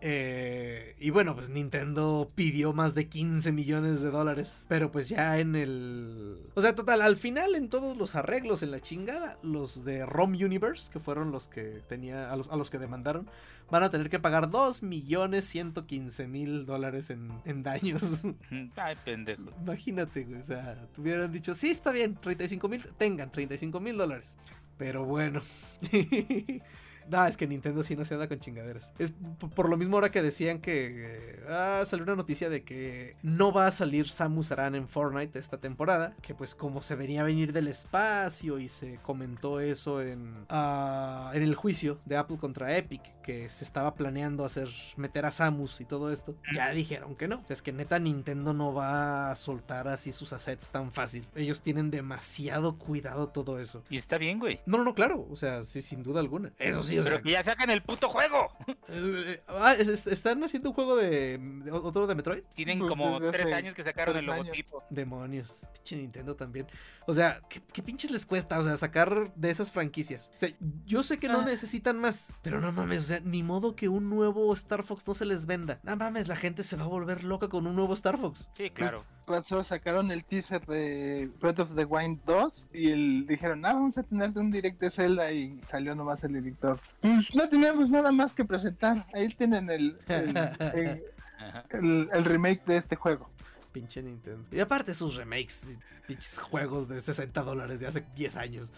Eh, 0.00 0.94
y 0.98 1.10
bueno, 1.10 1.34
pues 1.34 1.48
Nintendo 1.48 2.28
pidió 2.34 2.72
más 2.72 2.94
de 2.94 3.08
15 3.08 3.52
millones 3.52 4.02
de 4.02 4.10
dólares. 4.10 4.64
Pero 4.68 4.90
pues 4.90 5.08
ya 5.08 5.38
en 5.38 5.56
el... 5.56 6.38
O 6.54 6.60
sea, 6.60 6.74
total, 6.74 7.02
al 7.02 7.16
final 7.16 7.54
en 7.54 7.68
todos 7.68 7.96
los 7.96 8.14
arreglos 8.14 8.62
en 8.62 8.70
la 8.70 8.80
chingada, 8.80 9.38
los 9.42 9.84
de 9.84 10.04
ROM 10.06 10.32
Universe, 10.32 10.90
que 10.92 11.00
fueron 11.00 11.30
los 11.30 11.48
que 11.48 11.82
tenía, 11.88 12.30
a 12.30 12.36
los, 12.36 12.48
a 12.48 12.56
los 12.56 12.70
que 12.70 12.78
demandaron, 12.78 13.28
van 13.70 13.82
a 13.82 13.90
tener 13.90 14.10
que 14.10 14.18
pagar 14.18 14.50
2 14.50 14.82
millones 14.82 15.44
115 15.46 16.28
mil 16.28 16.66
dólares 16.66 17.10
en, 17.10 17.30
en 17.44 17.62
daños. 17.62 18.24
Ay, 18.76 18.96
pendejo. 19.04 19.50
Imagínate, 19.62 20.24
güey, 20.24 20.40
o 20.40 20.44
sea, 20.44 20.86
tuvieran 20.94 21.32
dicho, 21.32 21.54
sí, 21.54 21.70
está 21.70 21.90
bien, 21.92 22.14
35 22.14 22.68
mil, 22.68 22.82
tengan 22.98 23.30
35 23.30 23.80
mil 23.80 23.96
dólares. 23.96 24.36
Pero 24.76 25.04
bueno. 25.04 25.42
No, 27.08 27.24
es 27.26 27.36
que 27.36 27.46
Nintendo 27.46 27.82
sí 27.82 27.96
no 27.96 28.04
se 28.04 28.14
anda 28.14 28.28
con 28.28 28.38
chingaderas. 28.38 28.92
Es 28.98 29.12
por 29.54 29.68
lo 29.68 29.76
mismo 29.76 29.96
ahora 29.96 30.10
que 30.10 30.22
decían 30.22 30.60
que 30.60 30.90
eh, 30.92 31.44
ah, 31.48 31.82
salió 31.86 32.04
una 32.04 32.16
noticia 32.16 32.48
de 32.48 32.64
que 32.64 33.16
no 33.22 33.52
va 33.52 33.66
a 33.66 33.70
salir 33.70 34.08
Samus 34.08 34.52
Aran 34.52 34.74
en 34.74 34.88
Fortnite 34.88 35.38
esta 35.38 35.58
temporada. 35.58 36.14
Que 36.22 36.34
pues 36.34 36.54
como 36.54 36.82
se 36.82 36.94
venía 36.94 37.20
a 37.20 37.24
venir 37.24 37.52
del 37.52 37.68
espacio 37.68 38.58
y 38.58 38.68
se 38.68 38.98
comentó 39.02 39.60
eso 39.60 40.02
en, 40.02 40.46
ah, 40.48 41.30
en 41.34 41.42
el 41.42 41.54
juicio 41.54 41.98
de 42.04 42.16
Apple 42.16 42.38
contra 42.38 42.76
Epic, 42.76 43.02
que 43.22 43.48
se 43.48 43.64
estaba 43.64 43.94
planeando 43.94 44.44
hacer 44.44 44.68
meter 44.96 45.26
a 45.26 45.32
Samus 45.32 45.80
y 45.80 45.84
todo 45.84 46.12
esto, 46.12 46.36
ya 46.54 46.70
dijeron 46.70 47.16
que 47.16 47.28
no. 47.28 47.36
O 47.36 47.46
sea, 47.46 47.54
es 47.54 47.62
que 47.62 47.72
neta 47.72 47.98
Nintendo 47.98 48.52
no 48.52 48.72
va 48.72 49.30
a 49.30 49.36
soltar 49.36 49.88
así 49.88 50.12
sus 50.12 50.32
assets 50.32 50.70
tan 50.70 50.92
fácil. 50.92 51.26
Ellos 51.34 51.62
tienen 51.62 51.90
demasiado 51.90 52.78
cuidado 52.78 53.28
todo 53.28 53.58
eso. 53.58 53.82
Y 53.90 53.96
está 53.96 54.18
bien, 54.18 54.38
güey. 54.38 54.60
No, 54.66 54.78
no, 54.78 54.84
no, 54.84 54.94
claro. 54.94 55.26
O 55.30 55.36
sea, 55.36 55.64
sí, 55.64 55.82
sin 55.82 56.02
duda 56.02 56.20
alguna. 56.20 56.52
Eso 56.58 56.82
sí, 56.82 56.93
o 56.98 57.04
Pero 57.04 57.16
sea. 57.16 57.22
que 57.22 57.30
ya 57.30 57.44
sacan 57.44 57.70
el 57.70 57.82
puto 57.82 58.08
juego. 58.08 58.48
ah, 59.48 59.74
es- 59.78 59.88
es- 59.88 60.06
¿Están 60.06 60.42
haciendo 60.44 60.70
un 60.70 60.74
juego 60.74 60.96
de, 60.96 61.38
de- 61.38 61.70
otro 61.72 62.06
de 62.06 62.14
Metroid? 62.14 62.42
Tienen 62.54 62.78
como 62.80 63.20
desde 63.20 63.32
tres 63.42 63.54
años 63.54 63.74
que 63.74 63.84
sacaron 63.84 64.16
el 64.16 64.28
años. 64.28 64.46
logotipo. 64.46 64.82
Demonios. 64.90 65.66
Pinche 65.74 65.96
Nintendo 65.96 66.34
también. 66.36 66.66
O 67.06 67.12
sea, 67.12 67.40
¿qué, 67.50 67.60
qué 67.72 67.82
pinches 67.82 68.10
les 68.10 68.24
cuesta? 68.24 68.58
O 68.58 68.64
sea, 68.64 68.76
sacar 68.78 69.32
de 69.34 69.50
esas 69.50 69.70
franquicias. 69.70 70.30
O 70.36 70.38
sea, 70.38 70.48
yo 70.86 71.02
sé 71.02 71.18
que 71.18 71.28
no 71.28 71.40
Ah. 71.40 71.44
necesitan 71.44 71.98
más. 71.98 72.34
Pero 72.42 72.60
no 72.60 72.72
mames, 72.72 73.02
o 73.04 73.06
sea, 73.06 73.20
ni 73.20 73.42
modo 73.42 73.76
que 73.76 73.88
un 73.88 74.08
nuevo 74.08 74.52
Star 74.54 74.84
Fox 74.84 75.06
no 75.06 75.12
se 75.14 75.26
les 75.26 75.44
venda. 75.46 75.80
No 75.82 75.96
mames, 75.96 76.28
la 76.28 76.36
gente 76.36 76.62
se 76.62 76.76
va 76.76 76.84
a 76.84 76.88
volver 76.88 77.24
loca 77.24 77.48
con 77.48 77.66
un 77.66 77.76
nuevo 77.76 77.92
Star 77.94 78.18
Fox. 78.18 78.48
Sí, 78.56 78.70
claro. 78.70 79.04
Pasó, 79.26 79.62
sacaron 79.62 80.10
el 80.10 80.24
teaser 80.24 80.64
de 80.66 81.30
Breath 81.40 81.58
of 81.60 81.74
the 81.74 81.84
Wild 81.84 82.20
2 82.24 82.68
y 82.72 82.90
el- 82.90 83.26
dijeron, 83.26 83.64
ah, 83.66 83.74
vamos 83.74 83.98
a 83.98 84.02
tener 84.02 84.30
un 84.36 84.50
direct 84.50 84.80
de 84.80 84.90
Zelda 84.90 85.30
y 85.32 85.60
salió 85.68 85.94
nomás 85.94 86.24
el 86.24 86.36
editor. 86.36 86.80
Pues 87.00 87.34
no 87.34 87.48
tenemos 87.48 87.90
nada 87.90 88.10
más 88.12 88.32
que 88.32 88.44
presentar. 88.44 89.06
Ahí 89.14 89.28
tienen 89.34 89.68
el, 89.70 89.98
el, 90.08 90.28
el- 90.74 91.02
Ajá. 91.38 91.64
el- 91.70 92.08
el 92.12 92.24
remake 92.24 92.64
de 92.64 92.76
este 92.78 92.96
juego. 92.96 93.30
Pinche 93.72 94.02
Nintendo. 94.02 94.46
Y 94.52 94.60
aparte 94.60 94.94
sus 94.94 95.16
remakes, 95.16 95.78
pinches 96.06 96.38
juegos 96.38 96.88
de 96.88 97.00
60 97.00 97.42
dólares 97.42 97.80
de 97.80 97.86
hace 97.88 98.04
10 98.16 98.36
años. 98.36 98.72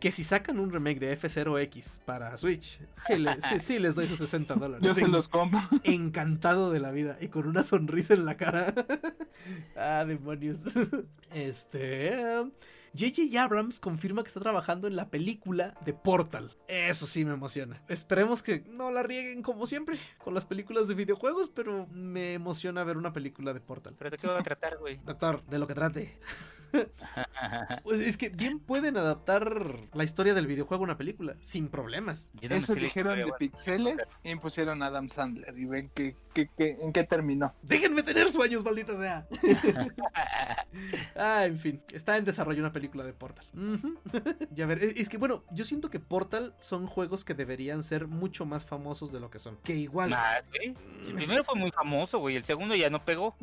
Que 0.00 0.10
si 0.10 0.24
sacan 0.24 0.58
un 0.58 0.72
remake 0.72 0.98
de 0.98 1.16
F0X 1.16 2.00
para 2.04 2.36
Switch, 2.36 2.80
sí, 2.92 3.16
le- 3.18 3.40
sí- 3.40 3.60
sí 3.60 3.78
les 3.78 3.94
doy 3.94 4.08
sus 4.08 4.18
60 4.18 4.54
dólares. 4.56 4.84
Yo 4.84 4.94
se 4.94 5.06
los 5.06 5.28
compro. 5.28 5.60
Encantado 5.84 6.72
de 6.72 6.80
la 6.80 6.90
vida 6.90 7.16
y 7.20 7.28
con 7.28 7.46
una 7.46 7.64
sonrisa 7.64 8.14
en 8.14 8.24
la 8.24 8.36
cara. 8.36 8.74
ah, 9.76 10.04
demonios. 10.06 10.64
Este. 11.32 12.42
J.J. 12.94 13.42
Abrams 13.42 13.80
confirma 13.80 14.22
que 14.22 14.28
está 14.28 14.40
trabajando 14.40 14.86
en 14.86 14.96
la 14.96 15.08
película 15.08 15.74
de 15.84 15.94
Portal. 15.94 16.54
Eso 16.68 17.06
sí 17.06 17.24
me 17.24 17.32
emociona. 17.32 17.82
Esperemos 17.88 18.42
que 18.42 18.64
no 18.68 18.90
la 18.90 19.02
rieguen 19.02 19.42
como 19.42 19.66
siempre 19.66 19.98
con 20.22 20.34
las 20.34 20.44
películas 20.44 20.88
de 20.88 20.94
videojuegos, 20.94 21.48
pero 21.48 21.86
me 21.86 22.34
emociona 22.34 22.84
ver 22.84 22.98
una 22.98 23.14
película 23.14 23.54
de 23.54 23.60
Portal. 23.60 23.94
¿Pero 23.96 24.10
de 24.10 24.18
qué 24.18 24.26
va 24.26 24.40
a 24.40 24.42
tratar, 24.42 24.76
güey? 24.78 25.00
Doctor, 25.04 25.42
de 25.46 25.58
lo 25.58 25.66
que 25.66 25.74
trate. 25.74 26.18
Pues 27.82 28.00
es 28.00 28.16
que 28.16 28.28
bien 28.30 28.58
pueden 28.60 28.96
adaptar 28.96 29.66
la 29.92 30.04
historia 30.04 30.32
del 30.34 30.46
videojuego 30.46 30.84
a 30.84 30.86
una 30.86 30.96
película, 30.96 31.36
sin 31.40 31.68
problemas. 31.68 32.30
Eso 32.40 32.74
dijeron 32.74 33.16
de 33.18 33.32
pixeles 33.38 33.96
y 34.22 34.34
pusieron 34.36 34.82
a 34.82 34.86
Adam 34.86 35.08
Sandler 35.08 35.58
y 35.58 35.66
ven 35.66 35.90
que, 35.94 36.16
que- 36.32 36.48
que- 36.56 36.78
en 36.80 36.92
qué 36.92 37.04
terminó. 37.04 37.52
Déjenme 37.62 38.02
tener 38.02 38.30
sueños, 38.30 38.62
maldita 38.64 38.96
sea. 38.96 39.26
Ah, 41.14 41.44
en 41.46 41.58
fin, 41.58 41.82
está 41.92 42.16
en 42.16 42.24
desarrollo 42.24 42.60
una 42.60 42.72
película 42.72 43.04
de 43.04 43.12
Portal. 43.12 43.44
Ujú. 43.54 43.98
ya 44.54 44.66
ver, 44.66 44.82
es, 44.82 44.96
es 44.96 45.08
que 45.08 45.18
bueno, 45.18 45.44
yo 45.52 45.64
siento 45.64 45.90
que 45.90 46.00
Portal 46.00 46.54
son 46.60 46.86
juegos 46.86 47.24
que 47.24 47.34
deberían 47.34 47.82
ser 47.82 48.06
mucho 48.08 48.46
más 48.46 48.64
famosos 48.64 49.12
de 49.12 49.20
lo 49.20 49.30
que 49.30 49.38
son. 49.38 49.58
Que 49.62 49.74
igual. 49.74 50.16
Güey. 50.50 50.74
El 51.08 51.14
primero 51.14 51.44
fue 51.44 51.54
muy 51.56 51.70
famoso, 51.72 52.18
güey. 52.18 52.36
El 52.36 52.44
segundo 52.44 52.74
ya 52.74 52.88
no 52.90 53.04
pegó. 53.04 53.36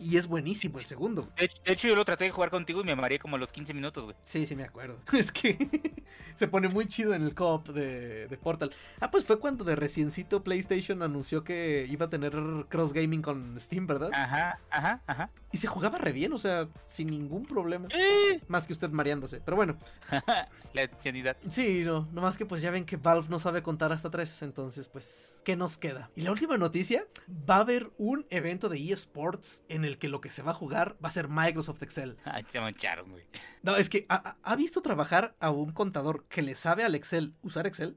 Y 0.00 0.16
es 0.16 0.26
buenísimo 0.26 0.78
el 0.78 0.86
segundo. 0.86 1.28
De 1.36 1.44
hecho, 1.46 1.62
de 1.64 1.72
hecho, 1.72 1.88
yo 1.88 1.96
lo 1.96 2.04
traté 2.04 2.24
de 2.24 2.30
jugar 2.30 2.50
contigo 2.62 2.80
y 2.80 2.84
me 2.84 2.94
mareé 2.94 3.18
como 3.18 3.34
a 3.34 3.38
los 3.40 3.50
15 3.50 3.74
minutos, 3.74 4.04
güey. 4.04 4.16
Sí, 4.22 4.46
sí, 4.46 4.54
me 4.54 4.62
acuerdo. 4.64 4.98
Es 5.12 5.32
que 5.32 5.56
se 6.34 6.46
pone 6.48 6.68
muy 6.68 6.86
chido 6.86 7.12
en 7.14 7.22
el 7.22 7.34
co-op 7.34 7.68
de, 7.68 8.28
de 8.28 8.38
Portal. 8.38 8.72
Ah, 9.00 9.10
pues 9.10 9.24
fue 9.24 9.38
cuando 9.40 9.64
de 9.64 9.74
reciencito 9.76 10.44
PlayStation 10.44 11.02
anunció 11.02 11.42
que 11.42 11.86
iba 11.90 12.06
a 12.06 12.10
tener 12.10 12.32
cross 12.68 12.92
gaming 12.92 13.20
con 13.20 13.58
Steam, 13.58 13.86
¿verdad? 13.86 14.10
Ajá, 14.12 14.60
ajá, 14.70 15.02
ajá. 15.06 15.30
Y 15.50 15.58
se 15.58 15.66
jugaba 15.66 15.98
re 15.98 16.12
bien, 16.12 16.32
o 16.32 16.38
sea, 16.38 16.68
sin 16.86 17.08
ningún 17.08 17.46
problema. 17.46 17.88
¡Eh! 17.90 18.40
Más 18.48 18.66
que 18.66 18.72
usted 18.72 18.90
mareándose. 18.90 19.40
Pero 19.44 19.56
bueno, 19.56 19.76
La 20.72 20.82
ancianidad. 20.82 21.36
sí, 21.48 21.82
no, 21.84 22.08
nomás 22.12 22.38
que 22.38 22.46
pues 22.46 22.62
ya 22.62 22.70
ven 22.70 22.84
que 22.84 22.96
Valve 22.96 23.28
no 23.28 23.38
sabe 23.38 23.62
contar 23.62 23.92
hasta 23.92 24.10
tres, 24.10 24.42
entonces 24.42 24.88
pues, 24.88 25.40
¿qué 25.44 25.56
nos 25.56 25.76
queda? 25.76 26.10
Y 26.14 26.22
la 26.22 26.30
última 26.30 26.56
noticia, 26.56 27.06
va 27.48 27.56
a 27.56 27.60
haber 27.60 27.90
un 27.98 28.24
evento 28.30 28.68
de 28.68 28.78
eSports 28.92 29.64
en 29.68 29.84
el 29.84 29.98
que 29.98 30.08
lo 30.08 30.20
que 30.20 30.30
se 30.30 30.42
va 30.42 30.52
a 30.52 30.54
jugar 30.54 30.96
va 31.04 31.08
a 31.08 31.10
ser 31.10 31.28
Microsoft 31.28 31.82
Excel. 31.82 32.16
Ay, 32.24 32.44
se 32.52 32.60
mancharon, 32.60 33.10
güey. 33.10 33.24
No, 33.62 33.76
es 33.76 33.88
que 33.88 34.06
¿ha, 34.08 34.56
visto 34.56 34.82
trabajar 34.82 35.34
a 35.40 35.50
un 35.50 35.72
contador 35.72 36.24
que 36.28 36.42
le 36.42 36.54
sabe 36.54 36.84
al 36.84 36.94
Excel 36.94 37.32
usar 37.42 37.66
Excel? 37.66 37.96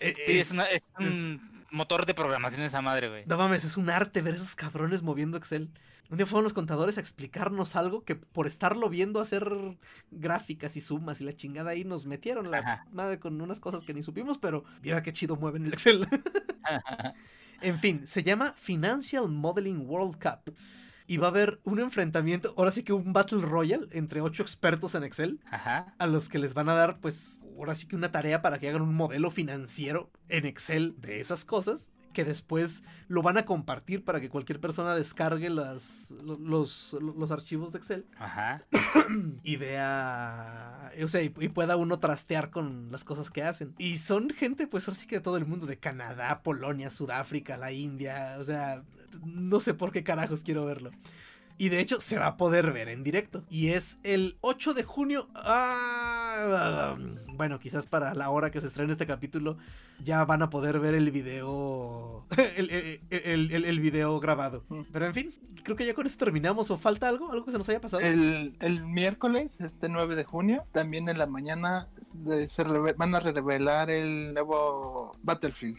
Eh, 0.00 0.14
Sí, 0.26 0.38
es, 0.38 0.50
una- 0.50 0.64
es 0.64 0.82
es- 0.98 1.06
un 1.06 1.64
motor 1.70 2.06
de 2.06 2.14
programación 2.14 2.62
esa 2.62 2.82
madre, 2.82 3.08
güey. 3.08 3.24
No 3.26 3.36
mames, 3.36 3.64
es 3.64 3.76
un 3.76 3.90
arte 3.90 4.22
ver 4.22 4.34
esos 4.34 4.54
cabrones 4.56 5.02
moviendo 5.02 5.36
Excel. 5.36 5.70
Un 6.10 6.18
día 6.18 6.26
fueron 6.26 6.44
los 6.44 6.52
contadores 6.52 6.98
a 6.98 7.00
explicarnos 7.00 7.74
algo 7.74 8.04
que 8.04 8.16
por 8.16 8.46
estarlo 8.46 8.90
viendo 8.90 9.18
hacer 9.18 9.50
gráficas 10.10 10.76
y 10.76 10.82
sumas 10.82 11.22
y 11.22 11.24
la 11.24 11.34
chingada 11.34 11.70
ahí 11.70 11.84
nos 11.84 12.04
metieron 12.04 12.50
la 12.50 12.58
Ajá. 12.58 12.86
madre 12.92 13.18
con 13.18 13.40
unas 13.40 13.60
cosas 13.60 13.82
que 13.82 13.94
ni 13.94 14.02
supimos, 14.02 14.36
pero 14.36 14.62
mira 14.82 15.02
qué 15.02 15.14
chido 15.14 15.36
mueven 15.36 15.64
el 15.64 15.72
Excel. 15.72 16.06
en 17.62 17.78
fin, 17.78 18.06
se 18.06 18.22
llama 18.22 18.54
Financial 18.58 19.26
Modeling 19.28 19.88
World 19.88 20.20
Cup. 20.22 20.54
Y 21.06 21.16
va 21.16 21.26
a 21.26 21.30
haber 21.30 21.60
un 21.64 21.80
enfrentamiento, 21.80 22.54
ahora 22.56 22.70
sí 22.70 22.82
que 22.84 22.92
un 22.92 23.12
Battle 23.12 23.40
Royale 23.42 23.88
entre 23.92 24.20
ocho 24.20 24.42
expertos 24.42 24.94
en 24.94 25.02
Excel 25.04 25.40
Ajá. 25.50 25.94
a 25.98 26.06
los 26.06 26.28
que 26.28 26.38
les 26.38 26.54
van 26.54 26.68
a 26.68 26.74
dar, 26.74 26.98
pues, 27.00 27.40
ahora 27.56 27.74
sí 27.74 27.86
que 27.86 27.96
una 27.96 28.12
tarea 28.12 28.40
para 28.42 28.58
que 28.58 28.68
hagan 28.68 28.82
un 28.82 28.94
modelo 28.94 29.30
financiero 29.30 30.10
en 30.28 30.46
Excel 30.46 30.94
de 31.00 31.20
esas 31.20 31.44
cosas, 31.44 31.90
que 32.12 32.24
después 32.24 32.84
lo 33.08 33.22
van 33.22 33.38
a 33.38 33.44
compartir 33.46 34.04
para 34.04 34.20
que 34.20 34.28
cualquier 34.28 34.60
persona 34.60 34.94
descargue 34.94 35.48
las, 35.48 36.10
lo- 36.22 36.38
los, 36.38 36.92
los 37.00 37.30
archivos 37.30 37.72
de 37.72 37.78
Excel 37.78 38.06
Ajá. 38.18 38.62
y 39.42 39.56
vea, 39.56 40.92
o 41.02 41.08
sea, 41.08 41.22
y, 41.22 41.32
y 41.40 41.48
pueda 41.48 41.76
uno 41.76 41.98
trastear 41.98 42.50
con 42.50 42.90
las 42.92 43.04
cosas 43.04 43.30
que 43.30 43.42
hacen. 43.42 43.74
Y 43.78 43.98
son 43.98 44.30
gente, 44.30 44.66
pues, 44.66 44.86
ahora 44.88 45.00
sí 45.00 45.06
que 45.06 45.16
de 45.16 45.22
todo 45.22 45.36
el 45.36 45.46
mundo, 45.46 45.66
de 45.66 45.78
Canadá, 45.78 46.42
Polonia, 46.42 46.90
Sudáfrica, 46.90 47.56
la 47.56 47.72
India, 47.72 48.36
o 48.38 48.44
sea, 48.44 48.82
no 49.24 49.60
sé 49.60 49.74
por 49.74 49.92
qué 49.92 50.02
carajos 50.02 50.42
quiero 50.42 50.64
verlo. 50.64 50.90
Y 51.58 51.68
de 51.68 51.80
hecho 51.80 52.00
se 52.00 52.18
va 52.18 52.26
a 52.26 52.36
poder 52.36 52.72
ver 52.72 52.88
en 52.88 53.04
directo. 53.04 53.44
Y 53.48 53.68
es 53.68 53.98
el 54.02 54.36
8 54.40 54.74
de 54.74 54.82
junio. 54.82 55.28
Ah, 55.34 56.96
bueno, 57.42 57.58
quizás 57.58 57.88
para 57.88 58.14
la 58.14 58.30
hora 58.30 58.52
que 58.52 58.60
se 58.60 58.68
estrene 58.68 58.92
este 58.92 59.04
capítulo 59.04 59.58
ya 59.98 60.24
van 60.24 60.42
a 60.42 60.48
poder 60.48 60.78
ver 60.78 60.94
el 60.94 61.10
video. 61.10 62.24
El, 62.56 62.70
el- 62.70 63.00
el- 63.10 63.50
el- 63.50 63.64
el 63.64 63.80
video 63.80 64.20
grabado. 64.20 64.62
Mm. 64.68 64.82
Pero 64.92 65.06
en 65.06 65.12
fin, 65.14 65.34
creo 65.64 65.76
que 65.76 65.84
ya 65.84 65.92
con 65.92 66.06
esto 66.06 66.24
terminamos. 66.24 66.70
¿O 66.70 66.76
falta 66.76 67.08
algo? 67.08 67.32
¿Algo 67.32 67.44
que 67.44 67.50
se 67.50 67.58
nos 67.58 67.68
haya 67.68 67.80
pasado? 67.80 68.00
El, 68.00 68.54
miércoles, 68.86 69.60
este 69.60 69.88
9 69.88 70.14
de 70.14 70.22
junio, 70.22 70.62
también 70.70 71.08
en 71.08 71.18
la 71.18 71.26
mañana 71.26 71.88
de- 72.12 72.46
se 72.46 72.62
van 72.62 73.14
a 73.16 73.18
revelar 73.20 73.90
el 73.90 74.34
nuevo 74.34 75.16
Battlefield. 75.24 75.76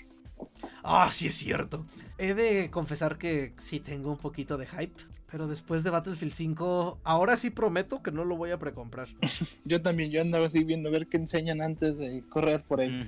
Ah, 0.83 1.07
sí 1.11 1.27
es 1.27 1.35
cierto. 1.35 1.85
He 2.17 2.33
de 2.33 2.69
confesar 2.71 3.17
que 3.17 3.53
sí 3.55 3.79
tengo 3.79 4.11
un 4.11 4.17
poquito 4.17 4.57
de 4.57 4.67
hype. 4.67 5.01
Pero 5.31 5.47
después 5.47 5.83
de 5.83 5.89
Battlefield 5.89 6.31
5, 6.31 6.99
ahora 7.03 7.37
sí 7.37 7.49
prometo 7.49 8.03
que 8.03 8.11
no 8.11 8.23
lo 8.23 8.35
voy 8.37 8.51
a 8.51 8.59
precomprar. 8.59 9.07
Yo 9.65 9.81
también, 9.81 10.11
yo 10.11 10.21
andaba 10.21 10.45
así 10.45 10.63
viendo 10.63 10.89
a 10.89 10.91
ver 10.91 11.07
qué 11.07 11.17
antes 11.61 11.97
de 11.97 12.23
correr 12.29 12.63
por 12.63 12.81
ahí. 12.81 13.05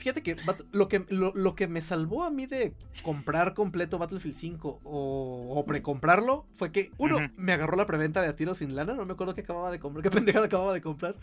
Fíjate 0.00 0.22
que 0.22 0.36
lo 0.72 0.88
que, 0.88 1.04
lo, 1.10 1.32
lo 1.34 1.54
que 1.54 1.68
me 1.68 1.82
salvó 1.82 2.24
a 2.24 2.30
mí 2.30 2.46
de 2.46 2.72
comprar 3.02 3.52
completo 3.52 3.98
Battlefield 3.98 4.34
5 4.34 4.80
o, 4.82 5.54
o 5.54 5.64
precomprarlo 5.66 6.46
fue 6.54 6.72
que, 6.72 6.90
uno, 6.96 7.18
me 7.36 7.52
agarró 7.52 7.76
la 7.76 7.84
preventa 7.84 8.22
de 8.22 8.28
a 8.28 8.36
tiro 8.36 8.54
sin 8.54 8.74
lana, 8.74 8.94
no 8.94 9.04
me 9.04 9.12
acuerdo 9.12 9.34
qué 9.34 9.42
acababa 9.42 9.70
de 9.70 9.78
comprar, 9.78 10.02
qué 10.02 10.10
pendejada 10.10 10.46
acababa 10.46 10.72
de 10.72 10.80
comprar. 10.80 11.16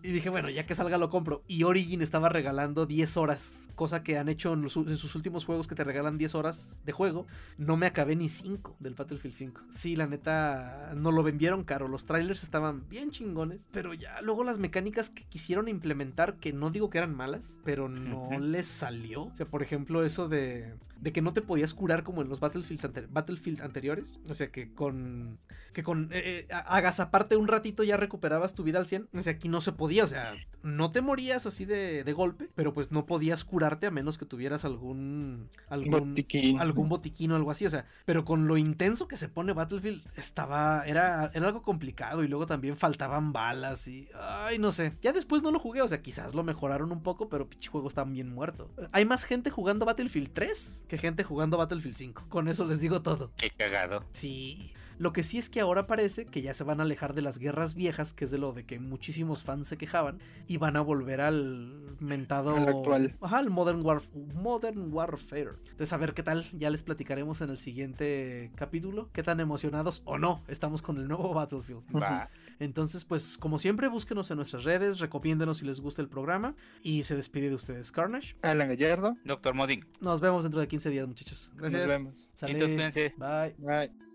Y 0.00 0.12
dije, 0.12 0.30
bueno, 0.30 0.48
ya 0.48 0.64
que 0.64 0.76
salga 0.76 0.96
lo 0.96 1.10
compro. 1.10 1.42
Y 1.48 1.64
Origin 1.64 2.02
estaba 2.02 2.28
regalando 2.28 2.86
10 2.86 3.16
horas, 3.16 3.68
cosa 3.74 4.04
que 4.04 4.16
han 4.16 4.28
hecho 4.28 4.52
en, 4.52 4.62
los 4.62 4.76
u- 4.76 4.88
en 4.88 4.96
sus 4.96 5.16
últimos 5.16 5.44
juegos 5.44 5.66
que 5.66 5.74
te 5.74 5.82
regalan 5.82 6.18
10 6.18 6.36
horas 6.36 6.82
de 6.84 6.92
juego. 6.92 7.26
No 7.56 7.76
me 7.76 7.86
acabé 7.86 8.14
ni 8.14 8.28
5 8.28 8.76
del 8.78 8.94
Battlefield 8.94 9.34
5. 9.34 9.60
Sí, 9.70 9.96
la 9.96 10.06
neta, 10.06 10.92
no 10.94 11.10
lo 11.10 11.22
vendieron 11.24 11.64
caro. 11.64 11.88
Los 11.88 12.06
trailers 12.06 12.44
estaban 12.44 12.88
bien 12.88 13.10
chingones, 13.10 13.66
pero 13.72 13.92
ya 13.92 14.20
luego 14.22 14.44
las 14.44 14.58
mecánicas 14.60 15.10
que 15.10 15.24
quisieron 15.24 15.66
implementar, 15.68 16.36
que 16.38 16.52
no 16.52 16.70
digo 16.70 16.90
que 16.90 16.98
eran 16.98 17.14
malas, 17.16 17.58
pero 17.64 17.88
no 17.88 18.38
les 18.38 18.66
salió. 18.66 19.24
O 19.24 19.34
sea, 19.36 19.46
por 19.46 19.62
ejemplo, 19.64 20.04
eso 20.04 20.28
de, 20.28 20.74
de 21.00 21.12
que 21.12 21.22
no 21.22 21.32
te 21.32 21.42
podías 21.42 21.74
curar 21.74 22.04
como 22.04 22.22
en 22.22 22.28
los 22.28 22.38
Battlefields 22.38 22.84
ante- 22.84 23.06
Battlefield 23.06 23.62
anteriores. 23.62 24.20
O 24.28 24.34
sea, 24.34 24.52
que 24.52 24.72
con 24.72 25.38
que 25.78 25.84
con 25.84 26.08
eh, 26.10 26.44
eh, 26.48 26.48
hagas 26.66 26.98
aparte 26.98 27.36
un 27.36 27.46
ratito 27.46 27.84
ya 27.84 27.96
recuperabas 27.96 28.52
tu 28.52 28.64
vida 28.64 28.80
al 28.80 28.88
100. 28.88 29.10
O 29.14 29.22
sea, 29.22 29.34
aquí 29.34 29.48
no 29.48 29.60
se 29.60 29.70
podía, 29.70 30.02
o 30.02 30.08
sea, 30.08 30.34
no 30.64 30.90
te 30.90 31.02
morías 31.02 31.46
así 31.46 31.66
de, 31.66 32.02
de 32.02 32.12
golpe, 32.12 32.50
pero 32.56 32.74
pues 32.74 32.90
no 32.90 33.06
podías 33.06 33.44
curarte 33.44 33.86
a 33.86 33.92
menos 33.92 34.18
que 34.18 34.26
tuvieras 34.26 34.64
algún 34.64 35.48
algún 35.68 36.08
Botiquín. 36.08 36.60
algún 36.60 36.88
botiquín 36.88 37.30
o 37.30 37.36
algo 37.36 37.52
así, 37.52 37.64
o 37.64 37.70
sea, 37.70 37.86
pero 38.06 38.24
con 38.24 38.48
lo 38.48 38.56
intenso 38.56 39.06
que 39.06 39.16
se 39.16 39.28
pone 39.28 39.52
Battlefield 39.52 40.02
estaba 40.16 40.84
era 40.84 41.30
era 41.32 41.46
algo 41.46 41.62
complicado 41.62 42.24
y 42.24 42.28
luego 42.28 42.48
también 42.48 42.76
faltaban 42.76 43.32
balas 43.32 43.86
y 43.86 44.08
ay, 44.20 44.58
no 44.58 44.72
sé. 44.72 44.96
Ya 45.00 45.12
después 45.12 45.44
no 45.44 45.52
lo 45.52 45.60
jugué, 45.60 45.82
o 45.82 45.86
sea, 45.86 46.02
quizás 46.02 46.34
lo 46.34 46.42
mejoraron 46.42 46.90
un 46.90 47.04
poco, 47.04 47.28
pero 47.28 47.48
pinche 47.48 47.70
juego 47.70 47.86
está 47.86 48.02
bien 48.02 48.34
muerto. 48.34 48.68
Hay 48.90 49.04
más 49.04 49.22
gente 49.22 49.50
jugando 49.50 49.86
Battlefield 49.86 50.32
3 50.32 50.86
que 50.88 50.98
gente 50.98 51.22
jugando 51.22 51.56
Battlefield 51.56 51.94
5. 51.94 52.26
Con 52.28 52.48
eso 52.48 52.64
les 52.64 52.80
digo 52.80 53.00
todo. 53.00 53.30
Qué 53.36 53.50
cagado. 53.50 54.04
Sí. 54.12 54.74
Lo 54.98 55.12
que 55.12 55.22
sí 55.22 55.38
es 55.38 55.48
que 55.48 55.60
ahora 55.60 55.86
parece 55.86 56.26
que 56.26 56.42
ya 56.42 56.54
se 56.54 56.64
van 56.64 56.80
a 56.80 56.82
alejar 56.82 57.14
de 57.14 57.22
las 57.22 57.38
guerras 57.38 57.74
viejas, 57.74 58.12
que 58.12 58.24
es 58.24 58.30
de 58.30 58.38
lo 58.38 58.52
de 58.52 58.64
que 58.64 58.78
muchísimos 58.80 59.42
fans 59.42 59.68
se 59.68 59.76
quejaban, 59.76 60.18
y 60.46 60.56
van 60.56 60.76
a 60.76 60.80
volver 60.80 61.20
al 61.20 61.96
mentado. 62.00 62.56
Al 62.56 62.68
actual. 62.68 63.16
Ajá, 63.20 63.38
al 63.38 63.50
Modern, 63.50 63.80
Warf- 63.82 64.10
Modern 64.34 64.92
Warfare. 64.92 65.52
Entonces, 65.70 65.92
a 65.92 65.96
ver 65.96 66.14
qué 66.14 66.22
tal, 66.22 66.44
ya 66.52 66.70
les 66.70 66.82
platicaremos 66.82 67.40
en 67.40 67.50
el 67.50 67.58
siguiente 67.58 68.50
capítulo, 68.56 69.08
qué 69.12 69.22
tan 69.22 69.40
emocionados 69.40 70.02
o 70.04 70.18
no 70.18 70.42
estamos 70.48 70.82
con 70.82 70.96
el 70.98 71.08
nuevo 71.08 71.32
Battlefield. 71.32 71.82
Va. 71.94 72.28
Entonces, 72.60 73.04
pues, 73.04 73.38
como 73.38 73.58
siempre, 73.58 73.86
búsquenos 73.88 74.30
en 74.32 74.36
nuestras 74.38 74.64
redes, 74.64 74.98
recomiéndenos 74.98 75.58
si 75.58 75.64
les 75.66 75.80
gusta 75.80 76.02
el 76.02 76.08
programa, 76.08 76.56
y 76.82 77.04
se 77.04 77.14
despide 77.14 77.48
de 77.50 77.54
ustedes 77.54 77.92
Carnage. 77.92 78.34
Alan 78.42 78.68
Gallardo. 78.68 79.16
Doctor 79.24 79.54
Modding. 79.54 79.84
Nos 80.00 80.20
vemos 80.20 80.42
dentro 80.44 80.60
de 80.60 80.66
15 80.66 80.90
días, 80.90 81.06
muchachos. 81.06 81.52
Gracias. 81.54 81.82
Nos 81.82 81.88
vemos. 81.88 82.30
Cuídense. 82.40 83.14
Bye. 83.16 83.54
Bye. 83.58 84.07